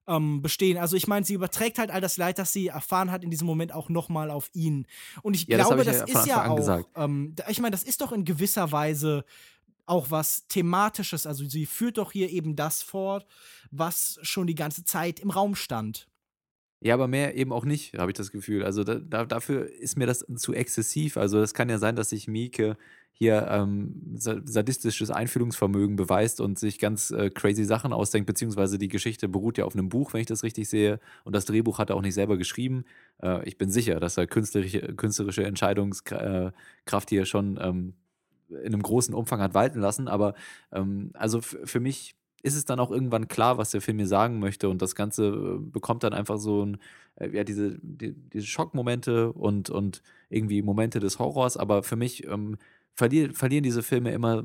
ähm, 0.07 0.41
bestehen. 0.41 0.77
Also 0.77 0.95
ich 0.95 1.07
meine, 1.07 1.25
sie 1.25 1.33
überträgt 1.33 1.77
halt 1.79 1.91
all 1.91 2.01
das 2.01 2.17
Leid, 2.17 2.39
das 2.39 2.53
sie 2.53 2.67
erfahren 2.67 3.11
hat 3.11 3.23
in 3.23 3.29
diesem 3.29 3.47
Moment 3.47 3.73
auch 3.73 3.89
nochmal 3.89 4.31
auf 4.31 4.49
ihn. 4.53 4.87
Und 5.21 5.35
ich 5.35 5.47
Ja, 5.47 5.57
das 5.57 5.67
glaube, 5.67 5.85
hab 5.85 5.93
ich 5.93 5.99
das, 5.99 6.09
ist 6.09 6.27
ja 6.27 6.47
auch, 6.47 6.87
ähm, 6.95 7.35
ich 7.49 7.59
meine, 7.59 7.71
das 7.71 7.83
ist 7.83 8.01
doch 8.01 8.11
in 8.11 8.25
gewisser 8.25 8.71
Weise 8.71 9.25
auch 9.85 10.11
was 10.11 10.47
Thematisches. 10.47 11.25
Also 11.25 11.45
sie 11.45 11.65
führt 11.65 11.97
doch 11.97 12.11
hier 12.11 12.29
eben 12.29 12.55
das 12.55 12.83
fort, 12.83 13.25
was 13.71 14.19
schon 14.21 14.47
die 14.47 14.55
ganze 14.55 14.83
Zeit 14.83 15.19
im 15.19 15.29
Raum 15.29 15.55
stand. 15.55 16.07
Ja, 16.79 16.93
aber 16.93 17.07
mehr 17.07 17.35
eben 17.35 17.51
auch 17.51 17.65
nicht, 17.65 17.97
habe 17.97 18.11
ich 18.11 18.17
das 18.17 18.31
Gefühl. 18.31 18.63
Also 18.63 18.83
da, 18.83 18.95
da, 18.95 19.25
dafür 19.25 19.67
ist 19.67 19.97
mir 19.97 20.05
das 20.05 20.25
zu 20.35 20.53
exzessiv. 20.53 21.17
Also 21.17 21.41
es 21.41 21.53
kann 21.55 21.69
ja 21.69 21.79
sein, 21.79 21.95
dass 21.95 22.09
sich 22.09 22.27
Mieke 22.27 22.77
hier 23.19 23.47
ähm, 23.49 24.13
sa- 24.15 24.41
sadistisches 24.45 25.09
Einfühlungsvermögen 25.09 25.95
beweist 25.95 26.39
und 26.39 26.59
sich 26.59 26.77
ganz 26.77 27.09
äh, 27.09 27.31
crazy 27.31 27.63
Sachen 27.63 27.91
ausdenkt, 27.91 28.27
beziehungsweise 28.27 28.77
die 28.77 28.89
Geschichte 28.89 29.27
beruht 29.27 29.57
ja 29.57 29.65
auf 29.65 29.73
einem 29.73 29.89
Buch, 29.89 30.13
wenn 30.13 30.21
ich 30.21 30.27
das 30.27 30.43
richtig 30.43 30.69
sehe. 30.69 30.99
Und 31.23 31.35
das 31.35 31.45
Drehbuch 31.45 31.79
hat 31.79 31.89
er 31.89 31.95
auch 31.95 32.03
nicht 32.03 32.13
selber 32.13 32.37
geschrieben. 32.37 32.85
Äh, 33.23 33.43
ich 33.47 33.57
bin 33.57 33.71
sicher, 33.71 33.99
dass 33.99 34.17
er 34.17 34.27
künstlerische, 34.27 34.93
künstlerische 34.95 35.43
Entscheidungskraft 35.45 37.09
hier 37.09 37.25
schon 37.25 37.57
ähm, 37.59 37.93
in 38.49 38.67
einem 38.67 38.83
großen 38.83 39.15
Umfang 39.15 39.41
hat 39.41 39.55
walten 39.55 39.79
lassen. 39.79 40.07
Aber 40.07 40.35
ähm, 40.71 41.09
also 41.15 41.41
für 41.41 41.79
mich 41.79 42.15
ist 42.43 42.55
es 42.55 42.65
dann 42.65 42.79
auch 42.79 42.91
irgendwann 42.91 43.27
klar, 43.27 43.57
was 43.57 43.71
der 43.71 43.81
Film 43.81 43.97
mir 43.97 44.05
sagen 44.05 44.37
möchte. 44.37 44.69
Und 44.69 44.83
das 44.83 44.93
Ganze 44.93 45.25
äh, 45.25 45.57
bekommt 45.59 46.03
dann 46.03 46.13
einfach 46.13 46.37
so 46.37 46.63
ein, 46.63 46.77
äh, 47.15 47.29
ja, 47.35 47.43
diese, 47.43 47.79
die, 47.81 48.13
diese 48.13 48.45
Schockmomente 48.45 49.33
und, 49.33 49.71
und 49.71 50.03
irgendwie 50.29 50.61
Momente 50.61 50.99
des 50.99 51.17
Horrors. 51.17 51.57
Aber 51.57 51.81
für 51.81 51.95
mich 51.95 52.27
ähm, 52.27 52.57
verlier, 52.97 53.33
verlieren 53.33 53.63
diese 53.63 53.83
Filme 53.83 54.11
immer, 54.11 54.43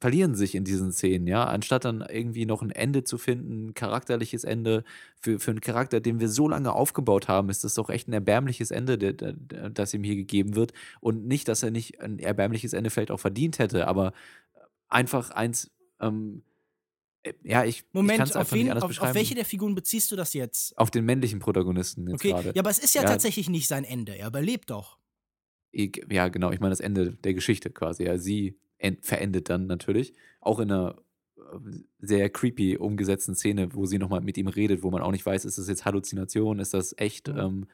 verlieren 0.00 0.34
sich 0.34 0.54
in 0.54 0.64
diesen 0.64 0.92
Szenen, 0.92 1.26
ja. 1.26 1.44
Anstatt 1.44 1.84
dann 1.84 2.00
irgendwie 2.08 2.46
noch 2.46 2.62
ein 2.62 2.70
Ende 2.70 3.04
zu 3.04 3.18
finden, 3.18 3.66
ein 3.66 3.74
charakterliches 3.74 4.44
Ende 4.44 4.82
für, 5.20 5.38
für 5.38 5.50
einen 5.50 5.60
Charakter, 5.60 6.00
den 6.00 6.20
wir 6.20 6.28
so 6.30 6.48
lange 6.48 6.72
aufgebaut 6.72 7.28
haben, 7.28 7.50
ist 7.50 7.64
das 7.64 7.74
doch 7.74 7.90
echt 7.90 8.08
ein 8.08 8.14
erbärmliches 8.14 8.70
Ende, 8.70 8.96
das 9.74 9.92
ihm 9.92 10.02
hier 10.02 10.16
gegeben 10.16 10.54
wird. 10.56 10.72
Und 11.00 11.26
nicht, 11.26 11.48
dass 11.48 11.62
er 11.62 11.70
nicht 11.70 12.00
ein 12.00 12.18
erbärmliches 12.18 12.72
Ende 12.72 12.88
vielleicht 12.88 13.10
auch 13.10 13.20
verdient 13.20 13.58
hätte, 13.58 13.86
aber 13.88 14.14
einfach 14.88 15.30
eins, 15.32 15.70
ähm, 16.00 16.44
äh, 17.22 17.34
ja, 17.42 17.64
ich, 17.64 17.80
ich 17.80 17.84
Moment, 17.92 18.22
es 18.22 18.36
auf, 18.36 18.52
wen, 18.52 18.72
auf, 18.72 18.98
auf 18.98 19.14
welche 19.14 19.34
der 19.34 19.44
Figuren 19.44 19.74
beziehst 19.74 20.10
du 20.10 20.16
das 20.16 20.32
jetzt? 20.32 20.78
Auf 20.78 20.90
den 20.90 21.04
männlichen 21.04 21.40
Protagonisten 21.40 22.06
jetzt 22.08 22.14
Okay, 22.14 22.30
gerade. 22.30 22.52
ja, 22.54 22.62
aber 22.62 22.70
es 22.70 22.78
ist 22.78 22.94
ja, 22.94 23.02
Ja. 23.02 23.08
tatsächlich 23.08 23.50
nicht 23.50 23.68
sein 23.68 23.84
Ende. 23.84 24.16
Er 24.16 24.28
überlebt 24.28 24.70
doch. 24.70 24.99
Ja, 25.72 26.28
genau, 26.28 26.50
ich 26.50 26.60
meine 26.60 26.70
das 26.70 26.80
Ende 26.80 27.12
der 27.12 27.34
Geschichte 27.34 27.70
quasi. 27.70 28.04
Ja, 28.04 28.18
sie 28.18 28.58
end, 28.78 29.04
verendet 29.04 29.48
dann 29.50 29.66
natürlich. 29.66 30.14
Auch 30.40 30.58
in 30.60 30.70
einer 30.72 30.96
äh, 31.36 31.42
sehr 32.00 32.30
creepy 32.30 32.76
umgesetzten 32.76 33.34
Szene, 33.34 33.74
wo 33.74 33.86
sie 33.86 33.98
nochmal 33.98 34.20
mit 34.20 34.38
ihm 34.38 34.48
redet, 34.48 34.82
wo 34.82 34.90
man 34.90 35.02
auch 35.02 35.12
nicht 35.12 35.26
weiß, 35.26 35.44
ist 35.44 35.58
das 35.58 35.68
jetzt 35.68 35.84
Halluzination, 35.84 36.58
ist 36.58 36.74
das 36.74 36.94
echt? 36.98 37.28
Mhm. 37.28 37.38
Ähm, 37.38 37.66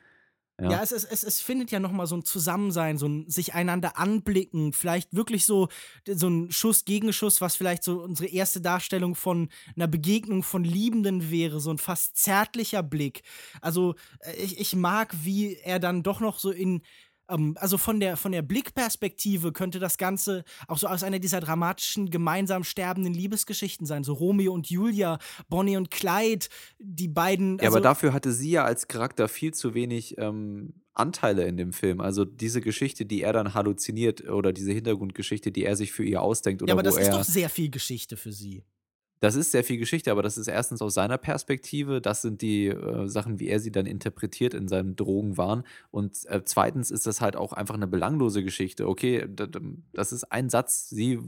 Ja, 0.59 0.71
ja. 0.71 0.83
es, 0.83 0.91
es, 0.91 1.05
es, 1.05 1.23
es 1.23 1.41
findet 1.43 1.71
ja 1.71 1.81
nochmal 1.81 2.07
so 2.07 2.17
ein 2.17 2.25
Zusammensein, 2.25 2.97
so 2.97 3.07
ein 3.07 3.29
sich 3.29 3.53
einander 3.53 3.99
anblicken, 3.99 4.73
vielleicht 4.73 5.15
wirklich 5.15 5.45
so, 5.45 5.69
so 6.07 6.29
ein 6.29 6.51
Schuss 6.51 6.87
Gegenschuss, 6.87 7.43
was 7.43 7.57
vielleicht 7.57 7.85
so 7.85 8.03
unsere 8.03 8.29
erste 8.31 8.63
Darstellung 8.63 9.15
von 9.15 9.51
einer 9.77 9.87
Begegnung 9.87 10.43
von 10.43 10.65
Liebenden 10.65 11.31
wäre, 11.31 11.61
so 11.61 11.71
ein 11.71 11.77
fast 11.79 12.17
zärtlicher 12.17 12.83
Blick. 12.83 13.23
Also 13.61 13.97
äh, 14.21 14.33
ich, 14.43 14.59
ich 14.59 14.75
mag, 14.75 15.15
wie 15.25 15.57
er 15.57 15.79
dann 15.79 16.03
doch 16.03 16.21
noch 16.21 16.39
so 16.39 16.51
in 16.51 16.81
ähm, 17.29 17.57
also 17.59 17.79
von 17.79 18.01
der, 18.01 18.17
von 18.17 18.33
der 18.33 18.43
Blickperspektive 18.43 19.53
könnte 19.53 19.79
das 19.79 19.99
Ganze 19.99 20.45
auch 20.69 20.79
so 20.79 20.87
aus 20.87 21.03
einer 21.03 21.19
dieser 21.19 21.41
dramatischen, 21.41 22.11
gemeinsam 22.11 22.65
sterbenden 22.65 23.15
Liebesgeschichten 23.15 23.87
sein. 23.87 24.05
So 24.05 24.15
Romeo 24.15 24.53
und 24.53 24.69
Julia, 24.69 25.19
Bonnie 25.49 25.77
und 25.77 25.91
Clyde, 25.91 26.47
die 26.79 27.09
beiden. 27.09 27.59
ja, 27.59 27.65
Also, 27.65 27.77
aber 27.77 27.83
dafür 27.83 28.13
hatte 28.13 28.33
sie 28.33 28.51
ja 28.51 28.65
als 28.65 28.89
Charakter 28.89 29.29
viel 29.29 29.53
zu 29.55 29.75
wenig 29.75 30.17
ähm, 30.19 30.75
Anteile 30.95 31.47
in 31.47 31.57
dem 31.57 31.73
Film. 31.73 32.01
Also 32.01 32.25
diese 32.25 32.61
Geschichte, 32.61 33.05
die 33.05 33.23
er 33.23 33.33
dann 33.33 33.55
halluziniert 33.55 34.29
oder 34.29 34.53
diese 34.53 34.73
Hintergrundgeschichte, 34.73 35.53
die 35.53 35.65
er 35.65 35.77
sich 35.77 35.93
für 35.93 36.05
ihr 36.05 36.23
ausdenkt 36.23 36.63
oder 36.63 36.71
ja, 36.71 36.75
aber 36.75 36.83
wo 36.83 36.97
das 36.97 36.99
ist 36.99 37.13
doch 37.13 37.25
sehr 37.25 37.51
viel 37.51 37.71
Geschichte 37.71 38.17
für 38.17 38.33
sie. 38.33 38.65
Das 39.21 39.35
ist 39.35 39.51
sehr 39.51 39.65
viel 39.65 39.79
Geschichte, 39.79 40.11
aber 40.11 40.23
das 40.23 40.37
ist 40.37 40.49
erstens 40.49 40.83
aus 40.83 40.95
seiner 40.95 41.19
Perspektive. 41.19 42.01
Das 42.01 42.23
sind 42.23 42.43
die 42.43 42.67
äh, 42.67 43.09
Sachen, 43.09 43.41
wie 43.41 43.49
er 43.49 43.61
sie 43.61 43.73
dann 43.73 43.87
interpretiert 43.87 44.55
in 44.55 44.69
seinem 44.69 44.97
Drogenwahn. 44.97 45.65
Und 45.91 46.27
äh, 46.27 46.43
zweitens 46.45 46.91
ist 46.91 47.07
das 47.07 47.21
halt 47.21 47.37
auch 47.37 47.53
einfach 47.53 47.75
eine 47.75 47.87
belanglose 47.87 48.45
Geschichte. 48.45 48.89
Okay, 48.89 49.27
das 49.93 50.13
ist 50.13 50.25
ein 50.25 50.51
Satz. 50.51 50.91
Sie, 50.91 51.19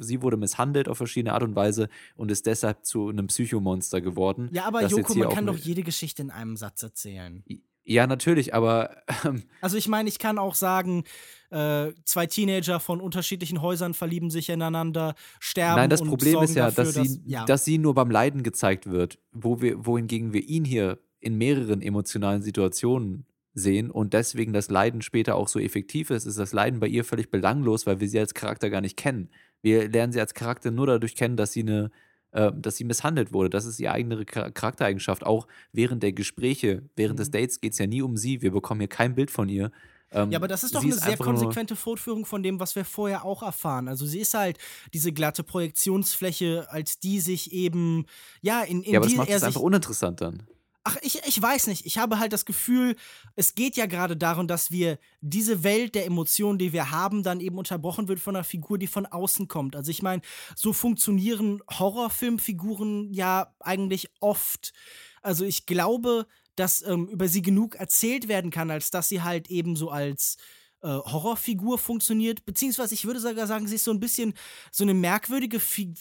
sie 0.00 0.22
wurde 0.22 0.36
misshandelt 0.36 0.88
auf 0.88 0.96
verschiedene 0.96 1.34
Art 1.34 1.42
und 1.42 1.54
Weise 1.54 1.88
und 2.16 2.30
ist 2.30 2.46
deshalb 2.46 2.84
zu 2.84 3.08
einem 3.08 3.26
Psychomonster 3.26 4.00
geworden. 4.00 4.48
Ja, 4.52 4.64
aber 4.64 4.86
Joko, 4.86 5.14
man 5.14 5.28
kann 5.28 5.46
doch 5.46 5.56
jede 5.56 5.82
Geschichte 5.82 6.22
in 6.22 6.30
einem 6.30 6.56
Satz 6.56 6.82
erzählen. 6.82 7.44
Ja, 7.84 8.06
natürlich, 8.06 8.54
aber 8.54 8.96
ähm, 9.24 9.42
Also 9.60 9.76
ich 9.76 9.88
meine, 9.88 10.08
ich 10.08 10.18
kann 10.18 10.38
auch 10.38 10.54
sagen, 10.54 11.04
äh, 11.50 11.92
zwei 12.04 12.26
Teenager 12.26 12.80
von 12.80 13.00
unterschiedlichen 13.00 13.60
Häusern 13.60 13.94
verlieben 13.94 14.30
sich 14.30 14.48
ineinander, 14.48 15.14
sterben 15.38 15.76
Nein, 15.76 15.90
das 15.90 16.00
und 16.00 16.08
Problem 16.08 16.42
ist 16.42 16.56
ja, 16.56 16.70
dafür, 16.70 16.84
dass, 16.84 16.94
sie, 16.94 17.22
ja. 17.26 17.44
dass 17.44 17.64
sie 17.64 17.78
nur 17.78 17.94
beim 17.94 18.10
Leiden 18.10 18.42
gezeigt 18.42 18.90
wird, 18.90 19.18
wo 19.32 19.60
wir, 19.60 19.84
wohingegen 19.86 20.32
wir 20.32 20.42
ihn 20.42 20.64
hier 20.64 20.98
in 21.20 21.36
mehreren 21.36 21.82
emotionalen 21.82 22.42
Situationen 22.42 23.26
sehen 23.54 23.90
und 23.90 24.14
deswegen 24.14 24.52
das 24.52 24.68
Leiden 24.68 25.00
später 25.00 25.36
auch 25.36 25.48
so 25.48 25.60
effektiv 25.60 26.10
ist, 26.10 26.26
ist 26.26 26.38
das 26.38 26.52
Leiden 26.52 26.80
bei 26.80 26.88
ihr 26.88 27.04
völlig 27.04 27.30
belanglos, 27.30 27.86
weil 27.86 28.00
wir 28.00 28.08
sie 28.08 28.18
als 28.18 28.34
Charakter 28.34 28.68
gar 28.68 28.80
nicht 28.80 28.96
kennen. 28.96 29.30
Wir 29.62 29.88
lernen 29.88 30.12
sie 30.12 30.20
als 30.20 30.34
Charakter 30.34 30.70
nur 30.70 30.86
dadurch 30.86 31.14
kennen, 31.14 31.36
dass 31.36 31.52
sie 31.52 31.60
eine 31.60 31.90
dass 32.34 32.76
sie 32.76 32.84
misshandelt 32.84 33.32
wurde. 33.32 33.48
Das 33.50 33.64
ist 33.64 33.78
ihre 33.80 33.92
eigene 33.92 34.24
Char- 34.26 34.50
Charaktereigenschaft. 34.50 35.24
Auch 35.24 35.46
während 35.72 36.02
der 36.02 36.12
Gespräche, 36.12 36.82
während 36.96 37.18
des 37.18 37.28
Mhm. 37.28 37.32
Dates 37.32 37.60
geht 37.60 37.72
es 37.72 37.78
ja 37.78 37.86
nie 37.86 38.02
um 38.02 38.16
sie. 38.16 38.42
Wir 38.42 38.50
bekommen 38.50 38.80
hier 38.80 38.88
kein 38.88 39.14
Bild 39.14 39.30
von 39.30 39.48
ihr. 39.48 39.70
Ähm, 40.10 40.30
Ja, 40.30 40.38
aber 40.38 40.46
das 40.48 40.62
ist 40.62 40.74
doch 40.74 40.82
eine 40.82 40.92
sehr 40.92 41.04
einfach 41.12 41.24
nur- 41.26 41.34
konsequente 41.34 41.74
Fortführung 41.76 42.24
von 42.24 42.42
dem, 42.42 42.60
was 42.60 42.76
wir 42.76 42.84
vorher 42.84 43.24
auch 43.24 43.42
erfahren. 43.42 43.88
Also 43.88 44.06
sie 44.06 44.20
ist 44.20 44.34
halt 44.34 44.58
diese 44.92 45.12
glatte 45.12 45.42
Projektionsfläche, 45.42 46.66
als 46.70 46.98
die 46.98 47.20
sich 47.20 47.52
eben, 47.52 48.06
ja, 48.42 48.62
in, 48.62 48.82
in 48.82 48.92
Ja, 48.92 48.98
aber 49.00 49.06
die 49.08 49.14
das 49.14 49.18
macht 49.18 49.28
er 49.30 49.36
es 49.36 49.42
einfach 49.42 49.60
uninteressant 49.60 50.20
dann. 50.20 50.42
Ach, 50.86 50.98
ich, 51.00 51.18
ich 51.26 51.40
weiß 51.40 51.66
nicht. 51.68 51.86
Ich 51.86 51.96
habe 51.96 52.18
halt 52.18 52.34
das 52.34 52.44
Gefühl, 52.44 52.96
es 53.36 53.54
geht 53.54 53.76
ja 53.76 53.86
gerade 53.86 54.18
darum, 54.18 54.46
dass 54.46 54.70
wir 54.70 54.98
diese 55.22 55.64
Welt 55.64 55.94
der 55.94 56.04
Emotionen, 56.04 56.58
die 56.58 56.74
wir 56.74 56.90
haben, 56.90 57.22
dann 57.22 57.40
eben 57.40 57.56
unterbrochen 57.56 58.06
wird 58.06 58.20
von 58.20 58.36
einer 58.36 58.44
Figur, 58.44 58.76
die 58.76 58.86
von 58.86 59.06
außen 59.06 59.48
kommt. 59.48 59.76
Also 59.76 59.90
ich 59.90 60.02
meine, 60.02 60.20
so 60.54 60.74
funktionieren 60.74 61.62
Horrorfilmfiguren 61.70 63.14
ja 63.14 63.54
eigentlich 63.60 64.10
oft. 64.20 64.74
Also 65.22 65.46
ich 65.46 65.64
glaube, 65.64 66.26
dass 66.54 66.82
ähm, 66.82 67.08
über 67.08 67.28
sie 67.28 67.40
genug 67.40 67.76
erzählt 67.76 68.28
werden 68.28 68.50
kann, 68.50 68.70
als 68.70 68.90
dass 68.90 69.08
sie 69.08 69.22
halt 69.22 69.48
eben 69.50 69.76
so 69.76 69.88
als 69.88 70.36
äh, 70.82 70.88
Horrorfigur 70.88 71.78
funktioniert, 71.78 72.44
beziehungsweise 72.44 72.92
ich 72.92 73.06
würde 73.06 73.20
sogar 73.20 73.46
sagen, 73.46 73.66
sie 73.66 73.76
ist 73.76 73.84
so 73.84 73.90
ein 73.90 74.00
bisschen 74.00 74.34
so 74.70 74.84
eine 74.84 74.92
merkwürdige, 74.92 75.58
Fi 75.60 75.94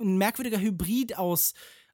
ein 0.00 0.16
merkwürdiger 0.16 0.58
Hybrid 0.58 1.18
aus, 1.18 1.52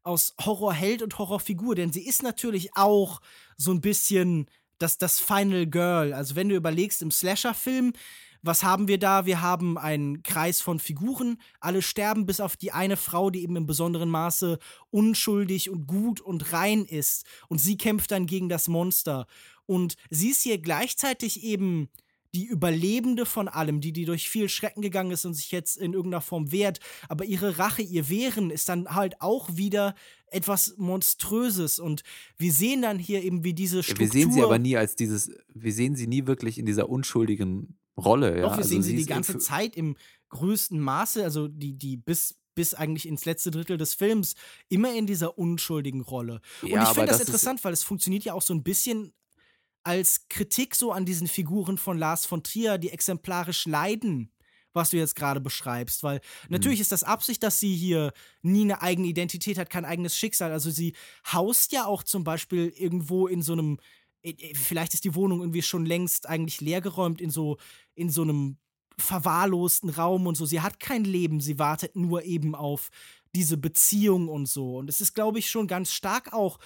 aus 0.09 0.35
Horrorheld 0.41 1.03
und 1.03 1.19
Horrorfigur, 1.19 1.75
denn 1.75 1.93
sie 1.93 2.07
ist 2.07 2.23
natürlich 2.23 2.75
auch 2.75 3.21
so 3.57 3.71
ein 3.71 3.81
bisschen 3.81 4.47
das, 4.79 4.99
das 4.99 5.21
Final 5.21 5.67
Girl. 5.67 6.13
Also 6.15 6.35
wenn 6.35 6.49
du 6.49 6.57
überlegst, 6.57 7.03
im 7.03 7.11
Slasher-Film, 7.11 7.93
was 8.43 8.63
haben 8.63 8.89
wir 8.89 8.99
da? 8.99 9.27
Wir 9.27 9.43
haben 9.43 9.77
einen 9.77 10.23
Kreis 10.23 10.61
von 10.61 10.79
Figuren, 10.79 11.39
alle 11.61 11.83
sterben, 11.83 12.25
bis 12.25 12.41
auf 12.41 12.57
die 12.57 12.73
eine 12.73 12.97
Frau, 12.97 13.31
die 13.31 13.43
eben 13.43 13.57
im 13.57 13.67
besonderen 13.67 14.09
Maße 14.09 14.59
unschuldig 14.91 15.71
und 15.71 15.87
gut 15.87 16.21
und 16.21 16.53
rein 16.53 16.85
ist. 16.85 17.27
Und 17.49 17.59
sie 17.59 17.77
kämpft 17.77 18.11
dann 18.13 18.27
gegen 18.27 18.49
das 18.49 18.69
Monster. 18.69 19.27
Und 19.67 19.97
sie 20.09 20.31
ist 20.31 20.43
hier 20.43 20.59
gleichzeitig 20.59 21.43
eben 21.43 21.91
die 22.35 22.47
Überlebende 22.47 23.27
von 23.27 23.49
allem, 23.49 23.81
die, 23.81 23.93
die 23.93 24.05
durch 24.05 24.29
viel 24.29 24.49
Schrecken 24.49 24.83
gegangen 24.83 25.11
ist 25.11 25.25
und 25.25 25.35
sich 25.35 25.51
jetzt 25.51 25.77
in 25.77 25.93
irgendeiner 25.93 26.21
Form 26.21 26.53
wehrt. 26.53 26.81
Aber 27.09 27.25
ihre 27.25 27.59
Rache, 27.59 27.83
ihr 27.83 28.09
Wehren 28.09 28.51
ist 28.51 28.69
dann 28.69 28.89
halt 28.89 29.21
auch 29.21 29.49
wieder 29.57 29.95
etwas 30.27 30.75
Monströses. 30.77 31.79
Und 31.79 32.03
wir 32.37 32.53
sehen 32.53 32.83
dann 32.83 32.99
hier 32.99 33.23
eben, 33.23 33.45
wie 33.45 33.55
diese 33.55 33.83
Struktur. 33.83 34.07
Wir 34.07 34.13
sehen 34.13 34.33
sie 34.33 34.43
aber 34.43 34.59
nie 34.59 34.77
als 34.77 34.97
dieses, 34.97 35.31
wir 35.55 35.73
sehen 35.73 35.97
sie 35.97 36.07
nie 36.07 36.27
wirklich 36.27 36.59
in 36.59 36.67
dieser 36.67 36.89
unschuldigen 36.89 37.79
Rolle. 37.97 38.37
Ja? 38.37 38.43
Doch, 38.43 38.53
wir 38.53 38.59
also 38.59 38.69
sehen 38.69 38.83
sie 38.83 38.97
die 38.97 39.07
ganze 39.07 39.39
Zeit 39.39 39.77
im 39.77 39.97
größten 40.29 40.79
Maße, 40.79 41.25
also 41.25 41.49
die, 41.49 41.77
die 41.77 41.97
bis 41.97 42.37
bis 42.59 42.75
eigentlich 42.75 43.07
ins 43.07 43.25
letzte 43.25 43.53
Drittel 43.53 43.77
des 43.77 43.95
Films 43.95 44.35
immer 44.69 44.93
in 44.93 45.07
dieser 45.07 45.39
unschuldigen 45.39 46.01
Rolle. 46.01 46.41
Und 46.61 46.71
ja, 46.71 46.83
ich 46.83 46.89
finde 46.89 47.07
das, 47.07 47.19
das 47.19 47.29
interessant, 47.29 47.63
weil 47.63 47.73
es 47.73 47.85
funktioniert 47.85 48.25
ja 48.25 48.35
auch 48.35 48.43
so 48.43 48.53
ein 48.53 48.65
bisschen 48.65 49.13
als 49.85 50.29
Kritik 50.29 50.75
so 50.75 50.93
an 50.93 51.05
diesen 51.05 51.29
Figuren 51.29 51.79
von 51.79 51.99
Lars 51.99 52.27
von 52.27 52.43
Trier, 52.43 52.79
die 52.79 52.91
exemplarisch 52.91 53.67
leiden, 53.67 54.31
was 54.73 54.91
du 54.91 54.97
jetzt 54.97 55.17
gerade 55.17 55.41
beschreibst. 55.41 56.03
Weil 56.03 56.21
natürlich 56.49 56.79
mhm. 56.79 56.83
ist 56.83 56.93
das 56.93 57.05
Absicht, 57.05 57.43
dass 57.43 57.61
sie 57.61 57.75
hier 57.75 58.13
nie 58.43 58.63
eine 58.63 58.83
eigene 58.83 59.09
Identität 59.09 59.59
hat, 59.59 59.71
kein 59.71 59.85
eigenes 59.85 60.17
Schicksal. 60.17 60.53
Also 60.53 60.71
sie 60.71 60.95
haust 61.33 61.73
ja 61.73 61.87
auch 61.87 62.03
zum 62.03 62.25
Beispiel 62.25 62.73
irgendwo 62.77 63.27
in 63.27 63.43
so 63.43 63.53
einem, 63.53 63.79
äh, 64.23 64.31
äh, 64.31 64.55
vielleicht 64.55 64.95
ist 64.95 65.05
die 65.05 65.15
Wohnung 65.15 65.41
irgendwie 65.41 65.63
schon 65.63 65.87
längst 65.87 66.29
eigentlich 66.29 66.61
leergeräumt, 66.61 67.21
in 67.21 67.31
so, 67.31 67.57
in 67.95 68.11
so 68.11 68.23
einem 68.23 68.59
verwahrlosten 68.99 69.91
Raum 69.91 70.27
und 70.27 70.37
so. 70.37 70.45
Sie 70.45 70.61
hat 70.61 70.81
kein 70.81 71.05
Leben, 71.05 71.41
sie 71.41 71.59
wartet 71.59 71.97
nur 71.97 72.25
eben 72.25 72.55
auf 72.55 72.91
diese 73.35 73.57
Beziehung 73.57 74.29
und 74.29 74.47
so. 74.47 74.79
Und 74.79 74.89
es 74.89 75.01
ist, 75.01 75.15
glaube 75.15 75.39
ich, 75.39 75.51
schon 75.51 75.67
ganz 75.67 75.93
stark 75.93 76.33
auch 76.33 76.59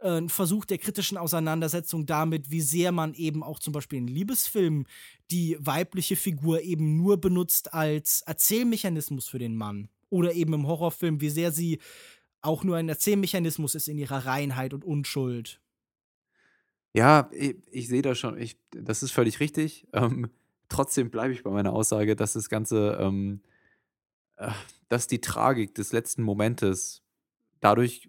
ein 0.00 0.28
Versuch 0.28 0.64
der 0.64 0.78
kritischen 0.78 1.18
Auseinandersetzung 1.18 2.06
damit, 2.06 2.50
wie 2.50 2.60
sehr 2.60 2.92
man 2.92 3.14
eben 3.14 3.42
auch 3.42 3.58
zum 3.58 3.72
Beispiel 3.72 3.98
in 3.98 4.08
Liebesfilmen 4.08 4.86
die 5.30 5.56
weibliche 5.60 6.16
Figur 6.16 6.62
eben 6.62 6.96
nur 6.96 7.20
benutzt 7.20 7.74
als 7.74 8.22
Erzählmechanismus 8.22 9.28
für 9.28 9.38
den 9.38 9.56
Mann. 9.56 9.88
Oder 10.08 10.32
eben 10.32 10.54
im 10.54 10.66
Horrorfilm, 10.66 11.20
wie 11.20 11.30
sehr 11.30 11.52
sie 11.52 11.78
auch 12.42 12.64
nur 12.64 12.76
ein 12.76 12.88
Erzählmechanismus 12.88 13.74
ist 13.74 13.88
in 13.88 13.98
ihrer 13.98 14.26
Reinheit 14.26 14.74
und 14.74 14.84
Unschuld. 14.84 15.60
Ja, 16.92 17.30
ich, 17.32 17.56
ich 17.70 17.88
sehe 17.88 18.02
das 18.02 18.18
schon. 18.18 18.38
Ich, 18.38 18.56
das 18.72 19.02
ist 19.02 19.12
völlig 19.12 19.40
richtig. 19.40 19.86
Ähm, 19.92 20.30
trotzdem 20.68 21.10
bleibe 21.10 21.34
ich 21.34 21.42
bei 21.42 21.50
meiner 21.50 21.72
Aussage, 21.72 22.14
dass 22.14 22.34
das 22.34 22.48
Ganze, 22.48 22.96
ähm, 23.00 23.40
äh, 24.36 24.50
dass 24.88 25.08
die 25.08 25.20
Tragik 25.20 25.74
des 25.74 25.92
letzten 25.92 26.22
Momentes 26.22 27.02
dadurch 27.60 28.08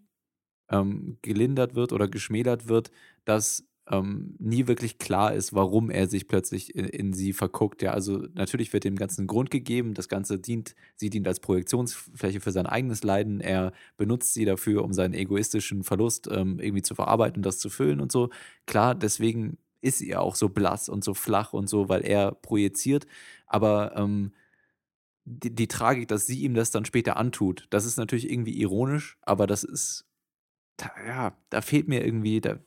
ähm, 0.72 1.18
gelindert 1.22 1.76
wird 1.76 1.94
oder 1.94 2.08
geschmälert 2.08 2.68
wird, 2.68 2.92
dass 3.26 3.66
ähm, 3.92 4.36
nie 4.40 4.68
wirklich 4.68 5.00
klar 5.00 5.34
ist, 5.34 5.54
warum 5.54 5.90
er 5.90 6.08
sich 6.08 6.28
plötzlich 6.28 6.76
in, 6.76 6.86
in, 6.86 7.14
sie 7.14 7.34
verguckt. 7.34 7.82
Ja, 7.82 7.92
also 7.92 8.26
natürlich 8.34 8.72
wird 8.74 8.84
dem 8.84 8.96
Ganzen 8.96 9.28
Grund 9.28 9.52
gegeben. 9.52 9.94
Das 9.94 10.08
Ganze 10.08 10.40
dient, 10.40 10.76
sie 10.96 11.10
dient 11.10 11.28
als 11.28 11.40
Projektionsfläche 11.40 12.40
für 12.40 12.52
sein 12.52 12.68
eigenes 12.68 13.04
Leiden. 13.04 13.42
Er 13.42 13.74
benutzt 13.98 14.34
sie 14.34 14.46
dafür, 14.46 14.84
um 14.84 14.94
seinen 14.94 15.14
egoistischen 15.14 15.84
Verlust 15.84 16.30
ähm, 16.32 16.60
irgendwie 16.60 16.84
zu 16.84 16.96
verarbeiten 16.96 17.40
und 17.40 17.46
das 17.46 17.60
zu 17.60 17.70
füllen 17.70 18.00
und 18.00 18.12
so. 18.12 18.30
Klar, 18.66 18.96
deswegen 18.96 19.58
ist 19.82 19.98
sie 19.98 20.16
auch 20.16 20.36
so 20.36 20.50
blass 20.50 20.88
und 20.88 21.04
so 21.04 21.14
flach 21.14 21.54
und 21.54 21.68
so, 21.68 21.90
weil 21.90 22.06
er 22.06 22.32
projiziert. 22.32 23.08
Aber 23.48 23.94
ähm, 23.96 24.32
die, 25.26 25.54
die 25.54 25.68
Tragik, 25.68 26.08
dass 26.08 26.26
sie 26.28 26.42
ihm 26.42 26.54
das 26.54 26.72
dann 26.72 26.86
später 26.86 27.18
antut, 27.18 27.68
das 27.72 27.86
ist 27.86 27.98
natürlich 27.98 28.30
irgendwie 28.30 28.60
ironisch, 28.60 29.18
aber 29.22 29.48
das 29.48 29.64
ist 29.64 30.06
ja, 31.08 31.36
da 31.50 31.62
fehlt 31.62 31.88
mir 31.88 32.06
irgendwie. 32.06 32.42
Da, 32.42 32.58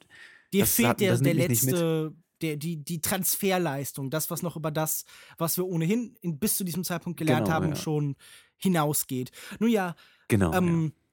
Dir 0.53 0.67
fehlt 0.67 0.89
hat, 0.89 1.01
der, 1.01 1.19
der 1.19 1.35
letzte, 1.35 2.15
der, 2.41 2.57
die, 2.57 2.77
die 2.77 3.01
Transferleistung, 3.01 4.11
das, 4.11 4.31
was 4.31 4.43
noch 4.43 4.57
über 4.57 4.71
das, 4.71 5.05
was 5.39 5.57
wir 5.57 5.67
ohnehin 5.67 6.17
in, 6.21 6.39
bis 6.39 6.57
zu 6.57 6.65
diesem 6.65 6.85
Zeitpunkt 6.85 7.19
gelernt 7.19 7.47
genau, 7.47 7.55
haben, 7.55 7.69
ja. 7.71 7.77
schon 7.77 8.17
hinausgeht. 8.57 9.31
Nun 9.59 9.71
ja, 9.71 9.95
genau. 10.29 10.53
Ähm, 10.53 10.85
ja. 10.85 11.04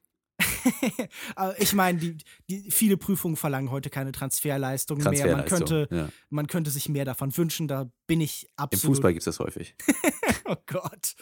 ich 1.58 1.72
meine, 1.72 1.98
die, 1.98 2.16
die, 2.48 2.70
viele 2.70 2.96
Prüfungen 2.96 3.36
verlangen 3.36 3.70
heute 3.70 3.90
keine 3.90 4.12
Transferleistung, 4.12 4.98
mehr. 4.98 5.36
Man 5.36 5.44
könnte, 5.44 5.88
ja. 5.90 6.08
man 6.30 6.46
könnte 6.46 6.70
sich 6.70 6.88
mehr 6.88 7.04
davon 7.04 7.36
wünschen, 7.36 7.68
da 7.68 7.90
bin 8.06 8.20
ich 8.20 8.48
absolut. 8.56 8.84
Im 8.84 8.88
Fußball 8.90 9.12
gibt 9.12 9.22
es 9.22 9.36
das 9.36 9.38
häufig. 9.38 9.74
oh 10.46 10.56
Gott. 10.66 11.14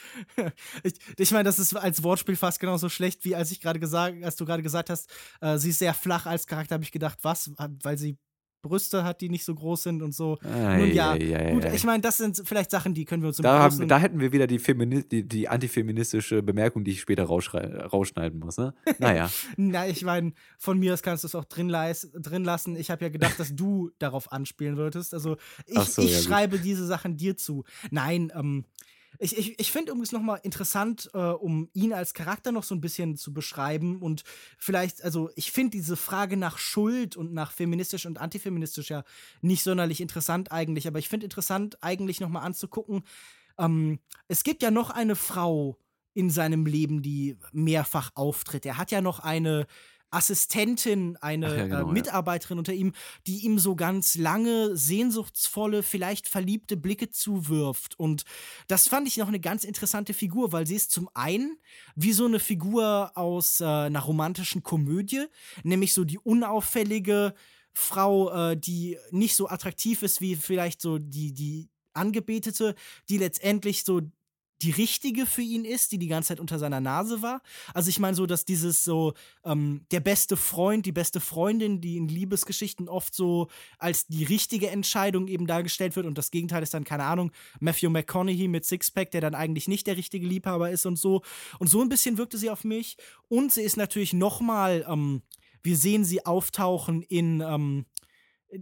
Ich, 0.82 0.94
ich 1.18 1.30
meine, 1.30 1.44
das 1.44 1.58
ist 1.58 1.74
als 1.74 2.02
Wortspiel 2.02 2.36
fast 2.36 2.60
genauso 2.60 2.88
schlecht, 2.88 3.24
wie 3.24 3.34
als 3.34 3.50
ich 3.52 3.60
gerade 3.60 3.80
gesagt, 3.80 4.22
als 4.22 4.36
du 4.36 4.44
gerade 4.44 4.62
gesagt 4.62 4.90
hast, 4.90 5.10
äh, 5.40 5.58
sie 5.58 5.70
ist 5.70 5.78
sehr 5.78 5.94
flach 5.94 6.26
als 6.26 6.46
Charakter, 6.46 6.74
habe 6.74 6.84
ich 6.84 6.92
gedacht, 6.92 7.18
was? 7.22 7.50
Weil 7.56 7.98
sie 7.98 8.18
Brüste 8.62 9.04
hat, 9.04 9.20
die 9.20 9.28
nicht 9.28 9.44
so 9.44 9.54
groß 9.54 9.82
sind 9.82 10.02
und 10.02 10.14
so. 10.14 10.38
Ei, 10.42 10.78
Nun 10.78 10.92
ja, 10.92 11.12
ei, 11.12 11.36
ei, 11.36 11.52
gut, 11.52 11.64
ich 11.72 11.84
meine, 11.84 12.02
das 12.02 12.18
sind 12.18 12.42
vielleicht 12.44 12.70
Sachen, 12.70 12.94
die 12.94 13.04
können 13.04 13.22
wir 13.22 13.28
uns 13.28 13.38
im 13.38 13.44
da, 13.44 13.60
haben, 13.60 13.88
da 13.88 13.98
hätten 13.98 14.20
wir 14.20 14.32
wieder 14.32 14.46
die, 14.46 14.58
Femini 14.58 15.02
die, 15.02 15.26
die, 15.26 15.48
antifeministische 15.48 16.42
Bemerkung, 16.42 16.84
die 16.84 16.92
ich 16.92 17.00
später 17.00 17.24
rausschneiden 17.24 18.38
muss, 18.38 18.58
ne? 18.58 18.74
Naja. 18.98 19.30
Na, 19.56 19.86
ich 19.86 20.04
meine, 20.04 20.32
von 20.58 20.78
mir 20.78 20.94
aus 20.94 21.02
kannst 21.02 21.24
du 21.24 21.28
es 21.28 21.34
auch 21.34 21.44
drin, 21.44 21.68
drin 21.68 22.44
lassen. 22.44 22.76
Ich 22.76 22.90
habe 22.90 23.04
ja 23.04 23.08
gedacht, 23.08 23.38
dass 23.38 23.54
du 23.54 23.90
darauf 23.98 24.32
anspielen 24.32 24.76
würdest. 24.76 25.14
Also 25.14 25.36
ich, 25.66 25.78
so, 25.78 26.02
ich 26.02 26.12
ja, 26.12 26.20
schreibe 26.20 26.56
gut. 26.56 26.64
diese 26.64 26.86
Sachen 26.86 27.16
dir 27.16 27.36
zu. 27.36 27.64
Nein, 27.90 28.32
ähm, 28.34 28.64
ich, 29.20 29.36
ich, 29.36 29.60
ich 29.60 29.70
finde 29.70 29.92
übrigens 29.92 30.12
nochmal 30.12 30.40
interessant, 30.42 31.10
äh, 31.12 31.18
um 31.18 31.68
ihn 31.74 31.92
als 31.92 32.14
Charakter 32.14 32.52
noch 32.52 32.64
so 32.64 32.74
ein 32.74 32.80
bisschen 32.80 33.16
zu 33.16 33.34
beschreiben 33.34 34.00
und 34.00 34.24
vielleicht, 34.56 35.04
also 35.04 35.30
ich 35.36 35.52
finde 35.52 35.72
diese 35.76 35.96
Frage 35.96 36.38
nach 36.38 36.56
Schuld 36.56 37.16
und 37.16 37.34
nach 37.34 37.52
feministisch 37.52 38.06
und 38.06 38.18
antifeministisch 38.18 38.88
ja 38.88 39.04
nicht 39.42 39.62
sonderlich 39.62 40.00
interessant 40.00 40.50
eigentlich, 40.50 40.88
aber 40.88 40.98
ich 40.98 41.08
finde 41.10 41.24
interessant 41.24 41.76
eigentlich 41.82 42.20
nochmal 42.20 42.44
anzugucken, 42.44 43.02
ähm, 43.58 43.98
es 44.26 44.42
gibt 44.42 44.62
ja 44.62 44.70
noch 44.70 44.88
eine 44.88 45.16
Frau 45.16 45.76
in 46.14 46.30
seinem 46.30 46.64
Leben, 46.64 47.02
die 47.02 47.36
mehrfach 47.52 48.12
auftritt. 48.14 48.64
Er 48.64 48.78
hat 48.78 48.90
ja 48.90 49.02
noch 49.02 49.20
eine 49.20 49.66
Assistentin, 50.10 51.16
eine 51.20 51.56
ja, 51.56 51.66
genau, 51.66 51.88
äh, 51.88 51.92
Mitarbeiterin 51.92 52.56
ja. 52.56 52.60
unter 52.60 52.72
ihm, 52.72 52.92
die 53.26 53.44
ihm 53.44 53.58
so 53.58 53.76
ganz 53.76 54.16
lange, 54.16 54.76
sehnsuchtsvolle, 54.76 55.82
vielleicht 55.82 56.28
verliebte 56.28 56.76
Blicke 56.76 57.10
zuwirft. 57.10 57.98
Und 57.98 58.24
das 58.68 58.88
fand 58.88 59.06
ich 59.06 59.16
noch 59.16 59.28
eine 59.28 59.40
ganz 59.40 59.64
interessante 59.64 60.14
Figur, 60.14 60.52
weil 60.52 60.66
sie 60.66 60.76
ist 60.76 60.90
zum 60.90 61.08
einen 61.14 61.58
wie 61.94 62.12
so 62.12 62.26
eine 62.26 62.40
Figur 62.40 63.12
aus 63.14 63.60
äh, 63.60 63.64
einer 63.64 64.00
romantischen 64.00 64.62
Komödie, 64.62 65.26
nämlich 65.62 65.94
so 65.94 66.04
die 66.04 66.18
unauffällige 66.18 67.34
Frau, 67.72 68.50
äh, 68.50 68.56
die 68.56 68.98
nicht 69.10 69.36
so 69.36 69.48
attraktiv 69.48 70.02
ist 70.02 70.20
wie 70.20 70.36
vielleicht 70.36 70.80
so 70.80 70.98
die, 70.98 71.32
die 71.32 71.70
Angebetete, 71.92 72.74
die 73.08 73.18
letztendlich 73.18 73.84
so 73.84 74.00
die 74.62 74.70
richtige 74.70 75.26
für 75.26 75.42
ihn 75.42 75.64
ist, 75.64 75.92
die 75.92 75.98
die 75.98 76.08
ganze 76.08 76.28
Zeit 76.28 76.40
unter 76.40 76.58
seiner 76.58 76.80
Nase 76.80 77.22
war. 77.22 77.42
Also 77.72 77.88
ich 77.88 77.98
meine 77.98 78.14
so, 78.14 78.26
dass 78.26 78.44
dieses 78.44 78.84
so 78.84 79.14
ähm, 79.44 79.86
der 79.90 80.00
beste 80.00 80.36
Freund, 80.36 80.84
die 80.86 80.92
beste 80.92 81.20
Freundin, 81.20 81.80
die 81.80 81.96
in 81.96 82.08
Liebesgeschichten 82.08 82.88
oft 82.88 83.14
so 83.14 83.48
als 83.78 84.06
die 84.06 84.24
richtige 84.24 84.68
Entscheidung 84.68 85.28
eben 85.28 85.46
dargestellt 85.46 85.96
wird 85.96 86.06
und 86.06 86.18
das 86.18 86.30
Gegenteil 86.30 86.62
ist 86.62 86.74
dann 86.74 86.84
keine 86.84 87.04
Ahnung 87.04 87.32
Matthew 87.60 87.90
McConaughey 87.90 88.48
mit 88.48 88.64
Sixpack, 88.64 89.10
der 89.10 89.20
dann 89.20 89.34
eigentlich 89.34 89.68
nicht 89.68 89.86
der 89.86 89.96
richtige 89.96 90.26
Liebhaber 90.26 90.70
ist 90.70 90.86
und 90.86 90.96
so. 90.96 91.22
Und 91.58 91.68
so 91.68 91.80
ein 91.80 91.88
bisschen 91.88 92.18
wirkte 92.18 92.38
sie 92.38 92.50
auf 92.50 92.64
mich. 92.64 92.96
Und 93.28 93.52
sie 93.52 93.62
ist 93.62 93.76
natürlich 93.76 94.12
noch 94.12 94.40
mal, 94.40 94.84
ähm, 94.88 95.22
wir 95.62 95.76
sehen 95.76 96.04
sie 96.04 96.24
auftauchen 96.26 97.02
in 97.02 97.40
ähm, 97.40 97.86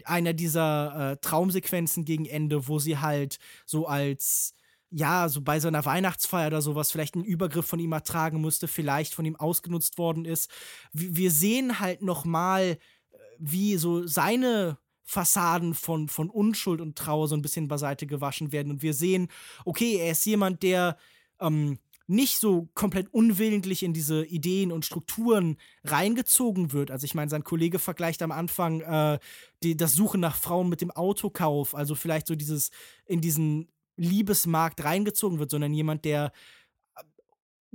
einer 0.05 0.33
dieser 0.33 1.13
äh, 1.13 1.17
Traumsequenzen 1.17 2.05
gegen 2.05 2.27
Ende, 2.27 2.69
wo 2.69 2.79
sie 2.79 2.99
halt 2.99 3.39
so 3.65 3.87
als 3.87 4.55
ja, 4.91 5.29
so 5.29 5.43
bei 5.43 5.61
so 5.61 5.69
einer 5.69 5.85
Weihnachtsfeier 5.85 6.49
oder 6.49 6.63
sowas 6.63 6.91
vielleicht 6.91 7.15
einen 7.15 7.25
Übergriff 7.25 7.67
von 7.67 7.79
ihm 7.79 7.93
ertragen 7.93 8.41
musste, 8.41 8.69
vielleicht 8.69 9.15
von 9.15 9.25
ihm 9.25 9.37
ausgenutzt 9.37 9.99
worden 9.99 10.25
ist. 10.25 10.51
Wir 10.93 11.31
sehen 11.31 11.81
halt 11.81 12.03
noch 12.03 12.25
mal, 12.25 12.63
äh, 12.63 12.79
wie 13.39 13.77
so 13.77 14.07
seine 14.07 14.79
Fassaden 15.05 15.75
von, 15.75 16.09
von 16.09 16.31
Unschuld 16.31 16.81
und 16.81 16.97
Trauer 16.97 17.29
so 17.29 17.35
ein 17.35 17.43
bisschen 17.43 17.69
beiseite 17.69 18.07
gewaschen 18.07 18.53
werden. 18.53 18.71
Und 18.71 18.83
wir 18.83 18.95
sehen, 18.95 19.29
okay, 19.65 19.97
er 19.97 20.13
ist 20.13 20.25
jemand, 20.27 20.63
der 20.63 20.99
ähm, 21.41 21.79
nicht 22.07 22.39
so 22.39 22.69
komplett 22.75 23.13
unwillentlich 23.13 23.83
in 23.83 23.93
diese 23.93 24.25
Ideen 24.25 24.73
und 24.73 24.87
Strukturen 24.87 25.59
reingezogen 25.85 26.73
wird. 26.73 26.91
Also 26.91 27.05
ich 27.05 27.15
meine, 27.15 27.31
sein 27.31 27.45
Kollege 27.45 27.79
vergleicht 27.79 28.23
am 28.23 28.33
Anfang 28.33 28.81
äh, 28.81 29.19
die, 29.63 29.77
das 29.77 29.93
Suchen 29.93 30.21
nach 30.21 30.37
Frauen 30.37 30.71
mit 30.71 30.81
dem 30.81 30.91
Autokauf, 30.91 31.75
also 31.75 31.95
vielleicht 31.95 32.27
so 32.27 32.35
dieses 32.35 32.71
in 33.05 33.21
diesen 33.21 33.69
Liebesmarkt 33.99 34.83
reingezogen 34.83 35.39
wird, 35.39 35.51
sondern 35.51 35.75
jemand, 35.75 36.05
der 36.05 36.33
äh, 36.97 37.03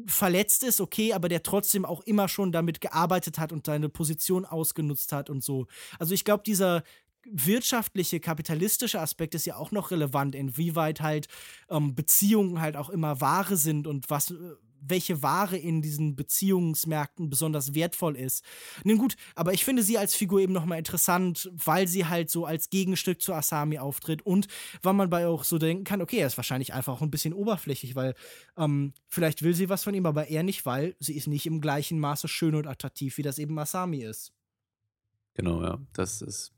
verletzt 0.07 0.63
ist, 0.63 0.81
okay, 0.81 1.13
aber 1.13 1.29
der 1.29 1.43
trotzdem 1.43 1.85
auch 1.85 2.01
immer 2.01 2.27
schon 2.27 2.51
damit 2.51 2.81
gearbeitet 2.81 3.37
hat 3.37 3.51
und 3.51 3.65
seine 3.65 3.89
Position 3.89 4.45
ausgenutzt 4.45 5.11
hat 5.11 5.29
und 5.29 5.43
so. 5.43 5.67
Also 5.99 6.13
ich 6.13 6.25
glaube, 6.25 6.43
dieser 6.43 6.83
wirtschaftliche, 7.25 8.19
kapitalistische 8.19 8.99
Aspekt 8.99 9.35
ist 9.35 9.45
ja 9.45 9.55
auch 9.55 9.71
noch 9.71 9.91
relevant, 9.91 10.35
inwieweit 10.35 11.01
halt 11.01 11.27
ähm, 11.69 11.95
Beziehungen 11.95 12.59
halt 12.59 12.75
auch 12.75 12.89
immer 12.89 13.21
Ware 13.21 13.55
sind 13.55 13.87
und 13.87 14.09
was, 14.09 14.31
äh, 14.31 14.35
welche 14.87 15.21
Ware 15.21 15.57
in 15.57 15.81
diesen 15.81 16.15
Beziehungsmärkten 16.15 17.29
besonders 17.29 17.73
wertvoll 17.73 18.15
ist. 18.15 18.43
Nun 18.83 18.97
gut, 18.97 19.15
aber 19.35 19.53
ich 19.53 19.65
finde 19.65 19.83
sie 19.83 19.97
als 19.97 20.15
Figur 20.15 20.39
eben 20.39 20.53
nochmal 20.53 20.77
interessant, 20.77 21.49
weil 21.53 21.87
sie 21.87 22.05
halt 22.05 22.29
so 22.29 22.45
als 22.45 22.69
Gegenstück 22.69 23.21
zu 23.21 23.33
Asami 23.33 23.79
auftritt 23.79 24.21
und 24.25 24.47
weil 24.81 24.93
man 24.93 25.09
bei 25.09 25.27
auch 25.27 25.43
so 25.43 25.57
denken 25.57 25.83
kann, 25.83 26.01
okay, 26.01 26.17
er 26.17 26.27
ist 26.27 26.37
wahrscheinlich 26.37 26.73
einfach 26.73 26.93
auch 26.93 27.01
ein 27.01 27.11
bisschen 27.11 27.33
oberflächlich, 27.33 27.95
weil 27.95 28.15
ähm, 28.57 28.93
vielleicht 29.07 29.41
will 29.43 29.53
sie 29.53 29.69
was 29.69 29.83
von 29.83 29.93
ihm, 29.93 30.05
aber 30.05 30.27
er 30.27 30.43
nicht, 30.43 30.65
weil 30.65 30.95
sie 30.99 31.15
ist 31.15 31.27
nicht 31.27 31.45
im 31.45 31.61
gleichen 31.61 31.99
Maße 31.99 32.27
schön 32.27 32.55
und 32.55 32.67
attraktiv, 32.67 33.17
wie 33.17 33.23
das 33.23 33.37
eben 33.37 33.57
Asami 33.57 34.03
ist. 34.03 34.33
Genau, 35.35 35.63
ja. 35.63 35.79
Das 35.93 36.21
ist 36.21 36.53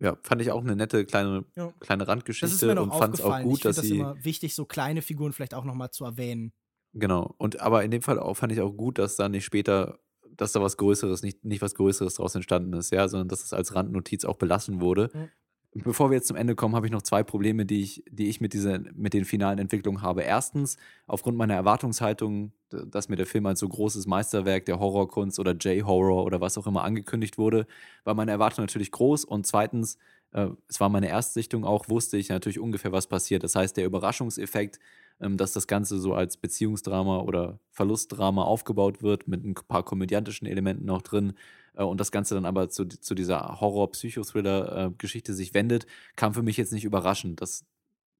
ja, 0.00 0.16
fand 0.22 0.40
ich 0.40 0.50
auch 0.50 0.62
eine 0.62 0.74
nette 0.74 1.04
kleine, 1.04 1.44
ja. 1.56 1.72
kleine 1.78 2.08
Randgeschichte 2.08 2.80
und 2.80 2.90
fand 2.90 3.14
es 3.14 3.20
auch 3.20 3.42
gut, 3.42 3.58
ich 3.58 3.62
dass 3.62 3.76
das 3.76 3.84
sie. 3.84 3.98
immer 3.98 4.24
wichtig, 4.24 4.54
so 4.54 4.64
kleine 4.64 5.02
Figuren 5.02 5.34
vielleicht 5.34 5.52
auch 5.52 5.64
nochmal 5.64 5.90
zu 5.90 6.06
erwähnen. 6.06 6.54
Genau. 6.92 7.34
Und 7.38 7.60
aber 7.60 7.84
in 7.84 7.90
dem 7.90 8.02
Fall 8.02 8.18
auch 8.18 8.34
fand 8.34 8.52
ich 8.52 8.60
auch 8.60 8.72
gut, 8.72 8.98
dass 8.98 9.16
da 9.16 9.28
nicht 9.28 9.44
später, 9.44 10.00
dass 10.36 10.52
da 10.52 10.60
was 10.60 10.76
Größeres, 10.76 11.22
nicht, 11.22 11.44
nicht 11.44 11.62
was 11.62 11.74
Größeres 11.74 12.14
daraus 12.14 12.34
entstanden 12.34 12.72
ist, 12.72 12.90
ja, 12.90 13.06
sondern 13.08 13.28
dass 13.28 13.44
es 13.44 13.52
als 13.52 13.74
Randnotiz 13.74 14.24
auch 14.24 14.36
belassen 14.36 14.80
wurde. 14.80 15.10
Mhm. 15.14 15.28
Bevor 15.72 16.10
wir 16.10 16.16
jetzt 16.16 16.26
zum 16.26 16.36
Ende 16.36 16.56
kommen, 16.56 16.74
habe 16.74 16.86
ich 16.86 16.92
noch 16.92 17.02
zwei 17.02 17.22
Probleme, 17.22 17.64
die 17.64 17.82
ich, 17.82 18.02
die 18.10 18.28
ich 18.28 18.40
mit, 18.40 18.54
dieser, 18.54 18.80
mit 18.92 19.14
den 19.14 19.24
finalen 19.24 19.60
Entwicklungen 19.60 20.02
habe. 20.02 20.22
Erstens, 20.22 20.76
aufgrund 21.06 21.36
meiner 21.36 21.54
Erwartungshaltung, 21.54 22.50
dass 22.70 23.08
mir 23.08 23.14
der 23.14 23.26
Film 23.26 23.46
als 23.46 23.60
so 23.60 23.68
großes 23.68 24.08
Meisterwerk 24.08 24.64
der 24.64 24.80
Horrorkunst 24.80 25.38
oder 25.38 25.52
J-Horror 25.52 26.24
oder 26.24 26.40
was 26.40 26.58
auch 26.58 26.66
immer 26.66 26.82
angekündigt 26.82 27.38
wurde, 27.38 27.68
war 28.02 28.14
meine 28.14 28.32
Erwartung 28.32 28.64
natürlich 28.64 28.90
groß. 28.90 29.24
Und 29.24 29.46
zweitens, 29.46 29.96
äh, 30.32 30.48
es 30.66 30.80
war 30.80 30.88
meine 30.88 31.08
Erstsichtung 31.08 31.64
auch, 31.64 31.88
wusste 31.88 32.16
ich 32.16 32.30
natürlich 32.30 32.58
ungefähr, 32.58 32.90
was 32.90 33.06
passiert. 33.06 33.44
Das 33.44 33.54
heißt, 33.54 33.76
der 33.76 33.86
Überraschungseffekt, 33.86 34.80
dass 35.20 35.52
das 35.52 35.66
Ganze 35.66 36.00
so 36.00 36.14
als 36.14 36.36
Beziehungsdrama 36.36 37.20
oder 37.20 37.60
Verlustdrama 37.70 38.42
aufgebaut 38.42 39.02
wird, 39.02 39.28
mit 39.28 39.44
ein 39.44 39.54
paar 39.54 39.84
komödiantischen 39.84 40.46
Elementen 40.46 40.86
noch 40.86 41.02
drin, 41.02 41.34
äh, 41.74 41.82
und 41.82 42.00
das 42.00 42.12
Ganze 42.12 42.34
dann 42.34 42.46
aber 42.46 42.68
zu, 42.68 42.86
zu 42.86 43.14
dieser 43.14 43.60
Horror-Psychothriller-Geschichte 43.60 45.34
sich 45.34 45.54
wendet, 45.54 45.86
kam 46.16 46.34
für 46.34 46.42
mich 46.42 46.56
jetzt 46.56 46.72
nicht 46.72 46.84
überraschend. 46.84 47.40
Das 47.40 47.64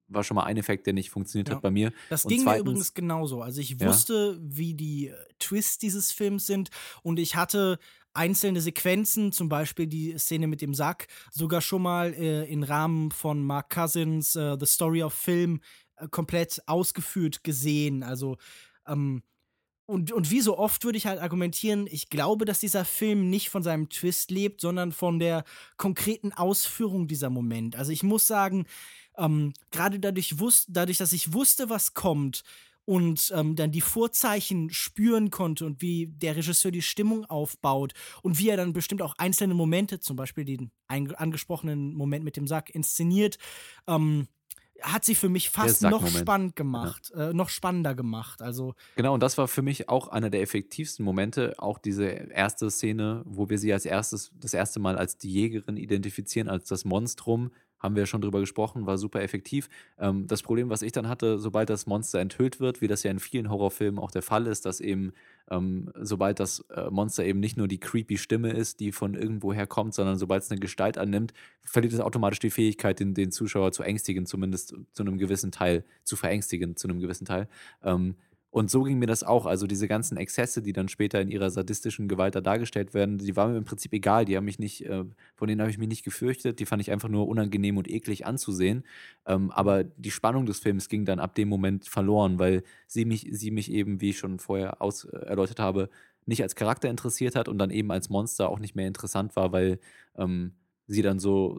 war 0.07 0.23
schon 0.23 0.35
mal 0.35 0.43
ein 0.43 0.57
Effekt, 0.57 0.87
der 0.87 0.93
nicht 0.93 1.09
funktioniert 1.09 1.49
ja. 1.49 1.55
hat 1.55 1.61
bei 1.61 1.71
mir. 1.71 1.91
Das 2.09 2.23
ging 2.23 2.41
zweitens, 2.41 2.65
mir 2.65 2.71
übrigens 2.71 2.93
genauso. 2.93 3.41
Also 3.41 3.61
ich 3.61 3.79
wusste, 3.79 4.37
ja? 4.37 4.39
wie 4.41 4.73
die 4.73 5.07
äh, 5.07 5.15
Twists 5.39 5.77
dieses 5.77 6.11
Films 6.11 6.45
sind 6.45 6.69
und 7.03 7.19
ich 7.19 7.35
hatte 7.35 7.79
einzelne 8.13 8.59
Sequenzen, 8.59 9.31
zum 9.31 9.47
Beispiel 9.47 9.87
die 9.87 10.17
Szene 10.17 10.47
mit 10.47 10.61
dem 10.61 10.73
Sack, 10.73 11.07
sogar 11.31 11.61
schon 11.61 11.81
mal 11.81 12.13
äh, 12.13 12.43
im 12.51 12.63
Rahmen 12.63 13.11
von 13.11 13.41
Mark 13.41 13.69
Cousins 13.73 14.35
äh, 14.35 14.57
The 14.59 14.65
Story 14.65 15.01
of 15.01 15.13
Film 15.13 15.61
komplett 16.09 16.61
ausgeführt 16.67 17.43
gesehen. 17.43 18.03
Also 18.03 18.37
ähm, 18.87 19.21
und, 19.91 20.13
und 20.13 20.31
wie 20.31 20.39
so 20.39 20.57
oft 20.57 20.85
würde 20.85 20.97
ich 20.97 21.05
halt 21.05 21.19
argumentieren, 21.19 21.85
ich 21.91 22.09
glaube, 22.09 22.45
dass 22.45 22.61
dieser 22.61 22.85
Film 22.85 23.29
nicht 23.29 23.49
von 23.49 23.61
seinem 23.61 23.89
Twist 23.89 24.31
lebt, 24.31 24.61
sondern 24.61 24.93
von 24.93 25.19
der 25.19 25.43
konkreten 25.75 26.31
Ausführung 26.31 27.09
dieser 27.09 27.29
Moment. 27.29 27.75
Also 27.75 27.91
ich 27.91 28.01
muss 28.01 28.25
sagen, 28.25 28.67
ähm, 29.17 29.51
gerade 29.69 29.99
dadurch, 29.99 30.33
dadurch, 30.69 30.97
dass 30.97 31.11
ich 31.11 31.33
wusste, 31.33 31.69
was 31.69 31.93
kommt 31.93 32.43
und 32.85 33.33
ähm, 33.35 33.55
dann 33.55 33.71
die 33.71 33.81
Vorzeichen 33.81 34.69
spüren 34.69 35.29
konnte 35.29 35.65
und 35.65 35.81
wie 35.81 36.07
der 36.07 36.37
Regisseur 36.37 36.71
die 36.71 36.81
Stimmung 36.81 37.25
aufbaut 37.25 37.93
und 38.23 38.39
wie 38.39 38.47
er 38.47 38.57
dann 38.57 38.73
bestimmt 38.73 39.01
auch 39.01 39.15
einzelne 39.17 39.55
Momente, 39.55 39.99
zum 39.99 40.15
Beispiel 40.15 40.45
den 40.45 40.71
angesprochenen 40.87 41.93
Moment 41.93 42.23
mit 42.23 42.37
dem 42.37 42.47
Sack, 42.47 42.69
inszeniert, 42.69 43.37
ähm, 43.87 44.27
hat 44.81 45.05
sie 45.05 45.15
für 45.15 45.29
mich 45.29 45.49
fast 45.49 45.81
noch 45.81 46.05
spannend 46.07 46.55
gemacht, 46.55 47.11
ja. 47.15 47.29
äh, 47.29 47.33
noch 47.33 47.49
spannender 47.49 47.95
gemacht. 47.95 48.41
Also 48.41 48.75
genau, 48.95 49.13
und 49.13 49.21
das 49.21 49.37
war 49.37 49.47
für 49.47 49.61
mich 49.61 49.89
auch 49.89 50.07
einer 50.07 50.29
der 50.29 50.41
effektivsten 50.41 51.03
Momente, 51.03 51.55
auch 51.57 51.77
diese 51.77 52.05
erste 52.05 52.69
Szene, 52.69 53.21
wo 53.25 53.49
wir 53.49 53.57
sie 53.57 53.73
als 53.73 53.85
erstes, 53.85 54.31
das 54.39 54.53
erste 54.53 54.79
Mal 54.79 54.97
als 54.97 55.17
die 55.17 55.31
Jägerin 55.31 55.77
identifizieren, 55.77 56.49
als 56.49 56.67
das 56.67 56.85
Monstrum, 56.85 57.51
haben 57.81 57.95
wir 57.95 58.05
schon 58.05 58.21
drüber 58.21 58.39
gesprochen, 58.39 58.85
war 58.85 58.97
super 58.97 59.21
effektiv. 59.21 59.69
Ähm, 59.97 60.27
das 60.27 60.43
Problem, 60.43 60.69
was 60.69 60.81
ich 60.81 60.91
dann 60.91 61.07
hatte, 61.07 61.39
sobald 61.39 61.69
das 61.69 61.85
Monster 61.87 62.19
enthüllt 62.19 62.59
wird, 62.59 62.81
wie 62.81 62.87
das 62.87 63.03
ja 63.03 63.11
in 63.11 63.19
vielen 63.19 63.49
Horrorfilmen 63.49 63.99
auch 63.99 64.11
der 64.11 64.21
Fall 64.21 64.47
ist, 64.47 64.65
dass 64.65 64.79
eben, 64.79 65.13
ähm, 65.49 65.91
sobald 65.99 66.39
das 66.39 66.59
äh, 66.69 66.89
Monster 66.89 67.25
eben 67.25 67.39
nicht 67.39 67.57
nur 67.57 67.67
die 67.67 67.79
creepy 67.79 68.17
Stimme 68.17 68.51
ist, 68.51 68.79
die 68.79 68.91
von 68.91 69.15
irgendwoher 69.15 69.67
kommt, 69.67 69.93
sondern 69.93 70.17
sobald 70.17 70.43
es 70.43 70.51
eine 70.51 70.59
Gestalt 70.59 70.97
annimmt, 70.97 71.33
verliert 71.63 71.93
es 71.93 71.99
automatisch 71.99 72.39
die 72.39 72.51
Fähigkeit, 72.51 72.99
den, 72.99 73.13
den 73.13 73.31
Zuschauer 73.31 73.71
zu 73.71 73.83
ängstigen, 73.83 74.25
zumindest 74.25 74.75
zu 74.93 75.03
einem 75.03 75.17
gewissen 75.17 75.51
Teil, 75.51 75.83
zu 76.03 76.15
verängstigen, 76.15 76.75
zu 76.75 76.87
einem 76.87 76.99
gewissen 76.99 77.25
Teil. 77.25 77.47
Ähm, 77.83 78.15
und 78.51 78.69
so 78.69 78.83
ging 78.83 78.99
mir 78.99 79.07
das 79.07 79.23
auch. 79.23 79.45
Also 79.45 79.65
diese 79.65 79.87
ganzen 79.87 80.17
Exzesse, 80.17 80.61
die 80.61 80.73
dann 80.73 80.89
später 80.89 81.21
in 81.21 81.29
ihrer 81.29 81.49
sadistischen 81.49 82.09
Gewalt 82.09 82.35
da 82.35 82.41
dargestellt 82.41 82.93
werden, 82.93 83.17
die 83.17 83.37
waren 83.37 83.53
mir 83.53 83.57
im 83.57 83.63
Prinzip 83.63 83.93
egal. 83.93 84.25
Die 84.25 84.35
haben 84.35 84.43
mich 84.43 84.59
nicht, 84.59 84.85
äh, 84.85 85.05
von 85.35 85.47
denen 85.47 85.61
habe 85.61 85.71
ich 85.71 85.77
mich 85.77 85.87
nicht 85.87 86.03
gefürchtet. 86.03 86.59
Die 86.59 86.65
fand 86.65 86.81
ich 86.81 86.91
einfach 86.91 87.07
nur 87.07 87.29
unangenehm 87.29 87.77
und 87.77 87.89
eklig 87.89 88.25
anzusehen. 88.25 88.83
Ähm, 89.25 89.51
aber 89.51 89.85
die 89.85 90.11
Spannung 90.11 90.45
des 90.45 90.59
Films 90.59 90.89
ging 90.89 91.05
dann 91.05 91.21
ab 91.21 91.33
dem 91.35 91.47
Moment 91.47 91.87
verloren, 91.87 92.39
weil 92.39 92.63
sie 92.87 93.05
mich, 93.05 93.25
sie 93.31 93.51
mich 93.51 93.71
eben, 93.71 94.01
wie 94.01 94.09
ich 94.09 94.17
schon 94.19 94.37
vorher 94.37 94.81
aus, 94.81 95.05
äh, 95.05 95.17
erläutert 95.17 95.59
habe, 95.59 95.89
nicht 96.25 96.43
als 96.43 96.55
Charakter 96.55 96.89
interessiert 96.89 97.35
hat 97.35 97.47
und 97.47 97.57
dann 97.57 97.71
eben 97.71 97.89
als 97.91 98.09
Monster 98.09 98.49
auch 98.49 98.59
nicht 98.59 98.75
mehr 98.75 98.87
interessant 98.87 99.35
war, 99.37 99.53
weil 99.53 99.79
ähm, 100.17 100.53
sie 100.87 101.01
dann 101.01 101.19
so, 101.19 101.57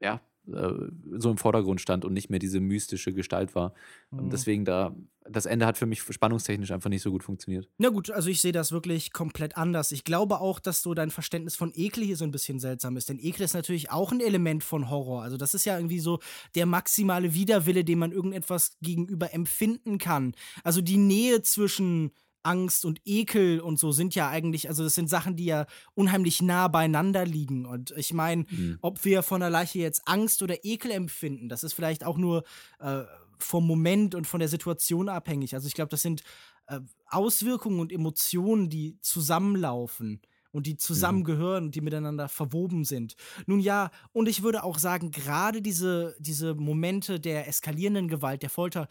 äh, 0.00 0.04
ja, 0.06 0.20
äh, 0.46 0.72
so 1.18 1.30
im 1.30 1.36
Vordergrund 1.36 1.80
stand 1.80 2.04
und 2.04 2.12
nicht 2.12 2.30
mehr 2.30 2.38
diese 2.38 2.60
mystische 2.60 3.12
Gestalt 3.12 3.54
war. 3.54 3.74
Mhm. 4.10 4.30
Deswegen 4.30 4.64
da, 4.64 4.94
das 5.28 5.46
Ende 5.46 5.66
hat 5.66 5.78
für 5.78 5.86
mich 5.86 6.02
spannungstechnisch 6.02 6.70
einfach 6.70 6.90
nicht 6.90 7.02
so 7.02 7.10
gut 7.10 7.22
funktioniert. 7.22 7.68
Na 7.78 7.90
gut, 7.90 8.10
also 8.10 8.30
ich 8.30 8.40
sehe 8.40 8.52
das 8.52 8.72
wirklich 8.72 9.12
komplett 9.12 9.56
anders. 9.56 9.92
Ich 9.92 10.04
glaube 10.04 10.40
auch, 10.40 10.58
dass 10.58 10.82
so 10.82 10.94
dein 10.94 11.10
Verständnis 11.10 11.56
von 11.56 11.72
Ekel 11.74 12.04
hier 12.04 12.16
so 12.16 12.24
ein 12.24 12.30
bisschen 12.30 12.58
seltsam 12.58 12.96
ist. 12.96 13.08
Denn 13.08 13.18
Ekel 13.18 13.44
ist 13.44 13.54
natürlich 13.54 13.90
auch 13.90 14.12
ein 14.12 14.20
Element 14.20 14.64
von 14.64 14.90
Horror. 14.90 15.22
Also 15.22 15.36
das 15.36 15.54
ist 15.54 15.64
ja 15.64 15.76
irgendwie 15.76 16.00
so 16.00 16.20
der 16.54 16.66
maximale 16.66 17.34
Widerwille, 17.34 17.84
den 17.84 17.98
man 17.98 18.12
irgendetwas 18.12 18.76
gegenüber 18.80 19.32
empfinden 19.34 19.98
kann. 19.98 20.34
Also 20.64 20.80
die 20.80 20.98
Nähe 20.98 21.42
zwischen 21.42 22.12
Angst 22.42 22.84
und 22.84 23.00
Ekel 23.04 23.60
und 23.60 23.78
so 23.78 23.92
sind 23.92 24.14
ja 24.14 24.28
eigentlich, 24.28 24.68
also 24.68 24.84
das 24.84 24.94
sind 24.94 25.08
Sachen, 25.08 25.36
die 25.36 25.46
ja 25.46 25.66
unheimlich 25.94 26.42
nah 26.42 26.68
beieinander 26.68 27.24
liegen. 27.24 27.66
Und 27.66 27.92
ich 27.96 28.12
meine, 28.12 28.46
mhm. 28.48 28.78
ob 28.80 29.04
wir 29.04 29.22
von 29.22 29.40
der 29.40 29.50
Leiche 29.50 29.78
jetzt 29.78 30.02
Angst 30.06 30.42
oder 30.42 30.64
Ekel 30.64 30.90
empfinden, 30.90 31.48
das 31.48 31.64
ist 31.64 31.74
vielleicht 31.74 32.04
auch 32.04 32.18
nur 32.18 32.44
äh, 32.78 33.02
vom 33.38 33.66
Moment 33.66 34.14
und 34.14 34.26
von 34.26 34.40
der 34.40 34.48
Situation 34.48 35.08
abhängig. 35.08 35.54
Also 35.54 35.66
ich 35.66 35.74
glaube, 35.74 35.90
das 35.90 36.02
sind 36.02 36.22
äh, 36.66 36.80
Auswirkungen 37.06 37.80
und 37.80 37.92
Emotionen, 37.92 38.68
die 38.68 38.98
zusammenlaufen 39.00 40.20
und 40.52 40.66
die 40.66 40.76
zusammengehören 40.76 41.64
und 41.64 41.74
die 41.74 41.80
miteinander 41.80 42.28
verwoben 42.28 42.84
sind. 42.84 43.14
Nun 43.46 43.60
ja, 43.60 43.90
und 44.12 44.28
ich 44.28 44.42
würde 44.42 44.64
auch 44.64 44.78
sagen, 44.78 45.10
gerade 45.10 45.62
diese, 45.62 46.16
diese 46.18 46.54
Momente 46.54 47.20
der 47.20 47.48
eskalierenden 47.48 48.08
Gewalt, 48.08 48.42
der 48.42 48.50
Folter, 48.50 48.88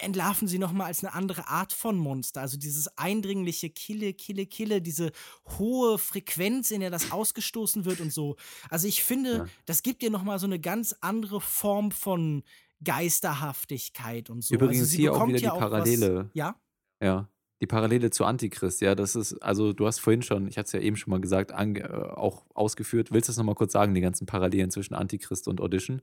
entlarven 0.00 0.48
sie 0.48 0.58
nochmal 0.58 0.88
als 0.88 1.04
eine 1.04 1.14
andere 1.14 1.48
Art 1.48 1.72
von 1.72 1.96
Monster. 1.96 2.40
Also 2.40 2.56
dieses 2.56 2.96
eindringliche 2.98 3.70
Kille, 3.70 4.14
Kille, 4.14 4.46
Kille, 4.46 4.82
diese 4.82 5.12
hohe 5.58 5.98
Frequenz, 5.98 6.70
in 6.70 6.80
der 6.80 6.90
das 6.90 7.10
ausgestoßen 7.10 7.84
wird 7.84 8.00
und 8.00 8.12
so. 8.12 8.36
Also 8.70 8.86
ich 8.86 9.02
finde, 9.02 9.32
ja. 9.32 9.46
das 9.66 9.82
gibt 9.82 10.02
dir 10.02 10.10
nochmal 10.10 10.38
so 10.38 10.46
eine 10.46 10.60
ganz 10.60 10.94
andere 11.00 11.40
Form 11.40 11.90
von 11.90 12.42
Geisterhaftigkeit 12.84 14.30
und 14.30 14.42
so. 14.42 14.54
Übrigens 14.54 14.80
also 14.80 14.96
hier 14.96 15.14
auch 15.14 15.26
wieder 15.26 15.38
die 15.38 15.46
Parallele. 15.46 16.24
Was, 16.26 16.30
ja? 16.34 16.56
Ja, 17.00 17.28
die 17.62 17.66
Parallele 17.68 18.10
zu 18.10 18.24
Antichrist, 18.24 18.80
ja, 18.80 18.96
das 18.96 19.14
ist, 19.14 19.34
also 19.34 19.72
du 19.72 19.86
hast 19.86 20.00
vorhin 20.00 20.22
schon, 20.22 20.48
ich 20.48 20.58
hatte 20.58 20.66
es 20.66 20.72
ja 20.72 20.80
eben 20.80 20.96
schon 20.96 21.12
mal 21.12 21.20
gesagt, 21.20 21.52
äh, 21.52 21.84
auch 21.84 22.42
ausgeführt. 22.54 23.12
Willst 23.12 23.28
du 23.28 23.30
das 23.30 23.36
nochmal 23.36 23.54
kurz 23.54 23.72
sagen, 23.72 23.94
die 23.94 24.00
ganzen 24.00 24.26
Parallelen 24.26 24.72
zwischen 24.72 24.94
Antichrist 24.94 25.46
und 25.46 25.60
Audition? 25.60 26.02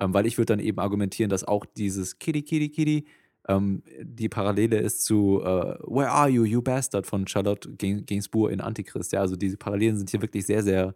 Ähm, 0.00 0.14
weil 0.14 0.24
ich 0.24 0.38
würde 0.38 0.56
dann 0.56 0.60
eben 0.60 0.78
argumentieren, 0.78 1.28
dass 1.28 1.44
auch 1.44 1.66
dieses 1.66 2.18
Kitty, 2.18 2.40
Kitty, 2.40 2.70
Kitty 2.70 3.06
ähm, 3.48 3.82
die 4.00 4.30
Parallele 4.30 4.78
ist 4.78 5.04
zu 5.04 5.42
äh, 5.42 5.76
Where 5.84 6.10
are 6.10 6.30
you, 6.30 6.44
you 6.44 6.62
bastard 6.62 7.06
von 7.06 7.26
Charlotte 7.26 7.68
Gainsbourg 7.76 8.50
in 8.50 8.62
Antichrist. 8.62 9.12
Ja, 9.12 9.20
also 9.20 9.36
diese 9.36 9.58
Parallelen 9.58 9.98
sind 9.98 10.08
hier 10.08 10.22
wirklich 10.22 10.46
sehr, 10.46 10.62
sehr 10.62 10.94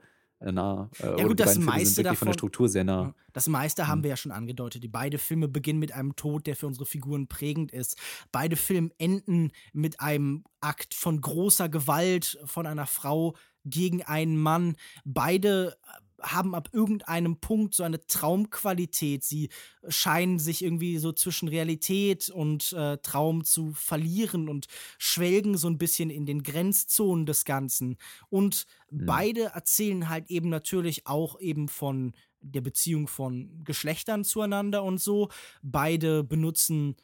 nah. 0.51 0.91
Äh, 0.99 1.19
Ja, 1.21 1.27
gut, 1.29 1.39
das 1.39 1.59
meiste 1.59 1.99
wirklich 1.99 2.19
von 2.19 2.27
der 2.27 2.33
davon- 2.33 2.33
Struktur 2.33 2.69
sehr 2.69 2.83
nah. 2.85 3.03
Ja, 3.03 3.15
Das 3.33 3.47
meiste 3.49 3.87
haben 3.87 4.01
Mhm. 4.01 4.03
wir 4.05 4.11
ja 4.11 4.17
schon 4.17 4.33
angedeutet. 4.33 4.83
Die 4.83 4.89
beide 4.89 5.19
Filme 5.19 5.47
beginnen 5.49 5.79
mit 5.79 5.93
einem 5.93 6.17
Tod, 6.17 6.47
der 6.47 6.57
für 6.57 6.67
unsere 6.67 6.85
Figuren 6.87 7.29
prägend 7.29 7.71
ist. 7.71 7.97
Beide 8.33 8.57
Filme 8.57 8.91
enden 8.99 9.53
mit 9.73 10.01
einem 10.01 10.43
Akt 10.61 10.95
von 10.95 11.21
großer 11.21 11.69
Gewalt 11.69 12.39
von 12.45 12.67
einer 12.67 12.87
Frau 12.87 13.35
gegen 13.65 14.03
einen 14.03 14.37
Mann. 14.37 14.75
Beide 15.05 15.77
äh, 15.87 16.01
haben 16.23 16.55
ab 16.55 16.69
irgendeinem 16.73 17.39
Punkt 17.41 17.75
so 17.75 17.83
eine 17.83 18.07
Traumqualität. 18.07 19.25
Sie 19.25 19.51
scheinen 19.89 20.39
sich 20.39 20.63
irgendwie 20.65 20.99
so 20.99 21.13
zwischen 21.13 21.49
Realität 21.49 22.29
und 22.31 22.73
äh, 22.73 22.99
Traum 22.99 23.45
zu 23.45 23.73
verlieren 23.73 24.49
und 24.49 24.67
schwelgen 24.99 25.57
so 25.57 25.69
ein 25.69 25.79
bisschen 25.79 26.11
in 26.11 26.27
den 26.27 26.43
Grenzzonen 26.43 27.27
des 27.27 27.45
Ganzen. 27.45 27.97
Und 28.29 28.65
Mhm. 28.91 29.07
beide 29.07 29.45
erzählen 29.55 30.09
halt 30.09 30.31
eben 30.31 30.49
natürlich 30.49 31.07
auch 31.07 31.39
eben 31.41 31.69
von 31.69 32.13
der 32.41 32.61
Beziehung 32.61 33.07
von 33.09 33.63
Geschlechtern 33.65 34.25
zueinander 34.25 34.83
und 34.83 34.99
so. 35.01 35.29
Beide 35.63 36.25
benutzen 36.25 36.97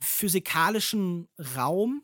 physikalischen 0.00 1.28
Raum 1.56 2.02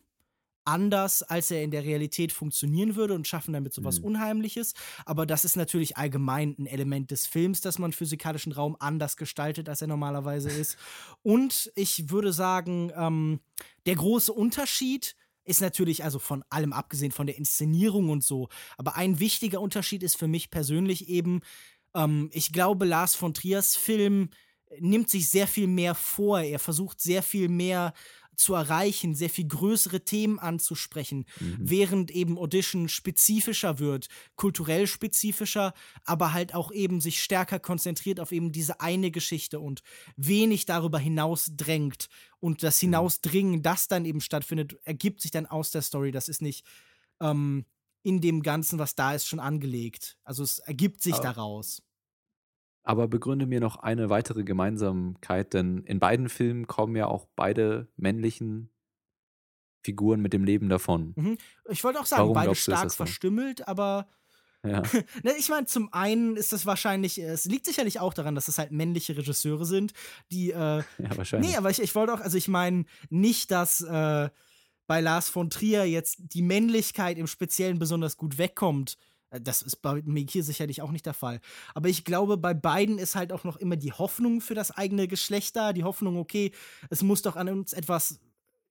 anders, 0.65 1.23
als 1.23 1.51
er 1.51 1.63
in 1.63 1.71
der 1.71 1.85
Realität 1.85 2.33
funktionieren 2.33 2.97
würde 2.97 3.15
und 3.15 3.27
schaffen 3.27 3.53
damit 3.53 3.73
sowas 3.73 3.99
Mhm. 3.99 4.07
Unheimliches. 4.07 4.75
Aber 5.07 5.27
das 5.27 5.45
ist 5.45 5.57
natürlich 5.57 5.97
allgemein 5.97 6.55
ein 6.59 6.67
Element 6.67 7.11
des 7.11 7.27
Films, 7.27 7.61
dass 7.61 7.79
man 7.79 7.93
physikalischen 7.93 8.53
Raum 8.53 8.77
anders 8.79 9.17
gestaltet, 9.17 9.69
als 9.69 9.81
er 9.83 9.89
normalerweise 9.89 10.49
ist. 10.67 10.77
Und 11.23 11.71
ich 11.75 12.11
würde 12.11 12.33
sagen, 12.33 12.93
ähm, 12.97 13.41
der 13.87 13.97
große 13.97 14.33
Unterschied 14.33 15.17
ist 15.45 15.61
natürlich, 15.61 16.05
also 16.05 16.19
von 16.19 16.45
allem 16.51 16.73
abgesehen, 16.73 17.13
von 17.13 17.27
der 17.27 17.37
Inszenierung 17.37 18.11
und 18.11 18.23
so. 18.23 18.49
Aber 18.77 18.97
ein 18.97 19.19
wichtiger 19.19 19.61
Unterschied 19.61 20.03
ist 20.03 20.17
für 20.17 20.29
mich 20.29 20.51
persönlich 20.51 21.09
eben, 21.09 21.41
ähm, 21.95 22.31
ich 22.33 22.53
glaube, 22.53 22.85
Lars 22.85 23.15
von 23.15 23.35
Triers 23.35 23.77
Film 23.77 24.31
nimmt 24.81 25.11
sich 25.11 25.29
sehr 25.31 25.47
viel 25.47 25.67
mehr 25.67 25.95
vor. 25.95 26.41
Er 26.41 26.59
versucht 26.59 27.01
sehr 27.01 27.23
viel 27.23 27.49
mehr 27.49 27.93
zu 28.35 28.55
erreichen, 28.55 29.15
sehr 29.15 29.29
viel 29.29 29.47
größere 29.47 30.05
Themen 30.07 30.39
anzusprechen, 30.39 31.27
Mhm. 31.39 31.57
während 31.61 32.11
eben 32.11 32.39
Audition 32.39 32.89
spezifischer 32.89 33.79
wird, 33.79 34.09
kulturell 34.37 34.87
spezifischer, 34.87 35.75
aber 36.05 36.33
halt 36.33 36.55
auch 36.55 36.73
eben 36.73 37.03
sich 37.03 37.23
stärker 37.23 37.61
konzentriert 37.61 38.21
auf 38.21 38.33
eben 38.33 38.51
diese 38.51 38.81
eine 38.81 39.11
Geschichte 39.11 39.61
und 39.61 39.83
wenig 40.17 40.65
darüber 40.65 40.99
hinaus 40.99 41.51
drängt. 41.55 42.09
Und 42.41 42.63
das 42.63 42.79
Hinausdringen, 42.81 43.63
das 43.63 43.87
dann 43.87 44.07
eben 44.07 44.23
stattfindet, 44.23 44.77
ergibt 44.85 45.21
sich 45.21 45.31
dann 45.31 45.45
aus 45.47 45.71
der 45.71 45.83
Story. 45.83 46.11
Das 46.11 46.29
ist 46.29 46.41
nicht 46.41 46.65
ähm, 47.21 47.67
in 48.03 48.21
dem 48.23 48.43
Ganzen, 48.43 48.79
was 48.79 48.95
da 48.97 49.15
ist, 49.15 49.29
schon 49.29 49.41
angelegt. 49.41 50.17
Also 50.25 50.43
es 50.43 50.59
ergibt 50.59 51.03
sich 51.03 51.15
Aber- 51.15 51.23
daraus. 51.23 51.83
Aber 52.85 53.07
begründe 53.09 53.47
mir 53.47 53.61
noch 53.61 53.77
eine 53.77 54.11
weitere 54.11 54.43
Gemeinsamkeit, 54.43 55.55
denn 55.55 55.85
in 55.85 56.01
beiden 56.01 56.29
Filmen 56.29 56.67
kommen 56.67 56.97
ja 56.97 57.07
auch 57.07 57.27
beide 57.37 57.89
männlichen 57.97 58.71
Figuren 59.85 60.21
mit 60.21 60.33
dem 60.33 60.45
Leben 60.45 60.69
davon. 60.69 61.13
Mhm. 61.17 61.39
Ich 61.71 61.85
wollte 61.85 62.01
auch 62.01 62.07
sagen, 62.07 62.23
Warum 62.23 62.35
beide 62.35 62.55
stark 62.55 62.85
das 62.85 62.97
verstümmelt, 62.97 63.67
aber 63.69 64.09
Ja. 64.65 64.83
Ne, 65.25 65.33
ich 65.39 65.49
meine, 65.49 65.67
zum 65.67 65.93
einen 65.93 66.37
ist 66.37 66.53
das 66.53 66.67
wahrscheinlich, 66.67 67.21
äh, 67.21 67.27
es 67.27 67.45
liegt 67.45 67.67
sicherlich 67.67 68.01
auch 68.01 68.15
daran, 68.15 68.35
dass 68.35 68.49
es 68.49 68.59
halt 68.59 68.71
männliche 68.71 69.17
Regisseure 69.17 69.65
sind, 69.65 69.93
die, 70.31 70.51
äh, 70.51 70.55
ja, 70.99 71.17
wahrscheinlich. 71.17 71.51
nee, 71.51 71.57
aber 71.57 71.71
ich, 71.71 71.83
ich 71.83 71.95
wollte 71.95 72.15
auch, 72.15 72.21
also 72.21 72.39
ich 72.39 72.49
meine 72.49 72.85
nicht, 73.11 73.51
dass 73.51 73.81
äh, 73.81 74.29
bei 74.87 75.01
Lars 75.01 75.29
von 75.29 75.51
Trier 75.51 75.85
jetzt 75.85 76.19
die 76.19 76.43
Männlichkeit 76.43 77.19
im 77.19 77.27
Speziellen 77.27 77.79
besonders 77.79 78.17
gut 78.17 78.39
wegkommt. 78.39 78.99
Äh, 79.33 79.41
Das 79.41 79.63
ist 79.63 79.77
bei 79.77 80.03
hier 80.29 80.45
sicherlich 80.45 80.83
auch 80.83 80.93
nicht 80.93 81.07
der 81.07 81.15
Fall. 81.15 81.41
Aber 81.75 81.89
ich 81.89 82.05
glaube, 82.05 82.37
bei 82.37 82.55
beiden 82.55 82.99
ist 82.99 83.17
halt 83.17 83.33
auch 83.33 83.45
noch 83.45 83.57
immer 83.57 83.77
die 83.77 83.93
Hoffnung 83.93 84.41
für 84.41 84.55
das 84.55 84.71
eigene 84.71 85.09
Geschlecht 85.09 85.57
da. 85.57 85.73
Die 85.73 85.85
Hoffnung, 85.85 86.17
okay, 86.17 86.53
es 86.91 87.03
muss 87.03 87.23
doch 87.23 87.37
an 87.37 87.49
uns 87.49 87.73
etwas 87.73 88.21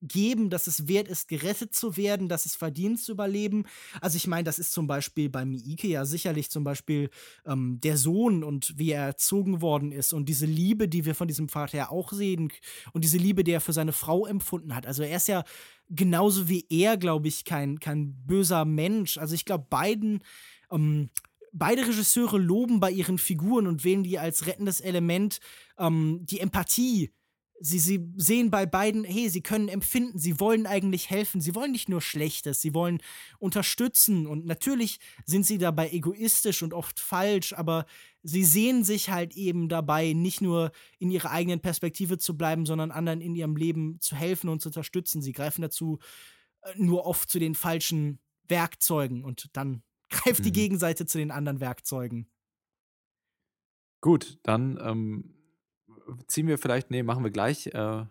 geben, 0.02 0.50
dass 0.50 0.68
es 0.68 0.88
wert 0.88 1.08
ist, 1.08 1.28
gerettet 1.28 1.76
zu 1.76 1.98
werden, 1.98 2.28
dass 2.28 2.46
es 2.46 2.56
verdient 2.56 3.00
zu 3.00 3.12
überleben. 3.12 3.66
Also 4.02 4.18
ich 4.18 4.28
meine, 4.28 4.44
das 4.44 4.60
ist 4.60 4.72
zum 4.72 4.88
Beispiel 4.88 5.30
bei 5.30 5.46
Miike 5.46 5.88
ja 5.88 6.06
sicherlich 6.06 6.50
zum 6.50 6.64
Beispiel 6.64 7.10
ähm, 7.46 7.80
der 7.82 7.98
Sohn 7.98 8.44
und 8.44 8.74
wie 8.78 8.92
er 8.92 9.06
erzogen 9.06 9.62
worden 9.62 9.92
ist 9.92 10.14
und 10.14 10.28
diese 10.28 10.46
Liebe, 10.46 10.88
die 10.88 11.06
wir 11.06 11.16
von 11.16 11.28
diesem 11.28 11.50
Vater 11.50 11.78
ja 11.78 11.90
auch 11.90 12.12
sehen 12.12 12.52
und 12.94 13.04
diese 13.04 13.18
Liebe, 13.18 13.44
die 13.44 13.52
er 13.52 13.62
für 13.62 13.74
seine 13.74 13.94
Frau 13.94 14.26
empfunden 14.26 14.76
hat. 14.76 14.88
Also 14.88 15.04
er 15.04 15.18
ist 15.18 15.28
ja 15.28 15.44
genauso 15.90 16.50
wie 16.50 16.66
er, 16.70 16.98
glaube 16.98 17.28
ich, 17.28 17.46
kein, 17.46 17.80
kein 17.80 18.16
böser 18.26 18.66
Mensch. 18.66 19.18
Also 19.18 19.36
ich 19.36 19.46
glaube, 19.46 19.68
beiden 19.70 20.24
ähm, 20.72 21.10
beide 21.52 21.88
Regisseure 21.88 22.38
loben 22.38 22.80
bei 22.80 22.92
ihren 22.92 23.18
Figuren 23.18 23.68
und 23.68 23.84
wählen 23.84 24.04
die 24.04 24.20
als 24.20 24.48
rettendes 24.48 24.82
Element 24.82 25.40
ähm, 25.78 26.20
die 26.24 26.40
Empathie. 26.40 27.12
Sie, 27.64 27.80
sie 27.80 28.08
sehen 28.16 28.50
bei 28.50 28.66
beiden, 28.66 29.04
hey, 29.04 29.30
sie 29.30 29.42
können 29.42 29.68
empfinden, 29.68 30.18
sie 30.18 30.40
wollen 30.40 30.66
eigentlich 30.66 31.10
helfen, 31.10 31.42
sie 31.42 31.54
wollen 31.54 31.72
nicht 31.72 31.90
nur 31.90 32.02
Schlechtes, 32.02 32.60
sie 32.62 32.74
wollen 32.74 33.00
unterstützen 33.40 34.26
und 34.26 34.46
natürlich 34.46 35.00
sind 35.26 35.46
sie 35.46 35.58
dabei 35.60 35.92
egoistisch 35.92 36.64
und 36.64 36.74
oft 36.74 37.00
falsch, 37.00 37.54
aber 37.54 37.86
sie 38.24 38.44
sehen 38.44 38.84
sich 38.84 39.10
halt 39.10 39.36
eben 39.36 39.70
dabei, 39.70 40.14
nicht 40.14 40.42
nur 40.42 40.72
in 40.98 41.12
ihrer 41.12 41.32
eigenen 41.32 41.60
Perspektive 41.60 42.18
zu 42.18 42.36
bleiben, 42.36 42.66
sondern 42.66 42.92
anderen 42.92 43.22
in 43.22 43.36
ihrem 43.36 43.56
Leben 43.56 44.00
zu 44.02 44.16
helfen 44.16 44.50
und 44.50 44.62
zu 44.62 44.70
unterstützen. 44.70 45.22
Sie 45.22 45.32
greifen 45.34 45.62
dazu 45.62 46.00
äh, 46.64 46.74
nur 46.78 47.06
oft 47.06 47.30
zu 47.30 47.40
den 47.40 47.56
falschen 47.56 48.20
Werkzeugen 48.48 49.24
und 49.24 49.50
dann 49.54 49.84
greift 50.10 50.46
die 50.46 50.52
Mhm. 50.52 50.54
Gegenseite 50.54 51.06
zu 51.06 51.18
den 51.20 51.32
anderen 51.32 51.60
Werkzeugen. 51.60 52.28
Gut, 54.02 54.40
dann 54.44 54.80
ähm, 54.82 55.36
ziehen 56.28 56.48
wir 56.48 56.58
vielleicht, 56.58 56.92
nee, 56.92 57.04
machen 57.04 57.24
wir 57.24 57.32
gleich 57.32 57.68
äh, 57.68 58.06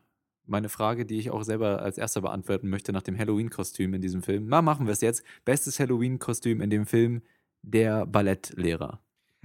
meine 0.47 0.69
Frage, 0.69 1.07
die 1.07 1.19
ich 1.19 1.31
auch 1.31 1.43
selber 1.45 1.81
als 1.83 1.97
erster 1.99 2.21
beantworten 2.23 2.69
möchte 2.69 2.93
nach 2.93 3.03
dem 3.03 3.17
Halloween-Kostüm 3.19 3.95
in 3.95 4.03
diesem 4.03 4.23
Film. 4.23 4.47
Na, 4.49 4.63
machen 4.63 4.87
wir 4.87 4.93
es 4.93 5.01
jetzt. 5.01 5.23
Bestes 5.45 5.79
Halloween-Kostüm 5.79 6.61
in 6.61 6.71
dem 6.71 6.87
Film, 6.87 7.23
der 7.63 8.07
Ballettlehrer. 8.07 9.01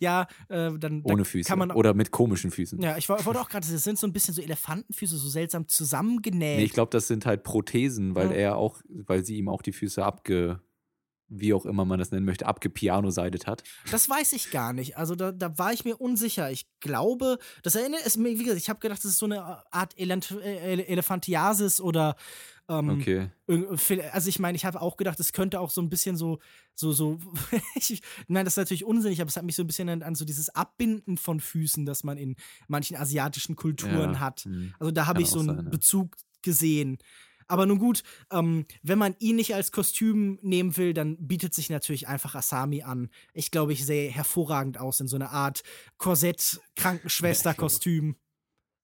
Ja, 0.00 0.26
äh, 0.48 0.70
dann 0.78 1.02
da 1.02 1.12
Ohne 1.12 1.24
Füße. 1.24 1.48
kann 1.48 1.58
man 1.58 1.70
Oder 1.70 1.94
mit 1.94 2.10
komischen 2.10 2.50
Füßen. 2.50 2.80
Ja, 2.80 2.96
ich 2.96 3.08
woll- 3.08 3.24
wollte 3.24 3.40
auch 3.40 3.48
gerade, 3.48 3.66
das 3.70 3.84
sind 3.84 3.98
so 3.98 4.06
ein 4.06 4.12
bisschen 4.12 4.34
so 4.34 4.42
Elefantenfüße, 4.42 5.16
so 5.16 5.28
seltsam 5.28 5.68
zusammengenäht. 5.68 6.58
Nee, 6.58 6.64
ich 6.64 6.72
glaube, 6.72 6.90
das 6.90 7.06
sind 7.06 7.24
halt 7.26 7.42
Prothesen, 7.44 8.14
weil 8.14 8.28
Ja. 8.28 8.34
er 8.36 8.56
auch, 8.56 8.80
weil 8.88 9.24
sie 9.24 9.36
ihm 9.36 9.48
auch 9.48 9.62
die 9.62 9.72
Füße 9.72 10.04
abge, 10.04 10.60
wie 11.28 11.52
auch 11.52 11.66
immer 11.66 11.84
man 11.84 11.98
das 11.98 12.10
nennen 12.10 12.24
möchte, 12.24 12.46
abgepianoseidet 12.46 13.46
hat. 13.46 13.62
Das 13.90 14.08
weiß 14.08 14.32
ich 14.32 14.50
gar 14.50 14.72
nicht. 14.72 14.96
Also 14.96 15.14
da, 15.14 15.30
da 15.32 15.58
war 15.58 15.72
ich 15.72 15.84
mir 15.84 16.00
unsicher. 16.00 16.50
Ich 16.50 16.66
glaube, 16.80 17.38
das 17.62 17.74
erinnert 17.74 18.00
es 18.06 18.16
mir, 18.16 18.30
wie 18.38 18.44
gesagt, 18.44 18.60
ich 18.60 18.68
habe 18.70 18.80
gedacht, 18.80 18.98
das 19.04 19.10
ist 19.12 19.18
so 19.18 19.26
eine 19.26 19.42
Art 19.72 19.98
Elant 19.98 20.30
äh, 20.42 20.72
Ele- 20.74 20.86
Elephantiasis 20.86 21.80
oder 21.80 22.16
ähm, 22.70 22.90
Okay. 22.90 23.30
also 24.12 24.28
ich 24.28 24.38
meine, 24.38 24.56
ich 24.56 24.64
habe 24.66 24.80
auch 24.82 24.96
gedacht, 24.98 25.18
es 25.20 25.32
könnte 25.32 25.58
auch 25.60 25.70
so 25.70 25.80
ein 25.80 25.88
bisschen 25.88 26.16
so, 26.16 26.38
so, 26.74 26.92
so, 26.92 27.18
ich, 27.74 28.02
nein, 28.26 28.44
das 28.44 28.54
ist 28.54 28.58
natürlich 28.58 28.84
unsinnig, 28.84 29.20
aber 29.20 29.28
es 29.28 29.36
hat 29.36 29.44
mich 29.44 29.56
so 29.56 29.62
ein 29.62 29.66
bisschen 29.66 29.88
an, 29.88 30.02
an 30.02 30.14
so 30.14 30.24
dieses 30.26 30.48
Abbinden 30.54 31.16
von 31.16 31.40
Füßen, 31.40 31.86
das 31.86 32.04
man 32.04 32.18
in 32.18 32.36
manchen 32.68 32.96
asiatischen 32.96 33.56
Kulturen 33.56 34.14
Ja, 34.14 34.20
hat. 34.20 34.40
hm. 34.42 34.74
Also 34.78 34.90
da 34.92 35.06
habe 35.06 35.22
ich 35.22 35.28
so 35.28 35.38
einen 35.40 35.48
sein, 35.56 35.64
ja. 35.64 35.70
Bezug 35.70 36.16
gesehen. 36.42 36.98
Aber 37.48 37.64
nun 37.66 37.78
gut, 37.78 38.02
ähm, 38.30 38.66
wenn 38.82 38.98
man 38.98 39.16
ihn 39.18 39.36
nicht 39.36 39.54
als 39.54 39.72
Kostüm 39.72 40.38
nehmen 40.42 40.76
will, 40.76 40.92
dann 40.94 41.16
bietet 41.26 41.54
sich 41.54 41.70
natürlich 41.70 42.06
einfach 42.06 42.34
Asami 42.34 42.82
an. 42.82 43.08
Ich 43.32 43.50
glaube, 43.50 43.72
ich 43.72 43.84
sehe 43.86 44.10
hervorragend 44.10 44.78
aus 44.78 45.00
in 45.00 45.08
so 45.08 45.16
einer 45.16 45.30
Art 45.32 45.62
Korsett-Krankenschwester-Kostüm. 45.96 48.16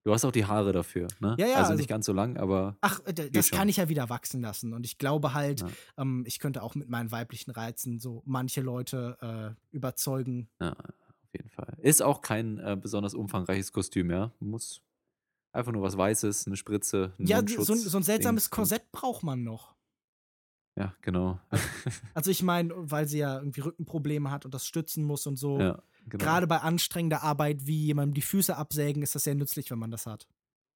Du 0.06 0.12
hast 0.12 0.24
auch 0.26 0.32
die 0.32 0.44
Haare 0.44 0.72
dafür, 0.72 1.08
ne? 1.20 1.34
Ja, 1.38 1.46
ja, 1.46 1.54
Also, 1.56 1.70
also- 1.70 1.78
nicht 1.78 1.88
ganz 1.88 2.04
so 2.04 2.12
lang, 2.12 2.36
aber 2.36 2.76
Ach, 2.82 3.00
äh, 3.06 3.14
das 3.30 3.48
schon. 3.48 3.56
kann 3.58 3.70
ich 3.70 3.78
ja 3.78 3.88
wieder 3.88 4.10
wachsen 4.10 4.42
lassen. 4.42 4.74
Und 4.74 4.84
ich 4.84 4.98
glaube 4.98 5.32
halt, 5.32 5.60
Ja. 5.62 5.68
ähm, 5.96 6.24
ich 6.26 6.40
könnte 6.40 6.62
auch 6.62 6.74
mit 6.74 6.90
meinen 6.90 7.10
weiblichen 7.10 7.50
Reizen 7.52 7.98
so 7.98 8.22
manche 8.26 8.60
Leute 8.60 9.16
äh, 9.22 9.54
überzeugen. 9.74 10.50
ja, 10.60 10.72
auf 10.72 11.32
jeden 11.32 11.48
Fall. 11.48 11.74
Ist 11.80 12.02
auch 12.02 12.20
kein 12.20 12.58
äh, 12.58 12.76
besonders 12.80 13.14
umfangreiches 13.14 13.72
Kostüm, 13.72 14.10
ja. 14.10 14.30
Muss 14.40 14.82
einfach 15.54 15.72
nur 15.72 15.82
was 15.82 15.96
Weißes, 15.96 16.46
eine 16.46 16.56
Spritze, 16.56 17.12
ein 17.18 17.26
Ja, 17.26 17.40
so, 17.46 17.72
ein- 17.72 17.78
so 17.78 17.96
ein 17.96 18.02
seltsames. 18.02 18.50
Korsett 18.50 18.90
braucht 18.92 19.22
man 19.22 19.42
noch. 19.44 19.74
Ja, 20.76 20.94
genau. 21.02 21.38
Also 22.14 22.30
ich 22.30 22.42
meine, 22.42 22.72
weil 22.76 23.06
sie 23.06 23.18
ja 23.18 23.38
irgendwie 23.38 23.60
Rückenprobleme 23.60 24.30
hat 24.30 24.44
und 24.44 24.52
das 24.54 24.66
stützen 24.66 25.04
muss 25.04 25.26
und 25.26 25.36
so. 25.36 25.58
ja, 25.60 25.82
genau. 26.06 26.24
Gerade 26.24 26.46
bei 26.46 26.58
anstrengender 26.58 27.22
Arbeit 27.22 27.66
wie 27.66 27.84
jemandem 27.86 28.14
die 28.14 28.22
Füße 28.22 28.56
absägen, 28.56 29.02
ist 29.02 29.14
das 29.14 29.24
sehr 29.24 29.34
nützlich, 29.36 29.70
wenn 29.70 29.78
man 29.78 29.90
das 29.92 30.06
hat. 30.06 30.26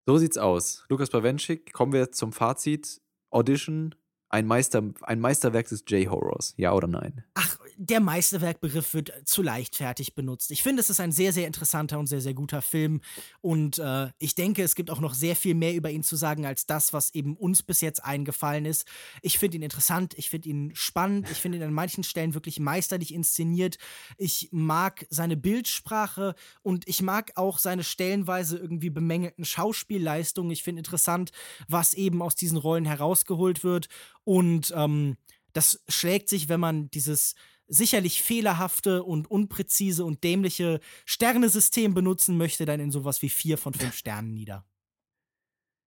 So 0.07 0.19
sieht's 0.19 0.37
aus. 0.37 0.85
Lukas 0.89 1.11
Bawenschik, 1.11 1.73
kommen 1.73 1.93
wir 1.93 2.11
zum 2.13 2.33
Fazit. 2.33 3.01
Audition, 3.31 3.95
ein, 4.29 4.47
Meister, 4.47 4.83
ein 5.03 5.19
Meisterwerk 5.21 5.69
des 5.69 5.85
J-Horrors. 5.89 6.55
Ja 6.57 6.73
oder 6.73 6.87
nein? 6.89 7.25
Ach, 7.35 7.59
der 7.85 8.01
Meisterwerkbegriff 8.01 8.95
wird 8.95 9.13
zu 9.25 9.43
leichtfertig 9.43 10.15
benutzt. 10.15 10.51
Ich 10.51 10.63
finde, 10.63 10.81
es 10.81 10.89
ist 10.89 11.01
ein 11.01 11.13
sehr, 11.13 11.33
sehr 11.33 11.47
interessanter 11.47 11.99
und 11.99 12.07
sehr, 12.07 12.21
sehr 12.21 12.33
guter 12.33 12.63
Film. 12.63 13.03
Und 13.43 13.79
äh, 13.79 14.09
ich 14.19 14.35
denke, 14.35 14.63
es 14.63 14.75
gibt 14.75 14.91
auch 14.91 15.01
noch 15.01 15.13
sehr 15.13 15.37
viel 15.37 15.55
mehr 15.55 15.75
über 15.75 15.91
ihn 15.91 16.03
zu 16.03 16.17
sagen, 16.17 16.47
als 16.47 16.67
das, 16.67 16.93
was 16.93 17.15
eben 17.15 17.37
uns 17.37 17.63
bis 17.63 17.83
jetzt 17.83 18.03
eingefallen 18.03 18.65
ist. 18.65 18.87
Ich 19.21 19.39
finde 19.39 19.59
ihn 19.59 19.63
interessant, 19.63 20.15
ich 20.17 20.31
finde 20.31 20.49
ihn 20.49 20.71
spannend, 20.75 21.31
ich 21.31 21.39
finde 21.39 21.59
ihn 21.59 21.65
an 21.65 21.75
manchen 21.75 22.05
Stellen 22.05 22.35
wirklich 22.35 22.59
meisterlich 22.59 23.13
inszeniert. 23.13 23.77
Ich 24.17 24.49
mag 24.51 25.07
seine 25.11 25.37
Bildsprache 25.37 26.35
und 26.63 26.89
ich 26.89 27.03
mag 27.03 27.33
auch 27.35 27.59
seine 27.59 27.85
stellenweise 27.85 28.57
irgendwie 28.57 28.91
bemängelten 28.91 29.45
Schauspielleistungen. 29.45 30.53
Ich 30.53 30.63
finde 30.63 30.81
interessant, 30.81 31.33
was 31.69 31.93
eben 31.93 32.23
aus 32.23 32.35
diesen 32.35 32.57
Rollen 32.57 32.87
herausgeholt 32.87 33.63
wird. 33.63 33.89
Und 34.25 34.73
ähm, 34.75 35.17
das 35.53 35.83
schlägt 35.89 36.29
sich, 36.29 36.49
wenn 36.49 36.61
man 36.61 36.91
dieses 36.91 37.35
sicherlich 37.67 38.23
fehlerhafte 38.23 39.03
und 39.03 39.31
unpräzise 39.31 40.05
und 40.05 40.23
dämliche 40.25 40.81
Sternesystem 41.05 41.95
benutzen 41.95 42.37
möchte, 42.37 42.65
dann 42.67 42.81
in 42.81 42.91
sowas 42.91 43.23
wie 43.23 43.29
vier 43.29 43.59
von 43.59 43.75
fünf 43.75 43.95
Sternen 43.97 44.35
nieder. 44.35 44.65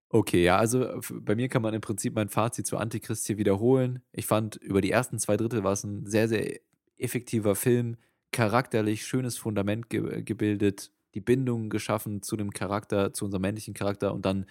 Okay, 0.09 0.43
ja, 0.43 0.57
also 0.57 1.01
bei 1.11 1.35
mir 1.35 1.49
kann 1.49 1.61
man 1.61 1.73
im 1.73 1.81
Prinzip 1.81 2.15
mein 2.15 2.29
Fazit 2.29 2.65
zu 2.65 2.77
Antichrist 2.77 3.27
hier 3.27 3.37
wiederholen. 3.37 4.01
Ich 4.13 4.25
fand, 4.25 4.55
über 4.55 4.79
die 4.79 4.91
ersten 4.91 5.19
zwei 5.19 5.35
Drittel 5.35 5.65
war 5.65 5.73
es 5.73 5.83
ein 5.83 6.05
sehr, 6.05 6.29
sehr 6.29 6.61
effektiver 6.97 7.55
Film, 7.55 7.97
charakterlich 8.31 9.05
schönes 9.05 9.37
Fundament 9.37 9.89
ge 9.89 10.21
gebildet, 10.23 10.91
die 11.13 11.19
Bindung 11.21 11.69
geschaffen 11.69 12.21
zu 12.21 12.37
dem 12.37 12.51
Charakter, 12.51 13.13
zu 13.13 13.25
unserem 13.25 13.41
männlichen 13.41 13.73
Charakter 13.73 14.13
und 14.13 14.25
dann 14.25 14.45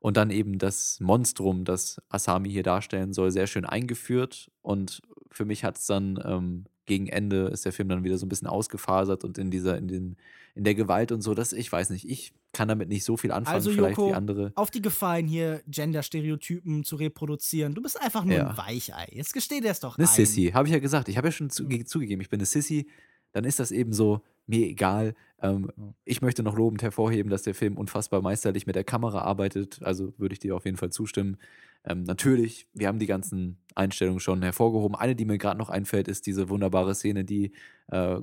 und 0.00 0.16
dann 0.16 0.30
eben 0.30 0.58
das 0.58 1.00
Monstrum, 1.00 1.64
das 1.64 2.00
Asami 2.08 2.50
hier 2.50 2.62
darstellen 2.62 3.12
soll, 3.12 3.30
sehr 3.30 3.46
schön 3.46 3.64
eingeführt. 3.64 4.50
Und 4.62 5.02
für 5.30 5.44
mich 5.44 5.64
hat 5.64 5.78
es 5.78 5.86
dann 5.86 6.22
ähm, 6.24 6.64
gegen 6.86 7.06
Ende 7.06 7.48
ist 7.48 7.64
der 7.64 7.72
Film 7.72 7.88
dann 7.88 8.02
wieder 8.04 8.18
so 8.18 8.26
ein 8.26 8.28
bisschen 8.30 8.48
ausgefasert 8.48 9.22
und 9.22 9.38
in 9.38 9.50
dieser, 9.50 9.76
in 9.76 9.88
den, 9.88 10.16
in 10.54 10.64
der 10.64 10.74
Gewalt 10.74 11.12
und 11.12 11.20
so, 11.22 11.34
das, 11.34 11.52
ich 11.52 11.70
weiß 11.70 11.90
nicht, 11.90 12.08
ich 12.08 12.32
kann 12.52 12.66
damit 12.66 12.88
nicht 12.88 13.04
so 13.04 13.16
viel 13.18 13.30
anfangen, 13.30 13.56
also, 13.56 13.70
vielleicht 13.70 13.98
Joko, 13.98 14.10
wie 14.10 14.14
andere. 14.14 14.52
Auf 14.54 14.70
die 14.70 14.80
Gefallen 14.80 15.26
hier 15.26 15.60
Gender-Stereotypen 15.68 16.82
zu 16.84 16.96
reproduzieren. 16.96 17.74
Du 17.74 17.82
bist 17.82 18.00
einfach 18.00 18.24
nur 18.24 18.36
Ja. 18.36 18.48
ein 18.48 18.56
Weichei. 18.56 19.06
Jetzt 19.12 19.34
gesteh 19.34 19.60
dir 19.60 19.70
es 19.70 19.80
doch 19.80 19.98
Eine 19.98 20.08
ein. 20.08 20.14
Sissy, 20.14 20.50
habe 20.54 20.66
ich 20.66 20.72
ja 20.72 20.80
gesagt. 20.80 21.08
Ich 21.08 21.18
habe 21.18 21.28
ja 21.28 21.32
schon 21.32 21.50
zu, 21.50 21.68
zugegeben, 21.84 22.22
ich 22.22 22.30
bin 22.30 22.40
eine 22.40 22.46
Sissy. 22.46 22.88
Dann 23.32 23.44
ist 23.44 23.60
das 23.60 23.70
eben 23.70 23.92
so, 23.92 24.22
mir 24.46 24.66
egal. 24.66 25.14
Ähm, 25.42 25.70
ich 26.06 26.22
möchte 26.22 26.42
noch 26.42 26.56
lobend 26.56 26.82
hervorheben, 26.82 27.30
dass 27.30 27.42
der 27.42 27.54
Film 27.54 27.76
unfassbar 27.76 28.22
meisterlich 28.22 28.66
mit 28.66 28.74
der 28.76 28.84
Kamera 28.84 29.20
arbeitet. 29.20 29.80
Also 29.82 30.14
würde 30.16 30.32
ich 30.32 30.38
dir 30.38 30.56
auf 30.56 30.64
jeden 30.64 30.78
Fall 30.78 30.90
zustimmen. 30.90 31.36
Ähm, 31.84 32.04
natürlich, 32.04 32.66
wir 32.72 32.88
haben 32.88 32.98
die 32.98 33.06
ganzen 33.06 33.58
Einstellungen 33.78 34.20
schon 34.20 34.42
hervorgehoben. 34.42 34.96
Eine, 34.96 35.16
die 35.16 35.24
mir 35.24 35.38
gerade 35.38 35.58
noch 35.58 35.70
einfällt, 35.70 36.08
ist 36.08 36.26
diese 36.26 36.48
wunderbare 36.48 36.94
Szene, 36.94 37.24
die 37.24 37.52
äh, 37.88 38.20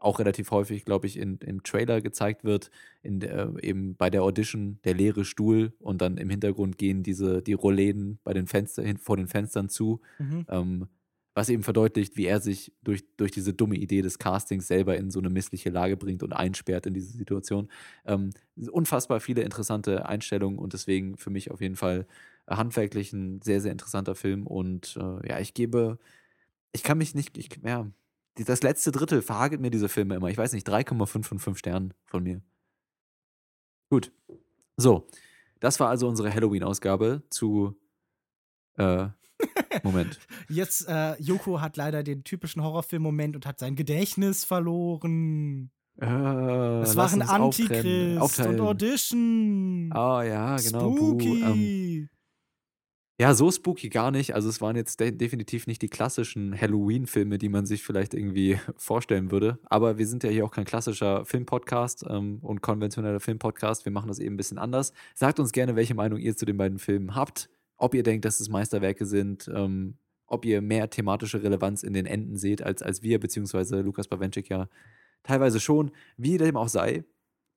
auch 0.00 0.18
relativ 0.18 0.50
häufig, 0.50 0.84
glaube 0.84 1.06
ich, 1.06 1.16
in, 1.18 1.38
im 1.38 1.62
Trailer 1.62 2.00
gezeigt 2.00 2.44
wird, 2.44 2.70
in 3.02 3.20
der, 3.20 3.52
eben 3.62 3.96
bei 3.96 4.10
der 4.10 4.22
Audition 4.22 4.78
der 4.84 4.94
leere 4.94 5.24
Stuhl 5.24 5.72
und 5.78 6.00
dann 6.00 6.16
im 6.16 6.30
Hintergrund 6.30 6.78
gehen 6.78 7.02
diese 7.02 7.42
die 7.42 7.52
Rollläden 7.52 8.18
bei 8.24 8.32
den 8.32 8.46
Fenster, 8.46 8.82
hin- 8.82 8.98
vor 8.98 9.16
den 9.16 9.28
Fenstern 9.28 9.68
zu. 9.68 10.00
Mhm. 10.18 10.46
Ähm, 10.48 10.88
was 11.36 11.48
eben 11.48 11.64
verdeutlicht, 11.64 12.16
wie 12.16 12.26
er 12.26 12.40
sich 12.40 12.72
durch, 12.82 13.04
durch 13.16 13.32
diese 13.32 13.52
dumme 13.54 13.74
Idee 13.76 14.02
des 14.02 14.20
Castings 14.20 14.68
selber 14.68 14.96
in 14.96 15.10
so 15.10 15.18
eine 15.18 15.30
missliche 15.30 15.68
Lage 15.70 15.96
bringt 15.96 16.22
und 16.22 16.32
einsperrt 16.32 16.86
in 16.86 16.94
diese 16.94 17.16
Situation. 17.16 17.68
Ähm, 18.04 18.30
unfassbar 18.70 19.18
viele 19.18 19.42
interessante 19.42 20.06
Einstellungen 20.06 20.60
und 20.60 20.74
deswegen 20.74 21.16
für 21.16 21.30
mich 21.30 21.50
auf 21.50 21.60
jeden 21.60 21.74
Fall 21.74 22.00
äh, 22.02 22.06
handwerklich 22.48 23.12
ein 23.12 23.40
sehr, 23.42 23.60
sehr 23.60 23.72
interessanter 23.72 24.14
Film. 24.14 24.46
Und 24.46 24.96
äh, 24.96 25.28
ja, 25.28 25.38
ich 25.38 25.54
gebe, 25.54 25.98
ich 26.72 26.82
kann 26.82 26.98
mich 26.98 27.14
nicht, 27.14 27.38
ich, 27.38 27.48
ja, 27.64 27.86
das 28.34 28.62
letzte 28.62 28.92
Drittel 28.92 29.22
verhagelt 29.22 29.60
mir 29.60 29.70
diese 29.70 29.88
Filme 29.88 30.16
immer. 30.16 30.28
Ich 30.28 30.38
weiß 30.38 30.52
nicht, 30.52 30.68
3,5 30.68 31.24
von 31.24 31.38
5 31.38 31.58
Sternen 31.58 31.94
von 32.04 32.22
mir. 32.22 32.42
Gut. 33.90 34.12
So, 34.76 35.06
das 35.60 35.78
war 35.78 35.88
also 35.88 36.08
unsere 36.08 36.32
Halloween-Ausgabe 36.32 37.22
zu. 37.30 37.76
Äh, 38.76 39.08
Moment. 39.82 40.18
Jetzt, 40.48 40.88
äh, 40.88 41.14
Joko 41.20 41.60
hat 41.60 41.76
leider 41.76 42.02
den 42.02 42.24
typischen 42.24 42.62
Horrorfilm-Moment 42.62 43.36
und 43.36 43.46
hat 43.46 43.58
sein 43.58 43.76
Gedächtnis 43.76 44.44
verloren. 44.44 45.70
Äh, 46.00 46.06
Es 46.06 46.96
waren 46.96 47.20
uns 47.20 47.30
auftrennen, 47.30 48.18
Antichrist 48.18 48.40
und. 48.40 48.60
Audition. 48.60 49.90
Ah 49.92 50.22
ja, 50.24 50.56
genau. 50.56 50.90
Buh. 50.90 50.96
Spooky. 50.96 51.42
Ähm, 51.42 52.08
ja, 53.18 53.32
so 53.34 53.50
spooky 53.50 53.90
gar 53.90 54.10
nicht. 54.10 54.34
Also 54.34 54.48
es 54.48 54.60
waren 54.60 54.74
jetzt 54.74 54.98
de 54.98 55.12
definitiv 55.12 55.68
nicht 55.68 55.82
die 55.82 55.88
klassischen 55.88 56.60
Halloween-Filme, 56.60 57.38
die 57.38 57.48
man 57.48 57.64
sich 57.64 57.82
vielleicht 57.84 58.12
irgendwie 58.12 58.58
vorstellen 58.76 59.30
würde. 59.30 59.58
Aber 59.64 59.98
wir 59.98 60.06
sind 60.06 60.24
ja 60.24 60.30
hier 60.30 60.44
auch 60.44 60.50
kein 60.50 60.64
klassischer 60.64 61.24
Filmpodcast 61.24 62.04
ähm, 62.08 62.38
und 62.42 62.60
konventioneller 62.60 63.20
Filmpodcast. 63.20 63.84
Wir 63.84 63.92
machen 63.92 64.08
das 64.08 64.18
eben 64.18 64.34
ein 64.34 64.36
bisschen 64.36 64.58
anders. 64.58 64.92
Sagt 65.14 65.38
uns 65.38 65.52
gerne, 65.52 65.76
welche 65.76 65.94
Meinung 65.94 66.18
ihr 66.18 66.36
zu 66.36 66.44
den 66.44 66.56
beiden 66.56 66.78
Filmen 66.78 67.14
habt. 67.14 67.48
Ob 67.76 67.94
ihr 67.94 68.02
denkt, 68.02 68.24
dass 68.24 68.40
es 68.40 68.48
Meisterwerke 68.48 69.06
sind. 69.06 69.48
Ähm, 69.54 69.96
ob 70.26 70.44
ihr 70.44 70.60
mehr 70.60 70.90
thematische 70.90 71.42
Relevanz 71.42 71.82
in 71.82 71.92
den 71.92 72.06
Enden 72.06 72.36
seht 72.36 72.62
als, 72.62 72.82
als 72.82 73.02
wir, 73.02 73.20
beziehungsweise 73.20 73.80
Lukas 73.82 74.08
Bawenschik 74.08 74.48
ja 74.48 74.68
teilweise 75.22 75.60
schon. 75.60 75.92
Wie 76.16 76.38
dem 76.38 76.56
auch 76.56 76.68
sei, 76.68 77.04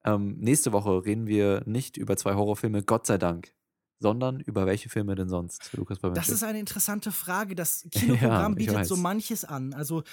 ähm, 0.06 0.38
nächste 0.40 0.72
Woche 0.74 1.06
reden 1.06 1.28
wir 1.28 1.64
nicht 1.66 1.98
über 1.98 2.18
zwei 2.18 2.36
Horrorfilme, 2.36 2.84
Gott 2.84 3.06
sei 3.06 3.18
Dank, 3.18 3.54
sondern 3.99 4.40
über 4.40 4.65
welche 4.65 4.90
Filme 4.90 5.15
denn 5.15 5.30
sonst, 5.30 5.74
Lukas 5.74 5.99
Bawenschik? 5.99 6.26
Das 6.26 6.34
ist 6.34 6.44
eine 6.44 6.60
interessante 6.60 7.11
Frage. 7.11 7.56
Das 7.56 7.88
Kinoprogramm 7.91 8.53
Ja, 8.53 8.57
bietet 8.57 8.86
so 8.86 8.95
manches 8.95 9.45
an. 9.45 9.74
Also 9.74 10.03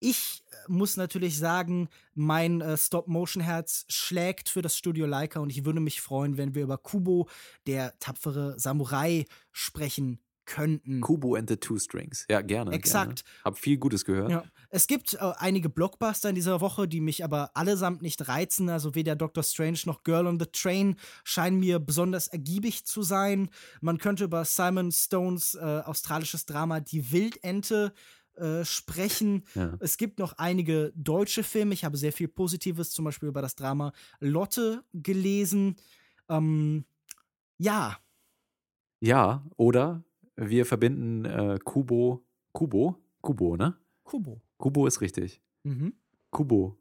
ich 0.00 0.42
äh, 0.50 0.54
muss 0.72 0.96
natürlich 0.96 1.38
sagen, 1.38 1.88
mein 2.14 2.60
äh, 2.60 2.76
Stop-Motion-Herz 2.76 3.84
schlägt 3.88 4.48
für 4.48 4.60
das 4.60 4.76
Studio 4.76 5.06
Leica 5.06 5.38
und 5.40 5.50
ich 5.50 5.64
würde 5.64 5.80
mich 5.80 6.00
freuen, 6.00 6.36
wenn 6.36 6.54
wir 6.54 6.64
über 6.64 6.76
Kubo, 6.76 7.28
der 7.66 7.96
tapfere 8.00 8.58
Samurai, 8.58 9.26
sprechen 9.52 10.18
könnten. 10.44 11.00
Kubo 11.00 11.34
and 11.34 11.48
the 11.48 11.56
Two 11.56 11.78
Strings. 11.78 12.26
Ja, 12.30 12.40
gerne. 12.40 12.72
Exakt. 12.72 13.24
Gerne. 13.24 13.44
Hab 13.44 13.58
viel 13.58 13.78
Gutes 13.78 14.04
gehört. 14.04 14.30
Ja. 14.30 14.44
Es 14.70 14.86
gibt 14.86 15.14
äh, 15.14 15.18
einige 15.36 15.68
Blockbuster 15.68 16.28
in 16.28 16.34
dieser 16.34 16.60
Woche, 16.60 16.88
die 16.88 17.00
mich 17.00 17.24
aber 17.24 17.50
allesamt 17.54 18.02
nicht 18.02 18.26
reizen. 18.28 18.68
Also 18.68 18.94
weder 18.94 19.16
Doctor 19.16 19.42
Strange 19.42 19.80
noch 19.84 20.02
Girl 20.02 20.26
on 20.26 20.38
the 20.40 20.46
Train 20.46 20.96
scheinen 21.24 21.60
mir 21.60 21.78
besonders 21.78 22.28
ergiebig 22.28 22.84
zu 22.86 23.02
sein. 23.02 23.50
Man 23.80 23.98
könnte 23.98 24.24
über 24.24 24.44
Simon 24.44 24.90
Stones 24.92 25.54
äh, 25.54 25.60
australisches 25.84 26.46
Drama 26.46 26.80
Die 26.80 27.12
Wildente 27.12 27.92
äh, 28.34 28.64
sprechen. 28.64 29.44
Ja. 29.54 29.76
Es 29.80 29.98
gibt 29.98 30.18
noch 30.18 30.38
einige 30.38 30.90
deutsche 30.96 31.42
Filme. 31.42 31.74
Ich 31.74 31.84
habe 31.84 31.98
sehr 31.98 32.12
viel 32.14 32.28
Positives, 32.28 32.90
zum 32.90 33.04
Beispiel 33.04 33.28
über 33.28 33.42
das 33.42 33.56
Drama 33.56 33.92
Lotte 34.20 34.82
gelesen. 34.94 35.76
Ähm, 36.30 36.86
ja, 37.58 37.98
Ja, 39.00 39.44
oder 39.56 40.02
wir 40.36 40.66
verbinden 40.66 41.24
äh, 41.24 41.58
Kubo, 41.64 42.24
Kubo, 42.52 42.96
Kubo, 43.20 43.56
ne? 43.56 43.76
Kubo. 44.04 44.40
Kubo 44.58 44.86
ist 44.86 45.00
richtig. 45.00 45.42
Mhm. 45.64 45.94
Kubo. 46.30 46.78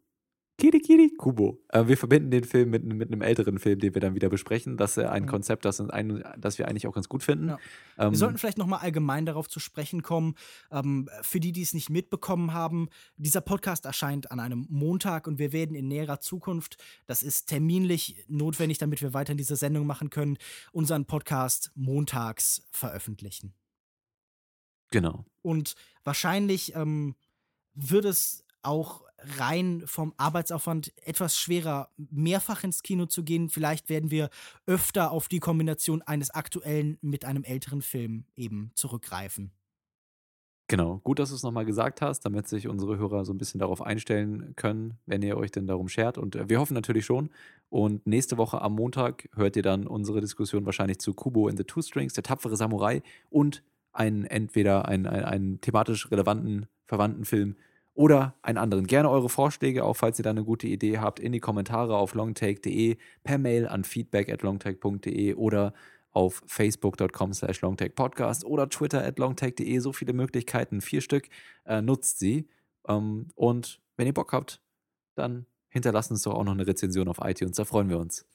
Kiri 0.61 0.79
Kiri, 0.79 1.11
Kubo. 1.17 1.59
Äh, 1.69 1.87
wir 1.87 1.97
verbinden 1.97 2.29
den 2.29 2.43
Film 2.43 2.69
mit, 2.69 2.83
mit 2.83 3.07
einem 3.11 3.23
älteren 3.23 3.57
Film, 3.57 3.79
den 3.79 3.95
wir 3.95 3.99
dann 3.99 4.13
wieder 4.13 4.29
besprechen. 4.29 4.77
Das 4.77 4.95
ist 4.95 5.03
ein 5.03 5.23
Mhm. 5.23 5.27
Konzept, 5.27 5.65
das, 5.65 5.81
ein, 5.81 6.23
das 6.37 6.59
wir 6.59 6.67
eigentlich 6.67 6.85
auch 6.85 6.93
ganz 6.93 7.09
gut 7.09 7.23
finden. 7.23 7.47
Ja. 7.49 7.57
Ähm, 7.97 8.11
Wir 8.11 8.17
sollten 8.19 8.37
vielleicht 8.37 8.59
noch 8.59 8.67
mal 8.67 8.77
allgemein 8.77 9.25
darauf 9.25 9.49
zu 9.49 9.59
sprechen 9.59 10.03
kommen. 10.03 10.35
Ähm, 10.69 11.09
für 11.23 11.39
die, 11.39 11.51
die 11.51 11.63
es 11.63 11.73
nicht 11.73 11.89
mitbekommen 11.89 12.53
haben, 12.53 12.89
dieser 13.17 13.41
Podcast 13.41 13.85
erscheint 13.85 14.29
an 14.29 14.39
einem 14.39 14.67
Montag 14.69 15.25
und 15.25 15.39
wir 15.39 15.51
werden 15.51 15.75
in 15.75 15.87
näherer 15.87 16.19
Zukunft, 16.19 16.77
das 17.07 17.23
ist 17.23 17.47
terminlich 17.47 18.23
notwendig, 18.27 18.77
damit 18.77 19.01
wir 19.01 19.15
weiterhin 19.15 19.39
diese 19.39 19.55
Sendung 19.55 19.87
machen 19.87 20.11
können, 20.11 20.37
unseren 20.71 21.05
Podcast 21.05 21.71
montags 21.73 22.67
veröffentlichen. 22.71 23.55
genau. 24.91 25.25
Und 25.41 25.73
wahrscheinlich 26.03 26.75
ähm, 26.75 27.15
wird 27.73 28.05
es 28.05 28.45
auch 28.61 29.01
rein 29.37 29.83
vom 29.85 30.13
Arbeitsaufwand 30.17 30.93
etwas 31.05 31.37
schwerer, 31.37 31.89
mehrfach 31.97 32.63
ins 32.63 32.83
Kino 32.83 33.05
zu 33.05 33.23
gehen. 33.23 33.49
Vielleicht 33.49 33.89
werden 33.89 34.11
wir 34.11 34.29
öfter 34.65 35.11
auf 35.11 35.27
die 35.27 35.39
Kombination 35.39 36.01
eines 36.01 36.31
aktuellen 36.31 36.97
mit 37.01 37.25
einem 37.25 37.43
älteren 37.43 37.81
Film 37.81 38.25
eben 38.35 38.71
zurückgreifen. 38.75 39.51
Genau, 40.71 41.01
gut, 41.03 41.19
dass 41.19 41.29
du 41.29 41.35
es 41.35 41.43
nochmal 41.43 41.65
gesagt 41.65 42.01
hast, 42.01 42.21
damit 42.21 42.47
sich 42.47 42.69
unsere 42.69 42.97
Hörer 42.97 43.25
so 43.25 43.33
ein 43.33 43.37
bisschen 43.37 43.59
darauf 43.59 43.81
einstellen 43.81 44.53
können, 44.55 44.93
wenn 45.05 45.21
ihr 45.21 45.35
euch 45.35 45.51
denn 45.51 45.67
darum 45.67 45.89
schert. 45.89 46.17
Und 46.17 46.37
äh, 46.37 46.47
wir 46.47 46.61
hoffen 46.61 46.75
natürlich 46.75 47.05
schon. 47.05 47.29
Und 47.69 48.07
nächste 48.07 48.37
Woche 48.37 48.61
am 48.61 48.75
Montag 48.75 49.27
hört 49.35 49.57
ihr 49.57 49.63
dann 49.63 49.85
unsere 49.85 50.21
Diskussion 50.21 50.65
wahrscheinlich 50.65 50.99
zu 50.99 51.13
Kubo 51.13 51.49
in 51.49 51.57
the 51.57 51.65
Two 51.65 51.81
Strings, 51.81 52.13
der 52.13 52.23
tapfere 52.23 52.55
Samurai 52.55 53.01
und 53.29 53.63
einen 53.91 54.23
entweder 54.23 54.87
einen, 54.87 55.07
einen, 55.07 55.25
einen 55.25 55.59
thematisch 55.59 56.09
relevanten, 56.09 56.67
verwandten 56.85 57.25
Film 57.25 57.57
oder 57.93 58.35
einen 58.41 58.57
anderen. 58.57 58.87
Gerne 58.87 59.09
eure 59.09 59.29
Vorschläge, 59.29 59.83
auch 59.83 59.95
falls 59.95 60.19
ihr 60.19 60.23
da 60.23 60.29
eine 60.29 60.43
gute 60.43 60.67
Idee 60.67 60.99
habt, 60.99 61.19
in 61.19 61.31
die 61.31 61.39
Kommentare 61.39 61.97
auf 61.97 62.13
longtake.de, 62.13 62.97
per 63.23 63.37
Mail 63.37 63.67
an 63.67 63.83
feedback 63.83 64.29
at 64.29 64.41
longtake.de 64.41 65.35
oder 65.35 65.73
auf 66.11 66.41
facebook.com 66.45 67.33
slash 67.33 67.61
longtakepodcast 67.61 68.45
oder 68.45 68.69
twitter 68.69 69.03
at 69.05 69.17
longtake.de. 69.17 69.79
So 69.79 69.93
viele 69.93 70.13
Möglichkeiten, 70.13 70.81
vier 70.81 71.01
Stück. 71.01 71.29
Äh, 71.65 71.81
nutzt 71.81 72.19
sie. 72.19 72.47
Ähm, 72.87 73.27
und 73.35 73.79
wenn 73.97 74.07
ihr 74.07 74.13
Bock 74.13 74.33
habt, 74.33 74.61
dann 75.15 75.45
hinterlasst 75.69 76.11
uns 76.11 76.23
doch 76.23 76.33
auch 76.33 76.43
noch 76.43 76.53
eine 76.53 76.67
Rezension 76.67 77.07
auf 77.07 77.19
iTunes. 77.21 77.55
Da 77.55 77.65
freuen 77.65 77.89
wir 77.89 77.97
uns. 77.97 78.25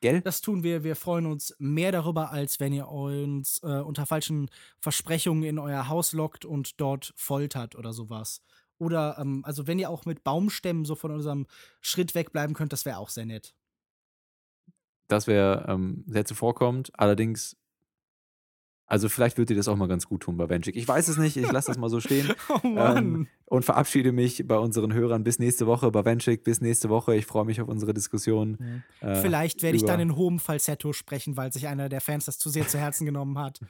Gell? 0.00 0.20
Das 0.20 0.40
tun 0.40 0.62
wir. 0.62 0.84
Wir 0.84 0.94
freuen 0.94 1.26
uns 1.26 1.54
mehr 1.58 1.90
darüber, 1.90 2.30
als 2.30 2.60
wenn 2.60 2.72
ihr 2.72 2.88
uns 2.88 3.60
äh, 3.64 3.80
unter 3.80 4.06
falschen 4.06 4.48
Versprechungen 4.78 5.42
in 5.42 5.58
euer 5.58 5.88
Haus 5.88 6.12
lockt 6.12 6.44
und 6.44 6.80
dort 6.80 7.12
foltert 7.16 7.74
oder 7.74 7.92
sowas. 7.92 8.42
Oder, 8.78 9.16
ähm, 9.18 9.44
also 9.44 9.66
wenn 9.66 9.78
ihr 9.78 9.90
auch 9.90 10.04
mit 10.06 10.24
Baumstämmen 10.24 10.84
so 10.84 10.94
von 10.94 11.10
unserem 11.10 11.46
Schritt 11.80 12.14
wegbleiben 12.14 12.54
könnt, 12.54 12.72
das 12.72 12.84
wäre 12.84 12.98
auch 12.98 13.08
sehr 13.10 13.26
nett. 13.26 13.54
Das 15.08 15.26
wäre 15.26 15.64
ähm, 15.68 16.04
sehr 16.06 16.24
zuvorkommend. 16.24 16.90
Allerdings, 16.94 17.56
also 18.86 19.08
vielleicht 19.08 19.38
würde 19.38 19.54
dir 19.54 19.56
das 19.56 19.68
auch 19.68 19.76
mal 19.76 19.88
ganz 19.88 20.06
gut 20.06 20.22
tun 20.22 20.36
bei 20.36 20.46
Benchik. 20.46 20.76
Ich 20.76 20.86
weiß 20.86 21.08
es 21.08 21.16
nicht, 21.16 21.36
ich 21.36 21.50
lasse 21.50 21.68
das 21.68 21.78
mal 21.78 21.88
so 21.88 22.00
stehen. 22.00 22.32
Oh. 22.48 22.76
Ähm, 22.76 23.28
und 23.46 23.64
verabschiede 23.64 24.12
mich 24.12 24.46
bei 24.46 24.58
unseren 24.58 24.92
Hörern 24.92 25.24
bis 25.24 25.38
nächste 25.38 25.66
Woche. 25.66 25.90
Bei 25.90 26.02
Benchik 26.02 26.44
bis 26.44 26.60
nächste 26.60 26.90
Woche. 26.90 27.14
Ich 27.16 27.24
freue 27.24 27.46
mich 27.46 27.60
auf 27.60 27.68
unsere 27.68 27.94
Diskussion. 27.94 28.82
äh, 29.00 29.14
Vielleicht 29.14 29.62
werde 29.62 29.76
ich 29.76 29.84
dann 29.84 30.00
in 30.00 30.16
hohem 30.16 30.38
Falsetto 30.38 30.92
sprechen, 30.92 31.36
weil 31.36 31.52
sich 31.52 31.66
einer 31.66 31.88
der 31.88 32.00
Fans 32.02 32.26
das 32.26 32.38
zu 32.38 32.50
sehr 32.50 32.68
zu 32.68 32.78
Herzen 32.78 33.06
genommen 33.06 33.38
hat. 33.38 33.60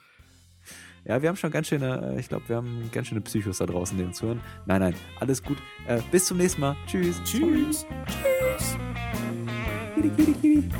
Ja, 1.05 1.21
wir 1.21 1.29
haben 1.29 1.35
schon 1.35 1.51
ganz 1.51 1.67
schöne, 1.67 2.15
äh, 2.15 2.19
ich 2.19 2.29
glaube, 2.29 2.47
wir 2.47 2.55
haben 2.57 2.89
ganz 2.91 3.07
schöne 3.07 3.21
Psychos 3.21 3.57
da 3.57 3.65
draußen, 3.65 3.97
denen 3.97 4.13
zu 4.13 4.27
hören. 4.27 4.41
Nein, 4.65 4.81
nein, 4.81 4.95
alles 5.19 5.43
gut. 5.43 5.57
Äh, 5.87 6.01
bis 6.11 6.25
zum 6.25 6.37
nächsten 6.37 6.61
Mal. 6.61 6.75
Tschüss. 6.87 7.21
Tschüss. 7.23 7.85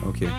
Okay. 0.07 0.29